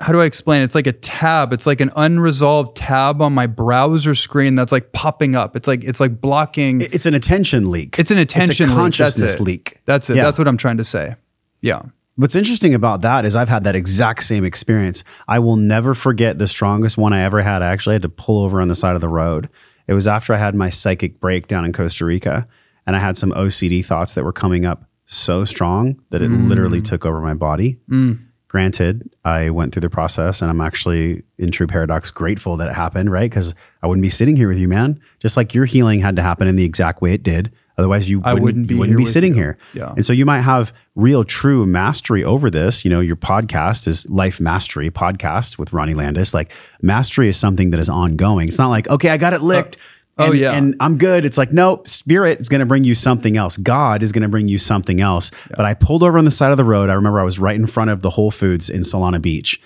how 0.00 0.12
do 0.12 0.20
I 0.20 0.26
explain? 0.26 0.62
It? 0.62 0.66
It's 0.66 0.74
like 0.74 0.86
a 0.86 0.92
tab. 0.92 1.52
It's 1.52 1.66
like 1.66 1.80
an 1.80 1.90
unresolved 1.96 2.76
tab 2.76 3.20
on 3.20 3.32
my 3.32 3.46
browser 3.46 4.14
screen 4.14 4.54
that's 4.54 4.70
like 4.70 4.92
popping 4.92 5.34
up. 5.34 5.56
It's 5.56 5.66
like 5.66 5.82
it's 5.82 5.98
like 5.98 6.20
blocking. 6.20 6.80
It's 6.80 7.06
an 7.06 7.14
attention 7.14 7.70
leak. 7.70 7.98
It's 7.98 8.10
an 8.10 8.18
attention 8.18 8.66
it's 8.66 8.72
a 8.72 8.76
consciousness 8.76 9.40
leak. 9.40 9.64
That's 9.64 9.78
it. 9.78 9.84
That's, 9.86 10.10
it. 10.10 10.16
Yeah. 10.16 10.24
that's 10.24 10.38
what 10.38 10.46
I'm 10.46 10.56
trying 10.56 10.76
to 10.76 10.84
say. 10.84 11.16
Yeah. 11.62 11.82
What's 12.14 12.36
interesting 12.36 12.74
about 12.74 13.00
that 13.02 13.24
is 13.24 13.34
I've 13.36 13.48
had 13.48 13.64
that 13.64 13.74
exact 13.76 14.24
same 14.24 14.44
experience. 14.44 15.04
I 15.26 15.40
will 15.40 15.56
never 15.56 15.94
forget 15.94 16.38
the 16.38 16.48
strongest 16.48 16.96
one 16.96 17.12
I 17.12 17.22
ever 17.22 17.42
had. 17.42 17.62
I 17.62 17.72
actually 17.72 17.94
had 17.94 18.02
to 18.02 18.08
pull 18.08 18.42
over 18.42 18.60
on 18.60 18.68
the 18.68 18.74
side 18.74 18.94
of 18.94 19.00
the 19.00 19.08
road. 19.08 19.48
It 19.86 19.94
was 19.94 20.06
after 20.06 20.32
I 20.32 20.36
had 20.36 20.54
my 20.54 20.68
psychic 20.68 21.20
breakdown 21.20 21.64
in 21.64 21.72
Costa 21.72 22.04
Rica, 22.04 22.46
and 22.86 22.96
I 22.96 22.98
had 22.98 23.16
some 23.16 23.30
OCD 23.32 23.84
thoughts 23.84 24.14
that 24.14 24.24
were 24.24 24.32
coming 24.32 24.64
up 24.64 24.84
so 25.06 25.44
strong 25.44 26.00
that 26.10 26.20
it 26.20 26.30
mm. 26.30 26.48
literally 26.48 26.82
took 26.82 27.06
over 27.06 27.20
my 27.20 27.34
body. 27.34 27.78
Mm 27.88 28.27
Granted, 28.48 29.10
I 29.24 29.50
went 29.50 29.72
through 29.72 29.82
the 29.82 29.90
process 29.90 30.40
and 30.40 30.50
I'm 30.50 30.60
actually 30.60 31.22
in 31.36 31.50
true 31.50 31.66
paradox 31.66 32.10
grateful 32.10 32.56
that 32.56 32.68
it 32.70 32.74
happened, 32.74 33.10
right? 33.12 33.30
Because 33.30 33.54
I 33.82 33.86
wouldn't 33.86 34.02
be 34.02 34.10
sitting 34.10 34.36
here 34.36 34.48
with 34.48 34.56
you, 34.56 34.68
man. 34.68 35.00
Just 35.18 35.36
like 35.36 35.52
your 35.52 35.66
healing 35.66 36.00
had 36.00 36.16
to 36.16 36.22
happen 36.22 36.48
in 36.48 36.56
the 36.56 36.64
exact 36.64 37.02
way 37.02 37.12
it 37.12 37.22
did. 37.22 37.52
Otherwise, 37.76 38.10
you 38.10 38.18
wouldn't, 38.18 38.42
wouldn't 38.42 38.66
be, 38.66 38.74
you 38.74 38.80
wouldn't 38.80 38.98
be 38.98 39.04
sitting 39.04 39.34
you. 39.34 39.40
here. 39.40 39.58
Yeah. 39.72 39.92
And 39.94 40.04
so 40.04 40.12
you 40.12 40.26
might 40.26 40.40
have 40.40 40.72
real, 40.96 41.22
true 41.22 41.64
mastery 41.64 42.24
over 42.24 42.50
this. 42.50 42.84
You 42.84 42.90
know, 42.90 42.98
your 42.98 43.14
podcast 43.14 43.86
is 43.86 44.08
Life 44.10 44.40
Mastery 44.40 44.90
Podcast 44.90 45.58
with 45.58 45.72
Ronnie 45.72 45.94
Landis. 45.94 46.34
Like, 46.34 46.50
mastery 46.82 47.28
is 47.28 47.36
something 47.36 47.70
that 47.70 47.78
is 47.78 47.88
ongoing. 47.88 48.48
It's 48.48 48.58
not 48.58 48.70
like, 48.70 48.88
okay, 48.88 49.10
I 49.10 49.16
got 49.16 49.32
it 49.32 49.42
licked. 49.42 49.76
Uh, 49.76 49.80
and, 50.18 50.30
oh 50.30 50.32
yeah, 50.32 50.52
and 50.52 50.74
I'm 50.80 50.98
good. 50.98 51.24
It's 51.24 51.38
like 51.38 51.52
no, 51.52 51.82
spirit 51.84 52.40
is 52.40 52.48
going 52.48 52.60
to 52.60 52.66
bring 52.66 52.84
you 52.84 52.94
something 52.94 53.36
else. 53.36 53.56
God 53.56 54.02
is 54.02 54.12
going 54.12 54.22
to 54.22 54.28
bring 54.28 54.48
you 54.48 54.58
something 54.58 55.00
else. 55.00 55.30
Yeah. 55.50 55.56
But 55.56 55.66
I 55.66 55.74
pulled 55.74 56.02
over 56.02 56.18
on 56.18 56.24
the 56.24 56.30
side 56.30 56.50
of 56.50 56.56
the 56.56 56.64
road. 56.64 56.90
I 56.90 56.94
remember 56.94 57.20
I 57.20 57.24
was 57.24 57.38
right 57.38 57.56
in 57.56 57.66
front 57.66 57.90
of 57.90 58.02
the 58.02 58.10
Whole 58.10 58.30
Foods 58.30 58.68
in 58.68 58.80
Solana 58.80 59.22
Beach. 59.22 59.60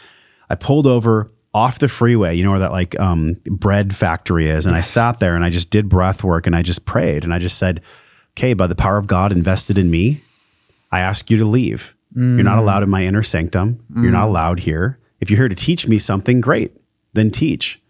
I 0.51 0.55
pulled 0.55 0.87
over 0.87 1.31
off 1.55 1.79
the 1.79 1.89
freeway, 1.89 2.35
you 2.35 2.45
know 2.45 2.51
where 2.51 2.61
that 2.61 2.73
like 2.73 2.99
um, 2.99 3.37
bread 3.47 3.95
factory 3.95 4.49
is, 4.49 4.67
and 4.67 4.75
yes. 4.75 4.85
I 4.85 4.89
sat 4.89 5.19
there 5.21 5.35
and 5.35 5.45
I 5.45 5.51
just 5.51 5.71
did 5.71 5.89
breath 5.89 6.25
work 6.25 6.47
and 6.47 6.57
I 6.57 6.63
just 6.63 6.87
prayed 6.87 7.25
and 7.25 7.33
I 7.35 7.39
just 7.39 7.59
said, 7.59 7.83
"Okay, 8.35 8.55
by 8.55 8.67
the 8.67 8.75
power 8.75 8.97
of 8.97 9.07
God 9.07 9.33
invested 9.33 9.77
in 9.77 9.91
me, 9.91 10.21
I 10.91 11.01
ask 11.01 11.31
you 11.31 11.39
to 11.39 11.45
leave. 11.45 11.95
Mm. 12.17 12.37
You're 12.37 12.45
not 12.45 12.57
mm. 12.57 12.63
allowed 12.63 12.83
in 12.83 12.91
my 12.91 13.05
inner 13.05 13.23
sanctum. 13.23 13.85
Mm. 13.93 14.03
You're 14.03 14.13
not 14.13 14.29
allowed 14.29 14.61
here. 14.61 14.99
If 15.21 15.31
you're 15.31 15.39
here 15.39 15.49
to 15.49 15.55
teach 15.55 15.87
me 15.87 15.99
something, 15.99 16.41
great, 16.41 16.77
then 17.13 17.31
teach." 17.31 17.82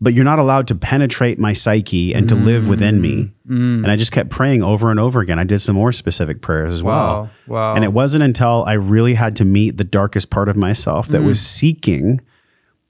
But 0.00 0.14
you're 0.14 0.24
not 0.24 0.38
allowed 0.38 0.68
to 0.68 0.74
penetrate 0.74 1.38
my 1.38 1.52
psyche 1.52 2.14
and 2.14 2.28
to 2.28 2.34
mm. 2.36 2.44
live 2.44 2.68
within 2.68 3.00
me. 3.00 3.32
Mm. 3.48 3.82
And 3.82 3.90
I 3.90 3.96
just 3.96 4.12
kept 4.12 4.30
praying 4.30 4.62
over 4.62 4.90
and 4.90 5.00
over 5.00 5.20
again. 5.20 5.38
I 5.38 5.44
did 5.44 5.58
some 5.58 5.74
more 5.74 5.90
specific 5.90 6.40
prayers 6.40 6.72
as 6.72 6.82
wow. 6.82 6.92
well. 6.92 7.30
Wow. 7.48 7.74
And 7.74 7.84
it 7.84 7.92
wasn't 7.92 8.22
until 8.22 8.64
I 8.64 8.74
really 8.74 9.14
had 9.14 9.34
to 9.36 9.44
meet 9.44 9.76
the 9.76 9.84
darkest 9.84 10.30
part 10.30 10.48
of 10.48 10.56
myself 10.56 11.08
that 11.08 11.22
mm. 11.22 11.26
was 11.26 11.40
seeking 11.40 12.20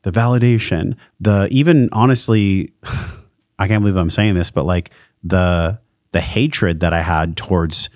the 0.02 0.12
validation, 0.12 0.96
the 1.18 1.48
even 1.50 1.88
honestly, 1.92 2.72
I 3.58 3.68
can't 3.68 3.82
believe 3.82 3.96
I'm 3.96 4.10
saying 4.10 4.34
this, 4.34 4.50
but 4.50 4.64
like 4.64 4.90
the 5.24 5.80
the 6.12 6.20
hatred 6.20 6.80
that 6.80 6.92
I 6.92 7.02
had 7.02 7.36
towards 7.36 7.90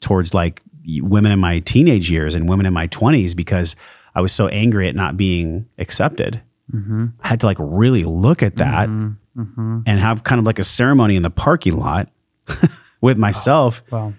towards 0.00 0.34
like 0.34 0.62
women 1.00 1.32
in 1.32 1.38
my 1.38 1.60
teenage 1.60 2.10
years 2.10 2.34
and 2.34 2.48
women 2.48 2.66
in 2.66 2.72
my 2.72 2.86
20s 2.88 3.34
because 3.34 3.74
I 4.14 4.20
was 4.20 4.32
so 4.32 4.48
angry 4.48 4.88
at 4.88 4.94
not 4.94 5.16
being 5.16 5.68
accepted 5.78 6.40
Mm-hmm. 6.72 7.06
I 7.20 7.28
had 7.28 7.40
to 7.40 7.46
like 7.46 7.58
really 7.60 8.04
look 8.04 8.42
at 8.42 8.56
that 8.56 8.88
mm-hmm. 8.88 9.40
Mm-hmm. 9.40 9.80
and 9.86 10.00
have 10.00 10.24
kind 10.24 10.38
of 10.38 10.46
like 10.46 10.58
a 10.58 10.64
ceremony 10.64 11.16
in 11.16 11.22
the 11.22 11.30
parking 11.30 11.76
lot 11.76 12.08
with 13.00 13.18
myself 13.18 13.82
wow. 13.90 14.06
Wow. 14.06 14.14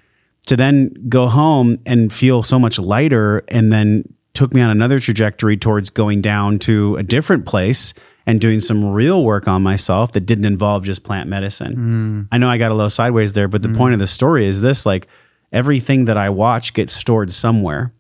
to 0.48 0.56
then 0.56 0.94
go 1.10 1.28
home 1.28 1.80
and 1.86 2.11
feel 2.11 2.44
so 2.44 2.57
much 2.57 2.80
lighter 2.80 3.44
and 3.49 3.72
then 3.72 4.14
took 4.34 4.53
me 4.53 4.61
on 4.61 4.69
another 4.69 4.99
trajectory 4.99 5.57
towards 5.57 5.90
going 5.90 6.22
down 6.22 6.60
to 6.60 6.95
a 6.95 7.03
different 7.03 7.45
place 7.45 7.94
and 8.28 8.40
doing 8.40 8.60
some 8.60 8.86
real 8.86 9.24
work 9.24 9.48
on 9.48 9.64
myself 9.64 10.11
that 10.11 10.22
didn't 10.22 10.45
involve 10.45 10.84
just 10.84 11.03
plant 11.03 11.30
medicine. 11.30 11.76
Mm. 11.76 12.28
I 12.32 12.38
know 12.38 12.49
I 12.49 12.57
got 12.57 12.72
a 12.72 12.76
little 12.76 12.90
sideways 12.90 13.34
there, 13.34 13.48
but 13.48 13.61
the 13.61 13.69
mm. 13.69 13.78
point 13.78 13.94
of 13.94 13.99
the 13.99 14.06
story 14.06 14.45
is 14.45 14.61
this 14.61 14.86
like 14.86 15.07
everything 15.52 16.06
that 16.06 16.18
I 16.18 16.30
watch 16.30 16.74
gets 16.74 16.94
stored 16.94 17.32
somewhere. 17.32 17.94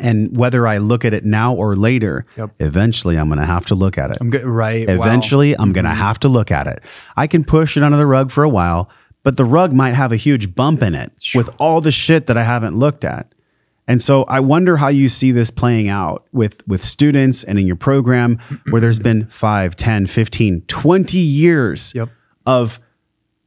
And 0.00 0.36
whether 0.36 0.66
I 0.66 0.78
look 0.78 1.04
at 1.04 1.14
it 1.14 1.24
now 1.24 1.54
or 1.54 1.76
later, 1.76 2.24
yep. 2.36 2.50
eventually 2.58 3.16
I'm 3.16 3.28
going 3.28 3.38
to 3.38 3.46
have 3.46 3.66
to 3.66 3.74
look 3.74 3.98
at 3.98 4.10
it. 4.10 4.18
I'm 4.20 4.30
good, 4.30 4.44
right. 4.44 4.88
Eventually, 4.88 5.50
wow. 5.52 5.56
I'm 5.60 5.72
going 5.72 5.84
to 5.84 5.90
mm-hmm. 5.90 6.00
have 6.00 6.20
to 6.20 6.28
look 6.28 6.50
at 6.50 6.66
it. 6.66 6.82
I 7.16 7.26
can 7.26 7.44
push 7.44 7.76
it 7.76 7.82
under 7.82 7.96
the 7.96 8.06
rug 8.06 8.30
for 8.30 8.42
a 8.42 8.48
while, 8.48 8.88
but 9.22 9.36
the 9.36 9.44
rug 9.44 9.72
might 9.72 9.94
have 9.94 10.12
a 10.12 10.16
huge 10.16 10.54
bump 10.54 10.82
in 10.82 10.94
it 10.94 11.12
with 11.34 11.50
all 11.58 11.80
the 11.80 11.92
shit 11.92 12.26
that 12.26 12.36
I 12.36 12.44
haven't 12.44 12.76
looked 12.76 13.04
at. 13.04 13.32
And 13.86 14.00
so 14.00 14.22
I 14.24 14.38
wonder 14.38 14.76
how 14.76 14.88
you 14.88 15.08
see 15.08 15.32
this 15.32 15.50
playing 15.50 15.88
out 15.88 16.24
with, 16.32 16.66
with 16.68 16.84
students 16.84 17.42
and 17.42 17.58
in 17.58 17.66
your 17.66 17.76
program 17.76 18.38
where 18.70 18.80
there's 18.80 19.00
been 19.00 19.26
5, 19.26 19.74
10, 19.74 20.06
15, 20.06 20.60
20 20.62 21.18
years 21.18 21.92
yep. 21.94 22.08
of 22.46 22.78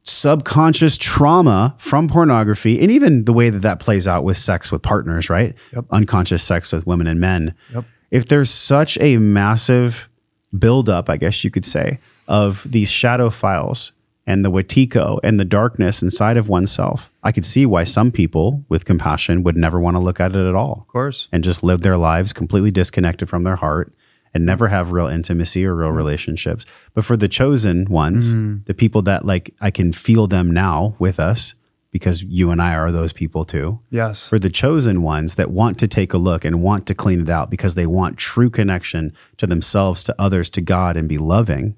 subconscious 0.04 0.98
trauma 0.98 1.74
from 1.78 2.08
pornography 2.08 2.80
and 2.80 2.90
even 2.90 3.24
the 3.24 3.32
way 3.32 3.50
that 3.50 3.60
that 3.60 3.80
plays 3.80 4.06
out 4.06 4.22
with 4.22 4.36
sex 4.36 4.70
with 4.70 4.82
partners, 4.82 5.30
right? 5.30 5.54
Yep. 5.72 5.86
Unconscious 5.90 6.42
sex 6.42 6.72
with 6.72 6.86
women 6.86 7.06
and 7.06 7.18
men. 7.18 7.54
Yep. 7.72 7.84
If 8.10 8.26
there's 8.26 8.50
such 8.50 8.98
a 9.00 9.16
massive 9.16 10.08
buildup, 10.56 11.08
I 11.08 11.16
guess 11.16 11.42
you 11.42 11.50
could 11.50 11.64
say, 11.64 11.98
of 12.28 12.70
these 12.70 12.90
shadow 12.90 13.30
files 13.30 13.92
and 14.26 14.44
the 14.44 14.50
Wetiko 14.50 15.18
and 15.24 15.40
the 15.40 15.44
darkness 15.44 16.02
inside 16.02 16.36
of 16.36 16.48
oneself, 16.48 17.10
I 17.22 17.32
could 17.32 17.44
see 17.44 17.66
why 17.66 17.84
some 17.84 18.12
people 18.12 18.64
with 18.68 18.84
compassion 18.84 19.42
would 19.42 19.56
never 19.56 19.80
want 19.80 19.96
to 19.96 20.00
look 20.00 20.20
at 20.20 20.36
it 20.36 20.46
at 20.46 20.54
all. 20.54 20.80
Of 20.82 20.88
course. 20.88 21.28
And 21.32 21.42
just 21.42 21.62
live 21.62 21.80
their 21.80 21.96
lives 21.96 22.32
completely 22.32 22.70
disconnected 22.70 23.28
from 23.28 23.44
their 23.44 23.56
heart 23.56 23.92
and 24.34 24.44
never 24.44 24.68
have 24.68 24.92
real 24.92 25.06
intimacy 25.06 25.64
or 25.64 25.74
real 25.74 25.90
mm. 25.90 25.96
relationships. 25.96 26.66
But 26.92 27.04
for 27.04 27.16
the 27.16 27.28
chosen 27.28 27.84
ones, 27.86 28.34
mm. 28.34 28.64
the 28.66 28.74
people 28.74 29.00
that 29.02 29.24
like 29.24 29.54
I 29.60 29.70
can 29.70 29.92
feel 29.92 30.26
them 30.26 30.50
now 30.50 30.96
with 30.98 31.20
us 31.20 31.54
because 31.94 32.24
you 32.24 32.50
and 32.50 32.60
I 32.60 32.74
are 32.74 32.90
those 32.90 33.12
people 33.12 33.44
too. 33.44 33.78
Yes. 33.88 34.28
For 34.28 34.40
the 34.40 34.50
chosen 34.50 35.02
ones 35.02 35.36
that 35.36 35.52
want 35.52 35.78
to 35.78 35.86
take 35.86 36.12
a 36.12 36.18
look 36.18 36.44
and 36.44 36.60
want 36.60 36.86
to 36.88 36.94
clean 36.94 37.20
it 37.20 37.28
out 37.28 37.50
because 37.50 37.76
they 37.76 37.86
want 37.86 38.18
true 38.18 38.50
connection 38.50 39.12
to 39.36 39.46
themselves, 39.46 40.02
to 40.04 40.14
others, 40.18 40.50
to 40.50 40.60
God 40.60 40.96
and 40.96 41.08
be 41.08 41.18
loving. 41.18 41.76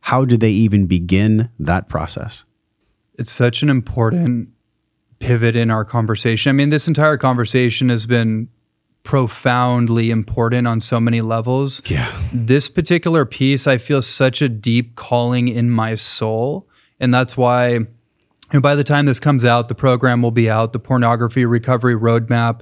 How 0.00 0.24
do 0.24 0.36
they 0.36 0.50
even 0.50 0.86
begin 0.86 1.50
that 1.60 1.88
process? 1.88 2.44
It's 3.14 3.30
such 3.30 3.62
an 3.62 3.68
important 3.68 4.48
pivot 5.20 5.54
in 5.54 5.70
our 5.70 5.84
conversation. 5.84 6.50
I 6.50 6.52
mean, 6.52 6.70
this 6.70 6.88
entire 6.88 7.16
conversation 7.16 7.90
has 7.90 8.06
been 8.06 8.48
profoundly 9.08 10.10
important 10.10 10.68
on 10.68 10.82
so 10.82 11.00
many 11.00 11.22
levels. 11.22 11.80
Yeah. 11.86 12.12
This 12.30 12.68
particular 12.68 13.24
piece, 13.24 13.66
I 13.66 13.78
feel 13.78 14.02
such 14.02 14.42
a 14.42 14.50
deep 14.50 14.96
calling 14.96 15.48
in 15.48 15.70
my 15.70 15.94
soul. 15.94 16.68
And 17.00 17.14
that's 17.14 17.34
why 17.34 17.86
and 18.52 18.62
by 18.62 18.74
the 18.74 18.84
time 18.84 19.06
this 19.06 19.18
comes 19.18 19.46
out, 19.46 19.68
the 19.68 19.74
program 19.74 20.20
will 20.20 20.30
be 20.30 20.50
out, 20.50 20.74
the 20.74 20.78
pornography 20.78 21.46
recovery 21.46 21.94
roadmap. 21.94 22.60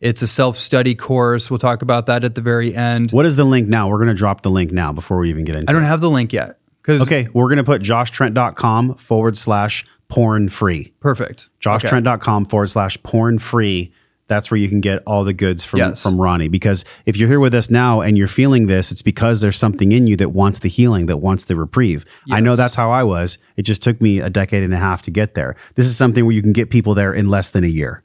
It's 0.00 0.22
a 0.22 0.26
self 0.26 0.56
study 0.56 0.94
course. 0.94 1.50
We'll 1.50 1.58
talk 1.58 1.82
about 1.82 2.06
that 2.06 2.24
at 2.24 2.36
the 2.36 2.40
very 2.40 2.74
end. 2.74 3.10
What 3.12 3.26
is 3.26 3.36
the 3.36 3.44
link 3.44 3.68
now? 3.68 3.90
We're 3.90 3.98
going 3.98 4.08
to 4.08 4.14
drop 4.14 4.40
the 4.40 4.50
link 4.50 4.72
now 4.72 4.94
before 4.94 5.18
we 5.18 5.28
even 5.28 5.44
get 5.44 5.56
into 5.56 5.70
I 5.70 5.74
don't 5.74 5.82
have 5.82 6.00
the 6.00 6.10
link 6.10 6.32
yet. 6.32 6.58
Okay, 6.88 7.28
we're 7.34 7.48
going 7.48 7.58
to 7.58 7.64
put 7.64 7.82
joshtrent.com 7.82 8.94
forward 8.94 9.36
slash 9.36 9.84
porn 10.08 10.48
free. 10.48 10.94
perfect. 11.00 11.50
Okay. 11.66 11.86
joshtrent.com 11.86 12.46
forward 12.46 12.68
slash 12.68 13.00
porn 13.02 13.38
free. 13.38 13.92
That's 14.32 14.50
where 14.50 14.56
you 14.56 14.70
can 14.70 14.80
get 14.80 15.02
all 15.06 15.24
the 15.24 15.34
goods 15.34 15.62
from, 15.66 15.80
Yes. 15.80 16.02
from 16.02 16.18
Ronnie. 16.18 16.48
Because 16.48 16.86
if 17.04 17.18
you're 17.18 17.28
here 17.28 17.38
with 17.38 17.52
us 17.52 17.68
now 17.68 18.00
and 18.00 18.16
you're 18.16 18.26
feeling 18.28 18.66
this, 18.66 18.90
it's 18.90 19.02
because 19.02 19.42
there's 19.42 19.58
something 19.58 19.92
in 19.92 20.06
you 20.06 20.16
that 20.16 20.30
wants 20.30 20.58
the 20.60 20.68
healing, 20.68 21.04
that 21.04 21.18
wants 21.18 21.44
the 21.44 21.54
reprieve. 21.54 22.06
I 22.30 22.40
know 22.40 22.56
that's 22.56 22.74
how 22.76 22.90
I 22.90 23.02
was. 23.02 23.36
It 23.58 23.64
just 23.64 23.82
took 23.82 24.00
me 24.00 24.20
a 24.20 24.30
decade 24.30 24.64
and 24.64 24.72
a 24.72 24.78
half 24.78 25.02
to 25.02 25.10
get 25.10 25.34
there. 25.34 25.54
This 25.74 25.84
is 25.86 25.98
something 25.98 26.24
where 26.24 26.34
you 26.34 26.40
can 26.40 26.54
get 26.54 26.70
people 26.70 26.94
there 26.94 27.12
in 27.12 27.28
less 27.28 27.50
than 27.50 27.62
a 27.62 27.66
year. 27.68 28.02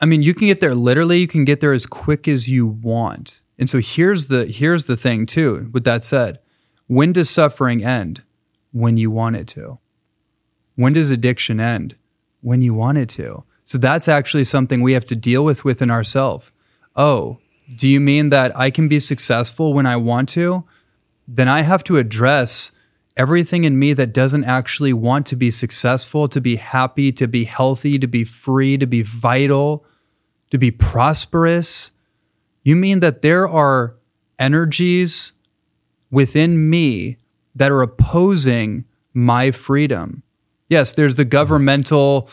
I 0.00 0.06
mean, 0.06 0.22
you 0.22 0.34
can 0.34 0.46
get 0.46 0.60
there 0.60 0.76
literally. 0.76 1.18
You 1.18 1.26
can 1.26 1.44
get 1.44 1.58
there 1.60 1.72
as 1.72 1.84
quick 1.84 2.28
as 2.28 2.48
you 2.48 2.64
want. 2.68 3.42
And 3.58 3.68
so 3.68 3.80
here's 3.80 4.28
the 4.28 4.46
here's 4.46 4.86
the 4.86 4.96
thing 4.96 5.26
too. 5.26 5.68
With 5.72 5.82
that 5.82 6.04
said, 6.04 6.38
when 6.86 7.12
does 7.12 7.28
suffering 7.28 7.82
end? 7.82 8.22
When 8.70 8.96
you 8.96 9.10
want 9.10 9.34
it 9.34 9.48
to. 9.48 9.78
When 10.76 10.92
does 10.92 11.10
addiction 11.10 11.58
end? 11.58 11.96
When 12.40 12.62
you 12.62 12.72
want 12.72 12.98
it 12.98 13.08
to. 13.20 13.42
So 13.68 13.76
that's 13.76 14.08
actually 14.08 14.44
something 14.44 14.80
we 14.80 14.94
have 14.94 15.04
to 15.04 15.14
deal 15.14 15.44
with 15.44 15.62
within 15.62 15.90
ourselves. 15.90 16.50
Oh, 16.96 17.36
do 17.76 17.86
you 17.86 18.00
mean 18.00 18.30
that 18.30 18.56
I 18.56 18.70
can 18.70 18.88
be 18.88 18.98
successful 18.98 19.74
when 19.74 19.84
I 19.84 19.94
want 19.94 20.30
to? 20.30 20.64
Then 21.28 21.48
I 21.48 21.60
have 21.60 21.84
to 21.84 21.98
address 21.98 22.72
everything 23.14 23.64
in 23.64 23.78
me 23.78 23.92
that 23.92 24.14
doesn't 24.14 24.44
actually 24.44 24.94
want 24.94 25.26
to 25.26 25.36
be 25.36 25.50
successful, 25.50 26.28
to 26.28 26.40
be 26.40 26.56
happy, 26.56 27.12
to 27.12 27.28
be 27.28 27.44
healthy, 27.44 27.98
to 27.98 28.06
be 28.06 28.24
free, 28.24 28.78
to 28.78 28.86
be 28.86 29.02
vital, 29.02 29.84
to 30.50 30.56
be 30.56 30.70
prosperous. 30.70 31.92
You 32.62 32.74
mean 32.74 33.00
that 33.00 33.20
there 33.20 33.46
are 33.46 33.96
energies 34.38 35.32
within 36.10 36.70
me 36.70 37.18
that 37.54 37.70
are 37.70 37.82
opposing 37.82 38.86
my 39.12 39.50
freedom? 39.50 40.22
Yes, 40.68 40.94
there's 40.94 41.16
the 41.16 41.26
governmental 41.26 42.30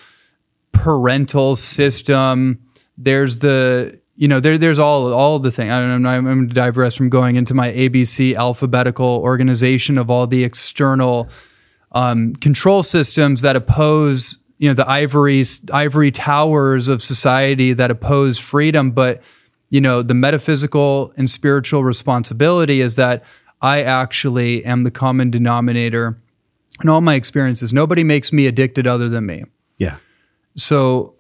parental 0.76 1.56
system. 1.56 2.60
There's 2.98 3.40
the 3.40 4.00
you 4.16 4.28
know 4.28 4.40
there 4.40 4.58
there's 4.58 4.80
all 4.80 5.14
all 5.14 5.40
the 5.40 5.52
thing. 5.52 5.72
I 5.72 5.80
don't 5.80 6.02
know. 6.02 6.10
I'm, 6.10 6.24
going 6.26 6.48
to 6.48 6.54
digress 6.54 6.96
from 6.96 7.10
going 7.10 7.36
into 7.36 7.54
my 7.54 7.72
ABC 7.72 8.36
alphabetical 8.36 9.06
organization 9.06 9.98
of 9.98 10.10
all 10.10 10.28
the 10.28 10.44
external 10.44 11.30
um, 11.92 12.36
control 12.36 12.84
systems 12.84 13.42
that 13.42 13.56
oppose 13.56 14.38
you 14.58 14.70
know 14.70 14.74
the 14.74 14.90
ivory 14.90 15.44
ivory 15.74 16.12
towers 16.12 16.88
of 16.88 17.02
society 17.02 17.74
that 17.74 17.92
oppose 17.92 18.38
freedom. 18.38 18.92
But 18.92 19.22
you 19.70 19.82
know 19.82 20.02
the 20.02 20.14
metaphysical 20.14 21.14
and 21.18 21.30
spiritual 21.30 21.84
responsibility 21.84 22.82
is 22.82 22.96
that 22.96 23.24
I 23.62 23.82
actually 23.82 24.64
am 24.66 24.84
the 24.84 24.92
common 24.92 25.32
denominator 25.32 26.18
in 26.82 26.90
all 26.90 27.02
my 27.02 27.16
experiences. 27.16 27.74
Nobody 27.74 28.04
makes 28.04 28.34
me 28.34 28.48
addicted 28.48 28.88
other 28.88 29.10
than 29.10 29.26
me. 29.26 29.46
Yeah. 29.78 29.98
So 30.56 31.16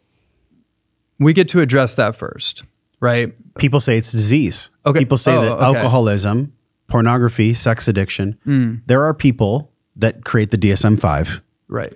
we 1.19 1.33
get 1.33 1.49
to 1.49 1.61
address 1.61 1.95
that 1.95 2.15
first, 2.15 2.63
right? 2.99 3.33
People 3.57 3.79
say 3.79 3.97
it's 3.97 4.11
disease. 4.11 4.69
Okay. 4.85 4.99
People 4.99 5.17
say 5.17 5.35
Oh, 5.35 5.41
that 5.41 5.51
okay. 5.53 5.65
Alcoholism, 5.65 6.53
pornography, 6.87 7.53
sex 7.53 7.87
addiction. 7.87 8.37
Hmm. 8.43 8.75
There 8.85 9.03
are 9.03 9.13
people 9.13 9.71
that 9.95 10.25
create 10.25 10.51
the 10.51 10.57
DSM 10.57 10.97
5 10.99 11.41
Right. 11.67 11.93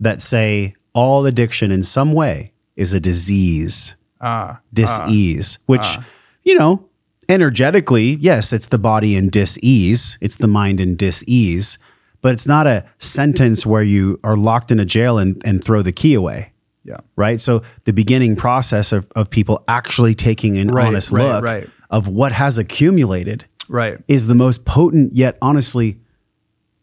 that 0.00 0.20
say 0.20 0.74
all 0.92 1.24
addiction 1.26 1.70
in 1.70 1.82
some 1.82 2.12
way 2.12 2.52
is 2.76 2.92
a 2.94 3.00
disease, 3.00 3.94
Ah. 4.20 4.58
dis-ease, 4.74 5.58
ah, 5.60 5.62
which, 5.66 5.80
ah. 5.84 6.04
you 6.44 6.56
know, 6.58 6.84
energetically, 7.28 8.16
yes, 8.20 8.52
it's 8.52 8.66
the 8.66 8.78
body 8.78 9.14
in 9.16 9.28
dis-ease, 9.28 10.18
it's 10.20 10.36
the 10.36 10.46
mind 10.48 10.80
in 10.80 10.96
dis-ease, 10.96 11.78
but 12.22 12.32
it's 12.32 12.46
not 12.46 12.66
a 12.66 12.84
sentence 12.98 13.64
where 13.64 13.82
you 13.82 14.18
are 14.24 14.36
locked 14.36 14.72
in 14.72 14.80
a 14.80 14.84
jail 14.84 15.18
and, 15.18 15.40
and 15.44 15.62
throw 15.62 15.82
the 15.82 15.92
key 15.92 16.14
away. 16.14 16.52
Yeah. 16.84 16.98
Right. 17.16 17.40
So 17.40 17.62
the 17.84 17.92
beginning 17.92 18.36
process 18.36 18.92
of, 18.92 19.08
of 19.14 19.28
people 19.30 19.62
actually 19.68 20.14
taking 20.14 20.56
an 20.58 20.68
Right, 20.68 20.86
honest 20.86 21.12
right, 21.12 21.22
look 21.22 21.44
right. 21.44 21.68
of 21.90 22.08
what 22.08 22.32
has 22.32 22.56
accumulated 22.58 23.44
Right. 23.68 23.98
is 24.08 24.26
the 24.26 24.34
most 24.34 24.64
potent 24.64 25.12
yet 25.14 25.36
honestly 25.42 25.98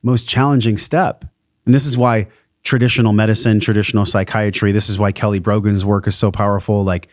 most 0.03 0.29
challenging 0.29 0.77
step. 0.77 1.25
And 1.65 1.73
this 1.73 1.85
is 1.87 1.97
why 1.97 2.27
traditional 2.63 3.13
medicine, 3.13 3.59
traditional 3.59 4.05
psychiatry, 4.05 4.71
this 4.71 4.89
is 4.89 4.99
why 4.99 5.11
Kelly 5.11 5.39
Brogan's 5.39 5.83
work 5.83 6.05
is 6.07 6.15
so 6.15 6.31
powerful. 6.31 6.83
Like 6.83 7.07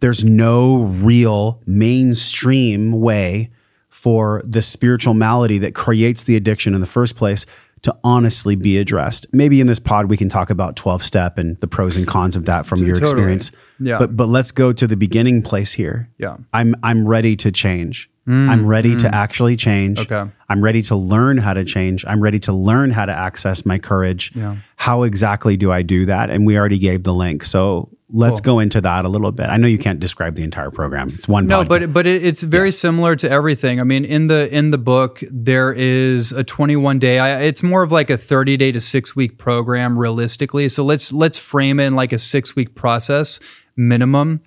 there's 0.00 0.22
no 0.22 0.82
real 0.82 1.60
mainstream 1.66 2.92
way 3.00 3.50
for 3.88 4.42
the 4.44 4.62
spiritual 4.62 5.14
malady 5.14 5.58
that 5.58 5.74
creates 5.74 6.22
the 6.22 6.36
addiction 6.36 6.74
in 6.74 6.80
the 6.80 6.86
first 6.86 7.16
place 7.16 7.46
to 7.88 7.96
honestly 8.04 8.54
be 8.56 8.78
addressed. 8.78 9.26
Maybe 9.32 9.60
in 9.60 9.66
this 9.66 9.78
pod 9.78 10.06
we 10.10 10.16
can 10.16 10.28
talk 10.28 10.50
about 10.50 10.76
12 10.76 11.02
step 11.02 11.38
and 11.38 11.58
the 11.60 11.66
pros 11.66 11.96
and 11.96 12.06
cons 12.06 12.36
of 12.36 12.44
that 12.44 12.66
from 12.66 12.78
your 12.84 12.96
Totally. 12.96 13.10
experience. 13.12 13.52
Yeah. 13.80 13.98
But 13.98 14.16
but 14.16 14.28
let's 14.28 14.50
go 14.52 14.72
to 14.72 14.86
the 14.86 14.96
beginning 14.96 15.42
place 15.42 15.72
here. 15.72 16.08
Yeah. 16.18 16.36
I'm 16.52 16.74
I'm 16.82 17.06
ready 17.08 17.34
to 17.36 17.50
change. 17.50 18.10
I'm 18.30 18.66
ready 18.66 18.94
to 18.96 19.08
actually 19.14 19.56
change. 19.56 20.00
Mm, 20.00 20.12
Okay. 20.12 20.30
I'm 20.50 20.62
ready 20.62 20.82
to 20.82 20.94
learn 20.96 21.38
how 21.38 21.54
to 21.54 21.64
change. 21.64 22.04
I'm 22.06 22.22
ready 22.22 22.38
to 22.40 22.52
learn 22.52 22.90
how 22.90 23.06
to 23.06 23.12
access 23.12 23.64
my 23.64 23.78
courage. 23.78 24.32
Yeah. 24.34 24.56
How 24.76 25.04
exactly 25.04 25.56
do 25.56 25.72
I 25.72 25.80
do 25.80 26.04
that? 26.04 26.28
And 26.28 26.44
we 26.46 26.58
already 26.58 26.78
gave 26.78 27.04
the 27.04 27.14
link. 27.14 27.42
So 27.42 27.88
let's 28.10 28.40
go 28.40 28.58
into 28.58 28.80
that 28.80 29.04
a 29.04 29.08
little 29.08 29.32
bit. 29.32 29.46
I 29.46 29.56
know 29.56 29.66
you 29.66 29.78
can't 29.78 30.00
describe 30.00 30.34
the 30.34 30.42
entire 30.42 30.70
program. 30.70 31.10
It's 31.10 31.28
one 31.28 31.46
No, 31.46 31.62
podcast. 31.62 31.68
but 31.68 31.92
but 31.92 32.06
it, 32.06 32.24
it's 32.24 32.42
very 32.42 32.72
similar 32.72 33.16
to 33.16 33.30
everything. 33.30 33.80
I 33.80 33.84
mean, 33.84 34.04
in 34.04 34.26
the 34.28 34.48
in 34.54 34.70
the 34.70 34.78
book, 34.78 35.20
there 35.30 35.72
is 35.72 36.32
a 36.32 36.42
21 36.44 36.98
day. 36.98 37.18
I, 37.18 37.42
it's 37.42 37.62
more 37.62 37.82
of 37.82 37.92
like 37.92 38.10
a 38.10 38.16
30 38.16 38.56
day 38.56 38.72
to 38.72 38.80
six 38.80 39.14
week 39.14 39.38
program, 39.38 39.98
realistically. 39.98 40.68
So 40.68 40.84
let's 40.84 41.12
let's 41.12 41.38
frame 41.38 41.80
it 41.80 41.84
in 41.86 41.96
like 41.96 42.12
a 42.12 42.18
six 42.18 42.56
week 42.56 42.74
process 42.74 43.40
minimum, 43.76 44.40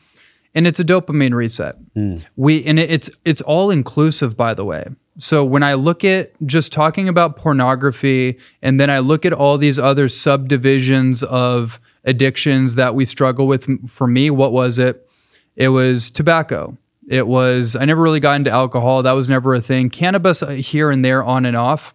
and 0.56 0.68
it's 0.68 0.80
a 0.80 0.84
dopamine 0.86 1.34
reset. 1.34 1.76
Hmm. 1.96 2.18
We 2.36 2.64
and 2.66 2.80
it, 2.80 2.90
it's 2.92 3.10
it's 3.26 3.42
all 3.42 3.70
inclusive, 3.72 4.36
by 4.36 4.54
the 4.54 4.66
way. 4.66 4.88
So 5.18 5.44
when 5.46 5.62
I 5.62 5.74
look 5.76 6.04
at 6.04 6.32
just 6.48 6.72
talking 6.72 7.08
about 7.10 7.36
pornography, 7.36 8.40
and 8.62 8.80
then 8.80 8.90
I 8.90 9.00
look 9.00 9.26
at 9.26 9.34
all 9.34 9.58
these 9.58 9.78
other 9.78 10.08
subdivisions 10.08 11.22
of 11.22 11.80
addictions 12.04 12.76
that 12.76 12.96
we 12.96 13.06
struggle 13.06 13.48
with. 13.48 13.90
For 13.90 14.08
me, 14.08 14.30
what 14.30 14.52
was 14.52 14.80
it? 14.80 15.08
It 15.56 15.70
was 15.70 16.10
tobacco. 16.10 16.78
It 17.08 17.28
was, 17.28 17.76
I 17.76 17.86
never 17.86 18.02
really 18.02 18.20
got 18.20 18.36
into 18.36 18.52
alcohol. 18.52 19.04
That 19.04 19.14
was 19.14 19.30
never 19.30 19.54
a 19.54 19.62
thing. 19.62 19.90
Cannabis 19.90 20.42
uh, 20.44 20.52
here 20.52 20.92
and 20.92 21.04
there, 21.04 21.24
on 21.24 21.46
and 21.46 21.58
off. 21.58 21.94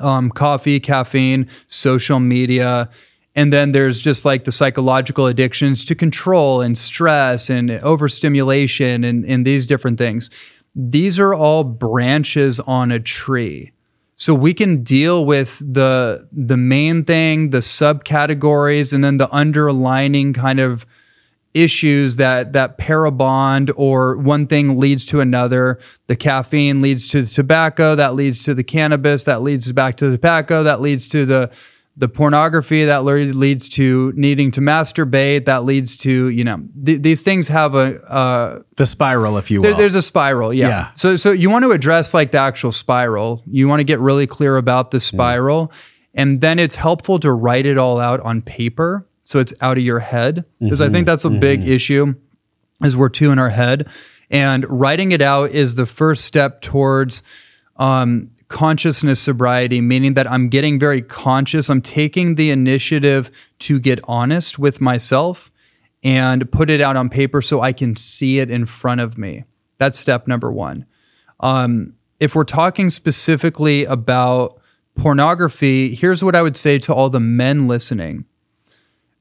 Um, 0.00 0.30
coffee, 0.30 0.80
caffeine, 0.80 1.48
social 1.66 2.20
media. 2.20 2.88
And 3.34 3.52
then 3.52 3.72
there's 3.72 4.00
just 4.00 4.24
like 4.24 4.44
the 4.44 4.52
psychological 4.52 5.26
addictions 5.26 5.84
to 5.84 5.94
control 5.94 6.60
and 6.60 6.76
stress 6.76 7.50
and 7.50 7.70
overstimulation 7.70 9.04
and, 9.04 9.24
and 9.24 9.46
these 9.46 9.66
different 9.66 9.98
things. 9.98 10.30
These 10.74 11.18
are 11.18 11.34
all 11.34 11.64
branches 11.64 12.60
on 12.60 12.90
a 12.90 13.00
tree. 13.00 13.72
So 14.20 14.34
we 14.34 14.52
can 14.52 14.82
deal 14.82 15.24
with 15.24 15.58
the 15.60 16.28
the 16.30 16.58
main 16.58 17.04
thing, 17.04 17.50
the 17.50 17.60
subcategories, 17.60 18.92
and 18.92 19.02
then 19.02 19.16
the 19.16 19.34
underlining 19.34 20.34
kind 20.34 20.60
of 20.60 20.84
issues 21.54 22.16
that 22.16 22.52
that 22.52 22.76
parabond 22.76 23.72
or 23.76 24.18
one 24.18 24.46
thing 24.46 24.78
leads 24.78 25.06
to 25.06 25.20
another. 25.20 25.78
The 26.06 26.16
caffeine 26.16 26.82
leads 26.82 27.08
to 27.08 27.22
the 27.22 27.28
tobacco, 27.28 27.94
that 27.94 28.14
leads 28.14 28.44
to 28.44 28.52
the 28.52 28.62
cannabis, 28.62 29.24
that 29.24 29.40
leads 29.40 29.72
back 29.72 29.96
to 29.96 30.10
the 30.10 30.18
tobacco, 30.18 30.64
that 30.64 30.82
leads 30.82 31.08
to 31.08 31.24
the 31.24 31.50
the 31.96 32.08
pornography, 32.08 32.84
that 32.84 33.04
leads 33.04 33.68
to 33.70 34.12
needing 34.16 34.50
to 34.52 34.60
masturbate, 34.60 35.44
that 35.44 35.64
leads 35.64 35.96
to 35.98 36.28
you 36.28 36.44
know 36.44 36.62
th- 36.84 37.02
these 37.02 37.22
things 37.22 37.48
have 37.48 37.74
a. 37.74 38.00
Uh, 38.10 38.62
the 38.76 38.86
spiral, 38.86 39.36
if 39.36 39.50
you 39.50 39.60
will. 39.60 39.70
there, 39.70 39.78
there's 39.78 39.94
a 39.94 40.02
spiral, 40.02 40.52
yeah. 40.52 40.68
Yeah. 40.68 40.92
So 40.94 41.16
so 41.16 41.32
you 41.32 41.50
want 41.50 41.64
to 41.64 41.72
address 41.72 42.14
like 42.14 42.32
the 42.32 42.38
actual 42.38 42.72
spiral. 42.72 43.42
You 43.46 43.68
want 43.68 43.80
to 43.80 43.84
get 43.84 44.00
really 44.00 44.26
clear 44.26 44.56
about 44.56 44.90
the 44.90 45.00
spiral, 45.00 45.72
and 46.14 46.40
then 46.40 46.58
it's 46.58 46.76
helpful 46.76 47.18
to 47.20 47.32
write 47.32 47.66
it 47.66 47.78
all 47.78 48.00
out 48.00 48.20
on 48.20 48.42
paper 48.42 49.06
so 49.30 49.38
it's 49.38 49.54
out 49.60 49.78
of 49.78 49.84
your 49.84 50.00
head 50.00 50.44
because 50.58 50.80
I 50.80 50.88
think 50.88 51.06
that's 51.06 51.24
a 51.24 51.30
big 51.30 51.66
issue 51.68 52.14
is 52.82 52.96
we're 52.96 53.08
too 53.08 53.30
in 53.30 53.38
our 53.38 53.50
head, 53.50 53.88
and 54.28 54.68
writing 54.68 55.12
it 55.12 55.22
out 55.22 55.50
is 55.50 55.76
the 55.76 55.86
first 55.86 56.24
step 56.24 56.60
towards 56.62 57.22
um, 57.76 58.30
consciousness 58.50 59.20
sobriety, 59.20 59.80
meaning 59.80 60.14
that 60.14 60.30
I'm 60.30 60.50
getting 60.50 60.78
very 60.78 61.00
conscious. 61.00 61.70
I'm 61.70 61.80
taking 61.80 62.34
the 62.34 62.50
initiative 62.50 63.30
to 63.60 63.80
get 63.80 64.00
honest 64.04 64.58
with 64.58 64.80
myself 64.80 65.50
and 66.02 66.50
put 66.52 66.68
it 66.68 66.82
out 66.82 66.96
on 66.96 67.08
paper 67.08 67.40
so 67.40 67.62
I 67.62 67.72
can 67.72 67.96
see 67.96 68.40
it 68.40 68.50
in 68.50 68.66
front 68.66 69.00
of 69.00 69.16
me. 69.16 69.44
That's 69.78 69.98
step 69.98 70.26
number 70.28 70.52
one. 70.52 70.84
Um, 71.40 71.94
if 72.18 72.34
we're 72.34 72.44
talking 72.44 72.90
specifically 72.90 73.86
about 73.86 74.60
pornography, 74.94 75.94
here's 75.94 76.22
what 76.22 76.36
I 76.36 76.42
would 76.42 76.56
say 76.56 76.78
to 76.80 76.92
all 76.92 77.08
the 77.08 77.20
men 77.20 77.66
listening. 77.66 78.26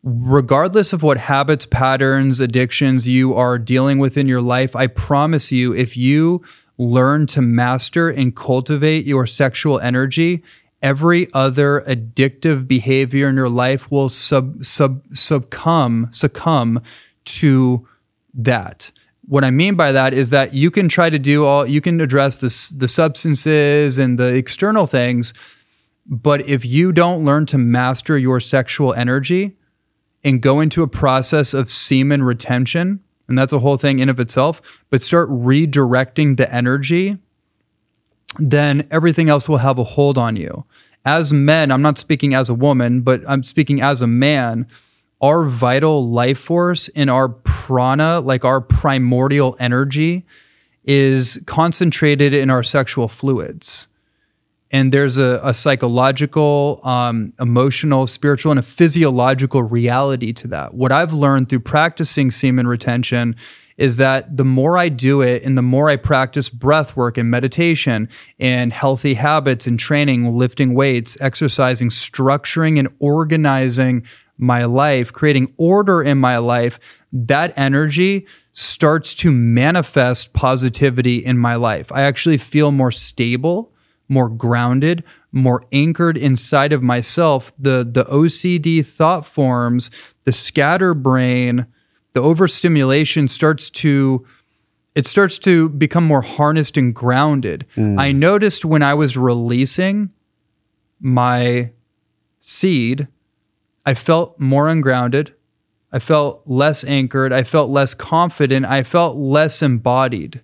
regardless 0.04 0.94
of 0.94 1.04
what 1.04 1.18
habits, 1.18 1.66
patterns, 1.66 2.40
addictions 2.40 3.08
you 3.08 3.34
are 3.34 3.60
dealing 3.60 4.00
with 4.00 4.18
in 4.18 4.28
your 4.28 4.42
life, 4.42 4.76
I 4.76 4.88
promise 4.88 5.52
you, 5.52 5.74
if 5.74 5.98
you 5.98 6.42
learn 6.80 7.28
to 7.28 7.42
master 7.42 8.10
and 8.10 8.36
cultivate 8.36 9.06
your 9.06 9.28
sexual 9.28 9.80
energy, 9.82 10.42
every 10.82 11.32
other 11.34 11.82
addictive 11.82 12.68
behavior 12.68 13.28
in 13.28 13.36
your 13.36 13.50
life 13.50 13.92
will 13.92 14.08
sub, 14.08 14.64
sub, 14.64 15.04
succumb 15.14 16.08
succumb 16.12 16.82
to 17.26 17.86
that. 18.34 18.92
What 19.28 19.44
I 19.44 19.52
mean 19.52 19.76
by 19.76 19.92
that 19.92 20.14
is 20.14 20.30
that 20.32 20.54
you 20.54 20.72
can 20.72 20.88
try 20.88 21.10
to 21.10 21.20
do 21.20 21.46
all 21.46 21.68
you 21.68 21.82
can 21.82 22.00
address 22.02 22.38
the 22.38 22.78
the 22.78 22.88
substances 22.88 23.98
and 23.98 24.18
the 24.18 24.34
external 24.36 24.88
things, 24.88 25.34
but 26.08 26.48
if 26.48 26.66
you 26.66 26.92
don't 26.94 27.26
learn 27.26 27.46
to 27.48 27.58
master 27.58 28.18
your 28.18 28.40
sexual 28.40 28.94
energy 28.94 29.58
and 30.24 30.42
go 30.42 30.62
into 30.62 30.82
a 30.82 30.88
process 30.88 31.54
of 31.54 31.70
semen 31.70 32.24
retention, 32.24 33.02
and 33.30 33.38
that's 33.38 33.54
a 33.54 33.60
whole 33.60 33.78
thing 33.78 34.00
in 34.00 34.10
of 34.10 34.20
itself, 34.20 34.84
but 34.90 35.02
start 35.02 35.30
redirecting 35.30 36.38
the 36.38 36.54
energy, 36.54 37.18
then 38.38 38.88
everything 38.92 39.30
else 39.30 39.48
will 39.48 39.58
have 39.58 39.78
a 39.78 39.84
hold 39.84 40.18
on 40.18 40.36
you. 40.36 40.66
As 41.06 41.32
men, 41.32 41.72
I'm 41.72 41.82
not 41.82 41.98
speaking 41.98 42.34
as 42.34 42.50
a 42.50 42.54
woman, 42.54 43.02
but 43.02 43.22
I'm 43.28 43.44
speaking 43.44 43.82
as 43.82 44.02
a 44.02 44.08
man, 44.08 44.68
our 45.22 45.44
vital 45.44 46.08
life 46.08 46.40
force 46.40 46.90
and 46.90 47.10
our 47.10 47.30
prana, 47.30 48.20
like 48.20 48.44
our 48.44 48.62
primordial 48.62 49.56
energy, 49.60 50.26
is 50.84 51.42
concentrated 51.46 52.34
in 52.34 52.50
our 52.50 52.64
sexual 52.64 53.08
fluids 53.08 53.88
and 54.72 54.92
there's 54.92 55.18
a, 55.18 55.40
a 55.44 55.54
psychological, 55.54 56.80
um, 56.84 57.34
emotional, 57.40 58.06
spiritual, 58.08 58.52
and 58.52 58.60
a 58.60 58.64
physiological 58.64 59.64
reality 59.64 60.32
to 60.34 60.48
that. 60.50 60.74
What 60.74 60.92
I've 60.92 61.14
learned 61.14 61.50
through 61.50 61.62
practicing 61.62 62.30
semen 62.30 62.68
retention 62.68 63.36
is 63.78 63.96
that 63.98 64.36
the 64.36 64.46
more 64.46 64.78
I 64.78 64.90
do 64.90 65.22
it 65.22 65.42
and 65.44 65.58
the 65.58 65.62
more 65.62 65.90
I 65.90 65.96
practice 65.96 66.50
breath 66.50 66.98
work 66.98 67.18
and 67.18 67.32
meditation 67.32 68.10
and 68.38 68.74
healthy 68.74 69.14
habits 69.14 69.66
and 69.66 69.80
training, 69.80 70.34
lifting 70.34 70.74
weights, 70.74 71.18
exercising, 71.22 71.90
structuring 71.90 72.78
and 72.78 72.90
organizing 73.00 74.06
my 74.38 74.66
life, 74.66 75.14
creating 75.14 75.54
order 75.58 76.04
in 76.04 76.18
my 76.18 76.38
life, 76.38 76.78
that 77.12 77.54
energy 77.58 78.28
starts 78.52 79.14
to 79.16 79.32
manifest 79.32 80.34
positivity 80.34 81.18
in 81.18 81.38
my 81.38 81.56
life. 81.56 81.92
I 81.92 82.02
actually 82.02 82.38
feel 82.38 82.72
more 82.72 82.92
stable 82.92 83.69
more 84.10 84.28
grounded, 84.28 85.04
more 85.32 85.64
anchored 85.72 86.18
inside 86.18 86.74
of 86.74 86.82
myself. 86.82 87.54
The 87.58 87.88
the 87.90 88.06
OCD 88.06 88.86
thought 88.86 89.26
forms, 89.26 89.92
the 90.26 90.34
scatterbrain, 90.34 91.68
the 92.14 92.22
overstimulation 92.22 93.28
starts 93.28 93.70
to 93.70 94.26
it 94.96 95.06
starts 95.06 95.38
to 95.40 95.70
become 95.70 96.04
more 96.04 96.24
harnessed 96.24 96.76
and 96.76 96.94
grounded. 96.94 97.66
Mm. 97.76 98.00
I 98.00 98.12
noticed 98.12 98.66
when 98.66 98.82
I 98.82 98.96
was 98.96 99.16
releasing 99.16 100.12
my 101.00 101.72
seed, 102.40 103.08
I 103.86 103.94
felt 103.94 104.40
more 104.40 104.68
ungrounded. 104.68 105.34
I 105.92 106.00
felt 106.00 106.44
less 106.46 106.84
anchored. 106.84 107.32
I 107.32 107.44
felt 107.44 107.70
less 107.70 107.94
confident. 107.94 108.66
I 108.66 108.84
felt 108.84 109.16
less 109.16 109.62
embodied 109.62 110.42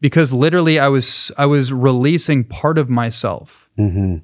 because 0.00 0.32
literally 0.32 0.78
I 0.78 0.88
was 0.88 1.32
I 1.38 1.46
was 1.46 1.72
releasing 1.72 2.44
part 2.44 2.78
of 2.78 2.88
myself. 2.88 3.68
Mm-hmm. 3.78 4.18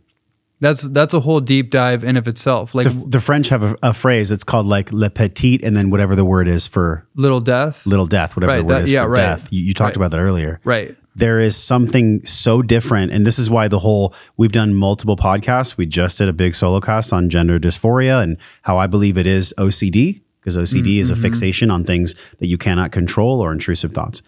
That's 0.61 0.82
that's 0.82 1.12
a 1.12 1.20
whole 1.20 1.40
deep 1.40 1.70
dive 1.70 2.05
in 2.05 2.16
of 2.16 2.28
itself. 2.28 2.73
Like 2.73 2.86
the, 2.86 3.05
the 3.09 3.20
French 3.20 3.49
have 3.49 3.65
a, 3.65 3.77
a, 3.82 3.93
phrase. 3.93 4.31
It's 4.31 4.44
called 4.44 4.66
like 4.66 4.93
le 4.93 5.11
petit, 5.11 5.59
and 5.65 5.74
then 5.74 5.90
whatever 5.90 6.15
the 6.15 6.24
word 6.24 6.47
is 6.47 6.69
for 6.69 7.05
little 7.16 7.40
death. 7.40 7.85
Little 7.85 8.07
death, 8.07 8.36
whatever 8.36 8.53
right, 8.53 8.59
the 8.59 8.65
word 8.65 8.74
that, 8.74 8.82
is 8.85 8.93
yeah, 8.93 9.03
for 9.03 9.11
right. 9.11 9.16
death. 9.16 9.53
You, 9.53 9.61
you 9.61 9.74
talked 9.74 9.97
right. 9.97 9.97
about 9.97 10.12
that 10.12 10.20
earlier, 10.20 10.61
right? 10.65 10.97
There 11.16 11.40
is 11.40 11.57
something 11.57 12.24
so 12.24 12.62
different, 12.62 13.11
and 13.11 13.27
this 13.27 13.40
is 13.40 13.51
why 13.51 13.66
the 13.66 13.81
whole 13.81 14.15
we've 14.36 14.53
done 14.53 14.73
multiple 14.73 15.16
podcasts. 15.16 15.77
We 15.77 15.85
just 15.85 16.19
did 16.19 16.28
a 16.28 16.32
big 16.32 16.55
solo 16.55 16.81
cast 16.81 17.12
on 17.12 17.28
gender 17.28 17.59
dysphoria 17.59 18.23
and 18.23 18.39
how 18.62 18.78
I 18.78 18.86
believe 18.86 19.19
it 19.19 19.27
is 19.27 19.53
OCD 19.59 20.23
because 20.40 20.57
OCD 20.57 20.82
mm-hmm. 20.82 21.01
is 21.01 21.11
a 21.11 21.15
mm-hmm. 21.15 21.23
fixation 21.23 21.73
on 21.73 21.82
things 21.82 22.15
that 22.39 22.47
you 22.47 22.57
cannot 22.57 22.93
control 22.93 23.40
or 23.40 23.51
intrusive 23.51 23.93
thoughts. 23.93 24.23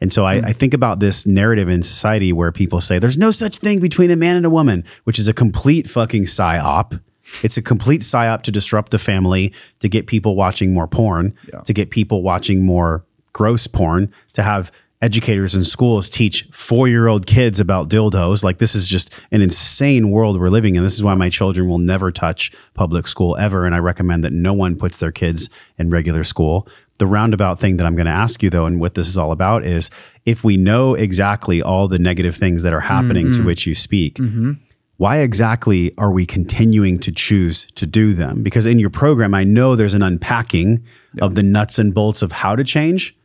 And 0.00 0.12
so 0.12 0.24
I, 0.24 0.40
hmm. 0.40 0.46
I, 0.46 0.52
think 0.52 0.74
about 0.74 1.00
this 1.00 1.26
narrative 1.26 1.68
in 1.68 1.82
society 1.82 2.32
where 2.32 2.52
people 2.52 2.80
say 2.80 2.98
there's 2.98 3.18
no 3.18 3.30
such 3.30 3.58
thing 3.58 3.80
between 3.80 4.10
a 4.10 4.16
man 4.16 4.36
and 4.36 4.46
a 4.46 4.50
woman, 4.50 4.84
which 5.04 5.18
is 5.18 5.28
a 5.28 5.34
complete 5.34 5.88
fucking 5.90 6.24
psyop. 6.24 7.00
It's 7.42 7.56
a 7.56 7.62
complete 7.62 8.00
psyop 8.00 8.42
to 8.42 8.50
disrupt 8.50 8.90
the 8.90 8.98
family, 8.98 9.52
to 9.80 9.88
get 9.88 10.06
people 10.06 10.34
watching 10.34 10.74
more 10.74 10.88
porn, 10.88 11.34
yeah. 11.52 11.60
to 11.60 11.72
get 11.72 11.90
people 11.90 12.22
watching 12.22 12.64
more 12.64 13.04
gross 13.32 13.66
porn, 13.66 14.12
to 14.32 14.42
have 14.42 14.72
educators 15.02 15.54
in 15.54 15.64
schools 15.64 16.10
teach 16.10 16.46
four 16.52 16.86
year 16.86 17.06
old 17.06 17.26
kids 17.26 17.60
about 17.60 17.88
dildos. 17.88 18.42
Like, 18.42 18.58
this 18.58 18.74
is 18.74 18.86
just 18.86 19.12
an 19.30 19.40
insane 19.40 20.10
world 20.10 20.38
we're 20.38 20.50
living 20.50 20.74
in. 20.74 20.82
This 20.82 20.94
is 20.94 21.02
why 21.02 21.14
my 21.14 21.30
children 21.30 21.68
will 21.68 21.78
never 21.78 22.10
touch 22.10 22.52
public 22.74 23.06
school 23.06 23.36
ever. 23.36 23.64
And 23.64 23.74
I 23.74 23.78
recommend 23.78 24.24
that 24.24 24.32
no 24.32 24.52
one 24.52 24.76
puts 24.76 24.98
their 24.98 25.12
kids 25.12 25.48
in 25.78 25.90
regular 25.90 26.24
school 26.24 26.68
the 27.00 27.06
roundabout 27.08 27.58
thing 27.58 27.78
that 27.78 27.86
I'm 27.86 27.96
going 27.96 28.06
to 28.06 28.12
ask 28.12 28.44
you 28.44 28.50
though, 28.50 28.66
and 28.66 28.78
what 28.78 28.94
this 28.94 29.08
is 29.08 29.18
all 29.18 29.32
about 29.32 29.64
is 29.64 29.90
if 30.24 30.44
we 30.44 30.56
know 30.56 30.94
exactly 30.94 31.60
all 31.60 31.88
the 31.88 31.98
negative 31.98 32.36
things 32.36 32.62
that 32.62 32.72
are 32.72 32.80
happening 32.80 33.26
mm-hmm. 33.26 33.42
to 33.42 33.46
which 33.46 33.66
you 33.66 33.74
speak, 33.74 34.14
mm-hmm. 34.14 34.52
why 34.98 35.18
exactly 35.18 35.92
are 35.98 36.12
we 36.12 36.24
continuing 36.24 37.00
to 37.00 37.10
choose 37.10 37.66
to 37.74 37.86
do 37.86 38.14
them? 38.14 38.44
Because 38.44 38.66
in 38.66 38.78
your 38.78 38.90
program, 38.90 39.34
I 39.34 39.42
know 39.42 39.74
there's 39.74 39.94
an 39.94 40.02
unpacking 40.02 40.84
yep. 41.14 41.22
of 41.24 41.34
the 41.34 41.42
nuts 41.42 41.80
and 41.80 41.92
bolts 41.92 42.22
of 42.22 42.30
how 42.30 42.54
to 42.54 42.62
change. 42.62 43.16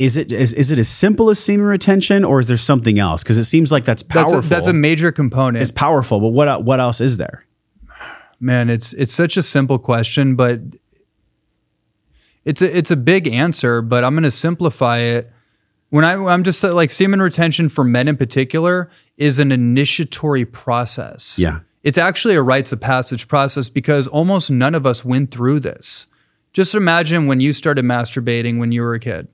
Is 0.00 0.16
it 0.16 0.32
is, 0.32 0.52
is 0.54 0.72
it 0.72 0.78
as 0.80 0.88
simple 0.88 1.30
as 1.30 1.38
semen 1.38 1.66
retention, 1.66 2.24
or 2.24 2.40
is 2.40 2.48
there 2.48 2.56
something 2.56 2.98
else? 2.98 3.22
Because 3.22 3.38
it 3.38 3.44
seems 3.44 3.70
like 3.70 3.84
that's 3.84 4.02
powerful. 4.02 4.40
That's 4.40 4.46
a, 4.46 4.48
that's 4.48 4.66
a 4.66 4.72
major 4.72 5.12
component. 5.12 5.62
It's 5.62 5.70
powerful, 5.70 6.18
but 6.18 6.30
what 6.30 6.64
what 6.64 6.80
else 6.80 7.00
is 7.00 7.16
there? 7.16 7.44
Man, 8.40 8.70
it's 8.70 8.92
it's 8.94 9.14
such 9.14 9.36
a 9.36 9.42
simple 9.42 9.78
question, 9.78 10.34
but 10.34 10.58
it's 12.44 12.62
a 12.62 12.76
it's 12.76 12.90
a 12.90 12.96
big 12.96 13.26
answer, 13.28 13.82
but 13.82 14.04
I'm 14.04 14.14
going 14.14 14.24
to 14.24 14.30
simplify 14.30 14.98
it. 14.98 15.30
When 15.90 16.04
I 16.04 16.14
I'm 16.14 16.44
just 16.44 16.62
like 16.62 16.90
semen 16.90 17.22
retention 17.22 17.68
for 17.68 17.84
men 17.84 18.08
in 18.08 18.16
particular 18.16 18.90
is 19.16 19.38
an 19.38 19.52
initiatory 19.52 20.44
process. 20.44 21.38
Yeah. 21.38 21.60
It's 21.82 21.98
actually 21.98 22.34
a 22.34 22.42
rites 22.42 22.72
of 22.72 22.80
passage 22.80 23.28
process 23.28 23.68
because 23.68 24.06
almost 24.06 24.50
none 24.50 24.74
of 24.74 24.86
us 24.86 25.04
went 25.04 25.30
through 25.30 25.60
this. 25.60 26.06
Just 26.52 26.74
imagine 26.74 27.26
when 27.26 27.40
you 27.40 27.52
started 27.52 27.84
masturbating 27.84 28.58
when 28.58 28.72
you 28.72 28.82
were 28.82 28.94
a 28.94 29.00
kid 29.00 29.28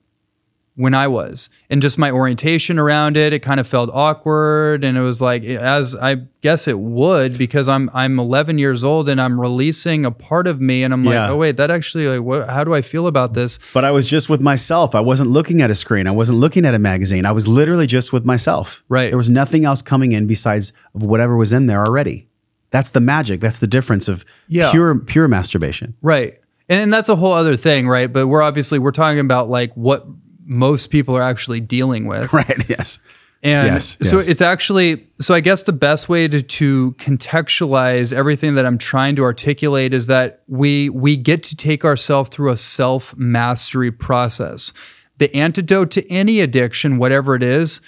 when 0.76 0.94
I 0.94 1.08
was, 1.08 1.50
and 1.68 1.82
just 1.82 1.98
my 1.98 2.10
orientation 2.10 2.78
around 2.78 3.16
it, 3.16 3.32
it 3.32 3.40
kind 3.40 3.60
of 3.60 3.66
felt 3.66 3.90
awkward, 3.92 4.84
and 4.84 4.96
it 4.96 5.02
was 5.02 5.20
like, 5.20 5.44
as 5.44 5.94
I 5.94 6.26
guess 6.40 6.66
it 6.68 6.78
would, 6.78 7.36
because 7.36 7.68
I'm 7.68 7.90
I'm 7.92 8.18
11 8.18 8.58
years 8.58 8.82
old 8.82 9.08
and 9.08 9.20
I'm 9.20 9.40
releasing 9.40 10.06
a 10.06 10.10
part 10.10 10.46
of 10.46 10.60
me, 10.60 10.82
and 10.82 10.94
I'm 10.94 11.04
yeah. 11.04 11.22
like, 11.22 11.30
oh 11.30 11.36
wait, 11.36 11.56
that 11.58 11.70
actually 11.70 12.08
like, 12.08 12.22
what, 12.22 12.48
how 12.48 12.64
do 12.64 12.72
I 12.72 12.82
feel 12.82 13.06
about 13.06 13.34
this? 13.34 13.58
But 13.74 13.84
I 13.84 13.90
was 13.90 14.06
just 14.06 14.30
with 14.30 14.40
myself. 14.40 14.94
I 14.94 15.00
wasn't 15.00 15.30
looking 15.30 15.60
at 15.60 15.70
a 15.70 15.74
screen. 15.74 16.06
I 16.06 16.12
wasn't 16.12 16.38
looking 16.38 16.64
at 16.64 16.74
a 16.74 16.78
magazine. 16.78 17.26
I 17.26 17.32
was 17.32 17.46
literally 17.46 17.86
just 17.86 18.12
with 18.12 18.24
myself. 18.24 18.82
Right. 18.88 19.08
There 19.10 19.18
was 19.18 19.30
nothing 19.30 19.64
else 19.64 19.82
coming 19.82 20.12
in 20.12 20.26
besides 20.26 20.72
whatever 20.92 21.36
was 21.36 21.52
in 21.52 21.66
there 21.66 21.84
already. 21.84 22.28
That's 22.70 22.90
the 22.90 23.00
magic. 23.00 23.40
That's 23.40 23.58
the 23.58 23.66
difference 23.66 24.08
of 24.08 24.24
yeah. 24.48 24.70
pure 24.70 24.98
pure 24.98 25.28
masturbation. 25.28 25.96
Right. 26.00 26.38
And 26.68 26.92
that's 26.92 27.08
a 27.08 27.16
whole 27.16 27.32
other 27.32 27.56
thing, 27.56 27.88
right? 27.88 28.10
But 28.10 28.28
we're 28.28 28.42
obviously 28.42 28.78
we're 28.78 28.92
talking 28.92 29.18
about 29.18 29.48
like 29.48 29.74
what 29.74 30.06
most 30.50 30.88
people 30.88 31.16
are 31.16 31.22
actually 31.22 31.60
dealing 31.60 32.06
with. 32.06 32.30
Right. 32.40 32.68
Yes. 32.68 32.98
And 33.42 33.74
yes, 33.74 33.96
so 34.02 34.16
yes. 34.16 34.28
it's 34.28 34.42
actually 34.42 35.08
so 35.18 35.32
I 35.32 35.40
guess 35.40 35.62
the 35.62 35.72
best 35.72 36.10
way 36.10 36.28
to, 36.28 36.42
to 36.42 36.92
contextualize 36.98 38.12
everything 38.12 38.54
that 38.56 38.66
I'm 38.66 38.76
trying 38.76 39.16
to 39.16 39.22
articulate 39.22 39.94
is 39.94 40.08
that 40.08 40.42
we 40.46 40.90
we 40.90 41.16
get 41.16 41.42
to 41.44 41.56
take 41.56 41.82
ourselves 41.82 42.28
through 42.28 42.50
a 42.50 42.56
self 42.58 43.16
mastery 43.16 43.90
process. 43.90 44.74
The 45.16 45.34
antidote 45.34 45.90
to 45.92 46.06
any 46.10 46.40
addiction, 46.40 46.98
whatever 46.98 47.34
it 47.34 47.42
is, 47.42 47.80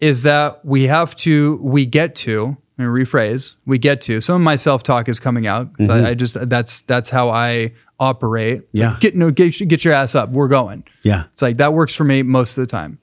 is 0.00 0.22
that 0.24 0.62
we 0.66 0.84
have 0.84 1.16
to 1.16 1.58
we 1.62 1.86
get 1.86 2.14
to 2.16 2.58
and 2.80 2.90
rephrase 2.90 3.56
we 3.66 3.78
get 3.78 4.00
to 4.02 4.20
some 4.20 4.36
of 4.36 4.42
my 4.42 4.56
self 4.56 4.82
talk 4.82 5.08
is 5.08 5.20
coming 5.20 5.46
out 5.46 5.72
because 5.72 5.88
mm-hmm. 5.88 6.04
I, 6.04 6.10
I, 6.10 6.14
just 6.14 6.48
that's 6.48 6.82
that's 6.82 7.10
how 7.10 7.30
I 7.30 7.72
operate. 7.98 8.62
Yeah. 8.72 8.92
Like, 8.92 9.00
get 9.00 9.16
no 9.16 9.30
get, 9.30 9.50
get 9.68 9.84
your 9.84 9.94
ass 9.94 10.14
up. 10.14 10.30
We're 10.30 10.48
going. 10.48 10.84
Yeah. 11.02 11.24
It's 11.32 11.42
like 11.42 11.58
that 11.58 11.74
works 11.74 11.94
for 11.94 12.04
me 12.04 12.22
most 12.22 12.56
of 12.56 12.62
the 12.62 12.70
time. 12.70 12.98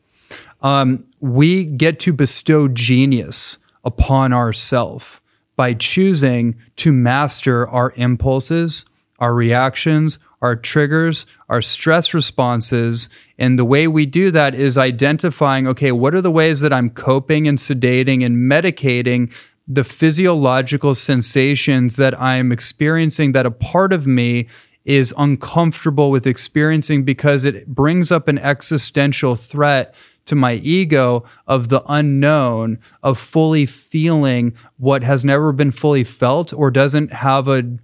Um, 0.61 1.05
we 1.19 1.65
get 1.65 1.99
to 2.01 2.13
bestow 2.13 2.67
genius 2.67 3.59
upon 3.85 4.33
ourself 4.33 5.21
by 5.55 5.73
choosing 5.73 6.55
to 6.77 6.91
master 6.91 7.67
our 7.67 7.93
impulses, 7.95 8.85
our 9.19 9.33
reactions, 9.33 10.19
our 10.41 10.55
triggers, 10.55 11.25
our 11.49 11.61
stress 11.61 12.13
responses. 12.13 13.09
And 13.37 13.57
the 13.57 13.65
way 13.65 13.87
we 13.87 14.05
do 14.05 14.29
that 14.31 14.53
is 14.55 14.77
identifying 14.77 15.67
okay, 15.67 15.91
what 15.91 16.13
are 16.13 16.21
the 16.21 16.31
ways 16.31 16.59
that 16.61 16.73
I'm 16.73 16.89
coping 16.89 17.47
and 17.47 17.57
sedating 17.57 18.25
and 18.25 18.51
medicating 18.51 19.33
the 19.67 19.83
physiological 19.83 20.95
sensations 20.95 21.97
that 21.97 22.19
I'm 22.19 22.51
experiencing 22.51 23.33
that 23.33 23.45
a 23.45 23.51
part 23.51 23.91
of 23.91 24.07
me 24.07 24.47
is 24.85 25.13
uncomfortable 25.17 26.09
with 26.09 26.25
experiencing 26.25 27.03
because 27.03 27.43
it 27.43 27.67
brings 27.67 28.09
up 28.09 28.29
an 28.29 28.37
existential 28.37 29.35
threat 29.35 29.93
to 30.25 30.35
my 30.35 30.53
ego 30.53 31.25
of 31.45 31.67
the 31.69 31.83
unknown, 31.87 32.79
of 33.03 33.17
fully 33.17 33.65
feeling 33.65 34.53
what 34.77 35.03
has 35.03 35.25
never 35.25 35.51
been 35.51 35.71
fully 35.71 36.03
felt 36.03 36.53
or 36.53 36.71
doesn't 36.71 37.11
have 37.11 37.47
a 37.47 37.77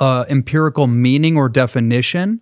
uh, 0.00 0.24
empirical 0.28 0.86
meaning 0.86 1.36
or 1.36 1.48
definition. 1.48 2.40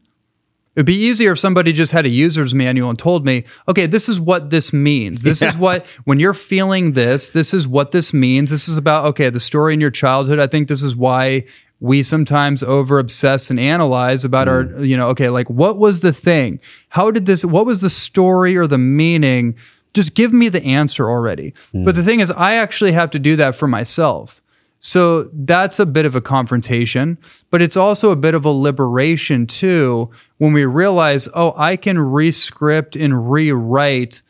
It'd 0.76 0.86
be 0.86 0.94
easier 0.94 1.32
if 1.32 1.38
somebody 1.38 1.72
just 1.72 1.92
had 1.92 2.04
a 2.04 2.08
user's 2.08 2.54
manual 2.54 2.90
and 2.90 2.98
told 2.98 3.24
me, 3.24 3.44
okay, 3.68 3.86
this 3.86 4.08
is 4.08 4.18
what 4.18 4.50
this 4.50 4.72
means. 4.72 5.22
This 5.22 5.40
yeah. 5.40 5.48
is 5.48 5.56
what, 5.56 5.86
when 6.04 6.18
you're 6.18 6.34
feeling 6.34 6.92
this, 6.92 7.30
this 7.30 7.54
is 7.54 7.68
what 7.68 7.92
this 7.92 8.12
means. 8.12 8.50
This 8.50 8.68
is 8.68 8.76
about, 8.76 9.04
okay, 9.06 9.30
the 9.30 9.38
story 9.40 9.74
in 9.74 9.80
your 9.80 9.92
childhood. 9.92 10.40
I 10.40 10.48
think 10.48 10.66
this 10.68 10.82
is 10.82 10.96
why 10.96 11.44
we 11.80 12.02
sometimes 12.02 12.62
over 12.62 12.98
obsess 12.98 13.50
and 13.50 13.60
analyze 13.60 14.24
about 14.24 14.48
mm. 14.48 14.50
our, 14.78 14.84
you 14.84 14.96
know, 14.96 15.08
okay, 15.08 15.28
like 15.28 15.48
what 15.48 15.78
was 15.78 16.00
the 16.00 16.12
thing? 16.12 16.58
How 16.88 17.10
did 17.10 17.26
this, 17.26 17.44
what 17.44 17.66
was 17.66 17.80
the 17.80 17.90
story 17.90 18.56
or 18.56 18.66
the 18.66 18.78
meaning? 18.78 19.56
Just 19.92 20.14
give 20.14 20.32
me 20.32 20.48
the 20.48 20.64
answer 20.64 21.08
already. 21.08 21.52
Mm. 21.72 21.84
But 21.84 21.94
the 21.94 22.02
thing 22.02 22.18
is, 22.18 22.30
I 22.30 22.54
actually 22.54 22.92
have 22.92 23.10
to 23.10 23.18
do 23.18 23.36
that 23.36 23.54
for 23.54 23.68
myself. 23.68 24.40
So 24.86 25.30
that's 25.32 25.78
a 25.78 25.86
bit 25.86 26.04
of 26.04 26.14
a 26.14 26.20
confrontation, 26.20 27.16
but 27.50 27.62
it's 27.62 27.76
also 27.76 28.10
a 28.10 28.16
bit 28.16 28.34
of 28.34 28.44
a 28.44 28.50
liberation 28.50 29.46
too 29.46 30.10
when 30.36 30.52
we 30.52 30.66
realize, 30.66 31.26
oh, 31.34 31.54
I 31.56 31.76
can 31.76 31.96
rescript 31.96 32.94
and 32.94 33.30
rewrite 33.30 34.20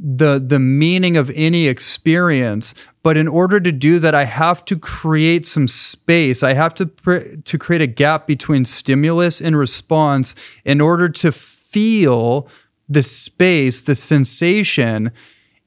the 0.00 0.42
the 0.44 0.58
meaning 0.58 1.16
of 1.16 1.30
any 1.36 1.68
experience 1.68 2.74
but 3.04 3.16
in 3.16 3.28
order 3.28 3.60
to 3.60 3.70
do 3.70 4.00
that 4.00 4.16
i 4.16 4.24
have 4.24 4.64
to 4.64 4.76
create 4.76 5.46
some 5.46 5.68
space. 5.68 6.42
I 6.42 6.54
have 6.54 6.74
to 6.74 6.86
to 7.44 7.58
create 7.58 7.82
a 7.82 7.86
gap 7.86 8.26
between 8.26 8.64
stimulus 8.64 9.40
and 9.40 9.56
response 9.56 10.34
in 10.64 10.80
order 10.80 11.08
to 11.08 11.30
feel 11.30 12.48
the 12.88 13.04
space 13.04 13.84
the 13.84 13.94
sensation 13.94 15.12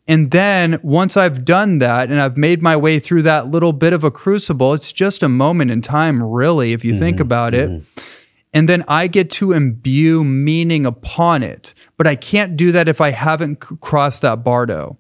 and 0.07 0.29
then 0.31 0.79
once 0.83 1.17
I've 1.17 1.43
done 1.43 1.79
that 1.79 2.11
and 2.11 2.21
I've 2.21 2.37
made 2.37 2.61
my 2.61 2.77
way 2.77 2.99
through 2.99 3.23
that 3.23 3.47
little 3.47 3.73
bit 3.73 3.91
of 3.91 4.03
a 4.03 4.11
crucible, 4.11 4.73
it's 4.73 4.91
just 4.91 5.23
a 5.23 5.29
moment 5.29 5.71
in 5.71 5.81
time, 5.81 6.21
really, 6.21 6.73
if 6.73 6.85
you 6.85 6.91
mm-hmm, 6.91 6.99
think 6.99 7.19
about 7.19 7.53
mm-hmm. 7.53 7.77
it. 7.77 8.11
And 8.53 8.69
then 8.69 8.85
I 8.87 9.07
get 9.07 9.31
to 9.31 9.51
imbue 9.51 10.23
meaning 10.23 10.85
upon 10.85 11.43
it. 11.43 11.73
But 11.97 12.07
I 12.07 12.15
can't 12.15 12.55
do 12.55 12.71
that 12.71 12.87
if 12.87 13.01
I 13.01 13.09
haven't 13.11 13.63
c- 13.63 13.75
crossed 13.81 14.21
that 14.21 14.43
bardo. 14.43 14.97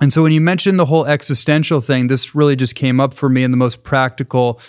And 0.00 0.12
so 0.12 0.22
when 0.22 0.32
you 0.32 0.40
mentioned 0.40 0.78
the 0.78 0.86
whole 0.86 1.06
existential 1.06 1.80
thing, 1.80 2.06
this 2.06 2.34
really 2.34 2.56
just 2.56 2.74
came 2.74 3.00
up 3.00 3.14
for 3.14 3.28
me 3.28 3.42
in 3.42 3.50
the 3.50 3.56
most 3.56 3.82
practical 3.84 4.60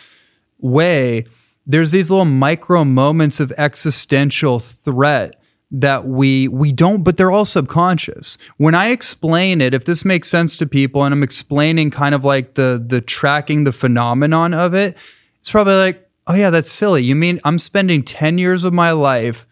way. 0.59 1.25
There's 1.65 1.91
these 1.91 2.09
little 2.09 2.25
micro 2.25 2.83
moments 2.83 3.39
of 3.39 3.53
existential 3.57 4.59
threat 4.59 5.40
that 5.71 6.05
we 6.05 6.49
we 6.49 6.71
don't 6.71 7.03
but 7.03 7.15
they're 7.17 7.31
all 7.31 7.45
subconscious. 7.45 8.37
When 8.57 8.75
i 8.75 8.89
explain 8.89 9.61
it 9.61 9.73
if 9.73 9.85
this 9.85 10.03
makes 10.03 10.29
sense 10.29 10.57
to 10.57 10.65
people 10.65 11.03
and 11.03 11.13
i'm 11.13 11.23
explaining 11.23 11.89
kind 11.91 12.13
of 12.13 12.25
like 12.25 12.55
the 12.55 12.83
the 12.85 13.01
tracking 13.01 13.63
the 13.63 13.71
phenomenon 13.71 14.53
of 14.53 14.73
it 14.73 14.97
it's 15.39 15.49
probably 15.49 15.75
like 15.75 16.09
oh 16.27 16.35
yeah 16.35 16.49
that's 16.49 16.71
silly. 16.71 17.03
You 17.03 17.15
mean 17.15 17.39
i'm 17.45 17.57
spending 17.57 18.03
10 18.03 18.37
years 18.37 18.63
of 18.63 18.73
my 18.73 18.91
life 18.91 19.47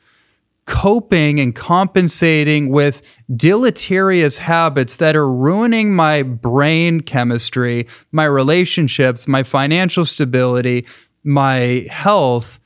coping 0.65 1.39
and 1.39 1.55
compensating 1.55 2.69
with 2.69 3.01
deleterious 3.35 4.37
habits 4.37 4.97
that 4.97 5.15
are 5.15 5.31
ruining 5.33 5.95
my 5.95 6.21
brain 6.21 7.01
chemistry 7.01 7.87
my 8.11 8.25
relationships 8.25 9.27
my 9.27 9.41
financial 9.41 10.05
stability 10.05 10.85
my 11.23 11.87
health 11.89 12.59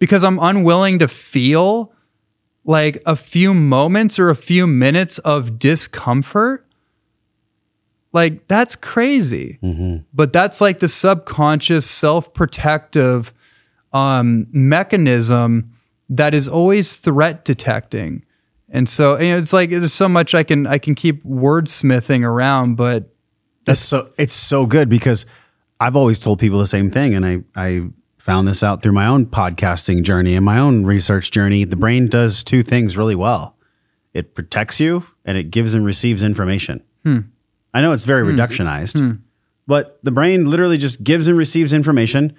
because 0.00 0.24
i'm 0.24 0.40
unwilling 0.40 0.98
to 0.98 1.06
feel 1.06 1.92
like 2.64 3.02
a 3.06 3.16
few 3.16 3.54
moments 3.54 4.18
or 4.18 4.30
a 4.30 4.36
few 4.36 4.66
minutes 4.66 5.18
of 5.20 5.58
discomfort, 5.58 6.66
like 8.12 8.46
that's 8.48 8.76
crazy. 8.76 9.58
Mm-hmm. 9.62 9.98
But 10.12 10.32
that's 10.32 10.60
like 10.60 10.80
the 10.80 10.88
subconscious 10.88 11.88
self 11.88 12.32
protective 12.34 13.32
um, 13.92 14.46
mechanism 14.52 15.72
that 16.08 16.34
is 16.34 16.48
always 16.48 16.96
threat 16.96 17.44
detecting. 17.44 18.24
And 18.68 18.88
so 18.88 19.18
you 19.18 19.30
know, 19.30 19.38
it's 19.38 19.52
like 19.52 19.70
there's 19.70 19.92
so 19.92 20.08
much 20.08 20.34
I 20.34 20.42
can 20.42 20.66
I 20.66 20.78
can 20.78 20.94
keep 20.94 21.24
wordsmithing 21.24 22.24
around, 22.24 22.76
but 22.76 23.12
that's 23.64 23.80
so 23.80 24.12
it's 24.16 24.32
so 24.32 24.66
good 24.66 24.88
because 24.88 25.26
I've 25.80 25.96
always 25.96 26.18
told 26.18 26.38
people 26.38 26.58
the 26.58 26.66
same 26.66 26.90
thing, 26.90 27.14
and 27.14 27.26
I 27.26 27.42
I 27.56 27.88
found 28.20 28.46
this 28.46 28.62
out 28.62 28.82
through 28.82 28.92
my 28.92 29.06
own 29.06 29.26
podcasting 29.26 30.02
journey 30.02 30.36
and 30.36 30.44
my 30.44 30.58
own 30.58 30.84
research 30.84 31.30
journey. 31.30 31.64
The 31.64 31.76
brain 31.76 32.06
does 32.06 32.44
two 32.44 32.62
things 32.62 32.96
really 32.96 33.14
well 33.14 33.56
it 34.12 34.34
protects 34.34 34.80
you 34.80 35.04
and 35.24 35.38
it 35.38 35.52
gives 35.52 35.72
and 35.72 35.84
receives 35.84 36.22
information. 36.22 36.82
Hmm. 37.04 37.20
I 37.72 37.80
know 37.80 37.92
it's 37.92 38.04
very 38.04 38.24
hmm. 38.24 38.36
reductionized, 38.36 38.98
hmm. 38.98 39.22
but 39.66 40.00
the 40.02 40.10
brain 40.10 40.50
literally 40.50 40.76
just 40.76 41.04
gives 41.04 41.28
and 41.28 41.38
receives 41.38 41.72
information 41.72 42.34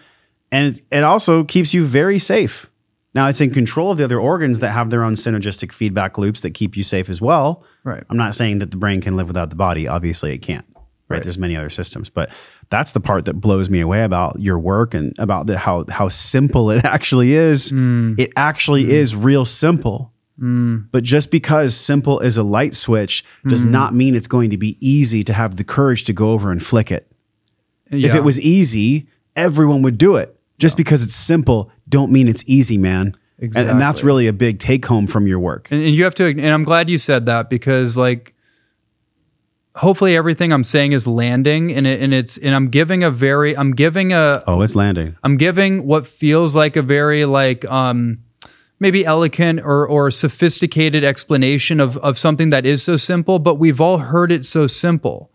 and 0.52 0.82
it 0.92 1.04
also 1.04 1.44
keeps 1.46 1.74
you 1.74 1.86
very 1.86 2.20
safe. 2.20 2.70
Now 3.14 3.28
it's 3.28 3.42
in 3.42 3.52
control 3.52 3.92
of 3.92 3.98
the 3.98 4.04
other 4.04 4.20
organs 4.20 4.60
that 4.60 4.72
have 4.72 4.90
their 4.90 5.04
own 5.04 5.14
synergistic 5.14 5.72
feedback 5.72 6.18
loops 6.18 6.42
that 6.42 6.52
keep 6.52 6.78
you 6.78 6.84
safe 6.84 7.10
as 7.10 7.22
well. 7.22 7.64
Right. 7.84 8.04
I'm 8.10 8.18
not 8.18 8.36
saying 8.36 8.60
that 8.60 8.72
the 8.72 8.78
brain 8.78 9.02
can 9.02 9.16
live 9.16 9.28
without 9.28 9.50
the 9.50 9.56
body. 9.56 9.88
Obviously, 9.88 10.34
it 10.34 10.40
can't. 10.40 10.66
Right? 11.12 11.18
right. 11.18 11.24
There's 11.24 11.38
many 11.38 11.56
other 11.56 11.70
systems, 11.70 12.10
but 12.10 12.30
that's 12.70 12.94
the 12.94 13.00
part 13.00 13.26
that 13.26 13.36
blows 13.36 13.70
me 13.70 13.82
away 13.82 14.04
about 14.04 14.40
your 14.40 14.58
work 14.58 14.94
and 14.94 15.14
about 15.20 15.48
the, 15.48 15.58
how 15.58 15.86
how 15.90 16.08
simple 16.08 16.72
it 16.72 16.86
actually 16.86 17.34
is. 17.34 17.72
Mm. 17.72 18.20
It 18.20 18.32
actually 18.36 18.86
mm. 18.86 18.90
is 18.90 19.16
real 19.16 19.46
simple. 19.46 20.12
Mm. 20.40 20.88
But 20.92 21.04
just 21.04 21.30
because 21.30 21.76
simple 21.76 22.20
is 22.20 22.38
a 22.38 22.44
light 22.44 22.74
switch 22.74 23.24
does 23.48 23.66
mm. 23.66 23.70
not 23.70 23.94
mean 23.94 24.16
it's 24.16 24.28
going 24.28 24.50
to 24.50 24.58
be 24.58 24.78
easy 24.80 25.24
to 25.24 25.34
have 25.34 25.58
the 25.58 25.64
courage 25.64 26.04
to 26.06 26.14
go 26.14 26.32
over 26.32 26.52
and 26.52 26.66
flick 26.66 26.92
it. 26.92 27.12
Yeah. 27.92 28.10
If 28.10 28.16
it 28.16 28.24
was 28.24 28.40
easy, 28.40 29.08
everyone 29.36 29.82
would 29.84 29.98
do 29.98 30.16
it. 30.16 30.40
Just 30.58 30.76
yeah. 30.76 30.78
because 30.78 31.04
it's 31.04 31.14
simple, 31.14 31.70
don't 31.90 32.12
mean 32.12 32.28
it's 32.28 32.44
easy, 32.48 32.78
man. 32.78 33.16
Exactly. 33.38 33.62
And, 33.62 33.72
and, 33.72 33.82
that's 33.82 34.04
really 34.04 34.28
a 34.28 34.34
big 34.34 34.60
take 34.60 34.86
home 34.86 35.08
from 35.08 35.28
your 35.28 35.40
work. 35.40 35.68
And, 35.72 35.84
and 35.84 35.96
you 35.96 36.04
have 36.04 36.16
to, 36.16 36.26
and 36.26 36.46
I'm 36.46 36.64
glad 36.64 36.90
you 36.90 37.00
said 37.00 37.26
that 37.26 37.50
because, 37.50 37.98
like, 37.98 38.36
hopefully 39.76 40.16
everything 40.16 40.52
I'm 40.52 40.64
saying 40.64 40.92
is 40.92 41.08
landing 41.08 41.72
and 41.72 41.88
it, 41.88 42.02
and 42.02 42.14
it's 42.14 42.38
and 42.38 42.54
I'm 42.54 42.70
giving 42.70 43.04
a 43.04 43.12
very 43.12 43.56
I'm 43.56 43.72
giving 43.74 44.12
a 44.14 44.44
oh 44.48 44.62
it's 44.62 44.76
landing. 44.76 45.16
I'm 45.24 45.38
giving 45.38 45.86
what 45.86 46.08
feels 46.08 46.56
like 46.56 46.76
a 46.76 46.82
very 46.82 47.26
like 47.26 47.66
um 47.66 48.20
maybe 48.80 49.06
elegant 49.06 49.62
or 49.62 49.88
or 49.88 50.12
sophisticated 50.12 51.04
explanation 51.04 51.80
of 51.80 51.98
of 51.98 52.18
something 52.18 52.50
that 52.50 52.66
is 52.66 52.84
so 52.84 52.98
simple 52.98 53.40
but 53.40 53.56
we've 53.56 53.82
all 53.82 54.00
heard 54.00 54.32
it 54.32 54.46
so 54.46 54.68
simple. 54.68 55.32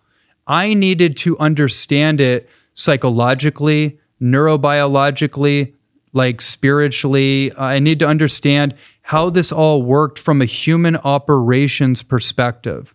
I 0.46 0.74
needed 0.74 1.16
to 1.18 1.38
understand 1.38 2.20
it 2.20 2.48
psychologically 2.72 3.98
neurobiologically 4.20 5.74
like 6.12 6.40
spiritually. 6.40 7.52
I 7.56 7.78
need 7.78 7.98
to 7.98 8.08
understand 8.08 8.74
how 9.02 9.28
this 9.28 9.52
all 9.52 9.82
worked 9.82 10.18
from 10.18 10.40
a 10.40 10.46
human 10.46 10.96
operations 10.96 12.02
perspective 12.02 12.94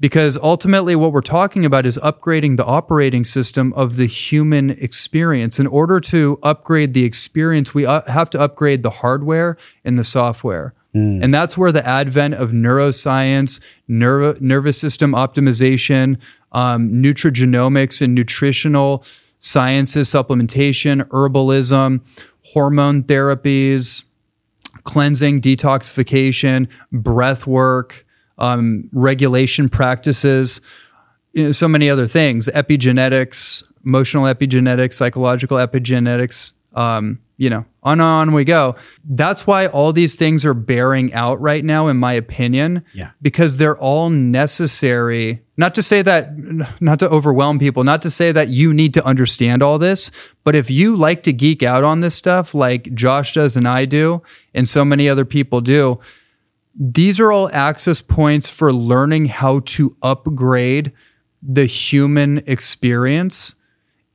because 0.00 0.36
ultimately, 0.36 0.96
what 0.96 1.12
we're 1.12 1.20
talking 1.20 1.64
about 1.64 1.86
is 1.86 1.98
upgrading 1.98 2.56
the 2.56 2.64
operating 2.64 3.24
system 3.24 3.72
of 3.74 3.96
the 3.96 4.06
human 4.06 4.70
experience. 4.70 5.60
In 5.60 5.66
order 5.66 6.00
to 6.00 6.38
upgrade 6.42 6.94
the 6.94 7.04
experience, 7.04 7.74
we 7.74 7.86
uh, 7.86 8.02
have 8.10 8.28
to 8.30 8.40
upgrade 8.40 8.82
the 8.82 8.90
hardware 8.90 9.56
and 9.84 9.98
the 9.98 10.04
software. 10.04 10.74
Mm. 10.94 11.22
And 11.22 11.34
that's 11.34 11.56
where 11.56 11.72
the 11.72 11.86
advent 11.86 12.34
of 12.34 12.50
neuroscience, 12.50 13.60
neuro, 13.86 14.36
nervous 14.40 14.78
system 14.78 15.12
optimization, 15.12 16.20
um, 16.52 16.90
nutrigenomics, 16.90 18.02
and 18.02 18.14
nutritional 18.14 19.04
sciences, 19.38 20.08
supplementation, 20.08 21.02
herbalism, 21.08 22.00
hormone 22.52 23.02
therapies, 23.02 24.04
cleansing, 24.84 25.40
detoxification, 25.40 26.68
breath 26.92 27.46
work, 27.46 28.03
um, 28.38 28.88
regulation 28.92 29.68
practices, 29.68 30.60
you 31.32 31.44
know, 31.44 31.52
so 31.52 31.68
many 31.68 31.90
other 31.90 32.06
things, 32.06 32.48
epigenetics, 32.48 33.62
emotional 33.84 34.24
epigenetics, 34.24 34.94
psychological 34.94 35.58
epigenetics, 35.58 36.52
um, 36.74 37.20
you 37.36 37.50
know, 37.50 37.64
on 37.82 38.00
and 38.00 38.02
on 38.02 38.32
we 38.32 38.44
go. 38.44 38.76
That's 39.04 39.46
why 39.46 39.66
all 39.66 39.92
these 39.92 40.16
things 40.16 40.44
are 40.44 40.54
bearing 40.54 41.12
out 41.12 41.40
right 41.40 41.64
now, 41.64 41.88
in 41.88 41.96
my 41.96 42.12
opinion. 42.12 42.84
Yeah. 42.94 43.10
Because 43.20 43.56
they're 43.56 43.76
all 43.76 44.08
necessary. 44.08 45.42
Not 45.56 45.74
to 45.74 45.82
say 45.82 46.02
that, 46.02 46.32
not 46.80 47.00
to 47.00 47.08
overwhelm 47.08 47.58
people, 47.58 47.82
not 47.82 48.02
to 48.02 48.10
say 48.10 48.30
that 48.32 48.48
you 48.48 48.72
need 48.72 48.94
to 48.94 49.04
understand 49.04 49.62
all 49.62 49.78
this, 49.78 50.10
but 50.44 50.54
if 50.54 50.70
you 50.70 50.96
like 50.96 51.24
to 51.24 51.32
geek 51.32 51.62
out 51.62 51.82
on 51.82 52.00
this 52.00 52.14
stuff 52.14 52.54
like 52.54 52.94
Josh 52.94 53.32
does 53.32 53.56
and 53.56 53.66
I 53.66 53.84
do, 53.84 54.22
and 54.52 54.68
so 54.68 54.84
many 54.84 55.08
other 55.08 55.24
people 55.24 55.60
do, 55.60 55.98
these 56.78 57.20
are 57.20 57.30
all 57.30 57.50
access 57.52 58.02
points 58.02 58.48
for 58.48 58.72
learning 58.72 59.26
how 59.26 59.60
to 59.60 59.96
upgrade 60.02 60.92
the 61.42 61.66
human 61.66 62.38
experience. 62.46 63.54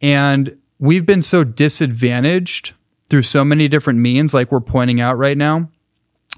And 0.02 0.58
we've 0.80 1.06
been 1.06 1.22
so 1.22 1.44
disadvantaged 1.44 2.74
through 3.08 3.24
so 3.24 3.46
many 3.46 3.68
different 3.68 4.00
means, 4.00 4.34
like 4.34 4.52
we're 4.52 4.60
pointing 4.60 5.00
out 5.00 5.18
right 5.18 5.38
now, 5.38 5.70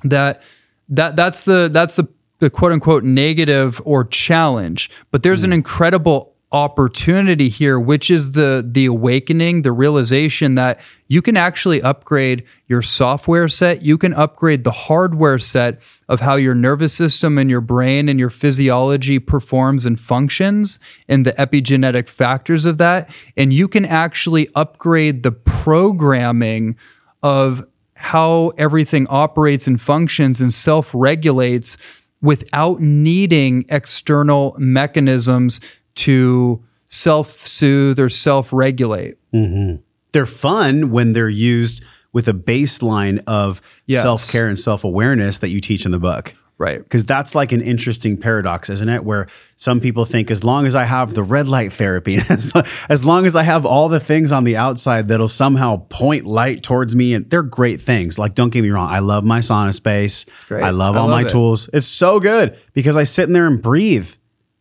that 0.03 0.41
that 0.89 1.15
that's 1.15 1.43
the 1.43 1.69
that's 1.71 1.95
the 1.95 2.07
the 2.39 2.49
quote 2.49 2.71
unquote 2.71 3.03
negative 3.03 3.81
or 3.85 4.03
challenge. 4.03 4.89
But 5.11 5.23
there's 5.23 5.43
an 5.43 5.51
hmm. 5.51 5.55
incredible 5.55 6.30
opportunity 6.51 7.47
here, 7.47 7.79
which 7.79 8.11
is 8.11 8.33
the 8.33 8.67
the 8.67 8.85
awakening, 8.85 9.61
the 9.61 9.71
realization 9.71 10.55
that 10.55 10.79
you 11.07 11.21
can 11.21 11.37
actually 11.37 11.81
upgrade 11.81 12.43
your 12.67 12.81
software 12.81 13.47
set, 13.47 13.81
you 13.81 13.97
can 13.97 14.13
upgrade 14.13 14.63
the 14.63 14.71
hardware 14.71 15.39
set 15.39 15.81
of 16.09 16.19
how 16.19 16.35
your 16.35 16.55
nervous 16.55 16.93
system 16.93 17.37
and 17.37 17.49
your 17.49 17.61
brain 17.61 18.09
and 18.09 18.19
your 18.19 18.29
physiology 18.29 19.17
performs 19.17 19.85
and 19.85 19.99
functions 19.99 20.79
and 21.07 21.25
the 21.25 21.33
epigenetic 21.33 22.09
factors 22.09 22.65
of 22.65 22.77
that, 22.77 23.09
and 23.37 23.53
you 23.53 23.67
can 23.67 23.85
actually 23.85 24.49
upgrade 24.55 25.23
the 25.23 25.31
programming 25.31 26.75
of 27.23 27.65
how 27.95 28.49
everything 28.57 29.05
operates 29.09 29.67
and 29.67 29.79
functions 29.79 30.41
and 30.41 30.53
self-regulates 30.53 31.77
without 32.21 32.79
needing 32.79 33.63
external 33.69 34.55
mechanisms 34.57 35.59
to 36.05 36.63
self 36.85 37.29
soothe 37.47 37.99
or 37.99 38.09
self 38.09 38.51
regulate. 38.53 39.17
Mm-hmm. 39.33 39.81
They're 40.11 40.25
fun 40.25 40.91
when 40.91 41.13
they're 41.13 41.29
used 41.29 41.83
with 42.13 42.27
a 42.27 42.33
baseline 42.33 43.23
of 43.27 43.61
Yes. 43.85 44.01
self 44.01 44.29
care 44.31 44.47
and 44.47 44.59
self 44.59 44.83
awareness 44.83 45.39
that 45.39 45.49
you 45.49 45.61
teach 45.61 45.85
in 45.85 45.91
the 45.91 45.99
book. 45.99 46.33
Right. 46.57 46.77
Because 46.77 47.05
that's 47.05 47.33
like 47.33 47.51
an 47.53 47.61
interesting 47.61 48.17
paradox, 48.17 48.69
isn't 48.69 48.87
it? 48.87 49.03
Where 49.03 49.25
some 49.55 49.79
people 49.79 50.05
think 50.05 50.29
as 50.29 50.43
long 50.43 50.67
as 50.67 50.75
I 50.75 50.83
have 50.83 51.15
the 51.15 51.23
red 51.23 51.47
light 51.47 51.73
therapy, 51.73 52.17
as, 52.29 52.53
as 52.87 53.03
long 53.03 53.25
as 53.25 53.35
I 53.35 53.41
have 53.41 53.65
all 53.65 53.89
the 53.89 53.99
things 53.99 54.31
on 54.31 54.43
the 54.43 54.57
outside 54.57 55.07
that'll 55.07 55.27
somehow 55.27 55.77
point 55.89 56.27
light 56.27 56.61
towards 56.61 56.95
me, 56.95 57.15
and 57.15 57.27
they're 57.31 57.41
great 57.41 57.81
things. 57.81 58.19
Like, 58.19 58.35
don't 58.35 58.51
get 58.51 58.61
me 58.61 58.69
wrong, 58.69 58.89
I 58.91 58.99
love 58.99 59.23
my 59.23 59.39
SaunaSpace. 59.39 60.27
great. 60.47 60.61
I 60.63 60.69
love 60.69 60.95
I 60.95 60.99
all 60.99 61.07
love 61.07 61.21
my 61.21 61.25
it. 61.25 61.29
tools. 61.31 61.67
It's 61.73 61.87
so 61.87 62.19
good 62.19 62.55
because 62.73 62.95
I 62.95 63.05
sit 63.05 63.23
in 63.25 63.33
there 63.33 63.47
and 63.47 63.59
breathe 63.59 64.13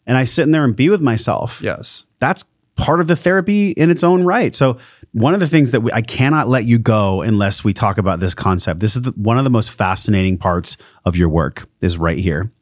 and 0.06 0.16
I 0.16 0.24
sit 0.24 0.42
in 0.42 0.50
there 0.50 0.64
and 0.64 0.74
be 0.74 0.88
with 0.88 1.00
myself 1.00 1.60
Yes. 1.62 2.06
that's 2.18 2.44
part 2.80 3.00
of 3.00 3.06
the 3.06 3.16
therapy 3.16 3.70
in 3.72 3.90
its 3.90 4.02
own 4.02 4.24
right. 4.24 4.54
So 4.54 4.78
one 5.12 5.34
of 5.34 5.40
the 5.40 5.46
things 5.46 5.70
that 5.72 5.80
we, 5.80 5.92
I 5.92 6.02
cannot 6.02 6.48
let 6.48 6.64
you 6.64 6.78
go 6.78 7.22
unless 7.22 7.64
we 7.64 7.72
talk 7.72 7.98
about 7.98 8.20
this 8.20 8.34
concept. 8.34 8.80
This 8.80 8.96
is 8.96 9.02
the, 9.02 9.10
one 9.12 9.38
of 9.38 9.44
the 9.44 9.50
most 9.50 9.70
fascinating 9.70 10.38
parts 10.38 10.76
of 11.04 11.16
your 11.16 11.28
work 11.28 11.68
is 11.80 11.98
right 11.98 12.18
here. 12.18 12.52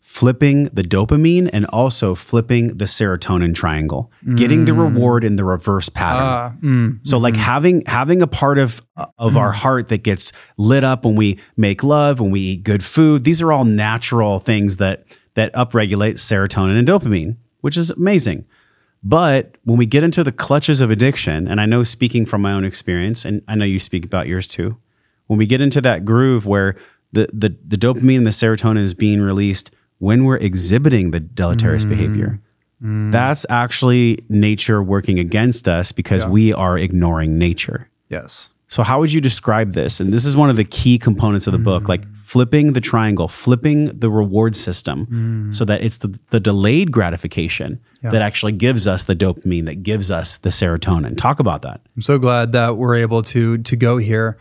Flipping 0.00 0.64
the 0.64 0.82
dopamine 0.82 1.48
and 1.50 1.64
also 1.66 2.14
flipping 2.14 2.76
the 2.76 2.84
serotonin 2.84 3.54
triangle, 3.54 4.12
getting 4.34 4.66
the 4.66 4.72
mm. 4.72 4.80
reward 4.80 5.24
in 5.24 5.36
the 5.36 5.44
reverse 5.44 5.88
pattern. 5.88 6.22
Ah, 6.22 6.52
mm, 6.60 7.06
so 7.06 7.16
like 7.16 7.32
mm-hmm. 7.32 7.42
having 7.42 7.82
having 7.86 8.20
a 8.20 8.26
part 8.26 8.58
of 8.58 8.82
of 9.16 9.38
our 9.38 9.50
mm. 9.50 9.56
heart 9.56 9.88
that 9.88 10.02
gets 10.02 10.30
lit 10.58 10.84
up 10.84 11.06
when 11.06 11.16
we 11.16 11.38
make 11.56 11.82
love, 11.82 12.20
when 12.20 12.30
we 12.30 12.40
eat 12.40 12.64
good 12.64 12.84
food. 12.84 13.24
These 13.24 13.40
are 13.40 13.50
all 13.50 13.64
natural 13.64 14.40
things 14.40 14.76
that 14.76 15.06
that 15.34 15.52
upregulate 15.54 16.14
serotonin 16.14 16.78
and 16.78 16.88
dopamine, 16.88 17.36
which 17.60 17.76
is 17.76 17.90
amazing. 17.90 18.44
But 19.02 19.56
when 19.64 19.76
we 19.76 19.86
get 19.86 20.02
into 20.02 20.24
the 20.24 20.32
clutches 20.32 20.80
of 20.80 20.90
addiction, 20.90 21.46
and 21.46 21.60
I 21.60 21.66
know 21.66 21.82
speaking 21.82 22.24
from 22.24 22.40
my 22.40 22.52
own 22.52 22.64
experience, 22.64 23.24
and 23.24 23.42
I 23.46 23.54
know 23.54 23.66
you 23.66 23.78
speak 23.78 24.04
about 24.04 24.26
yours 24.26 24.48
too, 24.48 24.78
when 25.26 25.38
we 25.38 25.46
get 25.46 25.60
into 25.60 25.80
that 25.82 26.04
groove 26.04 26.46
where 26.46 26.76
the 27.12 27.28
the, 27.32 27.56
the 27.66 27.76
dopamine 27.76 28.18
and 28.18 28.26
the 28.26 28.30
serotonin 28.30 28.82
is 28.82 28.94
being 28.94 29.20
released 29.20 29.70
when 29.98 30.24
we're 30.24 30.36
exhibiting 30.36 31.10
the 31.10 31.20
deleterious 31.20 31.84
mm. 31.84 31.90
behavior, 31.90 32.40
mm. 32.82 33.12
that's 33.12 33.44
actually 33.48 34.18
nature 34.28 34.82
working 34.82 35.18
against 35.18 35.68
us 35.68 35.92
because 35.92 36.26
we 36.26 36.52
are 36.52 36.78
ignoring 36.78 37.38
nature. 37.38 37.88
Yes. 38.08 38.50
So 38.74 38.82
how 38.82 38.98
would 38.98 39.12
you 39.12 39.20
describe 39.20 39.74
this? 39.74 40.00
And 40.00 40.12
this 40.12 40.26
is 40.26 40.36
one 40.36 40.50
of 40.50 40.56
the 40.56 40.64
key 40.64 40.98
components 40.98 41.46
of 41.46 41.52
the 41.52 41.60
book, 41.60 41.88
like 41.88 42.04
mm. 42.04 42.16
flipping 42.16 42.72
the 42.72 42.80
triangle, 42.80 43.28
flipping 43.28 43.96
the 43.96 44.10
reward 44.10 44.56
system 44.56 45.06
mm. 45.06 45.54
so 45.54 45.64
that 45.64 45.84
it's 45.84 45.98
the, 45.98 46.18
the 46.30 46.40
delayed 46.40 46.90
gratification 46.90 47.80
that 48.02 48.20
actually 48.20 48.50
gives 48.50 48.88
us 48.88 49.04
the 49.04 49.14
dopamine, 49.14 49.66
that 49.66 49.84
gives 49.84 50.10
us 50.10 50.38
the 50.38 50.48
serotonin. 50.48 51.16
Talk 51.16 51.38
about 51.38 51.62
that. 51.62 51.82
I'm 51.94 52.02
so 52.02 52.18
glad 52.18 52.50
that 52.50 52.76
we're 52.76 52.96
able 52.96 53.22
to 53.22 53.58
to 53.58 53.76
go 53.76 53.98
here. 53.98 54.38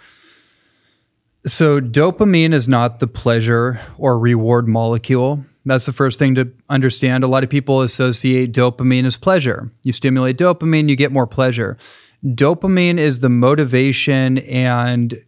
So 1.46 1.80
dopamine 1.80 2.54
is 2.54 2.68
not 2.68 2.98
the 2.98 3.08
pleasure 3.08 3.82
or 4.00 4.18
reward 4.18 4.68
molecule. 4.68 5.46
That's 5.64 5.86
the 5.86 5.94
first 5.94 6.18
thing 6.18 6.34
to 6.36 6.52
understand. 6.70 7.24
A 7.24 7.28
lot 7.28 7.44
of 7.44 7.52
people 7.52 7.82
associate 7.82 8.52
dopamine 8.52 9.06
as 9.06 9.16
pleasure. 9.16 9.72
You 9.84 9.94
stimulate 9.94 10.40
dopamine, 10.40 10.90
you 10.90 10.96
get 10.96 11.12
more 11.12 11.28
pleasure. 11.28 11.78
Dopamine 12.24 12.98
is 12.98 13.20
the 13.20 13.30
motivation 13.30 14.38
and 14.40 15.24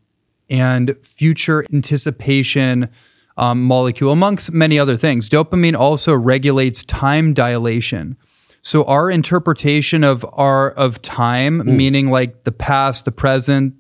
and 0.49 0.95
future 1.01 1.65
anticipation 1.73 2.89
um, 3.37 3.63
molecule, 3.63 4.11
amongst 4.11 4.51
many 4.51 4.79
other 4.79 4.95
things. 4.95 5.27
Dopamine 5.29 5.75
also 5.75 6.13
regulates 6.13 6.83
time 6.83 7.33
dilation. 7.33 8.15
So 8.61 8.83
our 8.85 9.11
interpretation 9.11 10.03
of 10.03 10.25
our 10.33 10.71
of 10.71 11.01
time, 11.01 11.77
meaning 11.77 12.09
like 12.09 12.45
the 12.45 12.51
past, 12.51 13.05
the 13.05 13.11
present, 13.11 13.75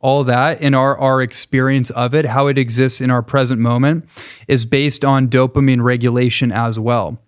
all 0.00 0.24
that 0.24 0.60
in 0.62 0.72
our 0.74 0.96
our 0.96 1.20
experience 1.20 1.90
of 1.90 2.14
it, 2.14 2.24
how 2.26 2.46
it 2.46 2.56
exists 2.56 3.00
in 3.00 3.10
our 3.10 3.22
present 3.22 3.60
moment, 3.60 4.06
is 4.48 4.64
based 4.64 5.04
on 5.04 5.28
dopamine 5.28 5.82
regulation 5.82 6.52
as 6.52 6.78
well. 6.78 7.18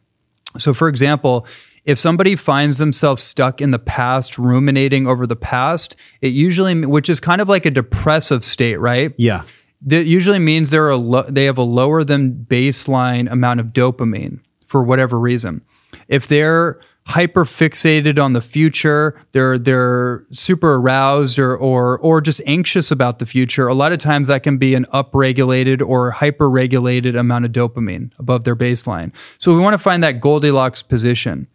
So, 0.58 0.72
for 0.72 0.88
example, 0.88 1.46
if 1.84 1.98
somebody 1.98 2.36
finds 2.36 2.78
themselves 2.78 3.22
stuck 3.22 3.60
in 3.60 3.70
the 3.70 3.78
past, 3.78 4.38
ruminating 4.38 5.06
over 5.06 5.26
the 5.26 5.36
past, 5.36 5.96
it 6.20 6.32
usually, 6.32 6.86
which 6.86 7.08
is 7.08 7.20
kind 7.20 7.40
of 7.40 7.48
like 7.48 7.66
a 7.66 7.70
depressive 7.70 8.44
state, 8.44 8.76
right? 8.76 9.12
Yeah. 9.16 9.44
That 9.82 10.04
usually 10.04 10.38
means 10.38 10.70
they're 10.70 10.90
a 10.90 10.96
lo- 10.96 11.26
they 11.28 11.44
have 11.46 11.58
a 11.58 11.62
lower 11.62 12.04
than 12.04 12.46
baseline 12.48 13.30
amount 13.30 13.58
of 13.58 13.72
dopamine 13.72 14.40
for 14.64 14.84
whatever 14.84 15.18
reason. 15.18 15.62
If 16.06 16.28
they're 16.28 16.80
hyper 17.06 17.44
fixated 17.44 18.22
on 18.22 18.32
the 18.32 18.40
future, 18.40 19.20
they're 19.32 19.58
they're 19.58 20.24
super 20.30 20.74
aroused 20.74 21.36
or 21.38 21.56
or 21.56 21.98
or 21.98 22.20
just 22.20 22.40
anxious 22.46 22.92
about 22.92 23.18
the 23.18 23.26
future. 23.26 23.66
A 23.66 23.74
lot 23.74 23.92
of 23.92 23.98
times 23.98 24.28
that 24.28 24.44
can 24.44 24.56
be 24.56 24.76
an 24.76 24.86
upregulated 24.94 25.86
or 25.86 26.12
hyper 26.12 26.48
regulated 26.48 27.16
amount 27.16 27.44
of 27.44 27.52
dopamine 27.52 28.12
above 28.20 28.44
their 28.44 28.56
baseline. 28.56 29.12
So 29.38 29.52
we 29.54 29.60
want 29.60 29.74
to 29.74 29.78
find 29.78 30.02
that 30.04 30.20
Goldilocks 30.20 30.82
position. 30.82 31.48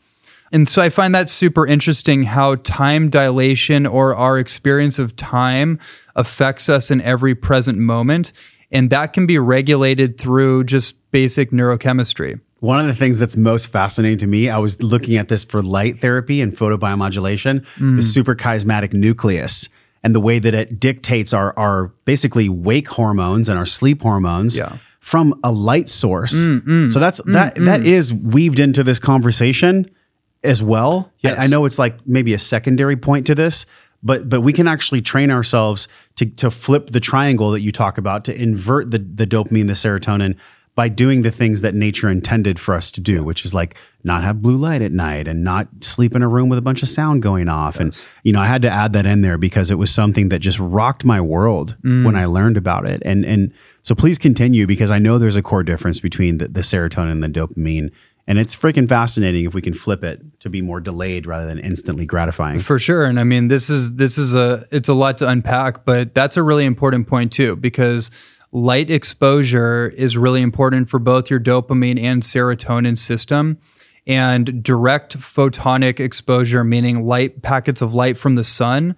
And 0.52 0.68
so 0.68 0.82
I 0.82 0.90
find 0.90 1.14
that 1.14 1.30
super 1.30 1.68
interesting 1.68 2.24
how 2.24 2.56
time 2.56 3.10
dilation 3.10 3.86
or 3.86 4.16
our 4.16 4.40
experience 4.40 4.98
of 5.00 5.16
time 5.16 5.80
affects 6.16 6.70
us 6.70 6.90
in 6.90 7.02
every 7.02 7.36
present 7.36 7.78
moment. 7.78 8.32
And 8.72 8.90
that 8.90 9.14
can 9.14 9.26
be 9.26 9.38
regulated 9.38 10.18
through 10.18 10.66
just 10.66 11.12
basic 11.12 11.52
neurochemistry. 11.52 12.40
One 12.60 12.80
of 12.80 12.88
the 12.88 12.96
things 12.96 13.20
that's 13.20 13.38
most 13.38 13.68
fascinating 13.68 14.18
to 14.20 14.28
me, 14.28 14.50
I 14.50 14.58
was 14.58 14.82
looking 14.82 15.16
at 15.16 15.28
this 15.28 15.44
for 15.44 15.62
light 15.62 16.00
therapy 16.00 16.42
and 16.42 16.52
photobiomodulation, 16.52 17.62
the 17.76 17.84
mm. 17.84 18.00
suprachiasmatic 18.00 18.94
nucleus 18.94 19.70
and 20.04 20.16
the 20.16 20.20
way 20.20 20.40
that 20.40 20.54
it 20.54 20.80
dictates 20.80 21.34
our, 21.34 21.58
our 21.58 21.88
basically 22.06 22.50
wake 22.50 22.88
hormones 22.88 23.50
and 23.50 23.60
our 23.60 23.66
sleep 23.66 24.02
hormones 24.02 24.58
Yeah. 24.58 24.78
from 25.00 25.40
a 25.44 25.52
light 25.52 25.90
source. 25.90 26.34
Mm, 26.34 26.62
mm, 26.62 26.92
so 26.92 27.00
that's 27.00 27.22
that 27.26 27.56
that 27.56 27.84
is 27.84 28.14
weaved 28.14 28.60
into 28.60 28.84
this 28.84 29.00
conversation 29.00 29.90
as 30.44 30.62
well. 30.64 31.12
I- 31.24 31.30
Yes. 31.30 31.40
I, 31.40 31.48
know 31.48 31.66
it's 31.66 31.80
like 31.80 32.06
maybe 32.06 32.34
a 32.34 32.40
secondary 32.40 32.96
point 32.96 33.28
to 33.28 33.36
this, 33.36 33.66
but 34.04 34.30
but 34.30 34.42
we 34.42 34.54
can 34.54 34.68
actually 34.68 35.02
train 35.02 35.32
ourselves 35.32 35.88
to 36.16 36.26
to 36.26 36.52
flip 36.52 36.92
the 36.92 37.00
triangle 37.00 37.52
that 37.52 37.62
you 37.62 37.72
talk 37.72 37.98
about 37.98 38.26
to 38.26 38.42
invert 38.42 38.92
the 38.92 39.00
the 39.00 39.26
dopamine, 39.26 39.68
the 39.68 39.74
serotonin 39.74 40.36
by 40.78 40.88
doing 40.88 41.24
the 41.24 41.32
things 41.32 41.62
that 41.62 41.74
nature 41.74 42.08
intended 42.08 42.60
for 42.60 42.76
us 42.76 42.92
to 42.92 43.02
do, 43.02 43.24
which 43.24 43.44
is 43.44 43.52
like 43.52 43.76
not 44.04 44.24
have 44.24 44.44
blue 44.44 44.56
light 44.56 44.84
at 44.84 44.92
night 44.92 45.28
and 45.28 45.44
not 45.44 45.68
sleep 45.82 46.16
in 46.16 46.22
a 46.22 46.28
room 46.28 46.50
with 46.50 46.60
a 46.60 46.62
bunch 46.62 46.84
of 46.84 46.88
sound 46.88 47.24
going 47.24 47.50
off. 47.50 47.80
And 47.80 48.00
you 48.22 48.32
know, 48.32 48.40
I 48.40 48.46
had 48.46 48.62
to 48.62 48.70
add 48.70 48.94
that 48.94 49.08
in 49.08 49.22
there 49.22 49.40
because 49.40 49.72
it 49.72 49.80
was 49.80 49.90
something 49.90 50.28
that 50.28 50.38
just 50.38 50.60
rocked 50.60 51.04
my 51.04 51.20
world 51.20 51.76
mm. 51.82 52.06
when 52.06 52.16
I 52.16 52.26
learned 52.26 52.58
about 52.58 52.88
it. 52.88 53.02
And 53.04 53.26
and 53.26 53.52
so 53.82 53.96
please 53.96 54.20
continue 54.20 54.68
because 54.68 54.92
I 54.92 55.00
know 55.00 55.18
there's 55.18 55.36
a 55.36 55.42
core 55.42 55.64
difference 55.64 56.00
between 56.00 56.38
the, 56.38 56.48
the 56.48 56.62
serotonin 56.62 57.12
and 57.12 57.24
the 57.24 57.28
dopamine. 57.28 57.92
And 58.30 58.38
it's 58.38 58.56
freaking 58.56 58.90
fascinating 58.90 59.46
if 59.46 59.54
we 59.54 59.62
can 59.62 59.74
flip 59.74 60.04
it 60.04 60.42
to 60.42 60.50
be 60.50 60.62
more 60.62 60.82
delayed 60.82 61.26
rather 61.26 61.46
than 61.46 61.60
instantly 61.60 62.06
gratifying. 62.06 62.60
For 62.60 62.78
sure. 62.78 63.06
And 63.06 63.20
I 63.20 63.24
mean 63.24 63.48
this 63.48 63.70
is 63.70 63.96
this 63.96 64.18
is 64.18 64.36
a 64.36 64.66
it's 64.70 64.90
a 64.90 64.94
lot 64.94 65.18
to 65.20 65.28
unpack, 65.30 65.86
but 65.86 66.14
that's 66.14 66.36
a 66.36 66.44
really 66.44 66.66
important 66.66 67.08
point 67.08 67.32
too, 67.32 67.56
because 67.56 68.12
light 68.52 68.92
exposure 68.92 69.88
is 69.88 70.18
really 70.18 70.42
important 70.42 70.90
for 70.90 71.00
both 71.00 71.30
your 71.30 71.40
dopamine 71.40 72.00
and 72.00 72.22
serotonin 72.22 72.98
system. 72.98 73.58
And 74.06 74.64
direct 74.64 75.18
photonic 75.20 76.00
exposure, 76.00 76.64
meaning 76.64 77.06
light 77.06 77.42
packets 77.42 77.82
of 77.82 77.94
light 77.94 78.18
from 78.18 78.36
the 78.36 78.44
sun, 78.46 78.96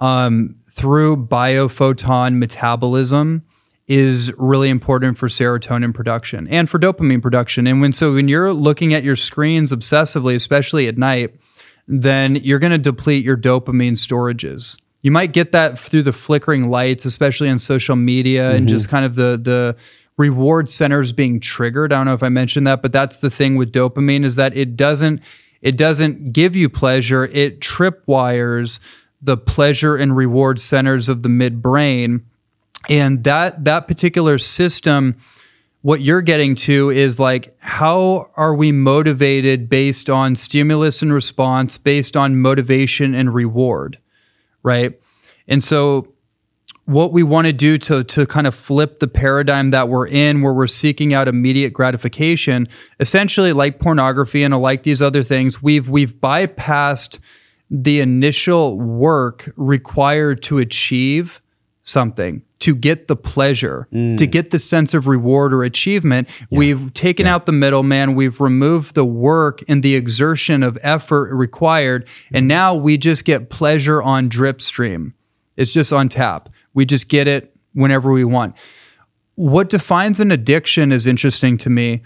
um, 0.00 0.56
through 0.68 1.28
biophoton 1.28 2.38
metabolism 2.38 3.44
is 3.92 4.32
really 4.38 4.70
important 4.70 5.18
for 5.18 5.28
serotonin 5.28 5.92
production 5.92 6.48
and 6.48 6.70
for 6.70 6.78
dopamine 6.78 7.20
production. 7.20 7.66
And 7.66 7.82
when 7.82 7.92
so 7.92 8.14
when 8.14 8.26
you're 8.26 8.54
looking 8.54 8.94
at 8.94 9.04
your 9.04 9.16
screens 9.16 9.70
obsessively, 9.70 10.34
especially 10.34 10.88
at 10.88 10.96
night, 10.96 11.34
then 11.86 12.36
you're 12.36 12.58
going 12.58 12.72
to 12.72 12.78
deplete 12.78 13.22
your 13.22 13.36
dopamine 13.36 13.92
storages. 13.92 14.78
You 15.02 15.10
might 15.10 15.34
get 15.34 15.52
that 15.52 15.78
through 15.78 16.04
the 16.04 16.12
flickering 16.14 16.70
lights, 16.70 17.04
especially 17.04 17.50
on 17.50 17.58
social 17.58 17.94
media 17.94 18.52
and 18.52 18.66
just 18.66 18.86
mm-hmm. 18.86 18.96
kind 18.96 19.04
of 19.04 19.14
the 19.14 19.38
the 19.42 19.76
reward 20.16 20.70
centers 20.70 21.12
being 21.12 21.38
triggered. 21.38 21.92
I 21.92 21.98
don't 21.98 22.06
know 22.06 22.14
if 22.14 22.22
I 22.22 22.30
mentioned 22.30 22.66
that, 22.66 22.80
but 22.80 22.94
that's 22.94 23.18
the 23.18 23.28
thing 23.28 23.56
with 23.56 23.72
dopamine 23.72 24.24
is 24.24 24.36
that 24.36 24.56
it 24.56 24.74
doesn't 24.74 25.20
it 25.60 25.76
doesn't 25.76 26.32
give 26.32 26.56
you 26.56 26.70
pleasure. 26.70 27.26
It 27.26 27.60
tripwires 27.60 28.80
the 29.20 29.36
pleasure 29.36 29.96
and 29.96 30.16
reward 30.16 30.62
centers 30.62 31.10
of 31.10 31.22
the 31.22 31.28
midbrain. 31.28 32.22
And 32.88 33.24
that 33.24 33.64
that 33.64 33.88
particular 33.88 34.38
system 34.38 35.16
what 35.82 36.00
you're 36.00 36.22
getting 36.22 36.54
to 36.54 36.90
is 36.90 37.18
like 37.18 37.56
how 37.60 38.30
are 38.36 38.54
we 38.54 38.70
motivated 38.70 39.68
based 39.68 40.08
on 40.08 40.36
stimulus 40.36 41.02
and 41.02 41.12
response 41.12 41.76
based 41.76 42.16
on 42.16 42.40
motivation 42.40 43.14
and 43.14 43.34
reward 43.34 43.98
right? 44.62 45.00
And 45.48 45.62
so 45.62 46.12
what 46.84 47.12
we 47.12 47.22
want 47.22 47.46
to 47.46 47.52
do 47.52 47.78
to 47.78 48.02
to 48.02 48.26
kind 48.26 48.46
of 48.46 48.54
flip 48.54 48.98
the 48.98 49.08
paradigm 49.08 49.70
that 49.70 49.88
we're 49.88 50.06
in 50.06 50.42
where 50.42 50.52
we're 50.52 50.66
seeking 50.66 51.14
out 51.14 51.28
immediate 51.28 51.72
gratification 51.72 52.66
essentially 52.98 53.52
like 53.52 53.78
pornography 53.78 54.42
and 54.42 54.56
like 54.60 54.82
these 54.82 55.00
other 55.00 55.22
things 55.22 55.62
we've 55.62 55.88
we've 55.88 56.14
bypassed 56.14 57.20
the 57.70 58.00
initial 58.00 58.78
work 58.80 59.50
required 59.56 60.42
to 60.42 60.58
achieve 60.58 61.40
something 61.82 62.42
to 62.62 62.74
get 62.74 63.06
the 63.06 63.16
pleasure 63.16 63.86
mm. 63.92 64.16
to 64.16 64.26
get 64.26 64.50
the 64.50 64.58
sense 64.58 64.94
of 64.94 65.06
reward 65.06 65.52
or 65.54 65.62
achievement 65.62 66.28
we've 66.50 66.92
taken 66.94 67.26
out 67.26 67.46
the 67.46 67.52
middleman 67.52 68.14
we've 68.14 68.40
removed 68.40 68.94
the 68.94 69.04
work 69.04 69.62
and 69.68 69.82
the 69.82 69.94
exertion 69.94 70.62
of 70.62 70.78
effort 70.82 71.32
required 71.34 72.08
and 72.32 72.44
mm. 72.44 72.48
now 72.48 72.74
we 72.74 72.96
just 72.96 73.24
get 73.24 73.50
pleasure 73.50 74.02
on 74.02 74.28
drip 74.28 74.60
stream 74.60 75.14
it's 75.56 75.72
just 75.72 75.92
on 75.92 76.08
tap. 76.08 76.48
We 76.74 76.84
just 76.84 77.08
get 77.08 77.28
it 77.28 77.54
whenever 77.72 78.10
we 78.12 78.24
want. 78.24 78.56
What 79.34 79.70
defines 79.70 80.20
an 80.20 80.30
addiction 80.30 80.92
is 80.92 81.06
interesting 81.06 81.58
to 81.58 81.70
me. 81.70 82.02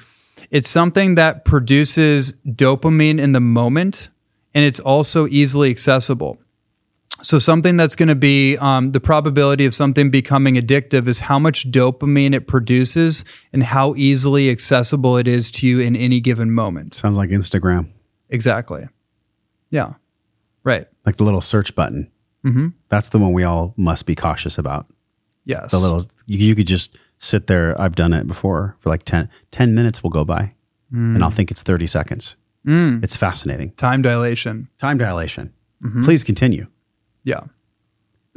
It's 0.50 0.68
something 0.68 1.14
that 1.16 1.44
produces 1.44 2.34
dopamine 2.46 3.20
in 3.20 3.32
the 3.32 3.40
moment 3.40 4.10
and 4.54 4.64
it's 4.64 4.80
also 4.80 5.26
easily 5.26 5.70
accessible 5.70 6.38
so 7.22 7.38
something 7.38 7.76
that's 7.76 7.96
going 7.96 8.08
to 8.08 8.14
be 8.14 8.56
um, 8.58 8.92
the 8.92 9.00
probability 9.00 9.64
of 9.66 9.74
something 9.74 10.10
becoming 10.10 10.54
addictive 10.56 11.08
is 11.08 11.20
how 11.20 11.38
much 11.38 11.70
dopamine 11.70 12.34
it 12.34 12.46
produces 12.46 13.24
and 13.52 13.62
how 13.64 13.94
easily 13.96 14.50
accessible 14.50 15.16
it 15.16 15.26
is 15.26 15.50
to 15.52 15.66
you 15.66 15.80
in 15.80 15.96
any 15.96 16.20
given 16.20 16.50
moment. 16.52 16.94
Sounds 16.94 17.16
like 17.16 17.30
Instagram, 17.30 17.88
Exactly. 18.28 18.88
Yeah. 19.70 19.94
Right. 20.64 20.86
like 21.04 21.16
the 21.16 21.24
little 21.24 21.40
search 21.40 21.74
button. 21.74 22.10
Mm-hmm. 22.44 22.68
That's 22.88 23.08
the 23.10 23.18
one 23.18 23.32
we 23.32 23.44
all 23.44 23.72
must 23.76 24.04
be 24.06 24.14
cautious 24.14 24.58
about. 24.58 24.86
Yes. 25.44 25.70
The 25.70 25.78
little, 25.78 26.02
you, 26.26 26.38
you 26.38 26.54
could 26.56 26.66
just 26.66 26.96
sit 27.18 27.46
there. 27.46 27.80
I've 27.80 27.94
done 27.94 28.12
it 28.12 28.26
before 28.26 28.76
for 28.80 28.88
like 28.90 29.04
10, 29.04 29.28
10 29.52 29.74
minutes 29.74 30.02
will 30.02 30.10
go 30.10 30.24
by 30.24 30.54
and 30.92 31.22
I'll 31.22 31.30
think 31.30 31.50
it's 31.50 31.62
30 31.62 31.86
seconds. 31.86 32.36
It's 32.64 33.16
fascinating. 33.16 33.72
Time 33.72 34.02
dilation. 34.02 34.68
Time 34.78 34.98
dilation. 34.98 35.52
Please 36.02 36.24
continue. 36.24 36.66
Yeah. 37.26 37.40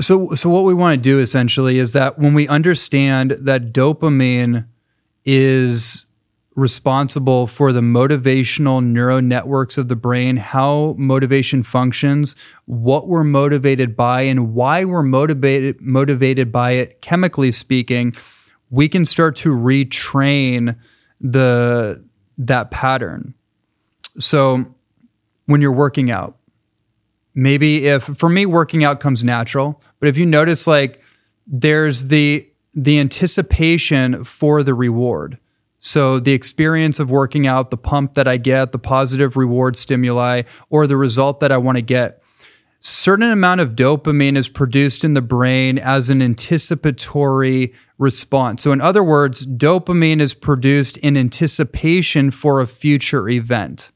So 0.01 0.33
so 0.33 0.49
what 0.49 0.63
we 0.63 0.73
want 0.73 0.97
to 0.97 1.01
do 1.01 1.19
essentially 1.19 1.77
is 1.77 1.93
that 1.93 2.17
when 2.17 2.33
we 2.33 2.47
understand 2.47 3.31
that 3.31 3.71
dopamine 3.71 4.65
is 5.23 6.05
responsible 6.55 7.45
for 7.45 7.71
the 7.71 7.81
motivational 7.81 8.83
neural 8.83 9.21
networks 9.21 9.77
of 9.77 9.89
the 9.89 9.95
brain, 9.95 10.37
how 10.37 10.95
motivation 10.97 11.61
functions, 11.61 12.35
what 12.65 13.07
we're 13.07 13.23
motivated 13.23 13.95
by 13.95 14.23
and 14.23 14.55
why 14.55 14.83
we're 14.83 15.03
motivated 15.03 15.79
motivated 15.79 16.51
by 16.51 16.71
it 16.71 17.01
chemically 17.01 17.51
speaking, 17.51 18.15
we 18.71 18.89
can 18.89 19.05
start 19.05 19.35
to 19.35 19.49
retrain 19.49 20.75
the 21.21 22.03
that 22.39 22.71
pattern. 22.71 23.35
So 24.17 24.73
when 25.45 25.61
you're 25.61 25.71
working 25.71 26.09
out, 26.09 26.38
maybe 27.41 27.87
if 27.87 28.03
for 28.03 28.29
me 28.29 28.45
working 28.45 28.83
out 28.83 28.99
comes 28.99 29.23
natural 29.23 29.81
but 29.99 30.09
if 30.09 30.17
you 30.17 30.25
notice 30.25 30.67
like 30.67 31.01
there's 31.49 32.07
the 32.07 32.47
the 32.73 32.99
anticipation 32.99 34.23
for 34.23 34.63
the 34.63 34.73
reward. 34.73 35.39
So 35.79 36.19
the 36.19 36.33
experience 36.33 36.99
of 36.99 37.09
working 37.09 37.47
out 37.47 37.71
the 37.71 37.77
pump 37.77 38.13
that 38.13 38.27
i 38.27 38.37
get 38.37 38.71
the 38.71 38.79
positive 38.79 39.37
reward 39.37 39.77
stimuli 39.77 40.43
or 40.69 40.85
the 40.85 40.97
result 40.97 41.39
that 41.39 41.51
i 41.51 41.57
want 41.57 41.77
to 41.77 41.81
get 41.81 42.21
certain 42.81 43.31
amount 43.31 43.59
of 43.61 43.75
dopamine 43.75 44.37
is 44.37 44.47
produced 44.47 45.03
in 45.03 45.13
the 45.13 45.21
brain 45.21 45.77
as 45.77 46.09
an 46.09 46.21
anticipatory 46.21 47.73
response. 47.97 48.61
So 48.61 48.71
in 48.71 48.81
other 48.81 49.03
words 49.03 49.45
dopamine 49.45 50.21
is 50.21 50.33
produced 50.33 50.97
in 50.97 51.17
anticipation 51.17 52.29
for 52.31 52.61
a 52.61 52.67
future 52.67 53.27
event. 53.29 53.91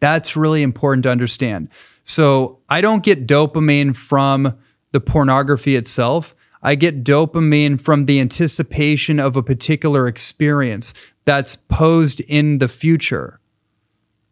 That's 0.00 0.36
really 0.36 0.62
important 0.62 1.04
to 1.04 1.10
understand 1.10 1.68
so 2.06 2.60
I 2.68 2.80
don't 2.80 3.02
get 3.02 3.26
dopamine 3.26 3.94
from 3.96 4.56
the 4.92 5.00
pornography 5.00 5.74
itself. 5.74 6.36
I 6.62 6.76
get 6.76 7.02
dopamine 7.02 7.80
from 7.80 8.06
the 8.06 8.20
anticipation 8.20 9.18
of 9.18 9.36
a 9.36 9.42
particular 9.42 10.06
experience 10.06 10.94
that's 11.24 11.56
posed 11.56 12.20
in 12.20 12.58
the 12.58 12.68
future. 12.68 13.40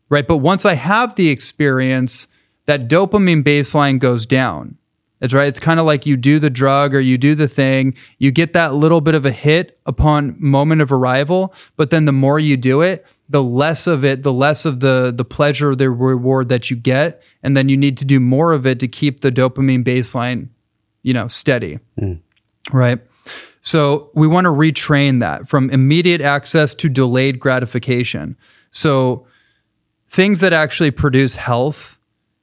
Right. 0.08 0.26
But 0.26 0.36
once 0.36 0.64
I 0.64 0.74
have 0.74 1.16
the 1.16 1.30
experience, 1.30 2.28
that 2.66 2.88
dopamine 2.88 3.42
baseline 3.42 3.98
goes 3.98 4.24
down. 4.24 4.78
That's 5.18 5.32
right. 5.32 5.48
It's 5.48 5.60
kind 5.60 5.80
of 5.80 5.86
like 5.86 6.06
you 6.06 6.16
do 6.16 6.38
the 6.38 6.50
drug 6.50 6.94
or 6.94 7.00
you 7.00 7.18
do 7.18 7.34
the 7.34 7.48
thing, 7.48 7.94
you 8.18 8.30
get 8.30 8.52
that 8.52 8.74
little 8.74 9.00
bit 9.00 9.16
of 9.16 9.26
a 9.26 9.32
hit 9.32 9.80
upon 9.84 10.36
moment 10.38 10.80
of 10.80 10.92
arrival, 10.92 11.52
but 11.76 11.90
then 11.90 12.04
the 12.04 12.12
more 12.12 12.38
you 12.38 12.56
do 12.56 12.82
it, 12.82 13.04
the 13.28 13.42
less 13.42 13.86
of 13.86 14.04
it, 14.04 14.22
the 14.22 14.32
less 14.32 14.64
of 14.64 14.80
the 14.80 15.12
the 15.14 15.24
pleasure, 15.24 15.74
the 15.74 15.90
reward 15.90 16.48
that 16.48 16.70
you 16.70 16.76
get, 16.76 17.22
and 17.42 17.56
then 17.56 17.68
you 17.68 17.76
need 17.76 17.96
to 17.98 18.04
do 18.04 18.20
more 18.20 18.52
of 18.52 18.66
it 18.66 18.80
to 18.80 18.88
keep 18.88 19.20
the 19.20 19.30
dopamine 19.32 19.84
baseline, 19.84 20.48
you 21.02 21.14
know, 21.14 21.28
steady. 21.28 21.78
Mm. 21.98 22.20
Right? 22.72 23.00
So 23.60 24.10
we 24.14 24.26
want 24.26 24.44
to 24.44 24.50
retrain 24.50 25.20
that 25.20 25.48
from 25.48 25.70
immediate 25.70 26.20
access 26.20 26.74
to 26.74 26.88
delayed 26.90 27.40
gratification. 27.40 28.36
So 28.70 29.26
things 30.06 30.40
that 30.40 30.52
actually 30.52 30.90
produce 30.90 31.36
health 31.36 31.98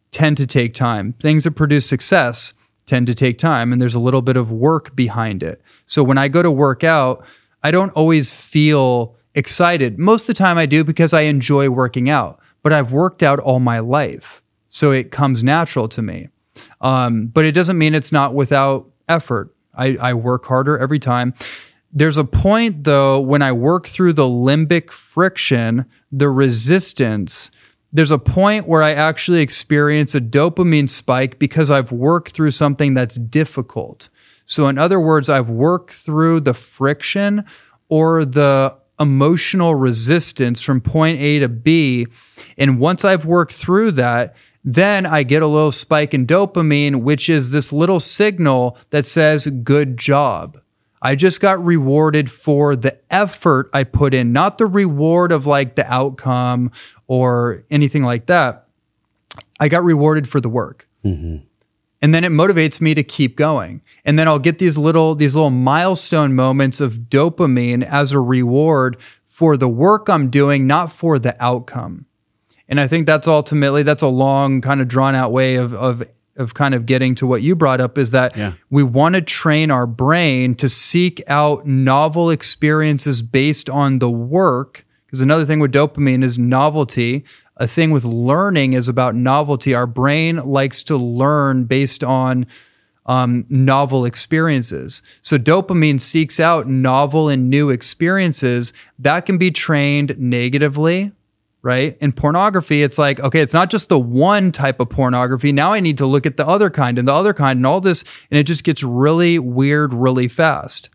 tend 0.09 0.37
to 0.37 0.47
take 0.47 0.73
time. 0.73 1.13
Things 1.13 1.43
that 1.43 1.51
produce 1.51 1.85
success 1.85 2.53
tend 2.87 3.05
to 3.05 3.13
take 3.13 3.37
time 3.37 3.71
and 3.71 3.79
there's 3.79 3.93
a 3.93 3.99
little 3.99 4.23
bit 4.23 4.35
of 4.35 4.51
work 4.51 4.95
behind 4.95 5.43
it. 5.43 5.61
So 5.85 6.03
when 6.03 6.17
I 6.17 6.27
go 6.27 6.41
to 6.41 6.51
work 6.51 6.83
out, 6.83 7.23
I 7.61 7.69
don't 7.69 7.91
always 7.91 8.33
feel 8.33 9.15
excited. 9.35 9.97
Most 9.99 10.23
of 10.23 10.27
the 10.27 10.33
time 10.33 10.57
I 10.57 10.65
do 10.65 10.83
because 10.83 11.13
I 11.13 11.21
enjoy 11.21 11.69
working 11.69 12.09
out, 12.09 12.39
but 12.63 12.73
I've 12.73 12.91
worked 12.91 13.23
out 13.23 13.39
all 13.39 13.59
my 13.59 13.79
life. 13.79 14.41
So 14.67 14.91
it 14.91 15.11
comes 15.11 15.43
natural 15.43 15.87
to 15.89 16.01
me. 16.01 16.29
Um, 16.79 17.27
but 17.27 17.45
it 17.45 17.53
doesn't 17.53 17.77
mean 17.77 17.95
it's 17.95 18.11
not 18.11 18.33
without 18.33 18.89
effort. 19.07 19.55
I, 19.73 19.97
I 19.99 20.13
work 20.13 20.45
harder 20.45 20.77
every 20.77 20.99
time. 20.99 21.33
There's 21.93 22.17
a 22.17 22.23
point 22.23 22.83
though 22.83 23.19
when 23.19 23.41
I 23.41 23.51
work 23.51 23.87
through 23.87 24.13
the 24.13 24.23
limbic 24.23 24.91
friction, 24.91 25.85
the 26.11 26.29
resistance, 26.29 27.51
there's 27.93 28.11
a 28.11 28.17
point 28.17 28.67
where 28.67 28.81
I 28.81 28.91
actually 28.91 29.41
experience 29.41 30.15
a 30.15 30.21
dopamine 30.21 30.89
spike 30.89 31.39
because 31.39 31.69
I've 31.69 31.91
worked 31.91 32.31
through 32.31 32.51
something 32.51 32.93
that's 32.93 33.15
difficult. 33.15 34.09
So, 34.45 34.67
in 34.67 34.77
other 34.77 34.99
words, 34.99 35.29
I've 35.29 35.49
worked 35.49 35.93
through 35.93 36.41
the 36.41 36.53
friction 36.53 37.45
or 37.89 38.23
the 38.23 38.77
emotional 39.01 39.75
resistance 39.75 40.61
from 40.61 40.79
point 40.79 41.19
A 41.19 41.39
to 41.39 41.49
B. 41.49 42.07
And 42.57 42.79
once 42.79 43.03
I've 43.03 43.25
worked 43.25 43.53
through 43.53 43.91
that, 43.91 44.35
then 44.63 45.05
I 45.05 45.23
get 45.23 45.41
a 45.41 45.47
little 45.47 45.71
spike 45.71 46.13
in 46.13 46.27
dopamine, 46.27 47.01
which 47.01 47.29
is 47.29 47.49
this 47.49 47.73
little 47.73 47.99
signal 47.99 48.77
that 48.91 49.05
says, 49.05 49.47
good 49.47 49.97
job. 49.97 50.59
I 51.01 51.15
just 51.15 51.41
got 51.41 51.63
rewarded 51.63 52.31
for 52.31 52.75
the 52.75 52.99
effort 53.09 53.71
I 53.73 53.85
put 53.85 54.13
in, 54.13 54.33
not 54.33 54.59
the 54.59 54.67
reward 54.67 55.31
of 55.31 55.47
like 55.47 55.75
the 55.75 55.91
outcome 55.91 56.71
or 57.07 57.63
anything 57.71 58.03
like 58.03 58.27
that. 58.27 58.67
I 59.59 59.67
got 59.67 59.83
rewarded 59.83 60.29
for 60.29 60.39
the 60.39 60.49
work. 60.49 60.87
Mm-hmm. 61.03 61.45
And 62.01 62.13
then 62.15 62.23
it 62.23 62.31
motivates 62.31 62.81
me 62.81 62.95
to 62.95 63.03
keep 63.03 63.35
going. 63.35 63.81
And 64.03 64.17
then 64.17 64.27
I'll 64.27 64.39
get 64.39 64.57
these 64.57 64.77
little 64.77 65.13
these 65.15 65.35
little 65.35 65.51
milestone 65.51 66.33
moments 66.33 66.81
of 66.81 66.93
dopamine 67.09 67.83
as 67.83 68.11
a 68.11 68.19
reward 68.19 68.97
for 69.23 69.55
the 69.57 69.69
work 69.69 70.09
I'm 70.09 70.29
doing, 70.29 70.65
not 70.67 70.91
for 70.91 71.19
the 71.19 71.35
outcome. 71.43 72.05
And 72.67 72.79
I 72.79 72.87
think 72.87 73.05
that's 73.05 73.27
ultimately 73.27 73.83
that's 73.83 74.01
a 74.01 74.07
long 74.07 74.61
kind 74.61 74.81
of 74.81 74.87
drawn 74.87 75.13
out 75.13 75.31
way 75.31 75.55
of 75.55 75.73
of 75.73 76.03
of 76.37 76.53
kind 76.53 76.73
of 76.73 76.85
getting 76.85 77.13
to 77.15 77.27
what 77.27 77.41
you 77.41 77.55
brought 77.55 77.81
up 77.81 77.97
is 77.97 78.11
that 78.11 78.35
Yeah. 78.37 78.53
we 78.69 78.83
want 78.83 79.15
to 79.15 79.21
train 79.21 79.69
our 79.69 79.85
brain 79.85 80.55
to 80.55 80.69
seek 80.69 81.21
out 81.27 81.67
novel 81.67 82.29
experiences 82.29 83.21
based 83.21 83.69
on 83.69 83.99
the 83.99 84.09
work. 84.09 84.85
Because 85.05 85.19
another 85.21 85.43
thing 85.45 85.59
with 85.59 85.73
dopamine 85.73 86.23
is 86.23 86.39
novelty. 86.39 87.25
A 87.61 87.67
thing 87.67 87.91
with 87.91 88.03
learning 88.03 88.73
is 88.73 88.87
about 88.87 89.13
novelty. 89.13 89.75
Our 89.75 89.85
brain 89.85 90.37
likes 90.37 90.81
to 90.85 90.97
learn 90.97 91.65
based 91.65 92.03
on 92.03 92.47
um, 93.05 93.45
novel 93.49 94.03
experiences. 94.03 95.03
So 95.21 95.37
dopamine 95.37 96.01
seeks 96.01 96.39
out 96.39 96.65
novel 96.67 97.29
and 97.29 97.51
new 97.51 97.69
experiences 97.69 98.73
that 98.97 99.27
can 99.27 99.37
be 99.37 99.51
trained 99.51 100.17
negatively. 100.17 101.11
Right. 101.61 101.95
In 102.01 102.13
pornography, 102.13 102.81
it's 102.81 102.97
like, 102.97 103.19
okay, 103.19 103.41
it's 103.41 103.53
not 103.53 103.69
just 103.69 103.89
the 103.89 103.99
one 103.99 104.51
type 104.51 104.79
of 104.79 104.89
pornography. 104.89 105.51
Now 105.51 105.73
I 105.73 105.81
need 105.81 105.99
to 105.99 106.07
look 106.07 106.25
at 106.25 106.37
the 106.37 106.47
other 106.47 106.71
kind 106.71 106.97
and 106.97 107.07
the 107.07 107.13
other 107.13 107.35
kind 107.35 107.57
and 107.57 107.67
all 107.67 107.79
this. 107.79 108.03
And 108.31 108.39
it 108.39 108.47
just 108.47 108.63
gets 108.63 108.81
really 108.81 109.37
weird 109.37 109.93
really 109.93 110.27
fast. 110.27 110.89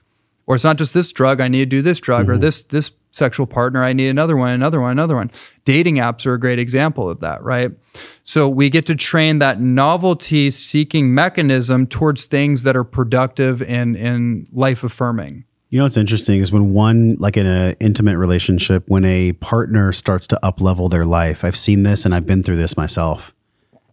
Or 0.48 0.56
it's 0.56 0.64
not 0.64 0.78
just 0.78 0.94
this 0.94 1.12
drug, 1.12 1.40
I 1.40 1.46
need 1.46 1.58
to 1.60 1.66
do 1.66 1.82
this 1.82 2.00
drug, 2.00 2.28
or 2.28 2.36
this, 2.36 2.64
this 2.64 2.90
sexual 3.16 3.46
partner, 3.46 3.82
I 3.82 3.92
need 3.92 4.08
another 4.08 4.36
one, 4.36 4.52
another 4.52 4.80
one, 4.80 4.92
another 4.92 5.16
one. 5.16 5.30
Dating 5.64 5.96
apps 5.96 6.26
are 6.26 6.34
a 6.34 6.40
great 6.40 6.58
example 6.58 7.08
of 7.08 7.20
that, 7.20 7.42
right? 7.42 7.72
So 8.22 8.48
we 8.48 8.70
get 8.70 8.86
to 8.86 8.94
train 8.94 9.38
that 9.38 9.60
novelty 9.60 10.50
seeking 10.50 11.14
mechanism 11.14 11.86
towards 11.86 12.26
things 12.26 12.62
that 12.64 12.76
are 12.76 12.84
productive 12.84 13.62
and, 13.62 13.96
and 13.96 14.46
life 14.52 14.84
affirming. 14.84 15.44
You 15.70 15.78
know 15.78 15.84
what's 15.84 15.96
interesting 15.96 16.40
is 16.40 16.52
when 16.52 16.72
one, 16.72 17.16
like 17.18 17.36
in 17.36 17.46
an 17.46 17.74
intimate 17.80 18.18
relationship, 18.18 18.84
when 18.86 19.04
a 19.04 19.32
partner 19.32 19.92
starts 19.92 20.26
to 20.28 20.44
up 20.44 20.60
level 20.60 20.88
their 20.88 21.04
life. 21.04 21.44
I've 21.44 21.56
seen 21.56 21.82
this 21.82 22.04
and 22.04 22.14
I've 22.14 22.26
been 22.26 22.42
through 22.42 22.56
this 22.56 22.76
myself. 22.76 23.34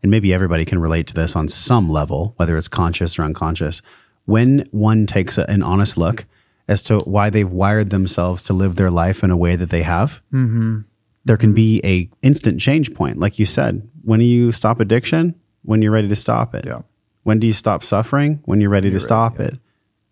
And 0.04 0.12
maybe 0.12 0.34
everybody 0.34 0.66
can 0.66 0.80
relate 0.80 1.08
to 1.08 1.14
this 1.14 1.36
on 1.36 1.48
some 1.48 1.90
level, 1.90 2.34
whether 2.36 2.58
it's 2.58 2.68
conscious 2.68 3.18
or 3.18 3.24
unconscious. 3.24 3.82
When 4.26 4.68
one 4.72 5.06
takes 5.06 5.38
an 5.38 5.64
honest 5.64 5.98
look 5.98 6.26
as 6.68 6.82
to 6.84 7.00
why 7.00 7.30
they've 7.30 7.50
wired 7.52 7.90
themselves 7.90 8.44
to 8.44 8.54
live 8.54 8.76
their 8.76 8.90
life 8.92 9.24
in 9.24 9.32
a 9.32 9.38
way 9.38 9.56
that 9.56 9.70
they 9.70 9.84
have, 9.84 10.22
Mm-hmm. 10.34 10.80
there 11.26 11.38
can 11.38 11.54
be 11.54 11.82
a 11.84 12.10
instant 12.22 12.60
change 12.62 12.94
point. 12.94 13.18
Like 13.20 13.38
you 13.40 13.46
said, 13.46 13.88
when 14.04 14.20
do 14.20 14.26
you 14.26 14.52
stop 14.52 14.80
addiction? 14.80 15.36
When 15.64 15.82
you're 15.82 15.92
ready 15.94 16.10
to 16.10 16.16
stop 16.16 16.54
it. 16.56 16.66
Yeah. 16.66 16.82
When 17.24 17.40
do 17.40 17.48
you 17.48 17.54
stop 17.54 17.84
suffering? 17.84 18.42
When 18.46 18.60
you're 18.60 18.70
ready 18.70 18.92
to 18.92 19.00
stop 19.00 19.40
it. 19.40 19.58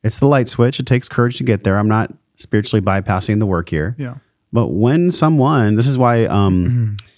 It's 0.04 0.20
the 0.20 0.28
light 0.28 0.48
switch. 0.48 0.80
It 0.80 0.86
takes 0.86 1.10
courage 1.10 1.38
to 1.38 1.44
get 1.44 1.64
there. 1.66 1.78
I'm 1.78 1.90
not 1.90 2.14
spiritually 2.38 2.82
bypassing 2.82 3.40
the 3.40 3.46
work 3.46 3.68
here. 3.70 3.96
Yeah. 4.00 4.16
But 4.54 4.68
when 4.70 5.12
someone, 5.12 5.76
this 5.76 5.88
is 5.88 5.98
why 5.98 6.26
um, 6.26 6.96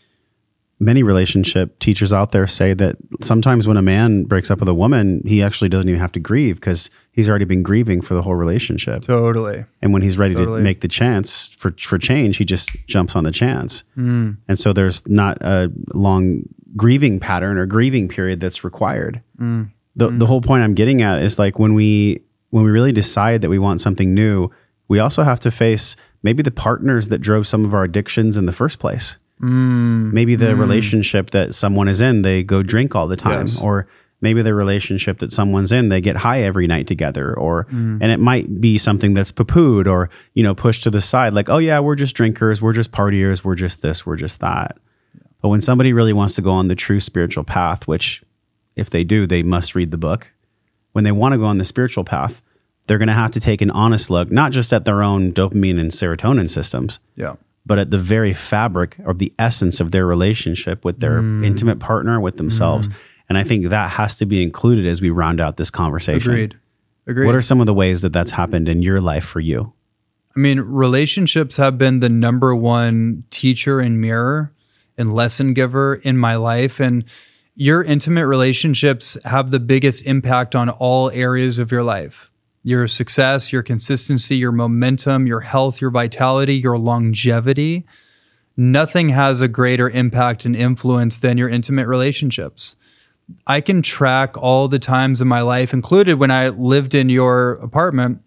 many 0.84 1.04
relationship 1.04 1.80
teachers 1.80 2.12
out 2.12 2.32
there 2.32 2.46
say 2.48 2.74
that 2.74 2.98
sometimes 3.22 3.68
when 3.68 3.78
a 3.78 3.82
man 3.82 4.24
breaks 4.24 4.52
up 4.52 4.60
with 4.60 4.68
a 4.68 4.74
woman, 4.74 5.22
he 5.26 5.42
actually 5.42 5.70
doesn't 5.70 5.88
even 5.88 6.00
have 6.00 6.12
to 6.12 6.20
grieve 6.20 6.56
because 6.56 6.90
he's 7.12 7.30
already 7.30 7.46
been 7.46 7.64
grieving 7.64 8.02
for 8.02 8.14
the 8.14 8.22
whole 8.22 8.36
relationship. 8.36 9.04
Totally. 9.04 9.66
And 9.82 9.94
when 9.94 10.02
he's 10.02 10.18
ready 10.18 10.36
Totally. 10.36 10.60
to 10.60 10.64
make 10.64 10.82
the 10.82 10.88
chance 10.88 11.50
for 11.50 11.74
for 11.78 11.98
change, 11.98 12.38
he 12.38 12.46
just 12.46 12.72
jumps 12.88 13.16
on 13.16 13.24
the 13.24 13.32
chance. 13.32 13.84
Hmm. 13.96 14.32
And 14.48 14.60
so 14.60 14.74
there's 14.74 15.08
not 15.08 15.42
a 15.42 15.72
long 15.94 16.44
grieving 16.76 17.20
pattern 17.20 17.58
or 17.58 17.66
grieving 17.66 18.08
period 18.08 18.40
that's 18.40 18.64
required. 18.64 19.22
Hmm. 19.38 19.64
The 19.96 20.08
the 20.08 20.12
hmm. 20.12 20.26
whole 20.26 20.42
point 20.42 20.64
I'm 20.64 20.74
getting 20.74 21.02
at 21.02 21.22
is 21.22 21.40
like 21.40 21.58
when 21.60 21.74
we 21.74 22.22
when 22.50 22.64
we 22.66 22.72
really 22.72 22.92
decide 22.92 23.42
that 23.42 23.50
we 23.50 23.60
want 23.60 23.82
something 23.82 24.14
new, 24.14 24.50
we 24.88 25.00
also 25.00 25.24
have 25.24 25.40
to 25.42 25.52
face 25.52 25.96
maybe 26.24 26.44
the 26.44 26.52
partners 26.52 27.10
that 27.10 27.20
drove 27.20 27.48
some 27.48 27.66
of 27.66 27.74
our 27.74 27.84
addictions 27.84 28.38
in 28.38 28.46
the 28.46 28.52
first 28.52 28.80
place. 28.80 29.18
Mm. 29.44 30.14
Maybe 30.14 30.36
the 30.36 30.48
mm. 30.48 30.60
relationship 30.60 31.32
that 31.32 31.54
someone 31.54 31.90
is 31.90 32.00
in, 32.00 32.22
they 32.22 32.44
go 32.44 32.64
drink 32.64 32.96
all 32.96 33.08
the 33.08 33.18
time, 33.18 33.42
Yes. 33.42 33.62
or 33.62 33.88
maybe 34.22 34.42
the 34.42 34.54
relationship 34.54 35.18
that 35.18 35.34
someone's 35.34 35.74
in, 35.74 35.90
they 35.90 36.00
get 36.00 36.16
high 36.16 36.42
every 36.42 36.66
night 36.66 36.88
together, 36.88 37.34
or 37.38 37.66
mm. 37.66 37.98
and 38.02 38.12
it 38.12 38.20
might 38.20 38.62
be 38.62 38.78
something 38.78 39.14
that's 39.14 39.34
poo-pooed 39.34 39.86
or 39.86 40.10
you 40.34 40.44
know 40.44 40.56
pushed 40.56 40.84
to 40.84 40.90
the 40.90 41.02
side, 41.02 41.34
like 41.34 41.50
oh 41.50 41.58
yeah, 41.58 41.80
we're 41.80 41.96
just 41.96 42.16
drinkers, 42.16 42.62
we're 42.62 42.74
just 42.74 42.92
partiers, 42.92 43.44
we're 43.44 43.56
just 43.56 43.82
this, 43.82 44.06
we're 44.06 44.16
just 44.16 44.40
that. 44.40 44.78
But 45.42 45.50
when 45.50 45.60
somebody 45.60 45.92
really 45.92 46.14
wants 46.14 46.36
to 46.36 46.42
go 46.42 46.52
on 46.52 46.70
the 46.70 46.76
true 46.76 47.02
spiritual 47.02 47.44
path, 47.44 47.86
which 47.86 48.24
if 48.78 48.90
they 48.90 49.04
do, 49.04 49.28
they 49.28 49.44
must 49.44 49.76
read 49.76 49.92
the 49.92 49.98
book. 49.98 50.32
When 50.94 51.04
they 51.04 51.12
want 51.12 51.34
to 51.34 51.38
go 51.38 51.46
on 51.46 51.58
the 51.58 51.66
spiritual 51.66 52.06
path, 52.06 52.42
they're 52.88 52.98
going 52.98 53.08
to 53.08 53.14
have 53.14 53.32
to 53.32 53.40
take 53.42 53.62
an 53.62 53.72
honest 53.72 54.10
look, 54.10 54.32
not 54.32 54.54
just 54.54 54.72
at 54.72 54.86
their 54.86 55.04
own 55.04 55.34
dopamine 55.34 55.80
and 55.80 55.92
serotonin 55.92 56.50
systems, 56.50 57.00
Yeah. 57.16 57.36
But 57.66 57.80
at 57.80 57.92
the 57.92 57.98
very 57.98 58.34
fabric 58.34 58.98
of 59.00 59.20
the 59.20 59.34
essence 59.40 59.80
of 59.80 59.92
their 59.92 60.06
relationship 60.06 60.84
with 60.84 61.00
their 61.00 61.22
mm. 61.22 61.46
intimate 61.46 61.80
partner, 61.80 62.20
with 62.20 62.38
themselves. 62.38 62.88
Mm. 62.88 62.94
And 63.30 63.38
I 63.38 63.44
think 63.44 63.68
that 63.68 63.92
has 63.92 64.18
to 64.18 64.26
be 64.26 64.44
included 64.44 64.86
as 64.86 65.02
we 65.02 65.10
round 65.10 65.40
out 65.40 65.58
this 65.58 65.72
conversation. 65.72 66.32
Agreed. 66.32 66.60
Agreed. 67.08 67.26
What 67.26 67.36
are 67.36 67.42
some 67.42 67.60
of 67.60 67.66
the 67.66 67.74
ways 67.74 68.02
that 68.02 68.14
that's 68.14 68.32
happened 68.32 68.70
in 68.70 68.82
your 68.82 69.02
life 69.02 69.26
for 69.26 69.40
you? 69.40 69.74
I 70.36 70.40
mean, 70.40 70.60
relationships 70.60 71.58
have 71.58 71.78
been 71.78 72.00
the 72.00 72.10
number 72.10 72.56
one 72.56 73.24
teacher 73.30 73.80
and 73.80 74.02
mirror 74.02 74.52
and 74.98 75.14
lesson 75.14 75.54
giver 75.54 75.96
in 75.96 76.18
my 76.18 76.36
life. 76.36 76.80
And 76.80 77.06
your 77.56 77.84
intimate 77.84 78.26
relationships 78.26 79.18
have 79.26 79.52
the 79.52 79.60
biggest 79.60 80.06
impact 80.06 80.56
on 80.56 80.70
all 80.70 81.12
areas 81.12 81.60
of 81.60 81.72
your 81.72 81.84
life 81.84 82.32
your 82.64 82.88
success, 82.88 83.52
your 83.52 83.62
consistency, 83.62 84.38
your 84.38 84.52
momentum, 84.52 85.28
your 85.28 85.42
health, 85.42 85.82
your 85.82 85.92
vitality, 85.92 86.56
your 86.56 86.78
longevity. 86.78 87.86
Nothing 88.56 89.10
has 89.10 89.42
a 89.42 89.48
greater 89.48 89.90
impact 89.90 90.46
and 90.46 90.56
influence 90.56 91.18
than 91.18 91.38
your 91.38 91.50
intimate 91.50 91.88
relationships. 91.88 92.76
I 93.48 93.62
can 93.62 93.82
track 93.82 94.38
all 94.38 94.68
the 94.68 94.80
times 94.80 95.22
in 95.22 95.28
my 95.28 95.42
life, 95.42 95.74
included 95.74 96.16
when 96.16 96.32
I 96.32 96.50
lived 96.50 96.94
in 96.94 97.10
your 97.10 97.54
apartment, 97.54 98.22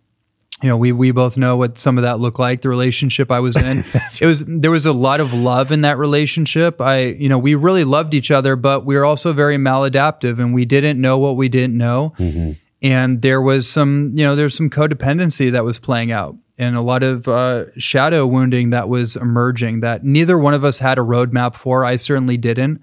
you 0.63 0.71
know, 0.71 0.77
we 0.79 0.91
we 0.91 1.11
both 1.11 1.37
know 1.37 1.57
what 1.57 1.77
some 1.77 1.99
of 1.99 2.03
that 2.03 2.19
looked 2.19 2.39
like. 2.39 2.63
The 2.63 2.71
relationship 2.71 3.31
I 3.31 3.41
was 3.41 3.57
in, 3.63 3.85
it 4.21 4.27
was 4.27 4.45
there 4.47 4.71
was 4.71 4.87
a 4.87 4.93
lot 4.93 5.21
of 5.21 5.35
love 5.35 5.71
in 5.71 5.83
that 5.83 5.99
relationship. 5.99 6.81
I, 6.81 7.05
you 7.05 7.29
know, 7.29 7.39
we 7.39 7.55
really 7.55 7.85
loved 7.85 8.15
each 8.15 8.31
other, 8.31 8.57
but 8.57 8.85
we 8.85 8.97
were 8.97 9.05
also 9.05 9.33
very 9.33 9.57
maladaptive, 9.57 10.39
and 10.39 10.55
we 10.55 10.65
didn't 10.65 11.01
know 11.01 11.19
what 11.19 11.37
we 11.37 11.49
didn't 11.49 11.77
know. 11.77 12.15
Mm-hmm. 12.19 12.53
And 12.83 13.23
there 13.23 13.41
was 13.41 13.69
some, 13.69 14.13
you 14.15 14.25
know, 14.25 14.37
there's 14.37 14.55
some 14.55 14.71
codependency 14.71 15.51
that 15.51 15.65
was 15.65 15.79
playing 15.79 16.13
out, 16.13 16.37
and 16.59 16.77
a 16.77 16.83
lot 16.83 17.03
of 17.03 17.27
uh, 17.27 17.67
shadow 17.79 18.27
wounding 18.27 18.71
that 18.71 18.89
was 18.89 19.17
emerging 19.17 19.81
that 19.81 20.05
neither 20.05 20.39
one 20.39 20.55
of 20.55 20.65
us 20.65 20.79
had 20.79 20.99
a 20.99 21.03
roadmap 21.03 21.55
for. 21.55 21.85
I 21.85 21.97
certainly 21.97 22.37
didn't 22.37 22.83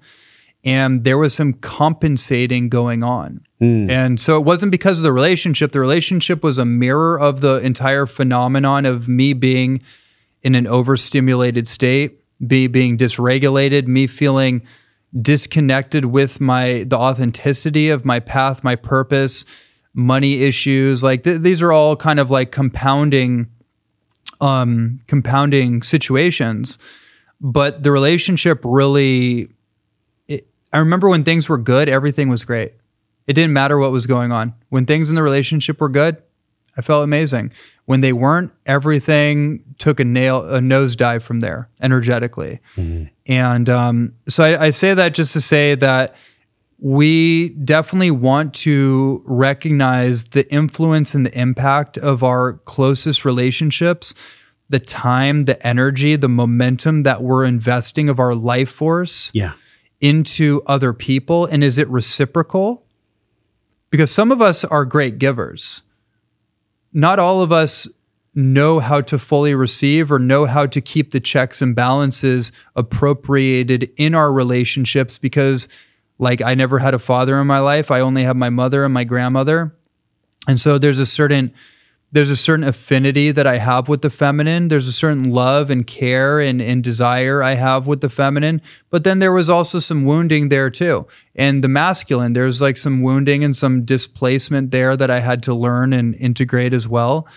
and 0.64 1.04
there 1.04 1.18
was 1.18 1.34
some 1.34 1.54
compensating 1.54 2.70
going 2.70 3.04
on. 3.04 3.46
And 3.90 4.20
so 4.20 4.38
it 4.38 4.46
wasn't 4.46 4.72
because 4.72 5.00
of 5.00 5.04
the 5.04 5.12
relationship. 5.12 5.72
The 5.72 5.80
relationship 5.80 6.44
was 6.44 6.58
a 6.58 6.66
mirror 6.66 7.20
of 7.20 7.42
the 7.42 7.58
entire 7.58 8.06
phenomenon 8.06 8.86
of 8.86 9.08
me 9.08 9.34
being 9.34 9.82
in 10.42 10.56
an 10.56 10.68
overstimulated 10.68 11.68
state, 11.68 12.20
be 12.46 12.68
being 12.68 12.98
dysregulated, 12.98 13.88
me 13.88 14.08
feeling 14.08 14.64
disconnected 15.22 16.06
with 16.06 16.42
my 16.42 16.86
the 16.88 16.98
authenticity 16.98 17.90
of 17.90 18.04
my 18.04 18.20
path, 18.20 18.64
my 18.64 18.76
purpose, 18.76 19.46
money 19.94 20.44
issues. 20.44 21.04
Like 21.04 21.24
th- 21.24 21.42
these 21.42 21.62
are 21.62 21.72
all 21.72 21.96
kind 21.96 22.20
of 22.20 22.32
like 22.32 22.52
compounding 22.52 23.48
um 24.42 25.02
compounding 25.08 25.84
situations. 25.84 26.78
But 27.40 27.84
the 27.84 27.92
relationship 27.92 28.62
really 28.64 29.50
I 30.74 30.80
remember 30.80 31.08
when 31.08 31.24
things 31.24 31.48
were 31.48 31.60
good, 31.60 31.88
everything 31.88 32.30
was 32.30 32.44
great. 32.44 32.74
It 33.28 33.34
didn't 33.34 33.54
matter 33.54 33.78
what 33.78 33.92
was 33.92 34.06
going 34.08 34.32
on. 34.32 34.54
When 34.70 34.86
things 34.86 35.10
in 35.10 35.16
the 35.16 35.24
relationship 35.24 35.80
were 35.80 35.88
good, 35.90 36.18
I 36.76 36.82
felt 36.82 37.04
amazing. 37.04 37.52
When 37.86 38.02
they 38.02 38.12
weren't, 38.12 38.52
everything 38.66 39.64
took 39.78 40.00
a 40.00 40.04
nail, 40.04 40.44
a 40.50 40.60
nosedive 40.60 41.22
from 41.22 41.40
there 41.40 41.70
energetically. 41.82 42.60
And 43.28 43.70
um, 43.70 44.16
so 44.28 44.44
I, 44.44 44.66
I 44.66 44.70
say 44.72 44.94
that 44.96 45.14
just 45.14 45.34
to 45.34 45.42
say 45.42 45.76
that 45.76 46.16
we 46.86 47.48
definitely 47.64 48.12
want 48.12 48.54
to 48.54 49.22
recognize 49.26 50.26
the 50.30 50.52
influence 50.54 51.16
and 51.16 51.26
the 51.26 51.40
impact 51.40 51.98
of 51.98 52.24
our 52.24 52.54
closest 52.66 53.24
relationships, 53.24 54.14
the 54.68 54.80
time, 54.82 55.46
the 55.46 55.66
energy, 55.66 56.18
the 56.18 56.28
momentum 56.28 57.04
that 57.04 57.24
we're 57.24 57.46
investing 57.46 58.10
of 58.10 58.20
our 58.20 58.36
life 58.36 58.70
force 58.70 59.32
Yeah. 59.34 59.54
into 60.02 60.62
other 60.66 60.92
people 60.92 61.46
and 61.46 61.64
is 61.64 61.78
it 61.78 61.88
reciprocal 61.88 62.86
because 63.90 64.12
some 64.12 64.30
of 64.30 64.42
us 64.42 64.66
are 64.66 64.84
great 64.84 65.18
givers 65.20 65.84
not 66.92 67.18
all 67.18 67.42
of 67.42 67.52
us 67.54 67.88
know 68.36 68.80
how 68.82 69.00
to 69.00 69.18
fully 69.18 69.56
receive 69.56 70.12
or 70.12 70.20
know 70.20 70.46
how 70.46 70.66
to 70.66 70.82
keep 70.82 71.12
the 71.12 71.20
checks 71.22 71.62
and 71.62 71.76
balances 71.76 72.52
appropriated 72.76 73.90
in 73.96 74.14
our 74.14 74.34
relationships 74.34 75.18
because 75.18 75.70
like 76.20 76.42
I 76.42 76.56
never 76.56 76.80
had 76.80 76.94
a 76.94 77.00
father 77.00 77.40
in 77.40 77.48
my 77.48 77.60
life 77.60 77.92
I 77.92 78.00
only 78.00 78.24
have 78.24 78.36
my 78.36 78.50
mother 78.50 78.86
and 78.86 78.94
my 78.94 79.04
grandmother 79.04 79.76
and 80.48 80.60
so 80.60 80.78
there's 80.78 81.00
a 81.00 81.06
certain 81.06 81.54
there's 82.14 82.30
a 82.30 82.38
certain 82.38 82.64
affinity 82.64 83.32
that 83.32 83.48
I 83.48 83.58
have 83.58 83.90
with 83.90 84.04
the 84.04 84.12
feminine. 84.12 84.68
There's 84.68 84.88
a 84.88 84.92
certain 84.92 85.34
love 85.34 85.72
and 85.72 85.86
care 85.86 86.40
and, 86.40 86.62
and 86.62 86.84
desire 86.84 87.42
I 87.42 87.56
have 87.56 87.88
with 87.88 88.02
the 88.02 88.10
feminine. 88.10 88.62
But 88.92 89.04
then 89.04 89.18
there 89.18 89.34
was 89.34 89.50
also 89.50 89.80
some 89.80 90.06
wounding 90.06 90.50
there 90.50 90.70
too. 90.70 91.08
And 91.34 91.64
the 91.64 91.68
masculine, 91.68 92.34
there's 92.34 92.62
like 92.62 92.78
some 92.78 93.02
wounding 93.02 93.44
and 93.44 93.56
some 93.56 93.84
displacement 93.84 94.70
there 94.70 94.96
that 94.96 95.10
I 95.10 95.22
had 95.22 95.42
to 95.44 95.56
learn 95.56 95.92
and 95.92 96.14
integrate 96.14 96.72
as 96.72 96.88
well. 96.88 97.28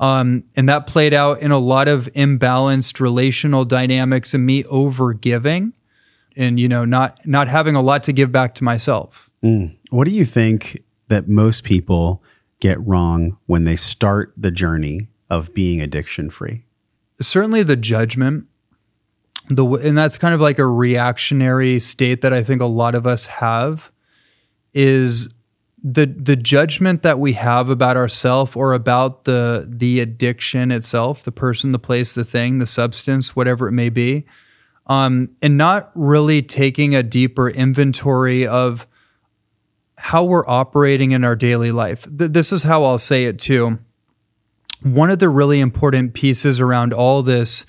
Um, 0.00 0.42
and 0.56 0.68
that 0.68 0.88
played 0.88 1.14
out 1.14 1.40
in 1.40 1.52
a 1.52 1.58
lot 1.58 1.86
of 1.86 2.06
imbalanced 2.16 2.98
relational 2.98 3.64
dynamics 3.64 4.34
and 4.34 4.44
me 4.44 4.64
over 4.64 5.14
giving 5.14 5.74
and, 6.36 6.58
you 6.58 6.68
know, 6.68 6.84
not 6.84 7.24
not 7.26 7.48
having 7.48 7.74
a 7.74 7.82
lot 7.82 8.02
to 8.04 8.12
give 8.12 8.32
back 8.32 8.54
to 8.56 8.64
myself. 8.64 9.30
Mm. 9.42 9.76
What 9.90 10.06
do 10.06 10.10
you 10.10 10.24
think 10.24 10.82
that 11.08 11.28
most 11.28 11.64
people 11.64 12.22
get 12.60 12.80
wrong 12.80 13.36
when 13.46 13.64
they 13.64 13.76
start 13.76 14.32
the 14.36 14.50
journey 14.50 15.08
of 15.30 15.54
being 15.54 15.80
addiction 15.80 16.30
free? 16.30 16.64
Certainly 17.20 17.64
the 17.64 17.76
judgment. 17.76 18.46
The 19.48 19.64
and 19.66 19.96
that's 19.96 20.16
kind 20.16 20.34
of 20.34 20.40
like 20.40 20.58
a 20.58 20.66
reactionary 20.66 21.78
state 21.78 22.22
that 22.22 22.32
I 22.32 22.42
think 22.42 22.62
a 22.62 22.66
lot 22.66 22.94
of 22.94 23.06
us 23.06 23.26
have 23.26 23.92
is 24.72 25.28
the 25.82 26.06
the 26.06 26.34
judgment 26.34 27.02
that 27.02 27.18
we 27.18 27.34
have 27.34 27.68
about 27.68 27.98
ourselves 27.98 28.56
or 28.56 28.72
about 28.72 29.24
the 29.24 29.66
the 29.68 30.00
addiction 30.00 30.72
itself, 30.72 31.22
the 31.22 31.32
person, 31.32 31.72
the 31.72 31.78
place, 31.78 32.14
the 32.14 32.24
thing, 32.24 32.58
the 32.58 32.66
substance, 32.66 33.36
whatever 33.36 33.68
it 33.68 33.72
may 33.72 33.90
be, 33.90 34.24
um, 34.86 35.30
and 35.40 35.56
not 35.56 35.90
really 35.94 36.42
taking 36.42 36.94
a 36.94 37.02
deeper 37.02 37.48
inventory 37.48 38.46
of 38.46 38.86
how 39.96 40.24
we're 40.24 40.46
operating 40.46 41.12
in 41.12 41.24
our 41.24 41.36
daily 41.36 41.72
life. 41.72 42.04
Th- 42.04 42.30
this 42.30 42.52
is 42.52 42.64
how 42.64 42.84
I'll 42.84 42.98
say 42.98 43.24
it 43.24 43.38
too. 43.38 43.78
One 44.82 45.10
of 45.10 45.18
the 45.18 45.30
really 45.30 45.60
important 45.60 46.12
pieces 46.12 46.60
around 46.60 46.92
all 46.92 47.22
this 47.22 47.64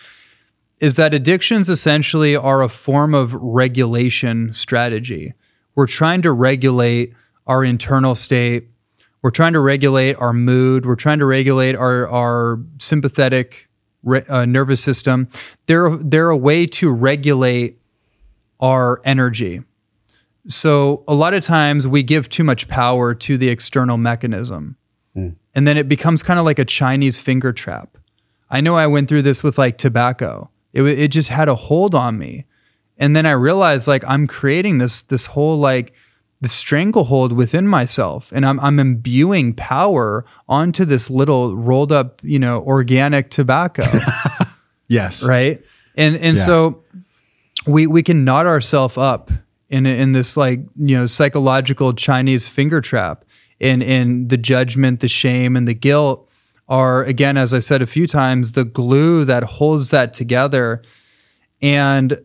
is 0.81 0.97
that 0.97 1.13
addictions 1.13 1.69
essentially 1.69 2.35
are 2.35 2.61
a 2.61 2.67
form 2.67 3.15
of 3.15 3.33
regulation 3.33 4.51
strategy. 4.51 5.33
We're 5.75 5.87
trying 5.87 6.21
to 6.23 6.33
regulate 6.33 7.13
our 7.47 7.63
internal 7.63 8.15
state. 8.15 8.67
We're 9.21 9.31
trying 9.31 9.53
to 9.53 9.59
regulate 9.59 10.15
our 10.15 10.33
mood. 10.33 10.85
We're 10.85 10.95
trying 10.95 11.19
to 11.19 11.25
regulate 11.25 11.75
our, 11.75 12.07
our 12.09 12.59
sympathetic 12.79 13.64
uh, 14.05 14.45
nervous 14.45 14.81
system. 14.81 15.29
They're, 15.65 15.89
they're 15.97 16.29
a 16.29 16.37
way 16.37 16.65
to 16.67 16.91
regulate 16.91 17.79
our 18.59 19.01
energy. 19.03 19.61
So 20.47 21.03
a 21.07 21.15
lot 21.15 21.33
of 21.33 21.43
times 21.43 21.87
we 21.87 22.03
give 22.03 22.29
too 22.29 22.43
much 22.43 22.67
power 22.67 23.13
to 23.15 23.37
the 23.37 23.49
external 23.49 23.97
mechanism. 23.97 24.77
Mm. 25.15 25.35
And 25.55 25.67
then 25.67 25.77
it 25.77 25.89
becomes 25.89 26.21
kind 26.21 26.39
of 26.39 26.45
like 26.45 26.59
a 26.59 26.65
Chinese 26.65 27.19
finger 27.19 27.51
trap. 27.51 27.97
I 28.49 28.61
know 28.61 28.75
I 28.75 28.87
went 28.87 29.09
through 29.09 29.23
this 29.23 29.41
with 29.41 29.57
like 29.57 29.77
tobacco. 29.77 30.51
It, 30.73 30.83
it 30.83 31.07
just 31.11 31.29
had 31.29 31.49
a 31.49 31.55
hold 31.55 31.95
on 31.95 32.17
me. 32.17 32.45
And 32.97 33.15
then 33.15 33.25
I 33.25 33.31
realized 33.31 33.87
like 33.87 34.03
I'm 34.07 34.27
creating 34.27 34.77
this 34.77 35.03
this 35.03 35.27
whole 35.27 35.57
like 35.57 35.93
the 36.45 36.49
stranglehold 36.49 37.33
within 37.33 37.67
myself 37.67 38.31
and 38.31 38.45
I'm, 38.45 38.59
I'm 38.59 38.79
imbuing 38.79 39.53
power 39.55 40.23
onto 40.47 40.85
this 40.85 41.09
little 41.09 41.55
rolled 41.55 41.91
up 41.91 42.21
you 42.23 42.39
know 42.39 42.61
organic 42.61 43.31
tobacco. 43.31 43.83
Yes. 44.87 45.25
Right? 45.25 45.61
And 45.95 46.15
and 46.17 46.37
yeah. 46.37 46.45
so 46.45 46.83
we 47.65 47.87
we 47.87 48.03
can 48.03 48.23
knot 48.23 48.45
ourselves 48.45 48.97
up 48.97 49.31
in 49.69 49.85
in 49.85 50.11
this 50.11 50.37
like 50.37 50.59
you 50.75 50.95
know 50.95 51.07
psychological 51.07 51.93
chinese 51.93 52.47
finger 52.47 52.81
trap. 52.81 53.25
And 53.61 53.81
and 53.81 54.29
the 54.29 54.37
judgment 54.37 54.99
the 54.99 55.07
shame 55.07 55.55
and 55.55 55.67
the 55.67 55.73
guilt 55.73 56.29
are 56.67 57.03
again 57.03 57.37
as 57.37 57.53
i 57.53 57.59
said 57.59 57.81
a 57.81 57.87
few 57.87 58.07
times 58.07 58.51
the 58.51 58.65
glue 58.65 59.25
that 59.25 59.43
holds 59.43 59.91
that 59.91 60.13
together. 60.13 60.81
And 61.61 62.19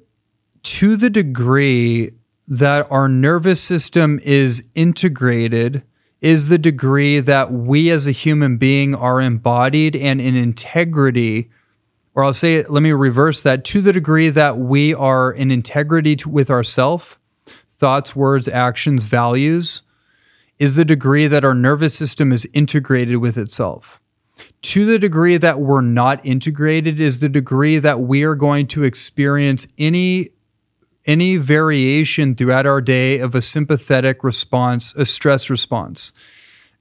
to 0.63 0.97
the 0.97 1.09
degree 1.09 2.11
that 2.51 2.87
our 2.91 3.09
nervous 3.09 3.61
system 3.61 4.21
is 4.25 4.69
integrated 4.75 5.85
is 6.21 6.49
the 6.49 6.59
degree 6.59 7.21
that 7.21 7.53
we 7.53 7.91
as 7.91 8.07
a 8.07 8.11
human 8.11 8.59
being 8.59 8.95
are 8.95 9.21
embodied 9.21 9.97
and 9.97 10.21
in 10.21 10.37
integrity 10.37 11.49
or 12.13 12.25
I'll 12.25 12.35
say 12.35 12.65
let 12.65 12.83
me 12.83 12.91
reverse 12.91 13.43
that 13.45 13.65
to 13.67 13.81
the 13.81 13.93
degree 13.93 14.31
that 14.31 14.59
we 14.59 14.93
are 14.93 15.33
in 15.33 15.53
integrity 15.53 16.17
to, 16.17 16.29
with 16.29 16.51
ourself 16.51 17.19
thoughts 17.69 18.15
words 18.15 18.49
actions 18.49 19.05
values 19.05 19.83
is 20.59 20.77
the 20.77 20.85
degree 20.85 21.27
that 21.27 21.45
our 21.45 21.55
nervous 21.55 21.95
system 21.95 22.33
is 22.33 22.47
integrated 22.53 23.17
with 23.17 23.39
itself. 23.39 23.99
To 24.63 24.85
the 24.85 24.99
degree 24.99 25.39
that 25.39 25.61
we're 25.61 25.81
not 25.81 26.25
integrated 26.25 27.01
is 27.01 27.21
the 27.21 27.31
degree 27.31 27.79
that 27.79 28.01
we 28.01 28.25
are 28.25 28.35
going 28.35 28.67
to 28.69 28.83
experience 28.83 29.67
any 29.79 30.31
any 31.07 31.37
variation 31.37 32.35
throughout 32.35 32.67
our 32.67 32.81
day 32.81 33.19
of 33.19 33.35
a 33.35 33.43
sympathetic 33.43 34.23
response, 34.23 34.95
a 34.95 35.07
stress 35.07 35.49
response. 35.49 36.13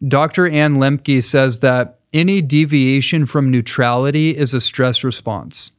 Dr. 0.06 0.48
Anna 0.48 0.78
Lembke 0.78 1.24
says 1.24 1.60
that 1.60 2.00
any 2.12 2.42
deviation 2.42 3.26
from 3.26 3.52
neutrality 3.52 4.36
is 4.36 4.54
a 4.54 4.62
stress 4.62 5.04
response. 5.04 5.72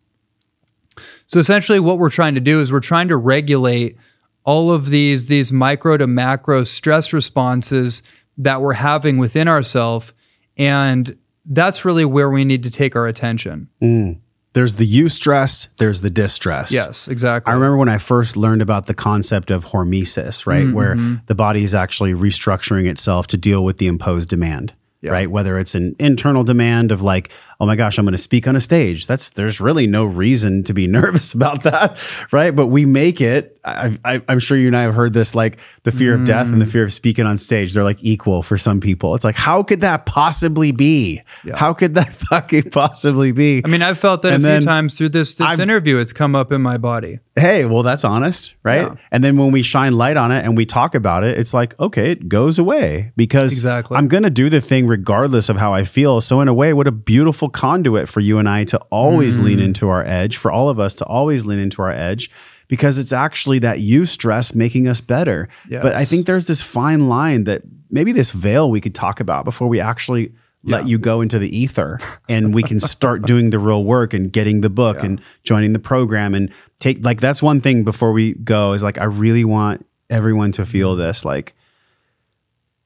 So 1.27 1.39
essentially 1.39 1.81
what 1.81 1.99
we're 1.99 2.11
trying 2.11 2.35
to 2.35 2.41
do 2.41 2.61
is 2.61 2.73
we're 2.73 2.81
trying 2.81 3.09
to 3.09 3.17
regulate 3.17 3.97
all 4.45 4.71
of 4.71 4.91
these 4.91 5.27
these 5.27 5.53
micro 5.53 5.97
to 5.97 6.07
macro 6.07 6.65
stress 6.65 7.13
responses 7.13 8.03
that 8.39 8.61
we're 8.61 8.75
having 8.75 9.19
within 9.19 9.49
ourselves 9.49 10.13
and 10.57 11.17
that's 11.45 11.85
really 11.85 12.05
where 12.05 12.31
we 12.31 12.45
need 12.45 12.63
to 12.63 12.71
take 12.71 12.97
our 12.97 13.07
attention. 13.07 13.69
Mm 13.83 14.21
there's 14.53 14.75
the 14.75 14.87
eustress, 14.87 15.69
there's 15.79 16.01
the 16.01 16.11
distress. 16.11 16.73
Yes, 16.73 17.07
exactly. 17.09 17.51
I 17.51 17.55
remember 17.55 17.77
when 17.77 17.89
I 17.89 17.99
first 17.99 18.37
learned 18.37 18.63
about 18.63 18.87
the 18.87 18.95
concept 18.95 19.51
of 19.51 19.67
hormesis, 19.67 20.47
right? 20.47 20.65
Mm-hmm. 20.65 20.75
Where 20.75 20.97
the 21.27 21.35
body 21.35 21.63
is 21.63 21.75
actually 21.75 22.15
restructuring 22.15 22.89
itself 22.89 23.27
to 23.29 23.37
deal 23.37 23.65
with 23.65 23.79
the 23.79 23.87
imposed 23.87 24.29
demand 24.29 24.75
yeah. 25.03 25.13
right? 25.13 25.31
Whether 25.31 25.59
it's 25.59 25.75
an 25.75 25.97
internal 25.99 26.45
demand 26.45 26.93
of 26.93 27.03
like, 27.03 27.31
oh 27.61 27.67
my 27.67 27.77
gosh, 27.77 27.99
I'm 27.99 28.07
going 28.07 28.13
to 28.13 28.19
speak 28.19 28.49
on 28.49 28.57
a 28.57 28.61
stage. 28.61 29.07
That's 29.07 29.31
there's 29.31 29.61
really 29.61 29.87
no 29.87 30.05
reason 30.05 30.65
to 30.65 30.73
be 30.73 30.87
nervous 31.01 31.35
about 31.35 31.63
that, 31.65 31.99
right? 32.33 32.55
But 32.55 32.69
we 32.69 32.87
make 32.87 33.21
it. 33.21 33.59
I, 33.63 34.23
am 34.27 34.39
sure 34.39 34.57
you 34.57 34.69
and 34.69 34.77
I 34.77 34.83
have 34.83 34.95
heard 34.95 35.13
this, 35.13 35.35
like 35.35 35.59
the 35.83 35.93
fear 35.93 36.17
mm. 36.17 36.21
of 36.21 36.27
death 36.27 36.47
and 36.47 36.63
the 36.63 36.65
mm. 36.65 36.73
fear 36.73 36.83
of 36.83 36.95
speaking 36.95 37.27
on 37.27 37.37
stage. 37.37 37.75
They're 37.75 37.85
like 37.85 38.03
equal 38.03 38.43
for 38.43 38.57
some 38.57 38.81
people. 38.81 39.15
It's 39.15 39.25
like, 39.25 39.35
how 39.35 39.63
could 39.63 39.83
that 39.83 40.07
possibly 40.07 40.73
be? 40.73 41.21
Yeah. 41.45 41.59
How 41.59 41.75
could 41.75 41.95
that 41.95 42.09
fucking 42.31 42.71
possibly 42.71 43.33
be? 43.33 43.61
I 43.63 43.69
mean, 43.69 43.83
I've 43.83 43.99
felt 43.99 44.23
that 44.23 44.33
and 44.33 44.47
a 44.47 44.59
few 44.59 44.67
times 44.67 44.97
through 44.97 45.11
this 45.11 45.35
this 45.35 45.47
I've, 45.47 45.61
interview. 45.61 45.99
It's 45.99 46.15
come 46.15 46.35
up 46.35 46.53
in 46.53 46.63
my 46.63 46.79
body. 46.79 47.19
Hey, 47.37 47.67
well, 47.67 47.83
that's 47.83 48.05
honest, 48.05 48.55
right? 48.63 48.83
Yeah. 48.83 48.95
And 49.11 49.23
then 49.23 49.37
when 49.37 49.53
we 49.53 49.63
shine 49.63 49.93
light 49.93 50.17
on 50.17 50.33
it 50.33 50.45
and 50.45 50.57
we 50.57 50.65
talk 50.65 50.95
about 50.95 51.23
it, 51.23 51.39
it's 51.39 51.53
like, 51.53 51.79
okay, 51.79 52.13
it 52.13 52.29
goes 52.29 52.59
away 52.59 53.13
because 53.15 53.53
exactly. 53.53 53.99
I'm 53.99 54.09
going 54.09 54.23
to 54.23 54.31
do 54.31 54.49
the 54.49 54.61
thing 54.61 54.87
regardless 54.87 55.51
of 55.51 55.57
how 55.57 55.75
I 55.75 55.85
feel. 55.85 56.23
So 56.23 56.41
in 56.41 56.49
a 56.49 56.55
way, 56.55 56.73
what 56.73 56.87
a 56.87 56.93
beautiful 56.93 57.50
conduit 57.51 58.09
for 58.09 58.21
you 58.21 58.39
and 58.39 58.49
I 58.49 58.65
to 58.65 58.79
always 58.91 59.39
mm. 59.39 59.45
lean 59.45 59.59
into 59.59 59.89
our 59.89 60.05
edge, 60.05 60.37
for 60.37 60.51
all 60.51 60.69
of 60.69 60.79
us 60.79 60.95
to 60.97 61.05
always 61.05 61.45
lean 61.45 61.59
into 61.59 61.83
our 61.83 61.93
edge 61.93 62.31
because 62.69 62.99
it's 62.99 63.13
actually 63.13 63.59
that 63.59 63.79
eustress 63.79 64.55
making 64.55 64.87
us 64.87 65.01
better. 65.01 65.49
Yes. 65.69 65.83
But 65.83 65.95
I 65.95 66.05
think 66.05 66.27
there's 66.27 66.47
this 66.47 66.63
fine 66.63 67.09
line 67.09 67.45
that 67.45 67.63
maybe 67.91 68.13
this 68.13 68.31
veil 68.31 68.71
we 68.71 68.81
could 68.81 68.95
talk 68.95 69.19
about 69.19 69.45
before 69.45 69.67
we 69.67 69.81
actually 69.81 70.33
let 70.63 70.85
yeah. 70.85 70.91
you 70.91 70.99
go 70.99 71.21
into 71.21 71.39
the 71.39 71.55
ether 71.57 71.99
and 72.29 72.55
we 72.55 72.63
can 72.63 72.79
start 72.79 73.23
doing 73.27 73.51
the 73.51 73.59
real 73.59 73.83
work 73.83 74.15
and 74.15 74.33
getting 74.33 74.61
the 74.61 74.71
book 74.71 74.99
yeah. 74.99 75.07
and 75.07 75.21
joining 75.43 75.73
the 75.73 75.79
program 75.79 76.35
and 76.35 76.53
take 76.79 77.03
like 77.05 77.21
that's 77.21 77.43
one 77.43 77.61
thing 77.61 77.83
before 77.83 78.13
we 78.13 78.35
go 78.35 78.73
is 78.73 78.83
like 78.83 78.99
I 78.99 79.05
really 79.05 79.45
want 79.45 79.87
everyone 80.09 80.53
to 80.53 80.67
feel 80.67 80.93
mm-hmm. 80.93 81.01
this 81.01 81.25
like 81.25 81.55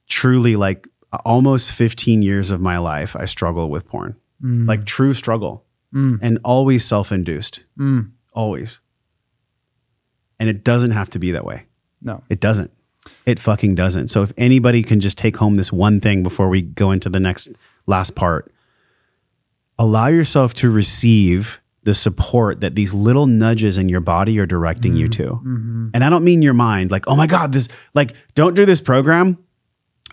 truly 0.08 0.56
like 0.56 0.88
almost 1.24 1.72
15 1.72 2.22
years 2.22 2.50
of 2.50 2.60
my 2.60 2.78
life 2.78 3.16
I 3.16 3.24
struggle 3.24 3.68
with 3.68 3.86
porn. 3.86 4.16
Mm. 4.42 4.66
Like 4.66 4.84
true 4.84 5.14
struggle. 5.14 5.64
Mm. 5.94 6.18
And 6.22 6.38
always 6.44 6.84
self-induced. 6.84 7.64
Mm. 7.78 8.10
Always. 8.32 8.80
And 10.40 10.48
it 10.48 10.64
doesn't 10.64 10.90
have 10.90 11.08
to 11.10 11.18
be 11.18 11.30
that 11.30 11.44
way. 11.44 11.66
No. 12.02 12.22
It 12.28 12.40
doesn't. 12.40 12.72
It 13.26 13.38
fucking 13.38 13.74
doesn't. 13.74 14.08
So 14.08 14.22
if 14.22 14.32
anybody 14.36 14.82
can 14.82 14.98
just 14.98 15.18
take 15.18 15.36
home 15.36 15.56
this 15.56 15.72
one 15.72 16.00
thing 16.00 16.22
before 16.22 16.48
we 16.48 16.62
go 16.62 16.90
into 16.90 17.08
the 17.08 17.20
next 17.20 17.50
last 17.86 18.14
part, 18.14 18.52
allow 19.78 20.08
yourself 20.08 20.54
to 20.54 20.70
receive 20.70 21.60
the 21.84 21.94
support 21.94 22.60
that 22.60 22.74
these 22.74 22.94
little 22.94 23.26
nudges 23.26 23.76
in 23.76 23.88
your 23.88 24.00
body 24.00 24.38
are 24.38 24.46
directing 24.46 24.92
mm-hmm. 24.92 25.00
you 25.00 25.08
to. 25.08 25.24
Mm-hmm. 25.24 25.86
And 25.92 26.02
I 26.02 26.08
don't 26.08 26.24
mean 26.24 26.40
your 26.40 26.54
mind, 26.54 26.90
like, 26.90 27.06
oh 27.06 27.14
my 27.14 27.26
God, 27.26 27.52
this, 27.52 27.68
like, 27.92 28.14
don't 28.34 28.56
do 28.56 28.64
this 28.64 28.80
program. 28.80 29.38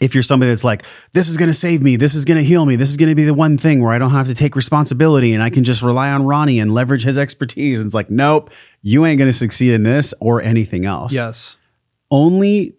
If 0.01 0.13
you're 0.13 0.23
somebody 0.23 0.49
that's 0.49 0.63
like, 0.63 0.83
this 1.13 1.29
is 1.29 1.37
going 1.37 1.47
to 1.47 1.53
save 1.53 1.81
me, 1.81 1.95
this 1.95 2.15
is 2.15 2.25
going 2.25 2.37
to 2.37 2.43
heal 2.43 2.65
me, 2.65 2.75
this 2.75 2.89
is 2.89 2.97
going 2.97 3.09
to 3.09 3.15
be 3.15 3.23
the 3.23 3.33
one 3.33 3.57
thing 3.57 3.81
where 3.81 3.91
I 3.91 3.99
don't 3.99 4.11
have 4.11 4.27
to 4.27 4.35
take 4.35 4.55
responsibility 4.55 5.33
and 5.33 5.43
I 5.43 5.49
can 5.49 5.63
just 5.63 5.81
rely 5.81 6.11
on 6.11 6.25
Ronnie 6.25 6.59
and 6.59 6.73
leverage 6.73 7.03
his 7.03 7.17
expertise. 7.17 7.79
And 7.79 7.87
it's 7.87 7.95
like, 7.95 8.09
nope, 8.09 8.49
you 8.81 9.05
ain't 9.05 9.19
going 9.19 9.29
to 9.29 9.37
succeed 9.37 9.73
in 9.73 9.83
this 9.83 10.13
or 10.19 10.41
anything 10.41 10.85
else. 10.85 11.13
Yes. 11.13 11.55
Only 12.09 12.75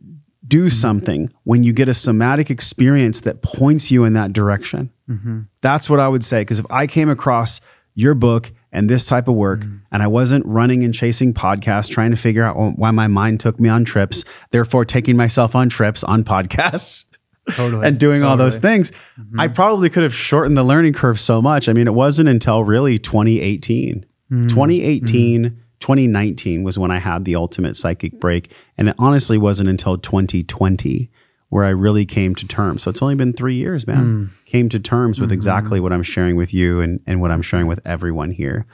do 0.47 0.67
mm-hmm. 0.67 0.69
something 0.69 1.33
when 1.45 1.63
you 1.63 1.73
get 1.73 1.89
a 1.89 1.95
somatic 1.95 2.51
experience 2.51 3.21
that 3.21 3.41
points 3.41 3.91
you 3.91 4.05
in 4.05 4.13
that 4.15 4.33
direction. 4.33 4.91
Mm-hmm. 5.09 5.43
That's 5.63 5.89
what 5.89 6.01
I 6.01 6.09
would 6.09 6.25
say. 6.25 6.43
Because 6.43 6.59
if 6.59 6.67
I 6.69 6.87
came 6.87 7.09
across 7.09 7.61
your 7.95 8.15
book 8.15 8.51
and 8.71 8.89
this 8.89 9.07
type 9.07 9.29
of 9.29 9.35
work. 9.35 9.61
Mm. 9.61 9.81
And 9.91 10.03
I 10.03 10.07
wasn't 10.07 10.47
running 10.47 10.83
and 10.83 10.95
chasing 10.95 11.35
podcasts, 11.35 11.91
trying 11.91 12.11
to 12.11 12.17
figure 12.17 12.45
out 12.45 12.57
why 12.79 12.91
my 12.91 13.07
mind 13.07 13.41
took 13.41 13.61
me 13.61 13.69
on 13.69 13.85
trips, 13.85 14.25
therefore 14.51 14.85
taking 14.85 15.17
myself 15.17 15.55
on 15.55 15.69
trips 15.69 16.03
on 16.05 16.25
podcasts. 16.25 17.05
Totally, 17.51 17.87
and 17.87 17.99
doing 17.99 18.21
totally. 18.21 18.31
all 18.31 18.37
those 18.37 18.59
things, 18.59 18.93
mm-hmm. 19.19 19.41
I 19.41 19.49
probably 19.49 19.91
could 19.91 20.05
have 20.05 20.15
shortened 20.15 20.57
the 20.57 20.63
learning 20.63 20.93
curve 20.93 21.19
so 21.19 21.43
much. 21.43 21.69
I 21.69 21.73
mean, 21.73 21.87
it 21.87 21.95
wasn't 21.95 22.29
until 22.29 22.63
really 22.63 22.99
2018. 22.99 24.07
Mm-hmm. 24.31 24.47
2018, 24.47 25.45
mm-hmm. 25.45 25.57
2019 25.81 26.63
was 26.63 26.79
when 26.79 26.93
I 26.93 26.99
had 26.99 27.25
the 27.25 27.35
ultimate 27.35 27.77
psychic 27.77 28.21
break. 28.21 28.53
And 28.79 28.89
it 28.89 28.95
honestly 28.99 29.37
wasn't 29.37 29.69
until 29.69 29.99
2020 29.99 31.11
where 31.49 31.65
I 31.65 31.71
really 31.71 32.07
came 32.07 32.35
to 32.37 32.47
terms. 32.47 32.83
So 32.83 32.91
it's 32.91 33.03
only 33.03 33.17
been 33.17 33.33
three 33.33 33.57
years, 33.57 33.87
man. 33.87 34.31
Came 34.47 34.69
to 34.71 34.79
terms 34.79 35.21
with 35.21 35.31
exactly 35.33 35.81
what 35.81 35.93
I'm 35.93 36.03
sharing 36.03 36.37
with 36.37 36.55
you 36.55 36.81
and, 36.81 37.01
and 37.07 37.21
what 37.21 37.31
I'm 37.31 37.43
sharing 37.43 37.67
with 37.67 37.79
everyone 37.85 38.31
here. 38.31 38.65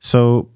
So 0.00 0.50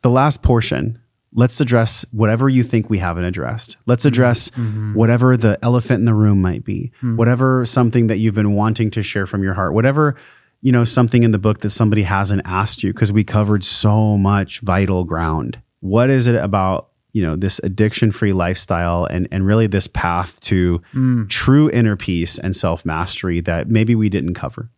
the 0.00 0.10
last 0.10 0.42
portion, 0.42 1.00
let's 1.34 1.60
address 1.60 2.04
whatever 2.12 2.48
you 2.48 2.62
think 2.62 2.90
we 2.90 2.98
haven't 2.98 3.24
addressed. 3.24 3.76
Let's 3.86 4.02
mm-hmm. 4.02 4.08
address 4.08 4.50
mm-hmm. 4.50 4.94
whatever 4.94 5.36
the 5.36 5.58
elephant 5.62 6.00
in 6.00 6.04
the 6.04 6.14
room 6.14 6.42
might 6.42 6.64
be, 6.64 6.92
mm-hmm. 6.98 7.16
whatever 7.16 7.64
something 7.64 8.08
that 8.08 8.18
you've 8.18 8.34
been 8.34 8.54
wanting 8.54 8.90
to 8.92 9.02
share 9.02 9.26
from 9.26 9.42
your 9.42 9.54
heart, 9.54 9.74
whatever, 9.74 10.16
you 10.60 10.72
know, 10.72 10.84
something 10.84 11.22
in 11.22 11.30
the 11.30 11.38
book 11.38 11.60
that 11.60 11.70
somebody 11.70 12.02
hasn't 12.02 12.42
asked 12.44 12.82
you, 12.82 12.92
because 12.92 13.12
we 13.12 13.24
covered 13.24 13.64
so 13.64 14.16
much 14.16 14.60
vital 14.60 15.04
ground. 15.04 15.60
What 15.80 16.10
is 16.10 16.26
it 16.26 16.36
about, 16.36 16.90
you 17.12 17.22
know, 17.22 17.34
this 17.34 17.58
addiction 17.64 18.12
free 18.12 18.32
lifestyle 18.32 19.04
and, 19.06 19.26
and 19.32 19.44
really 19.44 19.66
this 19.66 19.86
path 19.86 20.38
to 20.42 20.80
mm. 20.94 21.28
true 21.28 21.70
inner 21.70 21.96
peace 21.96 22.38
and 22.38 22.54
self 22.54 22.84
mastery 22.84 23.40
that 23.40 23.68
maybe 23.68 23.94
we 23.94 24.08
didn't 24.08 24.34
cover? 24.34 24.70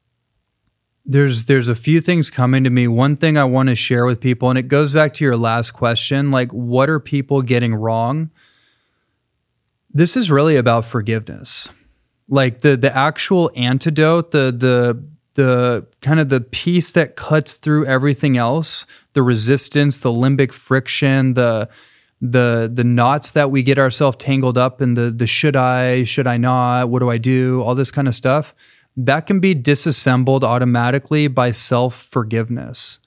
There's 1.07 1.45
there's 1.47 1.69
a 1.69 1.75
few 1.75 2.01
things 2.01 2.31
coming 2.31 2.65
to 2.65 2.71
me. 2.71 2.89
One 2.89 3.17
thing 3.17 3.37
I 3.37 3.45
want 3.45 3.69
to 3.69 3.75
share 3.75 4.07
with 4.07 4.21
people, 4.21 4.49
and 4.49 4.59
it 4.59 4.69
goes 4.69 4.93
back 4.93 5.13
to 5.15 5.25
your 5.25 5.37
last 5.37 5.73
question, 5.73 6.31
like 6.31 6.51
what 6.53 6.89
are 6.89 7.01
people 7.01 7.43
getting 7.43 7.75
wrong? 7.75 8.31
This 9.93 10.17
is 10.17 10.31
really 10.31 10.57
about 10.57 10.87
forgiveness. 10.87 11.71
Like 12.29 12.61
the 12.61 12.77
the 12.77 12.95
actual 12.95 13.51
antidote, 13.55 14.31
the 14.31 14.51
the 14.57 15.05
the 15.35 15.87
kind 16.01 16.21
of 16.21 16.31
the 16.31 16.41
piece 16.41 16.93
that 16.93 17.17
cuts 17.17 17.55
through 17.55 17.85
everything 17.87 18.37
else, 18.37 18.87
the 19.13 19.23
resistance, 19.23 19.99
the 20.01 20.11
limbic 20.11 20.53
friction, 20.53 21.35
the 21.35 21.69
the 22.23 22.71
the 22.73 22.85
knots 22.85 23.33
that 23.33 23.51
we 23.51 23.63
get 23.63 23.79
ourselves 23.79 24.17
tangled 24.19 24.57
up 24.57 24.81
in 24.81 24.95
the 24.95 25.11
the 25.11 25.27
should 25.27 25.55
I, 25.55 26.05
should 26.05 26.27
I 26.27 26.39
not, 26.39 26.89
what 26.89 27.01
do 27.01 27.11
I 27.11 27.19
do, 27.19 27.61
all 27.61 27.75
this 27.75 27.91
kind 27.91 28.09
of 28.09 28.15
stuff 28.15 28.55
that 28.97 29.27
can 29.27 29.41
be 29.41 29.55
disassembled 29.55 30.45
automatically 30.45 31.29
by 31.29 31.51
self 31.51 31.95
forgiveness. 31.95 32.99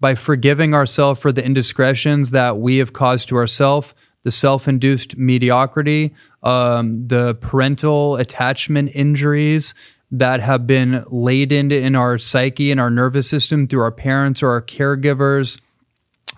By 0.00 0.14
forgiving 0.14 0.74
ourselves 0.74 1.20
for 1.20 1.30
the 1.30 1.44
indiscretions 1.44 2.30
that 2.30 2.58
we 2.58 2.78
have 2.78 2.92
caused 2.92 3.28
to 3.28 3.36
ourselves, 3.36 3.94
the 4.22 4.30
self 4.30 4.66
induced 4.66 5.16
mediocrity, 5.16 6.14
um, 6.42 7.06
the 7.06 7.34
parental 7.36 8.16
attachment 8.16 8.90
injuries 8.94 9.74
that 10.10 10.40
have 10.40 10.66
been 10.66 11.04
laden 11.08 11.70
in 11.70 11.94
our 11.94 12.18
psyche 12.18 12.70
and 12.70 12.80
our 12.80 12.90
nervous 12.90 13.28
system 13.28 13.68
through 13.68 13.82
our 13.82 13.92
parents 13.92 14.42
or 14.42 14.50
our 14.50 14.62
caregivers, 14.62 15.60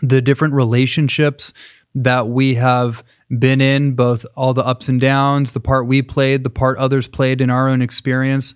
the 0.02 0.20
different 0.20 0.52
relationships 0.52 1.54
that 1.94 2.28
we 2.28 2.54
have 2.54 3.04
been 3.38 3.60
in, 3.60 3.94
both 3.94 4.24
all 4.34 4.54
the 4.54 4.64
ups 4.64 4.88
and 4.88 5.00
downs, 5.00 5.52
the 5.52 5.60
part 5.60 5.86
we 5.86 6.02
played, 6.02 6.44
the 6.44 6.50
part 6.50 6.78
others 6.78 7.08
played 7.08 7.40
in 7.40 7.50
our 7.50 7.68
own 7.68 7.82
experience. 7.82 8.54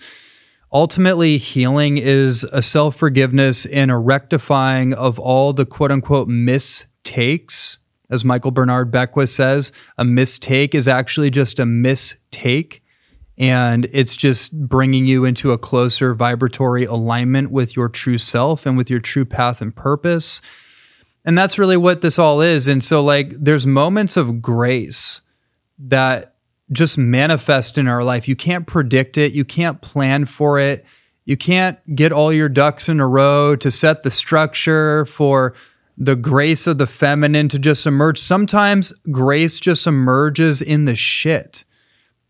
Ultimately, 0.72 1.38
healing 1.38 1.96
is 1.96 2.44
a 2.44 2.62
self 2.62 2.96
forgiveness 2.96 3.66
and 3.66 3.90
a 3.90 3.96
rectifying 3.96 4.92
of 4.94 5.18
all 5.18 5.52
the 5.52 5.66
quote 5.66 5.92
unquote 5.92 6.28
mistakes. 6.28 7.78
As 8.08 8.24
Michael 8.24 8.52
Bernard 8.52 8.90
Beckwith 8.90 9.30
says, 9.30 9.72
a 9.98 10.04
mistake 10.04 10.74
is 10.74 10.86
actually 10.86 11.30
just 11.30 11.58
a 11.58 11.66
mistake. 11.66 12.82
And 13.38 13.86
it's 13.92 14.16
just 14.16 14.66
bringing 14.66 15.06
you 15.06 15.24
into 15.24 15.52
a 15.52 15.58
closer 15.58 16.14
vibratory 16.14 16.84
alignment 16.84 17.50
with 17.50 17.76
your 17.76 17.88
true 17.88 18.16
self 18.16 18.64
and 18.64 18.76
with 18.76 18.88
your 18.88 19.00
true 19.00 19.24
path 19.24 19.60
and 19.60 19.74
purpose. 19.74 20.40
And 21.26 21.36
that's 21.36 21.58
really 21.58 21.76
what 21.76 22.00
this 22.00 22.18
all 22.18 22.40
is. 22.40 22.68
And 22.68 22.82
so, 22.82 23.02
like, 23.02 23.30
there's 23.30 23.66
moments 23.66 24.16
of 24.16 24.40
grace 24.40 25.20
that 25.78 26.36
just 26.70 26.96
manifest 26.96 27.76
in 27.76 27.88
our 27.88 28.04
life. 28.04 28.28
You 28.28 28.36
can't 28.36 28.66
predict 28.66 29.18
it, 29.18 29.32
you 29.32 29.44
can't 29.44 29.82
plan 29.82 30.24
for 30.24 30.58
it, 30.60 30.86
you 31.24 31.36
can't 31.36 31.78
get 31.96 32.12
all 32.12 32.32
your 32.32 32.48
ducks 32.48 32.88
in 32.88 33.00
a 33.00 33.06
row 33.06 33.56
to 33.56 33.70
set 33.70 34.02
the 34.02 34.10
structure 34.10 35.04
for 35.04 35.54
the 35.98 36.14
grace 36.14 36.66
of 36.66 36.78
the 36.78 36.86
feminine 36.86 37.48
to 37.48 37.58
just 37.58 37.86
emerge. 37.86 38.18
Sometimes 38.18 38.92
grace 39.10 39.58
just 39.58 39.86
emerges 39.86 40.62
in 40.62 40.84
the 40.84 40.94
shit. 40.94 41.64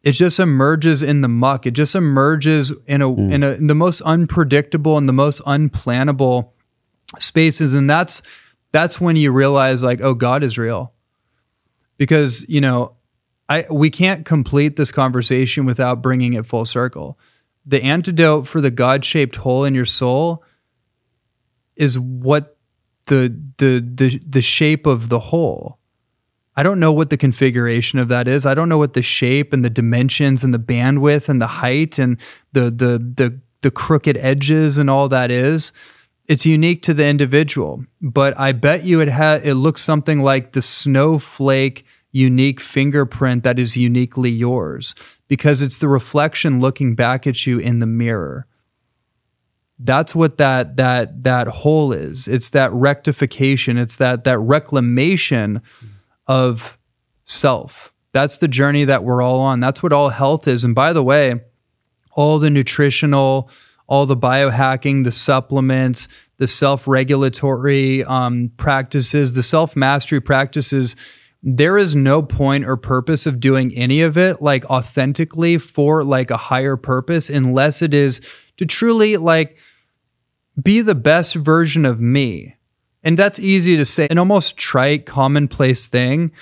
It 0.02 0.12
just 0.12 0.38
emerges 0.38 1.02
in 1.02 1.20
the 1.20 1.28
muck. 1.28 1.66
It 1.66 1.72
just 1.72 1.94
emerges 1.94 2.72
in 2.86 3.02
a 3.02 3.08
hmm. 3.10 3.32
in 3.32 3.42
a 3.42 3.50
in 3.52 3.66
the 3.66 3.74
most 3.74 4.00
unpredictable 4.02 4.96
and 4.96 5.08
the 5.08 5.12
most 5.12 5.42
unplannable 5.42 6.50
spaces. 7.18 7.74
And 7.74 7.90
that's 7.90 8.22
that's 8.72 9.00
when 9.00 9.16
you 9.16 9.32
realize 9.32 9.82
like, 9.82 10.00
oh, 10.00 10.14
God 10.14 10.42
is 10.42 10.58
real. 10.58 10.92
Because, 11.96 12.46
you 12.48 12.60
know, 12.60 12.96
I 13.48 13.64
we 13.70 13.90
can't 13.90 14.24
complete 14.24 14.76
this 14.76 14.90
conversation 14.90 15.64
without 15.64 16.02
bringing 16.02 16.34
it 16.34 16.46
full 16.46 16.64
circle. 16.64 17.18
The 17.64 17.82
antidote 17.82 18.46
for 18.46 18.60
the 18.60 18.70
God-shaped 18.70 19.36
hole 19.36 19.64
in 19.64 19.74
your 19.74 19.84
soul 19.84 20.44
is 21.76 21.98
what 21.98 22.56
the 23.06 23.34
the 23.58 23.80
the 23.80 24.20
the 24.26 24.42
shape 24.42 24.86
of 24.86 25.08
the 25.08 25.20
hole. 25.20 25.78
I 26.56 26.62
don't 26.62 26.80
know 26.80 26.92
what 26.92 27.10
the 27.10 27.16
configuration 27.16 27.98
of 27.98 28.08
that 28.08 28.26
is. 28.26 28.46
I 28.46 28.54
don't 28.54 28.68
know 28.68 28.78
what 28.78 28.94
the 28.94 29.02
shape 29.02 29.52
and 29.52 29.64
the 29.64 29.70
dimensions 29.70 30.42
and 30.42 30.54
the 30.54 30.58
bandwidth 30.58 31.28
and 31.28 31.40
the 31.40 31.46
height 31.46 31.98
and 31.98 32.18
the 32.52 32.62
the 32.62 32.98
the 32.98 33.40
the 33.62 33.70
crooked 33.70 34.16
edges 34.16 34.78
and 34.78 34.90
all 34.90 35.08
that 35.08 35.30
is 35.30 35.72
it's 36.28 36.44
unique 36.44 36.82
to 36.82 36.94
the 36.94 37.06
individual, 37.06 37.84
but 38.00 38.38
I 38.38 38.52
bet 38.52 38.84
you 38.84 39.00
it 39.00 39.08
ha- 39.08 39.40
it 39.42 39.54
looks 39.54 39.82
something 39.82 40.20
like 40.20 40.52
the 40.52 40.62
snowflake 40.62 41.84
unique 42.10 42.60
fingerprint 42.60 43.42
that 43.44 43.58
is 43.58 43.76
uniquely 43.76 44.30
yours 44.30 44.94
because 45.28 45.60
it's 45.62 45.78
the 45.78 45.88
reflection 45.88 46.60
looking 46.60 46.94
back 46.94 47.26
at 47.26 47.46
you 47.46 47.58
in 47.58 47.78
the 47.78 47.86
mirror. 47.86 48.46
That's 49.78 50.14
what 50.14 50.38
that 50.38 50.76
that 50.76 51.22
that 51.22 51.48
hole 51.48 51.92
is. 51.92 52.26
It's 52.26 52.50
that 52.50 52.72
rectification, 52.72 53.76
it's 53.76 53.96
that 53.96 54.24
that 54.24 54.38
reclamation 54.38 55.60
of 56.26 56.78
self. 57.24 57.92
That's 58.12 58.38
the 58.38 58.48
journey 58.48 58.84
that 58.84 59.04
we're 59.04 59.20
all 59.20 59.40
on. 59.40 59.60
That's 59.60 59.82
what 59.82 59.92
all 59.92 60.08
health 60.08 60.48
is. 60.48 60.64
And 60.64 60.74
by 60.74 60.94
the 60.94 61.02
way, 61.02 61.42
all 62.12 62.38
the 62.38 62.48
nutritional 62.48 63.50
all 63.86 64.06
the 64.06 64.16
biohacking, 64.16 65.04
the 65.04 65.12
supplements, 65.12 66.08
the 66.38 66.46
self 66.46 66.86
regulatory 66.86 68.04
um, 68.04 68.50
practices, 68.56 69.34
the 69.34 69.42
self 69.42 69.76
mastery 69.76 70.20
practices. 70.20 70.96
There 71.42 71.78
is 71.78 71.94
no 71.94 72.22
point 72.22 72.64
or 72.64 72.76
purpose 72.76 73.24
of 73.26 73.38
doing 73.38 73.72
any 73.76 74.00
of 74.00 74.16
it 74.16 74.42
like 74.42 74.64
authentically 74.64 75.58
for 75.58 76.02
like 76.02 76.30
a 76.30 76.36
higher 76.36 76.76
purpose 76.76 77.30
unless 77.30 77.82
it 77.82 77.94
is 77.94 78.20
to 78.56 78.66
truly 78.66 79.16
like 79.16 79.56
be 80.60 80.80
the 80.80 80.94
best 80.94 81.34
version 81.36 81.84
of 81.84 82.00
me. 82.00 82.56
And 83.04 83.16
that's 83.16 83.38
easy 83.38 83.76
to 83.76 83.84
say, 83.84 84.08
an 84.10 84.18
almost 84.18 84.56
trite, 84.56 85.06
commonplace 85.06 85.86
thing 85.86 86.32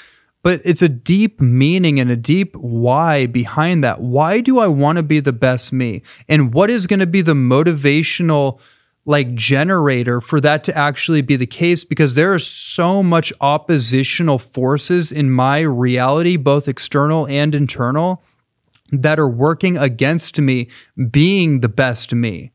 but 0.44 0.60
it's 0.62 0.82
a 0.82 0.90
deep 0.90 1.40
meaning 1.40 1.98
and 1.98 2.10
a 2.10 2.16
deep 2.16 2.54
why 2.54 3.26
behind 3.26 3.82
that. 3.82 4.02
Why 4.02 4.40
do 4.40 4.58
I 4.58 4.66
want 4.66 4.98
to 4.98 5.02
be 5.02 5.18
the 5.18 5.32
best 5.32 5.72
me? 5.72 6.02
And 6.28 6.52
what 6.52 6.68
is 6.68 6.86
going 6.86 7.00
to 7.00 7.06
be 7.06 7.22
the 7.22 7.32
motivational 7.32 8.60
like 9.06 9.34
generator 9.34 10.20
for 10.20 10.42
that 10.42 10.62
to 10.64 10.76
actually 10.76 11.22
be 11.22 11.36
the 11.36 11.46
case 11.46 11.84
because 11.84 12.12
there 12.12 12.32
are 12.34 12.38
so 12.38 13.02
much 13.02 13.32
oppositional 13.40 14.38
forces 14.38 15.10
in 15.10 15.30
my 15.30 15.60
reality 15.60 16.36
both 16.36 16.68
external 16.68 17.26
and 17.26 17.54
internal 17.54 18.22
that 18.92 19.18
are 19.18 19.28
working 19.28 19.78
against 19.78 20.38
me 20.38 20.68
being 21.10 21.60
the 21.60 21.68
best 21.70 22.14
me. 22.14 22.52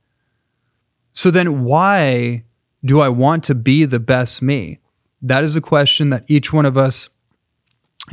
So 1.12 1.32
then 1.32 1.64
why 1.64 2.44
do 2.86 3.00
I 3.00 3.10
want 3.10 3.44
to 3.46 3.56
be 3.56 3.86
the 3.86 4.00
best 4.00 4.44
me? 4.44 4.80
That 5.24 5.44
is 5.44 5.56
a 5.56 5.62
question 5.62 6.12
that 6.12 6.26
each 6.28 6.54
one 6.54 6.68
of 6.68 6.78
us 6.78 7.10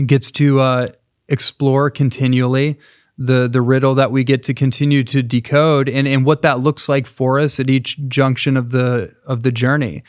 gets 0.05 0.31
to 0.33 0.61
uh, 0.61 0.89
explore 1.29 1.91
continually 1.91 2.79
the 3.19 3.49
the 3.49 3.63
riddle 3.63 3.95
that 3.95 4.13
we 4.13 4.25
get 4.25 4.43
to 4.45 4.55
continue 4.55 5.03
to 5.05 5.23
decode 5.23 5.89
and, 5.89 6.07
and 6.07 6.27
what 6.27 6.43
that 6.43 6.61
looks 6.61 6.89
like 6.89 7.07
for 7.07 7.39
us 7.41 7.59
at 7.59 7.71
each 7.71 7.99
junction 8.09 8.57
of 8.57 8.71
the 8.71 9.15
of 9.27 9.43
the 9.43 9.53
journey. 9.53 10.03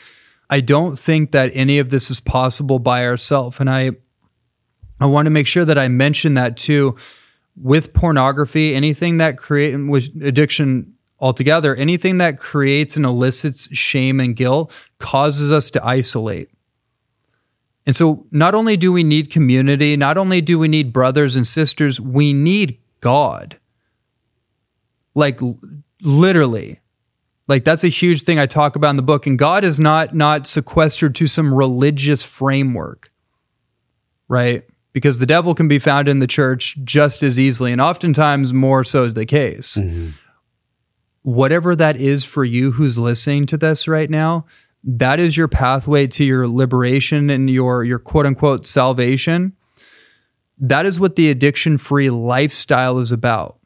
I 0.50 0.60
don't 0.60 0.98
think 0.98 1.32
that 1.32 1.50
any 1.54 1.78
of 1.78 1.90
this 1.90 2.10
is 2.10 2.20
possible 2.20 2.78
by 2.78 3.06
ourselves. 3.06 3.60
And 3.60 3.70
I 3.70 3.92
I 5.00 5.06
want 5.06 5.26
to 5.26 5.30
make 5.30 5.46
sure 5.46 5.64
that 5.64 5.78
I 5.78 5.88
mention 5.88 6.34
that 6.34 6.56
too. 6.56 6.96
With 7.60 7.92
pornography, 7.92 8.74
anything 8.74 9.16
that 9.16 9.36
create 9.36 9.74
with 9.76 10.10
addiction 10.22 10.94
altogether, 11.18 11.74
anything 11.74 12.18
that 12.18 12.38
creates 12.38 12.96
and 12.96 13.04
elicits 13.04 13.68
shame 13.76 14.20
and 14.20 14.36
guilt 14.36 14.72
causes 14.98 15.50
us 15.50 15.70
to 15.70 15.84
isolate. 15.84 16.50
And 17.88 17.96
so, 17.96 18.26
not 18.30 18.54
only 18.54 18.76
do 18.76 18.92
we 18.92 19.02
need 19.02 19.30
community, 19.30 19.96
not 19.96 20.16
only 20.16 20.40
do 20.40 20.58
we 20.58 20.68
need 20.68 20.92
brothers 20.92 21.34
and 21.34 21.46
sisters, 21.46 22.00
we 22.00 22.32
need 22.32 22.78
God. 23.00 23.58
Like, 25.14 25.40
literally. 26.02 26.80
Like, 27.48 27.64
that's 27.64 27.82
a 27.82 27.88
huge 27.88 28.22
thing 28.22 28.38
I 28.38 28.46
talk 28.46 28.76
about 28.76 28.90
in 28.90 28.96
the 28.96 29.02
book. 29.02 29.26
And 29.26 29.38
God 29.38 29.64
is 29.64 29.80
not, 29.80 30.14
not 30.14 30.46
sequestered 30.46 31.14
to 31.16 31.26
some 31.26 31.52
religious 31.52 32.22
framework, 32.22 33.10
right? 34.28 34.64
because 34.92 35.20
the 35.20 35.26
devil 35.26 35.54
can 35.54 35.68
be 35.68 35.78
found 35.78 36.08
in 36.08 36.18
the 36.18 36.26
church 36.26 36.76
just 36.82 37.22
as 37.22 37.38
easily 37.38 37.70
and 37.70 37.80
oftentimes 37.80 38.52
more 38.52 38.82
so 38.82 39.06
the 39.06 39.24
case. 39.24 39.76
Mm-hmm. 39.76 40.08
Whatever 41.22 41.76
that 41.76 41.96
is 41.96 42.24
for 42.24 42.44
you 42.44 42.72
who's 42.72 42.98
listening 42.98 43.46
to 43.46 43.56
this 43.56 43.86
right 43.86 44.10
now, 44.10 44.46
that 44.84 45.18
is 45.18 45.36
your 45.36 45.48
pathway 45.48 46.06
to 46.06 46.24
your 46.24 46.46
liberation 46.48 47.30
and 47.30 47.50
your 47.50 47.84
your 47.84 47.98
quote 47.98 48.26
unquote 48.26 48.66
salvation. 48.66 49.54
That 50.58 50.86
is 50.86 50.98
what 50.98 51.16
the 51.16 51.30
addiction 51.30 51.78
free 51.78 52.10
lifestyle 52.10 52.98
is 52.98 53.12
about. 53.12 53.58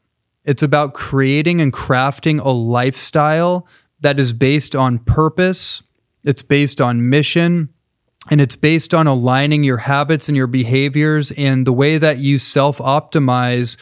It's 0.45 0.63
about 0.63 0.93
creating 0.93 1.61
and 1.61 1.71
crafting 1.71 2.43
a 2.43 2.49
lifestyle 2.49 3.67
that 4.01 4.19
is 4.19 4.33
based 4.33 4.75
on 4.75 4.99
purpose, 4.99 5.81
it's 6.23 6.43
based 6.43 6.81
on 6.81 7.09
mission, 7.09 7.69
and 8.29 8.41
it's 8.41 8.55
based 8.55 8.93
on 8.93 9.07
aligning 9.07 9.63
your 9.63 9.77
habits 9.77 10.27
and 10.27 10.37
your 10.37 10.47
behaviors 10.47 11.31
and 11.31 11.65
the 11.65 11.73
way 11.73 11.97
that 11.97 12.17
you 12.17 12.37
self 12.37 12.77
optimize 12.77 13.77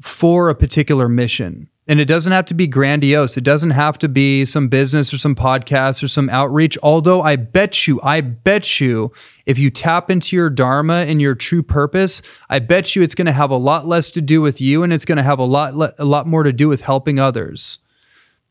for 0.00 0.48
a 0.48 0.54
particular 0.54 1.08
mission. 1.08 1.68
And 1.88 1.98
it 2.00 2.04
doesn't 2.04 2.32
have 2.32 2.44
to 2.46 2.54
be 2.54 2.66
grandiose. 2.66 3.38
It 3.38 3.44
doesn't 3.44 3.70
have 3.70 3.96
to 3.98 4.08
be 4.10 4.44
some 4.44 4.68
business 4.68 5.12
or 5.12 5.16
some 5.16 5.34
podcast 5.34 6.02
or 6.02 6.08
some 6.08 6.28
outreach. 6.28 6.76
Although 6.82 7.22
I 7.22 7.36
bet 7.36 7.86
you, 7.86 7.98
I 8.02 8.20
bet 8.20 8.78
you, 8.78 9.10
if 9.46 9.58
you 9.58 9.70
tap 9.70 10.10
into 10.10 10.36
your 10.36 10.50
Dharma 10.50 11.06
and 11.08 11.20
your 11.22 11.34
true 11.34 11.62
purpose, 11.62 12.20
I 12.50 12.58
bet 12.58 12.94
you 12.94 13.02
it's 13.02 13.14
going 13.14 13.26
to 13.26 13.32
have 13.32 13.50
a 13.50 13.56
lot 13.56 13.86
less 13.86 14.10
to 14.10 14.20
do 14.20 14.42
with 14.42 14.60
you 14.60 14.82
and 14.82 14.92
it's 14.92 15.06
going 15.06 15.16
to 15.16 15.22
have 15.22 15.38
a 15.38 15.44
lot, 15.44 15.74
le- 15.74 15.94
a 15.98 16.04
lot 16.04 16.26
more 16.26 16.42
to 16.42 16.52
do 16.52 16.68
with 16.68 16.82
helping 16.82 17.18
others 17.18 17.78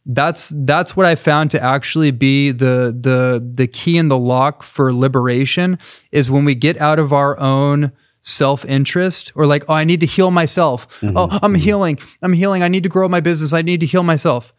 that's 0.08 0.54
that's 0.56 0.96
what 0.96 1.06
I 1.06 1.16
found 1.16 1.52
to 1.52 1.62
actually 1.62 2.12
be 2.12 2.52
the 2.52 2.98
the 2.98 3.46
the 3.46 3.68
key 3.68 3.98
in 3.98 4.08
the 4.08 4.18
lock 4.18 4.64
for 4.64 4.94
liberation 4.94 5.78
is 6.12 6.32
when 6.32 6.46
we 6.46 6.56
get 6.56 6.78
out 6.78 6.98
of 6.98 7.12
our 7.12 7.38
own 7.38 7.92
self-interest 8.28 9.32
or 9.36 9.46
like 9.46 9.64
oh 9.70 9.74
I 9.74 9.84
need 9.84 10.00
to 10.02 10.06
heal 10.06 10.32
myself. 10.32 11.00
Oh, 11.04 11.40
I'm 11.42 11.56
healing. 11.56 11.98
I'm 12.22 12.34
healing. 12.34 12.62
I 12.64 12.68
need 12.68 12.84
to 12.84 12.90
grow 12.90 13.08
my 13.10 13.20
business. 13.22 13.54
I 13.54 13.62
need 13.62 13.80
to 13.80 13.86
heal 13.86 14.04
myself. 14.04 14.54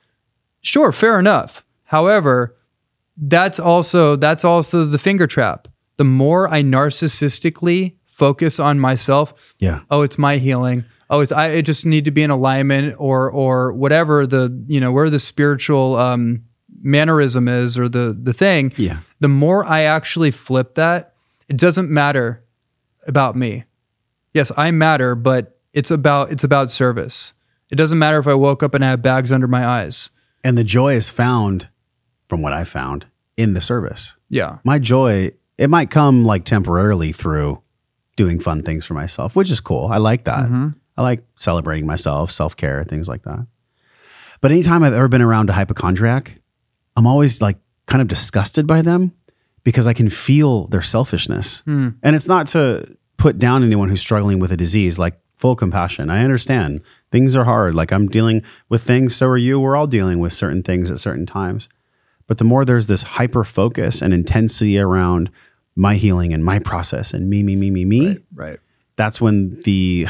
Sure, 0.61 0.90
fair 0.93 1.19
enough. 1.20 1.65
However, 1.85 2.57
that's 3.16 3.61
also 3.61 4.16
that's 4.16 4.45
also 4.45 4.85
the 4.85 4.99
finger 4.99 5.27
trap. 5.27 5.69
The 5.99 6.05
more 6.05 6.49
I 6.49 6.62
narcissistically 6.62 7.97
focus 8.07 8.59
on 8.59 8.81
myself, 8.81 9.55
Yeah. 9.59 9.81
oh 9.90 10.03
it's 10.03 10.19
my 10.19 10.39
healing 10.39 10.85
oh 11.11 11.20
it's 11.20 11.31
i, 11.32 11.53
I 11.55 11.61
just 11.62 11.86
need 11.86 12.05
to 12.05 12.11
be 12.11 12.23
in 12.23 12.31
alignment 12.31 12.95
or 12.99 13.31
or 13.31 13.73
whatever 13.73 14.27
the 14.27 14.43
you 14.66 14.81
know 14.81 14.90
where 14.93 15.09
the 15.09 15.20
spiritual 15.20 15.95
um 15.97 16.43
mannerism 16.82 17.47
is 17.49 17.78
or 17.78 17.89
the 17.89 18.19
the 18.20 18.32
thing 18.32 18.73
Yeah. 18.77 18.99
the 19.20 19.28
more 19.28 19.65
i 19.65 19.82
actually 19.82 20.32
flip 20.32 20.74
that 20.74 21.15
it 21.49 21.57
doesn't 21.57 21.89
matter 21.90 22.45
about 23.09 23.35
me 23.36 23.64
yes 24.35 24.52
i 24.56 24.70
matter 24.70 25.14
but 25.14 25.59
it's 25.72 25.90
about 25.90 26.30
it's 26.30 26.44
about 26.44 26.70
service 26.70 27.32
it 27.70 27.76
doesn't 27.76 27.98
matter 27.98 28.18
if 28.18 28.26
i 28.26 28.35
woke 28.35 28.62
up 28.62 28.74
and 28.74 28.85
I 28.85 28.90
have 28.90 29.02
bags 29.02 29.32
under 29.32 29.48
my 29.48 29.66
eyes 29.66 30.10
And 30.44 30.56
the 30.56 30.64
joy 30.64 30.94
is 30.94 31.10
found, 31.10 31.68
from 32.28 32.43
what 32.43 32.52
I 32.52 32.64
found, 32.64 33.06
in 33.36 33.55
the 33.55 33.60
service. 33.60 34.14
yeah 34.30 34.59
My 34.64 34.78
joy, 34.78 35.30
it 35.56 35.68
might 35.68 35.90
come 35.90 36.24
like 36.24 36.44
temporarily 36.44 37.12
through 37.12 37.62
doing 38.16 38.40
fun 38.40 38.62
things 38.62 38.85
for 38.86 38.94
myself, 38.94 39.35
which 39.36 39.51
is 39.51 39.60
cool. 39.60 39.86
I 39.86 39.98
like 39.98 40.24
that. 40.24 40.44
Mm-hmm. 40.44 40.68
I 40.97 41.02
like 41.02 41.24
celebrating 41.36 41.86
myself, 41.86 42.30
self 42.30 42.56
care, 42.56 42.82
things 42.85 43.09
like 43.09 43.22
that. 43.22 43.47
But 44.40 44.51
anytime 44.52 44.82
I've 44.82 44.93
ever 44.93 45.09
been 45.09 45.22
around 45.22 45.51
a 45.51 45.52
hypochondriac, 45.52 46.40
I'm 46.97 47.06
always 47.06 47.40
like 47.40 47.59
kind 47.86 48.02
of 48.02 48.09
disgusted 48.09 48.66
by 48.66 48.82
them 48.82 49.12
because 49.64 49.86
I 49.86 49.94
can 49.94 50.09
feel 50.10 50.66
their 50.68 50.82
selfishness. 50.82 51.60
Hmm. 51.64 51.90
And 52.02 52.16
it's 52.16 52.28
not 52.28 52.48
to 52.48 52.97
put 53.19 53.39
down 53.39 53.62
anyone 53.62 53.90
who's 53.90 54.01
struggling 54.01 54.39
with 54.39 54.51
a 54.51 54.57
disease, 54.57 54.99
like 54.99 55.20
full 55.36 55.55
compassion. 55.55 56.09
I 56.09 56.24
understand 56.24 56.81
things 57.12 57.36
are 57.36 57.45
hard. 57.45 57.74
Like 57.74 57.93
I'm 57.93 58.09
dealing 58.09 58.43
with 58.70 58.82
things, 58.82 59.15
so 59.15 59.27
are 59.27 59.36
you. 59.36 59.61
We're 59.61 59.77
all 59.77 59.86
dealing 59.86 60.19
with 60.19 60.32
certain 60.32 60.62
things 60.62 60.90
at 60.90 60.99
certain 60.99 61.27
times. 61.27 61.69
But 62.27 62.39
the 62.39 62.45
more 62.45 62.65
there's 62.65 62.86
this 62.86 63.03
hyper 63.03 63.45
focus 63.45 64.01
and 64.01 64.15
intensity 64.15 64.78
around 64.78 65.31
my 65.77 65.95
healing 65.95 66.32
and 66.32 66.45
my 66.45 66.59
process 66.59 67.12
and 67.12 67.28
me, 67.28 67.43
me, 67.43 67.55
me, 67.55 67.70
me, 67.70 67.85
me, 67.85 68.19
right 68.35 68.59
that's 68.99 69.20
when 69.20 69.59
the 69.62 70.07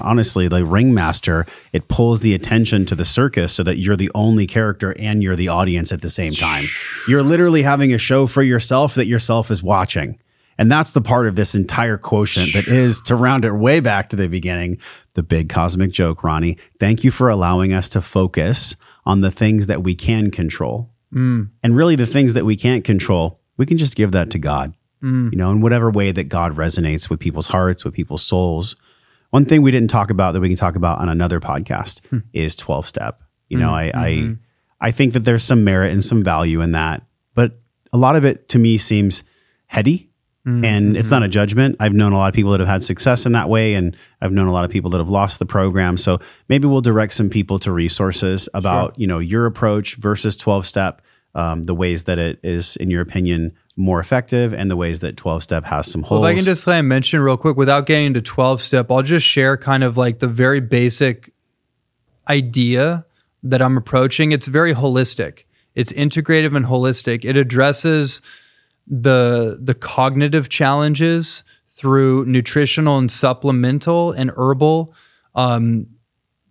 honestly 0.00 0.48
the 0.48 0.64
ringmaster 0.64 1.44
it 1.72 1.88
pulls 1.88 2.20
the 2.20 2.34
attention 2.34 2.86
to 2.86 2.94
the 2.94 3.04
circus 3.04 3.52
so 3.52 3.62
that 3.62 3.76
you're 3.76 3.96
the 3.96 4.10
only 4.14 4.46
character 4.46 4.94
and 4.98 5.22
you're 5.22 5.36
the 5.36 5.48
audience 5.48 5.92
at 5.92 6.00
the 6.00 6.08
same 6.08 6.32
time 6.32 6.64
you're 7.06 7.22
literally 7.22 7.62
having 7.62 7.92
a 7.92 7.98
show 7.98 8.26
for 8.26 8.42
yourself 8.42 8.94
that 8.94 9.06
yourself 9.06 9.50
is 9.50 9.62
watching 9.62 10.18
and 10.58 10.70
that's 10.70 10.92
the 10.92 11.00
part 11.00 11.26
of 11.26 11.36
this 11.36 11.54
entire 11.54 11.98
quotient 11.98 12.52
that 12.54 12.66
is 12.66 13.00
to 13.02 13.16
round 13.16 13.44
it 13.44 13.52
way 13.52 13.80
back 13.80 14.08
to 14.10 14.16
the 14.16 14.28
beginning 14.28 14.78
the 15.14 15.22
big 15.22 15.48
cosmic 15.48 15.90
joke 15.90 16.22
ronnie. 16.22 16.58
Thank 16.78 17.02
you 17.02 17.10
for 17.10 17.30
allowing 17.30 17.72
us 17.72 17.88
to 17.90 18.02
focus 18.02 18.76
on 19.06 19.22
the 19.22 19.30
things 19.30 19.66
that 19.66 19.82
we 19.82 19.94
can 19.94 20.30
control. 20.30 20.90
Mm. 21.12 21.50
And 21.62 21.76
really 21.76 21.96
the 21.96 22.06
things 22.06 22.34
that 22.34 22.44
we 22.44 22.56
can't 22.56 22.84
control 22.84 23.40
we 23.56 23.64
can 23.64 23.78
just 23.78 23.96
give 23.96 24.12
that 24.12 24.30
to 24.30 24.38
god. 24.38 24.74
Mm. 25.02 25.32
You 25.32 25.38
know, 25.38 25.50
in 25.50 25.60
whatever 25.60 25.90
way 25.90 26.12
that 26.12 26.24
God 26.24 26.54
resonates 26.56 27.10
with 27.10 27.20
people's 27.20 27.48
hearts, 27.48 27.84
with 27.84 27.94
people's 27.94 28.22
souls. 28.22 28.76
One 29.30 29.44
thing 29.44 29.62
we 29.62 29.70
didn't 29.70 29.90
talk 29.90 30.10
about 30.10 30.32
that 30.32 30.40
we 30.40 30.48
can 30.48 30.56
talk 30.56 30.76
about 30.76 31.00
on 31.00 31.08
another 31.08 31.40
podcast 31.40 32.04
hmm. 32.06 32.18
is 32.32 32.54
12 32.56 32.86
step. 32.86 33.20
You 33.48 33.58
know, 33.58 33.68
mm. 33.68 33.72
I, 33.72 33.84
I, 33.88 34.10
mm-hmm. 34.10 34.32
I 34.80 34.90
think 34.90 35.12
that 35.12 35.24
there's 35.24 35.44
some 35.44 35.64
merit 35.64 35.92
and 35.92 36.02
some 36.02 36.22
value 36.22 36.60
in 36.60 36.72
that, 36.72 37.02
but 37.34 37.58
a 37.92 37.98
lot 37.98 38.16
of 38.16 38.24
it 38.24 38.48
to 38.50 38.58
me 38.58 38.78
seems 38.78 39.22
heady 39.66 40.10
and 40.46 40.96
it's 40.96 41.10
not 41.10 41.24
a 41.24 41.28
judgment. 41.28 41.76
I've 41.80 41.92
known 41.92 42.12
a 42.12 42.16
lot 42.16 42.28
of 42.28 42.34
people 42.34 42.52
that 42.52 42.60
have 42.60 42.68
had 42.68 42.84
success 42.84 43.26
in 43.26 43.32
that 43.32 43.48
way, 43.48 43.74
and 43.74 43.96
I've 44.20 44.30
known 44.30 44.46
a 44.46 44.52
lot 44.52 44.64
of 44.64 44.70
people 44.70 44.90
that 44.90 44.98
have 44.98 45.08
lost 45.08 45.40
the 45.40 45.46
program. 45.46 45.96
So 45.96 46.20
maybe 46.48 46.68
we'll 46.68 46.80
direct 46.80 47.14
some 47.14 47.28
people 47.28 47.58
to 47.60 47.72
resources 47.72 48.48
about, 48.54 48.96
you 48.98 49.08
know, 49.08 49.18
your 49.18 49.46
approach 49.46 49.96
versus 49.96 50.36
12 50.36 50.64
step, 50.64 51.02
um, 51.34 51.64
the 51.64 51.74
ways 51.74 52.04
that 52.04 52.18
it 52.18 52.38
is, 52.44 52.76
in 52.76 52.90
your 52.90 53.02
opinion, 53.02 53.54
more 53.76 53.98
effective 53.98 54.54
and 54.54 54.70
the 54.70 54.76
ways 54.76 55.00
that 55.00 55.16
12 55.16 55.42
step 55.42 55.64
has 55.64 55.90
some 55.90 56.02
holes. 56.02 56.20
Well, 56.20 56.30
if 56.30 56.34
I 56.34 56.36
can 56.36 56.44
just 56.44 56.66
like 56.66 56.84
mention 56.84 57.20
real 57.20 57.36
quick 57.36 57.56
without 57.56 57.86
getting 57.86 58.06
into 58.06 58.22
12 58.22 58.60
step, 58.60 58.90
I'll 58.90 59.02
just 59.02 59.26
share 59.26 59.56
kind 59.56 59.82
of 59.82 59.96
like 59.96 60.20
the 60.20 60.28
very 60.28 60.60
basic 60.60 61.32
idea 62.28 63.04
that 63.42 63.60
I'm 63.60 63.76
approaching. 63.76 64.30
It's 64.30 64.46
very 64.46 64.74
holistic. 64.74 65.44
It's 65.74 65.92
integrative 65.92 66.56
and 66.56 66.66
holistic. 66.66 67.24
It 67.24 67.36
addresses 67.36 68.22
the 68.86 69.58
the 69.60 69.74
cognitive 69.74 70.48
challenges 70.48 71.42
through 71.66 72.24
nutritional 72.26 72.98
and 72.98 73.10
supplemental 73.10 74.12
and 74.12 74.30
herbal 74.36 74.94
um, 75.34 75.86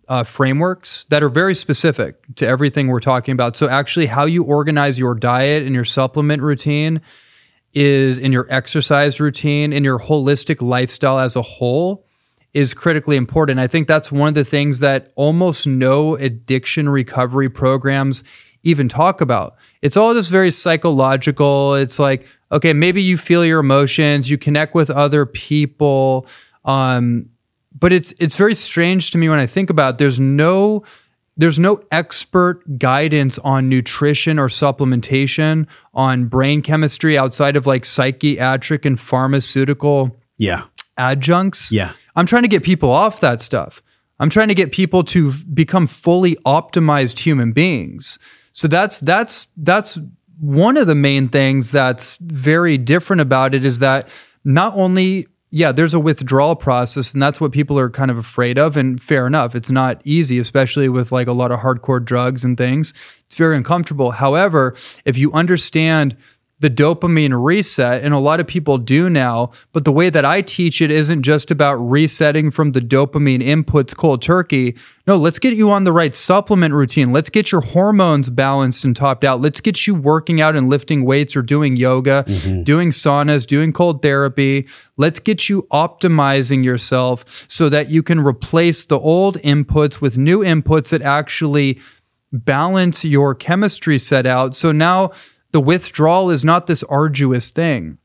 uh, 0.08 0.22
frameworks 0.22 1.04
that 1.10 1.22
are 1.22 1.28
very 1.28 1.54
specific 1.54 2.16
to 2.36 2.46
everything 2.46 2.88
we're 2.88 3.00
talking 3.00 3.32
about. 3.32 3.56
So 3.56 3.68
actually, 3.68 4.06
how 4.06 4.24
you 4.24 4.44
organize 4.44 4.98
your 4.98 5.14
diet 5.14 5.64
and 5.64 5.74
your 5.74 5.84
supplement 5.84 6.42
routine 6.42 7.00
is 7.74 8.18
in 8.18 8.32
your 8.32 8.46
exercise 8.48 9.20
routine, 9.20 9.72
in 9.72 9.84
your 9.84 9.98
holistic 9.98 10.62
lifestyle 10.62 11.18
as 11.18 11.36
a 11.36 11.42
whole 11.42 12.06
is 12.54 12.72
critically 12.72 13.16
important. 13.16 13.60
I 13.60 13.66
think 13.66 13.86
that's 13.86 14.10
one 14.10 14.28
of 14.28 14.34
the 14.34 14.44
things 14.44 14.80
that 14.80 15.12
almost 15.14 15.66
no 15.66 16.16
addiction 16.16 16.88
recovery 16.88 17.50
programs 17.50 18.24
even 18.66 18.88
talk 18.88 19.20
about. 19.20 19.56
It's 19.80 19.96
all 19.96 20.12
just 20.12 20.30
very 20.30 20.50
psychological. 20.50 21.74
It's 21.76 21.98
like, 21.98 22.26
okay, 22.50 22.72
maybe 22.72 23.00
you 23.00 23.16
feel 23.16 23.44
your 23.44 23.60
emotions, 23.60 24.28
you 24.28 24.36
connect 24.36 24.74
with 24.74 24.90
other 24.90 25.24
people. 25.24 26.26
Um, 26.64 27.30
but 27.78 27.92
it's 27.92 28.12
it's 28.18 28.36
very 28.36 28.54
strange 28.54 29.10
to 29.12 29.18
me 29.18 29.28
when 29.28 29.38
I 29.38 29.46
think 29.46 29.70
about 29.70 29.94
it. 29.94 29.98
There's 29.98 30.18
no 30.18 30.84
there's 31.36 31.58
no 31.58 31.80
expert 31.90 32.78
guidance 32.78 33.38
on 33.38 33.68
nutrition 33.68 34.38
or 34.38 34.48
supplementation 34.48 35.66
on 35.92 36.26
brain 36.26 36.62
chemistry 36.62 37.18
outside 37.18 37.56
of 37.56 37.66
like 37.66 37.84
psychiatric 37.84 38.84
and 38.86 38.98
pharmaceutical 38.98 40.16
yeah. 40.38 40.64
adjuncts. 40.96 41.70
Yeah. 41.70 41.92
I'm 42.14 42.24
trying 42.24 42.42
to 42.42 42.48
get 42.48 42.62
people 42.62 42.90
off 42.90 43.20
that 43.20 43.42
stuff. 43.42 43.82
I'm 44.18 44.30
trying 44.30 44.48
to 44.48 44.54
get 44.54 44.72
people 44.72 45.04
to 45.04 45.32
become 45.52 45.86
fully 45.86 46.36
optimized 46.46 47.18
human 47.18 47.52
beings. 47.52 48.18
So 48.56 48.68
that's 48.68 49.00
that's 49.00 49.48
that's 49.58 49.98
one 50.40 50.78
of 50.78 50.86
the 50.86 50.94
main 50.94 51.28
things 51.28 51.70
that's 51.70 52.16
very 52.16 52.78
different 52.78 53.20
about 53.20 53.54
it 53.54 53.66
is 53.66 53.80
that 53.80 54.08
not 54.44 54.72
only 54.74 55.26
yeah, 55.50 55.72
there's 55.72 55.92
a 55.92 56.00
withdrawal 56.00 56.56
process 56.56 57.12
and 57.12 57.20
that's 57.20 57.38
what 57.38 57.52
people 57.52 57.78
are 57.78 57.90
kind 57.90 58.10
of 58.10 58.16
afraid 58.16 58.58
of 58.58 58.76
and 58.78 59.00
fair 59.00 59.26
enough. 59.26 59.54
It's 59.54 59.70
not 59.70 60.00
easy 60.04 60.38
especially 60.38 60.88
with 60.88 61.12
like 61.12 61.26
a 61.26 61.32
lot 61.32 61.52
of 61.52 61.60
hardcore 61.60 62.02
drugs 62.02 62.44
and 62.44 62.56
things. 62.56 62.94
It's 63.26 63.36
very 63.36 63.58
uncomfortable. 63.58 64.12
However, 64.12 64.74
if 65.04 65.18
you 65.18 65.30
understand 65.34 66.16
the 66.58 66.70
dopamine 66.70 67.44
reset. 67.44 68.02
And 68.02 68.14
a 68.14 68.18
lot 68.18 68.40
of 68.40 68.46
people 68.46 68.78
do 68.78 69.10
now. 69.10 69.50
But 69.72 69.84
the 69.84 69.92
way 69.92 70.08
that 70.08 70.24
I 70.24 70.40
teach 70.40 70.80
it 70.80 70.90
isn't 70.90 71.22
just 71.22 71.50
about 71.50 71.74
resetting 71.74 72.50
from 72.50 72.72
the 72.72 72.80
dopamine 72.80 73.42
inputs 73.42 73.94
cold 73.94 74.22
turkey. 74.22 74.76
No, 75.06 75.16
let's 75.16 75.38
get 75.38 75.54
you 75.54 75.70
on 75.70 75.84
the 75.84 75.92
right 75.92 76.14
supplement 76.14 76.72
routine. 76.72 77.12
Let's 77.12 77.28
get 77.28 77.52
your 77.52 77.60
hormones 77.60 78.30
balanced 78.30 78.84
and 78.84 78.96
topped 78.96 79.22
out. 79.22 79.40
Let's 79.40 79.60
get 79.60 79.86
you 79.86 79.94
working 79.94 80.40
out 80.40 80.56
and 80.56 80.68
lifting 80.68 81.04
weights 81.04 81.36
or 81.36 81.42
doing 81.42 81.76
yoga, 81.76 82.24
mm-hmm. 82.26 82.62
doing 82.62 82.90
saunas, 82.90 83.46
doing 83.46 83.72
cold 83.72 84.00
therapy. 84.00 84.66
Let's 84.96 85.18
get 85.18 85.48
you 85.48 85.66
optimizing 85.70 86.64
yourself 86.64 87.44
so 87.48 87.68
that 87.68 87.90
you 87.90 88.02
can 88.02 88.20
replace 88.20 88.84
the 88.84 88.98
old 88.98 89.36
inputs 89.42 90.00
with 90.00 90.16
new 90.16 90.40
inputs 90.40 90.88
that 90.88 91.02
actually 91.02 91.78
balance 92.32 93.04
your 93.04 93.34
chemistry 93.34 93.98
set 93.98 94.26
out. 94.26 94.54
So 94.54 94.72
now 94.72 95.12
the 95.56 95.60
withdrawal 95.60 96.28
is 96.28 96.44
not 96.44 96.66
this 96.66 96.82
arduous 96.82 97.50
thing. 97.50 97.96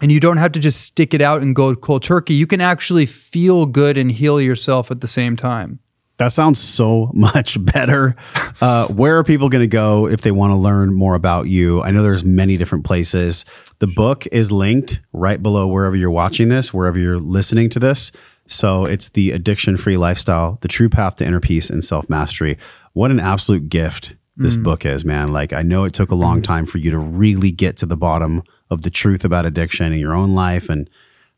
And 0.00 0.12
you 0.12 0.20
don't 0.20 0.36
have 0.36 0.52
to 0.52 0.60
just 0.60 0.82
stick 0.82 1.14
it 1.14 1.20
out 1.20 1.42
and 1.42 1.52
go 1.52 1.74
cold 1.74 2.04
turkey. 2.04 2.34
You 2.34 2.46
can 2.46 2.60
actually 2.60 3.06
feel 3.06 3.66
good 3.66 3.98
and 3.98 4.12
heal 4.12 4.40
yourself 4.40 4.92
at 4.92 5.00
the 5.00 5.08
same 5.08 5.34
time. 5.34 5.80
That 6.18 6.28
sounds 6.28 6.60
so 6.60 7.10
much 7.14 7.58
better. 7.64 8.14
Uh, 8.60 8.86
where 8.86 9.18
are 9.18 9.24
people 9.24 9.48
going 9.48 9.64
to 9.64 9.66
go 9.66 10.06
if 10.06 10.20
they 10.20 10.30
want 10.30 10.52
to 10.52 10.54
learn 10.54 10.94
more 10.94 11.16
about 11.16 11.48
you? 11.48 11.82
I 11.82 11.90
know 11.90 12.04
there's 12.04 12.22
many 12.22 12.56
different 12.56 12.84
places. 12.84 13.44
The 13.80 13.88
book 13.88 14.28
is 14.30 14.52
linked 14.52 15.00
right 15.12 15.42
below 15.42 15.66
wherever 15.66 15.96
you're 15.96 16.08
watching 16.08 16.50
this, 16.50 16.72
wherever 16.72 17.00
you're 17.00 17.18
listening 17.18 17.68
to 17.70 17.80
this. 17.80 18.12
So 18.46 18.84
it's 18.84 19.08
the 19.08 19.32
addiction 19.32 19.76
free 19.76 19.96
lifestyle, 19.96 20.58
the 20.60 20.68
true 20.68 20.88
path 20.88 21.16
to 21.16 21.26
inner 21.26 21.40
peace 21.40 21.68
and 21.68 21.82
self 21.82 22.08
mastery. 22.08 22.58
What 22.92 23.10
an 23.10 23.18
absolute 23.18 23.70
gift 23.70 24.14
this 24.36 24.56
mm. 24.56 24.62
book 24.62 24.84
is, 24.84 25.04
man. 25.04 25.32
Like, 25.32 25.52
I 25.52 25.62
know 25.62 25.84
it 25.84 25.94
took 25.94 26.10
a 26.10 26.14
long 26.14 26.36
mm-hmm. 26.36 26.42
time 26.42 26.66
for 26.66 26.78
you 26.78 26.90
to 26.90 26.98
really 26.98 27.50
get 27.50 27.76
to 27.78 27.86
the 27.86 27.96
bottom 27.96 28.42
of 28.70 28.82
the 28.82 28.90
truth 28.90 29.24
about 29.24 29.46
addiction 29.46 29.92
in 29.92 29.98
your 29.98 30.14
own 30.14 30.34
life 30.34 30.68
and 30.68 30.90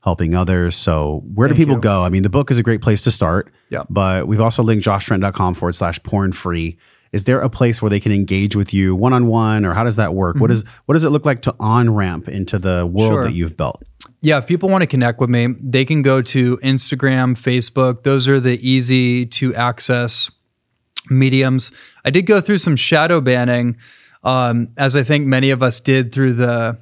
helping 0.03 0.35
others. 0.35 0.75
So, 0.75 1.23
where 1.35 1.49
Thank 1.49 1.59
do 1.59 1.63
people 1.63 1.77
you. 1.77 1.81
go? 1.81 2.03
I 2.03 2.09
mean, 2.09 2.23
the 2.23 2.31
book 2.31 2.51
is 2.51 2.59
a 2.59 2.63
great 2.63 2.83
place 2.83 3.05
to 3.05 3.11
start. 3.11 3.53
Yeah. 3.71 3.85
But 3.89 4.27
we've 4.27 4.41
also 4.41 4.63
linked 4.63 4.85
joshtrent.com 4.85 5.55
forward 5.55 5.75
slash 5.75 6.03
porn 6.03 6.33
free. 6.33 6.77
Is 7.13 7.25
there 7.25 7.41
a 7.41 7.49
place 7.49 7.81
where 7.81 7.89
they 7.89 8.01
can 8.01 8.13
engage 8.13 8.55
with 8.55 8.75
you 8.75 8.95
one 8.95 9.13
on 9.13 9.29
one, 9.29 9.65
or 9.65 9.73
how 9.73 9.85
does 9.85 9.97
that 9.97 10.15
work? 10.15 10.35
Mm-hmm. 10.35 10.43
What 10.43 10.51
is 10.51 10.65
what 10.87 10.95
does 10.95 11.05
it 11.05 11.11
look 11.11 11.25
like 11.25 11.41
to 11.43 11.55
on 11.59 11.95
ramp 11.95 12.29
into 12.29 12.59
the 12.59 12.87
world 12.87 13.13
sure. 13.13 13.25
that 13.25 13.33
you've 13.33 13.57
built? 13.57 13.83
Yeah, 14.21 14.39
if 14.39 14.47
people 14.47 14.69
want 14.69 14.83
to 14.83 14.87
connect 14.87 15.21
with 15.21 15.31
me, 15.31 15.55
they 15.61 15.85
can 15.85 16.03
go 16.03 16.21
to 16.23 16.57
Instagram, 16.59 17.35
Facebook. 17.39 18.03
Those 18.03 18.27
are 18.27 18.41
the 18.41 18.59
easy 18.69 19.25
to 19.27 19.55
access 19.55 20.31
mediums. 21.11 21.73
I 22.05 22.11
did 22.11 22.23
go 22.27 22.41
through 22.41 22.59
some 22.59 22.77
shadow 22.77 23.21
banning, 23.21 23.77
um, 24.23 24.69
as 24.77 24.95
I 24.97 25.03
think 25.03 25.27
many 25.27 25.51
of 25.51 25.63
us 25.63 25.81
did 25.81 26.13
through 26.13 26.35
the 26.35 26.79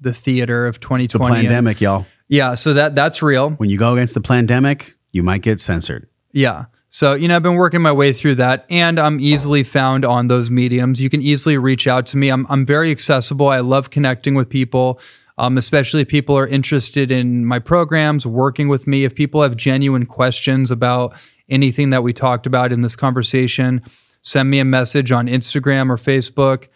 the 0.00 0.12
theater 0.12 0.66
of 0.66 0.80
2020. 0.80 1.34
The 1.34 1.42
pandemic, 1.42 1.80
y'all. 1.80 2.06
Yeah, 2.28 2.54
so 2.54 2.74
that 2.74 2.94
that's 2.94 3.22
real. 3.22 3.50
When 3.50 3.70
you 3.70 3.78
go 3.78 3.94
against 3.94 4.14
the 4.14 4.20
pandemic, 4.20 4.96
you 5.12 5.22
might 5.22 5.42
get 5.42 5.60
censored. 5.60 6.08
Yeah. 6.32 6.66
So, 6.88 7.14
you 7.14 7.26
know, 7.26 7.34
I've 7.34 7.42
been 7.42 7.56
working 7.56 7.82
my 7.82 7.90
way 7.90 8.12
through 8.12 8.36
that 8.36 8.66
and 8.70 9.00
I'm 9.00 9.18
easily 9.18 9.64
found 9.64 10.04
on 10.04 10.28
those 10.28 10.48
mediums. 10.48 11.00
You 11.00 11.10
can 11.10 11.20
easily 11.20 11.58
reach 11.58 11.88
out 11.88 12.06
to 12.06 12.16
me. 12.16 12.28
I'm, 12.28 12.46
I'm 12.48 12.64
very 12.64 12.92
accessible. 12.92 13.48
I 13.48 13.58
love 13.60 13.90
connecting 13.90 14.36
with 14.36 14.48
people, 14.48 15.00
um, 15.36 15.58
especially 15.58 16.02
if 16.02 16.08
people 16.08 16.38
are 16.38 16.46
interested 16.46 17.10
in 17.10 17.46
my 17.46 17.58
programs, 17.58 18.26
working 18.26 18.68
with 18.68 18.86
me. 18.86 19.02
If 19.02 19.16
people 19.16 19.42
have 19.42 19.56
genuine 19.56 20.06
questions 20.06 20.70
about 20.70 21.14
anything 21.48 21.90
that 21.90 22.02
we 22.02 22.12
talked 22.12 22.46
about 22.46 22.72
in 22.72 22.80
this 22.80 22.96
conversation, 22.96 23.82
send 24.22 24.50
me 24.50 24.58
a 24.58 24.64
message 24.64 25.12
on 25.12 25.26
Instagram 25.26 25.90
or 25.90 25.96
Facebook. 25.96 26.68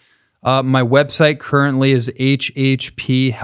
Uh, 0.43 0.62
my 0.62 0.82
website 0.82 1.39
currently 1.39 1.93
is 1.93 2.11
hhphealth.com. 2.19 3.36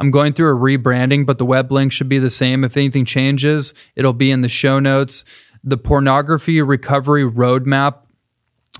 I'm 0.00 0.10
going 0.10 0.32
through 0.32 0.56
a 0.56 0.58
rebranding, 0.58 1.26
but 1.26 1.38
the 1.38 1.44
web 1.44 1.70
link 1.70 1.92
should 1.92 2.08
be 2.08 2.18
the 2.18 2.30
same. 2.30 2.64
If 2.64 2.76
anything 2.76 3.04
changes, 3.04 3.74
it'll 3.94 4.12
be 4.12 4.30
in 4.30 4.40
the 4.40 4.48
show 4.48 4.78
notes. 4.80 5.24
The 5.62 5.76
pornography 5.76 6.62
recovery 6.62 7.24
roadmap 7.24 7.98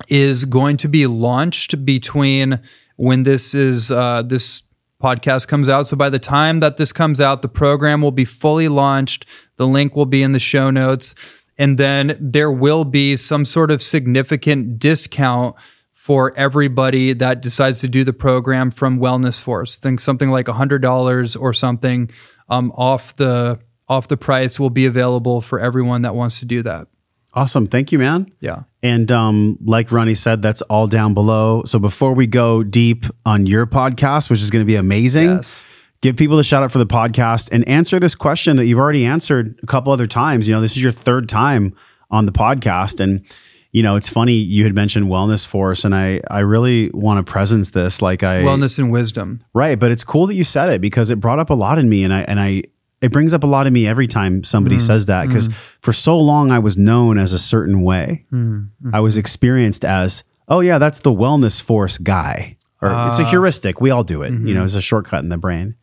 is 0.09 0.45
going 0.45 0.77
to 0.79 0.89
be 0.89 1.07
launched 1.07 1.85
between 1.85 2.61
when 2.97 3.25
this 3.25 3.55
is 3.55 3.91
uh, 3.91 4.23
this 4.23 4.63
podcast 5.03 5.49
comes 5.49 5.69
out. 5.69 5.87
So 5.87 5.97
by 5.97 6.11
the 6.11 6.19
time 6.19 6.61
that 6.61 6.77
this 6.77 6.93
comes 6.93 7.21
out, 7.21 7.43
the 7.43 7.49
program 7.49 8.01
will 8.03 8.13
be 8.13 8.25
fully 8.25 8.69
launched. 8.69 9.27
The 9.59 9.67
link 9.67 9.95
will 9.95 10.07
be 10.07 10.23
in 10.23 10.33
the 10.33 10.41
show 10.41 10.71
notes. 10.71 11.15
And 11.59 11.77
then 11.77 12.17
there 12.21 12.51
will 12.51 12.85
be 12.85 13.17
some 13.17 13.45
sort 13.45 13.71
of 13.71 13.83
significant 13.83 14.79
discount 14.79 15.57
for 15.93 16.35
everybody 16.39 17.13
that 17.13 17.43
decides 17.43 17.81
to 17.81 17.89
do 17.89 18.03
the 18.03 18.15
program 18.15 18.71
from 18.71 18.99
Wellness 18.99 19.43
Force. 19.43 19.77
Think 19.77 20.01
something 20.01 20.31
like 20.31 20.47
$100 20.47 21.41
or 21.41 21.53
something 21.53 22.11
um, 22.49 22.73
off 22.77 23.15
the 23.15 23.59
off 23.89 24.09
the 24.09 24.17
price 24.17 24.59
will 24.61 24.71
be 24.71 24.87
available 24.87 25.41
for 25.41 25.61
everyone 25.61 26.03
that 26.03 26.15
wants 26.15 26.39
to 26.41 26.45
do 26.45 26.63
that. 26.63 26.89
Awesome. 27.35 27.67
Thank 27.67 27.93
you, 27.93 27.99
man. 27.99 28.31
Yeah. 28.41 28.63
And 28.83 29.11
um, 29.13 29.59
like 29.63 29.93
Ronnie 29.93 30.15
said, 30.15 30.41
that's 30.43 30.63
all 30.63 30.87
down 30.87 31.15
below. 31.15 31.63
So 31.67 31.79
before 31.79 32.15
we 32.15 32.27
go 32.27 32.63
deep 32.63 33.05
on 33.27 33.47
your 33.47 33.67
podcast, 33.67 34.31
which 34.31 34.41
is 34.41 34.51
going 34.51 34.63
to 34.63 34.67
be 34.67 34.77
amazing, 34.77 35.29
yes. 35.29 35.65
Give 36.01 36.17
people 36.17 36.39
a 36.39 36.45
shout 36.45 36.63
out 36.63 36.73
for 36.73 36.79
the 36.79 36.87
podcast 36.87 37.49
and 37.53 37.67
answer 37.69 37.99
this 37.99 38.15
question 38.15 38.57
that 38.57 38.67
you've 38.67 38.79
already 38.79 39.05
answered 39.05 39.59
a 39.63 39.67
couple 39.67 39.93
other 39.93 40.07
times. 40.07 40.49
You 40.49 40.55
know, 40.55 40.61
this 40.61 40.77
is 40.77 40.83
your 40.83 40.93
third 40.93 41.29
time 41.29 41.75
on 42.11 42.27
the 42.27 42.33
podcast. 42.33 43.01
And, 43.01 43.25
you 43.73 43.83
know, 43.83 43.97
it's 43.97 44.09
funny 44.09 44.35
you 44.35 44.65
had 44.65 44.75
mentioned 44.75 45.07
wellness 45.07 45.47
force, 45.47 45.85
and 45.85 45.95
I, 45.95 46.21
I 46.31 46.41
really 46.41 46.91
want 46.95 47.25
to 47.25 47.31
presence 47.31 47.71
this 47.71 48.01
like 48.01 48.23
I 48.23 48.43
wellness 48.43 48.79
and 48.79 48.91
wisdom. 48.91 49.41
Right. 49.53 49.79
But 49.79 49.91
it's 49.91 50.05
cool 50.05 50.27
that 50.27 50.35
you 50.35 50.45
said 50.45 50.71
it 50.71 50.81
because 50.81 51.11
it 51.11 51.21
brought 51.21 51.39
up 51.39 51.51
a 51.51 51.55
lot 51.55 51.79
in 51.79 51.89
me 51.89 52.05
and 52.05 52.13
I 52.13 52.23
and 52.23 52.41
I 52.41 52.63
it 53.01 53.13
brings 53.13 53.33
up 53.33 53.45
a 53.45 53.47
lot 53.47 53.67
of 53.67 53.73
me 53.73 53.87
every 53.87 54.07
time 54.07 54.43
somebody 54.43 54.77
mm, 54.77 54.81
says 54.81 55.07
that 55.07 55.29
because 55.29 55.49
mm. 55.49 55.55
for 55.81 55.93
so 55.93 56.19
long 56.19 56.51
I 56.51 56.59
was 56.59 56.77
known 56.77 57.19
as 57.19 57.33
a 57.33 57.39
certain 57.39 57.83
way. 57.83 58.25
Mm, 58.33 58.41
mm-hmm. 58.49 58.95
I 58.95 59.01
was 59.01 59.17
experienced 59.17 59.85
as, 59.85 60.25
oh 60.49 60.61
yeah, 60.61 60.79
that's 60.79 61.01
the 61.01 61.13
wellness 61.13 61.63
force 61.63 61.99
guy. 61.99 62.57
Or 62.81 62.89
uh, 62.89 63.09
it's 63.09 63.19
a 63.19 63.25
ah. 63.25 63.31
heuristic. 63.31 63.81
We 63.81 63.91
all 63.91 64.05
do 64.05 64.23
it. 64.23 64.33
Mm-hmm. 64.33 64.49
You 64.49 64.55
know, 64.55 64.65
it's 64.65 64.75
a 64.75 64.83
shortcut 64.83 65.23
in 65.23 65.29
the 65.29 65.39
brain. 65.39 65.77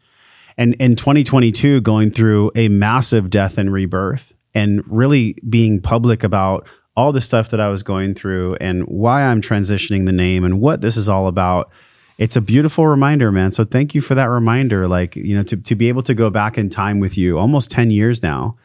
And 0.57 0.73
in 0.75 0.95
2022, 0.95 1.81
going 1.81 2.11
through 2.11 2.51
a 2.55 2.69
massive 2.69 3.29
death 3.29 3.57
and 3.57 3.71
rebirth 3.71 4.33
and 4.53 4.83
really 4.87 5.35
being 5.49 5.81
public 5.81 6.23
about 6.23 6.67
all 6.95 7.11
the 7.11 7.21
stuff 7.21 7.49
that 7.49 7.59
I 7.59 7.67
was 7.67 7.83
going 7.83 8.13
through 8.15 8.55
and 8.61 8.83
why 8.83 9.23
I'm 9.23 9.41
transitioning 9.41 10.05
the 10.05 10.13
name 10.13 10.45
and 10.45 10.61
what 10.61 10.81
this 10.81 10.95
is 10.95 11.09
all 11.09 11.27
about 11.27 11.69
it's 12.17 12.35
a 12.35 12.41
beautiful 12.41 12.87
reminder, 12.87 13.31
man. 13.31 13.51
So 13.51 13.63
thank 13.63 13.93
you 13.93 14.01
for 14.01 14.15
that 14.15 14.29
reminder. 14.29 14.87
Like, 14.87 15.15
you 15.15 15.35
know, 15.35 15.43
to, 15.43 15.57
to 15.57 15.75
be 15.75 15.89
able 15.89 16.03
to 16.03 16.13
go 16.13 16.29
back 16.29 16.57
in 16.57 16.69
time 16.69 16.99
with 16.99 17.17
you 17.17 17.37
almost 17.37 17.69
10 17.71 17.91
years 17.91 18.23
now 18.23 18.55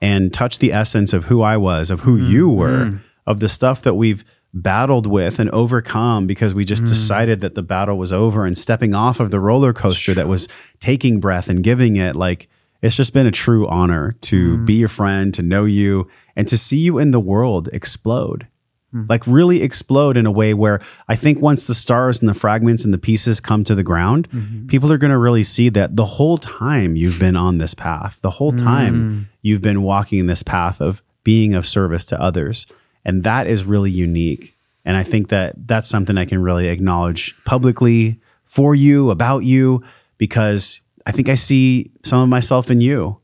and 0.00 0.32
touch 0.32 0.58
the 0.58 0.72
essence 0.72 1.12
of 1.12 1.24
who 1.24 1.42
I 1.42 1.56
was, 1.56 1.90
of 1.90 2.00
who 2.00 2.18
mm, 2.18 2.28
you 2.28 2.48
were, 2.48 2.86
mm. 2.86 3.00
of 3.26 3.40
the 3.40 3.48
stuff 3.48 3.82
that 3.82 3.94
we've 3.94 4.24
battled 4.54 5.06
with 5.06 5.38
and 5.38 5.50
overcome 5.50 6.26
because 6.26 6.54
we 6.54 6.64
just 6.64 6.84
mm. 6.84 6.88
decided 6.88 7.40
that 7.40 7.54
the 7.54 7.62
battle 7.62 7.98
was 7.98 8.12
over 8.12 8.46
and 8.46 8.56
stepping 8.56 8.94
off 8.94 9.20
of 9.20 9.30
the 9.30 9.40
roller 9.40 9.72
coaster 9.72 10.14
that 10.14 10.28
was 10.28 10.48
taking 10.80 11.20
breath 11.20 11.48
and 11.48 11.64
giving 11.64 11.96
it 11.96 12.14
like 12.14 12.48
it's 12.80 12.96
just 12.96 13.12
been 13.12 13.26
a 13.26 13.32
true 13.32 13.66
honor 13.68 14.16
to 14.22 14.58
mm. 14.58 14.66
be 14.66 14.74
your 14.74 14.88
friend, 14.88 15.34
to 15.34 15.42
know 15.42 15.64
you, 15.64 16.08
and 16.36 16.46
to 16.48 16.56
see 16.56 16.78
you 16.78 16.98
in 16.98 17.10
the 17.10 17.20
world 17.20 17.68
explode 17.72 18.46
mm. 18.94 19.08
like 19.08 19.26
really 19.26 19.62
explode 19.62 20.16
in 20.16 20.26
a 20.26 20.30
way 20.30 20.54
where 20.54 20.80
I 21.08 21.16
think 21.16 21.40
once 21.40 21.66
the 21.66 21.74
stars 21.74 22.20
and 22.20 22.28
the 22.28 22.34
fragments 22.34 22.84
and 22.84 22.94
the 22.94 22.98
pieces 22.98 23.40
come 23.40 23.64
to 23.64 23.74
the 23.74 23.82
ground, 23.82 24.30
mm-hmm. 24.30 24.66
people 24.66 24.92
are 24.92 24.98
going 24.98 25.10
to 25.10 25.18
really 25.18 25.44
see 25.44 25.68
that 25.70 25.96
the 25.96 26.04
whole 26.04 26.38
time 26.38 26.96
you've 26.96 27.18
been 27.18 27.36
on 27.36 27.58
this 27.58 27.74
path, 27.74 28.20
the 28.22 28.30
whole 28.30 28.52
time 28.52 28.94
mm. 28.94 29.26
you've 29.42 29.62
been 29.62 29.82
walking 29.82 30.26
this 30.26 30.42
path 30.42 30.80
of 30.80 31.02
being 31.24 31.54
of 31.54 31.66
service 31.66 32.04
to 32.06 32.20
others. 32.20 32.66
And 33.04 33.22
that 33.22 33.46
is 33.46 33.64
really 33.64 33.90
unique. 33.90 34.56
And 34.84 34.96
I 34.96 35.02
think 35.02 35.28
that 35.28 35.54
that's 35.66 35.88
something 35.88 36.18
I 36.18 36.24
can 36.24 36.42
really 36.42 36.68
acknowledge 36.68 37.34
publicly 37.44 38.20
for 38.44 38.74
you, 38.74 39.10
about 39.10 39.40
you, 39.40 39.82
because 40.18 40.80
I 41.06 41.12
think 41.12 41.28
I 41.28 41.34
see 41.34 41.90
some 42.04 42.20
of 42.20 42.28
myself 42.28 42.70
in 42.70 42.80
you. 42.80 43.18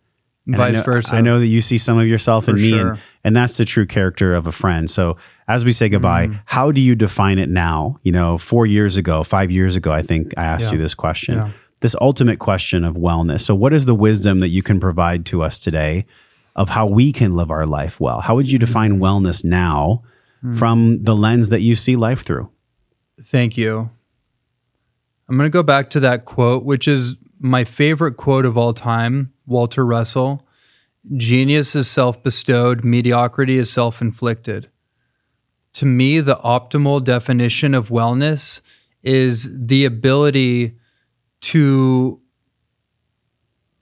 And 0.46 0.56
Vice 0.56 0.76
I 0.76 0.78
know, 0.78 0.84
versa. 0.84 1.14
I 1.14 1.20
know 1.20 1.38
that 1.38 1.46
you 1.46 1.60
see 1.60 1.78
some 1.78 1.98
of 1.98 2.08
yourself 2.08 2.48
in 2.48 2.56
me, 2.56 2.70
sure. 2.70 2.92
and, 2.92 3.00
and 3.22 3.36
that's 3.36 3.56
the 3.56 3.64
true 3.64 3.86
character 3.86 4.34
of 4.34 4.46
a 4.46 4.52
friend. 4.52 4.90
So 4.90 5.16
as 5.46 5.64
we 5.64 5.72
say 5.72 5.88
goodbye, 5.88 6.28
mm. 6.28 6.40
how 6.46 6.72
do 6.72 6.80
you 6.80 6.94
define 6.94 7.38
it 7.38 7.48
now? 7.48 7.98
You 8.02 8.12
know, 8.12 8.38
four 8.38 8.66
years 8.66 8.96
ago, 8.96 9.22
five 9.22 9.50
years 9.50 9.76
ago, 9.76 9.92
I 9.92 10.02
think 10.02 10.32
I 10.36 10.44
asked 10.44 10.66
yeah. 10.66 10.72
you 10.72 10.78
this 10.78 10.94
question, 10.94 11.36
yeah. 11.36 11.50
this 11.80 11.94
ultimate 12.00 12.38
question 12.38 12.84
of 12.84 12.96
wellness. 12.96 13.42
So, 13.42 13.54
what 13.54 13.72
is 13.72 13.84
the 13.86 13.94
wisdom 13.94 14.40
that 14.40 14.48
you 14.48 14.62
can 14.62 14.80
provide 14.80 15.26
to 15.26 15.42
us 15.42 15.58
today 15.58 16.06
of 16.60 16.68
how 16.68 16.86
we 16.86 17.10
can 17.10 17.32
live 17.32 17.50
our 17.50 17.64
life 17.64 17.98
well? 17.98 18.20
How 18.20 18.34
would 18.36 18.52
you 18.52 18.58
define 18.58 18.98
wellness 19.00 19.42
now 19.42 20.02
mm. 20.44 20.58
from 20.58 21.02
the 21.02 21.16
lens 21.16 21.48
that 21.48 21.62
you 21.62 21.74
see 21.74 21.96
life 21.96 22.20
through? 22.20 22.50
Thank 23.22 23.56
you. 23.56 23.88
I'm 25.26 25.38
going 25.38 25.50
to 25.50 25.52
go 25.52 25.62
back 25.62 25.88
to 25.90 26.00
that 26.00 26.26
quote, 26.26 26.62
which 26.62 26.86
is 26.86 27.16
my 27.38 27.64
favorite 27.64 28.18
quote 28.18 28.44
of 28.44 28.58
all 28.58 28.74
time 28.74 29.32
Walter 29.46 29.86
Russell 29.86 30.46
Genius 31.16 31.74
is 31.74 31.88
self 31.88 32.22
bestowed, 32.22 32.84
mediocrity 32.84 33.56
is 33.56 33.72
self 33.72 34.02
inflicted. 34.02 34.68
To 35.74 35.86
me, 35.86 36.20
the 36.20 36.36
optimal 36.36 37.02
definition 37.02 37.72
of 37.72 37.88
wellness 37.88 38.60
is 39.02 39.48
the 39.66 39.86
ability 39.86 40.76
to 41.40 42.20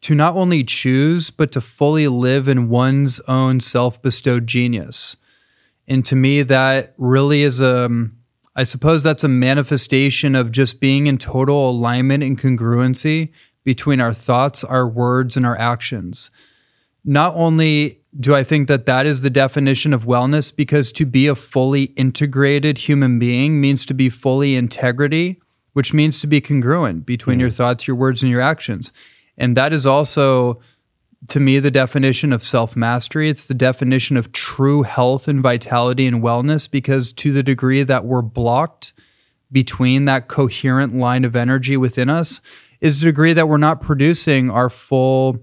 to 0.09 0.15
not 0.15 0.35
only 0.35 0.65
choose 0.65 1.29
but 1.29 1.53
to 1.53 1.61
fully 1.61 2.09
live 2.09 2.49
in 2.49 2.71
one's 2.71 3.21
own 3.29 3.61
self-bestowed 3.61 4.47
genius. 4.47 5.19
And 5.87 6.03
to 6.07 6.17
me 6.17 6.41
that 6.45 6.95
really 6.97 7.43
is 7.43 7.61
a 7.61 7.91
I 8.57 8.65
suppose 8.65 9.03
that's 9.03 9.23
a 9.23 9.29
manifestation 9.29 10.35
of 10.35 10.51
just 10.51 10.81
being 10.81 11.09
in 11.09 11.19
total 11.19 11.69
alignment 11.69 12.25
and 12.25 12.41
congruency 12.41 13.33
between 13.65 14.01
our 14.01 14.15
thoughts, 14.15 14.65
our 14.65 14.89
words, 14.89 15.37
and 15.37 15.45
our 15.45 15.59
actions. 15.59 16.31
Not 17.05 17.35
only 17.37 18.01
do 18.19 18.35
I 18.35 18.45
think 18.45 18.67
that 18.69 18.87
that 18.87 19.05
is 19.05 19.21
the 19.21 19.29
definition 19.29 19.93
of 19.93 20.07
wellness, 20.07 20.57
because 20.57 20.91
to 20.93 21.05
be 21.05 21.27
a 21.27 21.35
fully 21.35 21.83
integrated 21.99 22.79
human 22.79 23.19
being 23.19 23.61
means 23.61 23.85
to 23.85 23.93
be 23.93 24.09
fully 24.09 24.57
integrity, 24.57 25.39
which 25.75 25.93
means 25.93 26.19
to 26.23 26.27
be 26.27 26.41
congruent 26.41 27.05
between 27.05 27.37
mm. 27.37 27.43
your 27.43 27.51
thoughts, 27.51 27.87
your 27.87 27.95
words, 27.95 28.23
and 28.23 28.31
your 28.31 28.41
actions. 28.41 28.91
And 29.39 29.57
that 29.57 29.73
is 29.73 29.87
also, 29.87 30.61
to 31.29 31.41
me, 31.41 31.61
the 31.61 31.71
definition 31.71 32.33
of 32.33 32.43
self 32.43 32.77
mastery. 32.77 33.31
It's 33.31 33.47
the 33.47 33.55
definition 33.55 34.17
of 34.17 34.33
true 34.33 34.83
health 34.83 35.29
and 35.29 35.41
vitality 35.41 36.07
and 36.07 36.23
wellness, 36.23 36.71
because 36.71 37.13
to 37.15 37.33
the 37.33 37.43
degree 37.43 37.85
that 37.85 38.05
we're 38.05 38.21
blocked 38.23 38.93
between 39.51 40.05
that 40.05 40.29
coherent 40.29 40.95
line 40.95 41.25
of 41.25 41.35
energy 41.35 41.77
within 41.77 42.11
us, 42.11 42.43
is 42.81 43.01
the 43.01 43.07
degree 43.07 43.33
that 43.33 43.49
we're 43.49 43.57
not 43.57 43.81
producing 43.81 44.51
our 44.51 44.69
full 44.69 45.39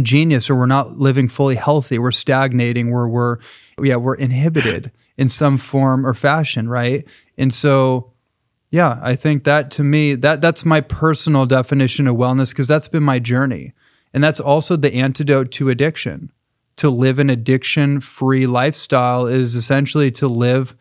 genius 0.00 0.50
or 0.50 0.54
we're 0.54 0.66
not 0.66 0.92
living 0.92 1.28
fully 1.28 1.56
healthy. 1.56 1.98
We're 1.98 2.12
stagnating. 2.12 2.90
We're 2.90 3.08
we're 3.08 3.38
yeah 3.82 3.96
we're 3.96 4.14
inhibited 4.14 4.92
in 5.16 5.28
some 5.28 5.58
form 5.58 6.06
or 6.06 6.14
fashion 6.14 6.68
right? 6.68 7.06
And 7.38 7.52
so 7.52 8.13
yeah 8.74 8.98
i 9.02 9.14
think 9.14 9.44
that 9.44 9.70
to 9.70 9.82
me 9.84 10.14
that 10.14 10.40
that's 10.40 10.64
my 10.64 10.80
personal 10.80 11.46
definition 11.46 12.06
of 12.06 12.16
wellness 12.16 12.50
because 12.50 12.68
that's 12.68 12.88
been 12.88 13.02
my 13.02 13.18
journey. 13.18 13.72
And 14.14 14.22
that's 14.22 14.40
also 14.40 14.76
the 14.76 14.94
antidote 14.94 15.50
to 15.52 15.68
addiction. 15.68 16.30
To 16.76 16.88
live 16.88 17.18
an 17.18 17.28
addiction 17.28 18.00
free 18.00 18.46
lifestyle 18.46 19.26
is 19.26 19.56
essentially 19.56 20.10
to 20.12 20.28
live 20.28 20.76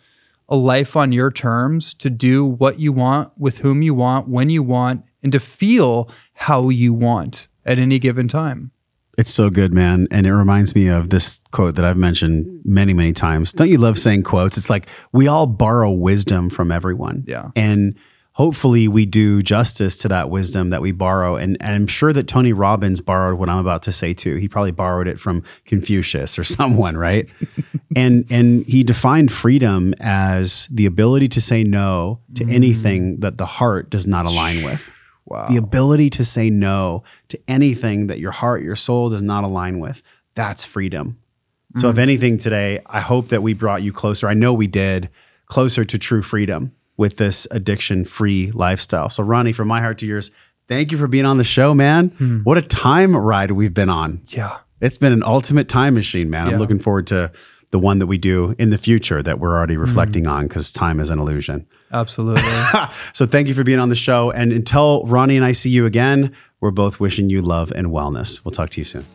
a 0.48 0.56
life 0.56 0.96
on 0.96 1.12
your 1.12 1.32
terms 1.32 1.94
to 1.96 2.10
do 2.10 2.46
what 2.46 2.80
you 2.80 2.92
want 2.94 3.32
with 3.38 3.60
whom 3.60 3.82
you 3.82 3.96
want 3.96 4.28
when 4.28 4.50
you 4.50 4.62
want 4.62 5.04
and 5.24 5.32
to 5.32 5.40
feel 5.40 6.10
how 6.34 6.70
you 6.70 6.94
want 6.94 7.48
at 7.66 7.80
any 7.80 7.98
given 7.98 8.28
time 8.28 8.72
It's 9.18 9.32
so 9.32 9.50
good, 9.50 9.74
man. 9.74 10.08
And 10.10 10.26
it 10.26 10.34
reminds 10.34 10.74
me 10.74 10.88
of 10.88 11.10
this 11.10 11.40
quote 11.52 11.76
that 11.76 11.86
I've 11.86 11.98
mentioned 11.98 12.62
many, 12.66 12.94
many 12.94 13.14
times. 13.14 13.54
Don't 13.54 13.70
you 13.70 13.78
love 13.78 14.00
saying 14.00 14.24
quotes? 14.24 14.58
It's 14.58 14.70
like 14.70 14.88
we 15.12 15.28
all 15.28 15.46
borrow 15.46 15.92
wisdom 15.92 16.50
from 16.50 16.72
everyone. 16.72 17.24
Yeah. 17.28 17.52
And 17.56 17.96
hopefully 18.34 18.88
we 18.88 19.06
do 19.06 19.44
justice 19.44 19.96
to 19.98 20.08
that 20.08 20.30
wisdom 20.30 20.72
that 20.72 20.82
we 20.82 20.92
borrow. 20.92 21.36
And, 21.36 21.58
and 21.62 21.76
I'm 21.76 21.88
sure 21.88 22.12
that 22.12 22.28
Tony 22.28 22.54
Robbins 22.54 23.02
borrowed 23.02 23.38
what 23.40 23.50
I'm 23.50 23.60
about 23.60 23.84
to 23.84 23.92
say 23.92 24.14
too. 24.14 24.36
He 24.38 24.48
probably 24.48 24.72
borrowed 24.72 25.08
it 25.08 25.20
from 25.20 25.44
Confucius 25.66 26.38
or 26.38 26.44
someone, 26.44 26.98
right? 26.98 27.30
and 27.96 28.26
and 28.30 28.68
he 28.68 28.84
defined 28.84 29.32
freedom 29.32 29.94
as 30.00 30.68
the 30.72 30.86
ability 30.86 31.28
to 31.30 31.42
say 31.42 31.64
no 31.64 32.20
to 32.36 32.44
mm. 32.44 32.54
anything 32.54 33.20
that 33.20 33.38
the 33.38 33.46
heart 33.46 33.90
does 33.90 34.08
not 34.08 34.26
align 34.26 34.64
with. 34.64 34.92
Wow 35.26 35.46
The 35.48 35.58
ability 35.58 36.10
to 36.12 36.24
say 36.24 36.50
no 36.50 37.04
to 37.30 37.40
anything 37.48 38.08
that 38.08 38.20
your 38.20 38.32
heart, 38.32 38.62
your 38.62 38.76
soul 38.76 39.10
does 39.10 39.22
not 39.22 39.44
align 39.44 39.80
with. 39.80 40.04
That's 40.36 40.64
freedom. 40.66 41.20
So, 41.76 41.90
if 41.90 41.94
mm-hmm. 41.94 42.02
anything 42.02 42.38
today, 42.38 42.82
I 42.86 43.00
hope 43.00 43.30
that 43.30 43.42
we 43.42 43.56
brought 43.56 43.82
you 43.82 43.92
closer. 43.92 44.28
I 44.28 44.36
know 44.36 44.54
we 44.54 44.68
did 44.68 45.10
closer 45.48 45.84
to 45.84 45.98
true 45.98 46.22
freedom 46.22 46.72
with 46.98 47.18
this 47.18 47.48
addiction 47.50 48.06
free 48.06 48.52
lifestyle. 48.52 49.10
So, 49.10 49.24
Ronnie, 49.24 49.54
from 49.54 49.70
my 49.70 49.82
heart 49.82 49.98
to 50.00 50.06
yours, 50.06 50.30
thank 50.68 50.92
you 50.92 51.00
for 51.00 51.08
being 51.08 51.26
on 51.26 51.38
the 51.38 51.44
show, 51.44 51.74
man. 51.74 52.10
Hmm. 52.10 52.40
What 52.42 52.60
a 52.60 52.62
time 52.62 53.16
ride 53.16 53.52
we've 53.52 53.74
been 53.74 53.90
on. 53.90 54.22
yeah 54.28 54.60
It's 54.82 55.00
been 55.00 55.14
an 55.14 55.24
ultimate 55.24 55.68
time 55.68 55.96
machine, 55.96 56.30
man. 56.30 56.48
I'm 56.48 56.58
looking 56.58 56.80
forward 56.80 57.08
to 57.08 57.32
the 57.74 57.80
one 57.80 57.98
that 57.98 58.06
we 58.06 58.20
do 58.20 58.56
in 58.60 58.70
the 58.70 58.78
future 58.78 59.24
that 59.24 59.40
we're 59.40 59.58
already 59.58 59.74
mm-hmm. 59.74 59.82
reflecting 59.82 60.28
on 60.28 60.48
because 60.48 60.72
time 60.72 61.00
is 61.00 61.10
an 61.10 61.18
illusion. 61.18 61.66
absolutely 61.92 62.44
So 63.14 63.26
thank 63.26 63.48
you 63.48 63.56
for 63.56 63.64
being 63.64 63.80
on 63.80 63.90
the 63.90 63.96
show. 63.96 64.30
And 64.30 64.54
until 64.54 65.04
Ronnie 65.06 65.36
and 65.36 65.44
I 65.44 65.54
see 65.54 65.72
you 65.72 65.88
again, 65.88 66.32
we're 66.62 66.70
both 66.70 67.00
wishing 67.00 67.32
you 67.32 67.42
love 67.42 67.74
and 67.76 67.88
wellness. 67.88 68.46
We'll 68.46 68.52
talk 68.52 68.70
to 68.70 68.82
you 68.82 68.86
soon. 68.86 69.06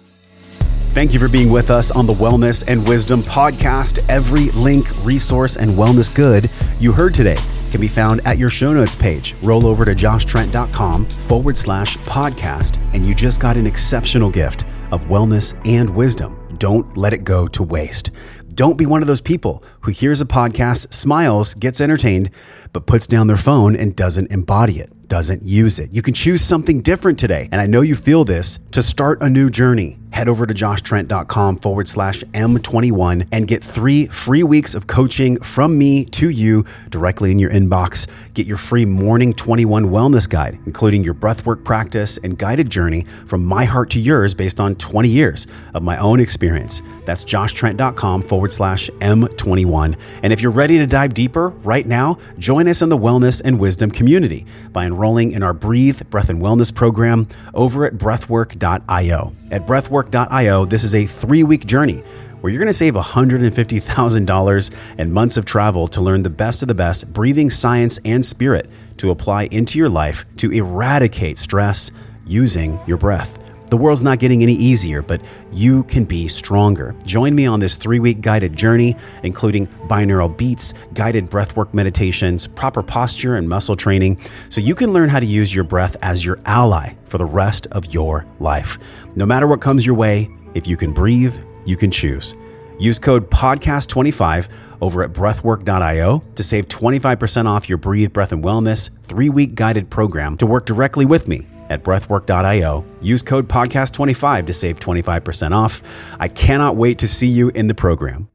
Thank 0.91 1.15
you 1.15 1.21
for 1.21 1.29
being 1.29 1.53
with 1.53 1.71
us 1.71 1.93
on 1.93 2.07
the 2.07 2.13
Wellness 2.13 2.65
and 2.67 2.87
Wisdom 2.89 3.23
podcast. 3.23 4.05
Every 4.09 4.51
link, 4.51 4.89
resource, 5.05 5.57
and 5.57 5.71
wellness 5.71 6.13
good 6.13 6.51
you 6.81 6.91
heard 6.91 7.15
today 7.15 7.37
can 7.71 7.81
be 7.81 7.87
found 7.87 8.21
at 8.27 8.39
your 8.39 8.51
show 8.51 8.73
notes 8.73 8.97
page. 8.97 9.37
Roll 9.43 9.67
over 9.67 9.85
to 9.85 9.95
joshtrent.com 9.95 11.07
forward 11.07 11.57
slash 11.57 11.97
podcast, 11.99 12.83
and 12.93 13.07
you 13.07 13.15
just 13.15 13.39
got 13.39 13.57
an 13.57 13.69
exceptional 13.69 14.31
gift 14.31 14.65
of 14.91 15.05
wellness 15.05 15.55
and 15.65 15.89
wisdom. 15.91 16.37
Don't 16.59 16.97
let 16.97 17.13
it 17.13 17.23
go 17.23 17.47
to 17.47 17.63
waste. 17.63 18.11
Don't 18.59 18.77
be 18.77 18.87
one 18.87 19.03
of 19.03 19.07
those 19.07 19.21
people 19.21 19.63
who 19.83 19.93
hears 19.93 20.21
a 20.21 20.25
podcast, 20.27 20.93
smiles, 20.93 21.55
gets 21.55 21.81
entertained, 21.81 22.29
but 22.73 22.87
puts 22.87 23.07
down 23.07 23.29
their 23.29 23.37
phone 23.37 23.77
and 23.77 23.95
doesn't 23.95 24.33
embody 24.33 24.81
it, 24.81 24.91
doesn't 25.07 25.45
use 25.45 25.79
it. 25.79 25.93
You 25.93 26.03
can 26.03 26.13
choose 26.13 26.43
something 26.43 26.81
different 26.81 27.21
today. 27.21 27.49
And 27.53 27.61
I 27.61 27.67
know 27.67 27.83
you 27.83 27.95
feel 27.95 28.25
this 28.25 28.59
to 28.73 28.83
start 28.83 29.23
a 29.23 29.31
new 29.31 29.49
journey. 29.49 29.97
Head 30.11 30.29
over 30.29 30.47
to 30.47 30.55
joshtrent.com 30.55 31.57
forward 31.59 31.89
slash 31.89 32.23
M21 32.33 33.27
and 33.31 33.47
get 33.47 33.63
three 33.63 34.07
free 34.07 34.43
weeks 34.43 34.75
of 34.75 34.87
coaching 34.87 35.41
from 35.41 35.79
me 35.79 36.05
to 36.07 36.29
you 36.31 36.65
directly 36.89 37.31
in 37.31 37.39
your 37.39 37.51
inbox. 37.51 38.07
Get 38.35 38.47
your 38.47 38.57
free 38.57 38.85
Morning 38.85 39.35
21 39.35 39.87
Wellness 39.87 40.29
Guide, 40.29 40.59
including 40.67 41.05
your 41.05 41.15
breathwork 41.15 41.65
practice 41.65 42.19
and 42.19 42.39
guided 42.39 42.70
journey 42.70 43.05
from 43.27 43.45
my 43.45 43.65
heart 43.65 43.91
to 43.91 44.01
yours 44.01 44.35
based 44.35 44.61
on 44.61 44.75
20 44.77 45.09
years 45.09 45.47
of 45.75 45.83
my 45.83 45.97
own 45.99 46.20
experience. 46.20 46.83
That's 47.05 47.25
joshtrent.com 47.25 48.23
forward 48.23 48.53
slash 48.53 48.91
M21. 48.99 49.97
And 50.23 50.33
if 50.33 50.41
you're 50.41 50.53
ready 50.53 50.78
to 50.78 50.87
dive 50.87 51.15
deeper 51.15 51.49
right 51.49 51.87
now, 51.87 52.19
join 52.39 52.69
us 52.69 52.83
in 52.83 52.89
the 52.89 52.99
Wellness 52.99 53.41
and 53.45 53.59
Wisdom 53.59 53.91
community 53.91 54.47
by 54.73 54.87
enrolling 54.87 55.33
in 55.33 55.43
our 55.43 55.55
Breathe 55.55 56.03
Breath 56.11 56.28
and 56.28 56.41
Wellness 56.41 56.75
program 56.75 57.28
over 57.55 57.85
at 57.85 57.95
breathwork.io. 57.95 59.33
At 59.51 59.67
breathwork.io, 59.67 60.65
this 60.67 60.85
is 60.85 60.94
a 60.94 61.07
three 61.07 61.43
week 61.43 61.67
journey 61.67 62.02
where 62.41 62.52
you're 62.52 62.60
going 62.60 62.68
to 62.68 62.73
save 62.73 62.94
$150,000 62.94 64.75
and 64.99 65.12
months 65.12 65.36
of 65.36 65.44
travel 65.44 65.89
to 65.89 66.01
learn 66.01 66.23
the 66.23 66.31
best 66.31 66.62
of 66.62 66.68
the 66.68 66.75
best 66.75 67.12
breathing 67.12 67.51
science 67.51 67.99
and 68.05 68.25
spirit 68.25 68.70
to 68.99 69.10
apply 69.10 69.44
into 69.44 69.78
your 69.78 69.89
life 69.89 70.25
to 70.36 70.52
eradicate 70.52 71.39
stress 71.39 71.91
using 72.27 72.78
your 72.86 72.97
breath. 72.97 73.39
The 73.71 73.77
world's 73.77 74.03
not 74.03 74.19
getting 74.19 74.43
any 74.43 74.55
easier, 74.55 75.03
but 75.03 75.21
you 75.53 75.85
can 75.85 76.05
be 76.05 76.27
stronger. 76.27 76.95
Join 77.05 77.35
me 77.35 77.47
on 77.47 77.61
this 77.61 77.77
three 77.77 78.01
week 78.01 78.23
guided 78.23 78.57
journey, 78.57 78.97
including 79.23 79.67
binaural 79.87 80.35
beats, 80.35 80.73
guided 80.95 81.29
breathwork 81.29 81.75
meditations, 81.75 82.47
proper 82.47 82.83
posture, 82.83 83.37
and 83.37 83.47
muscle 83.49 83.77
training, 83.77 84.19
so 84.49 84.63
you 84.63 84.75
can 84.75 84.93
learn 84.93 85.11
how 85.11 85.21
to 85.21 85.27
use 85.27 85.55
your 85.55 85.65
breath 85.65 85.97
as 86.01 86.25
your 86.25 86.39
ally 86.47 86.95
for 87.05 87.19
the 87.19 87.27
rest 87.27 87.67
of 87.73 87.93
your 87.93 88.25
life. 88.41 88.79
No 89.17 89.27
matter 89.27 89.47
what 89.47 89.61
comes 89.61 89.85
your 89.85 89.97
way, 89.97 90.31
if 90.55 90.67
you 90.67 90.79
can 90.79 90.93
breathe, 90.93 91.39
you 91.67 91.77
can 91.77 91.91
choose. 91.91 92.35
Use 92.79 92.99
code 92.99 93.31
PODCAST25 93.31 94.49
over 94.81 95.03
at 95.03 95.13
breathwork.io 95.13 96.23
to 96.37 96.43
save 96.43 96.69
25% 96.69 97.47
off 97.47 97.69
your 97.69 97.79
Breathe, 97.79 98.13
Breath, 98.13 98.33
and 98.33 98.43
Wellness 98.43 98.91
three 99.03 99.29
week 99.29 99.55
guided 99.55 99.91
program 99.91 100.39
to 100.39 100.47
work 100.47 100.65
directly 100.65 101.05
with 101.05 101.29
me 101.29 101.47
at 101.69 101.85
breathwork.io. 101.85 102.85
Use 103.01 103.23
code 103.23 103.49
PODCAST25 103.49 104.47
to 104.47 104.53
save 104.53 104.81
25% 104.81 105.53
off. 105.53 105.83
I 106.19 106.29
cannot 106.29 106.77
wait 106.77 106.99
to 106.99 107.09
see 107.09 107.29
you 107.29 107.51
in 107.51 107.67
the 107.67 107.75
program. 107.75 108.29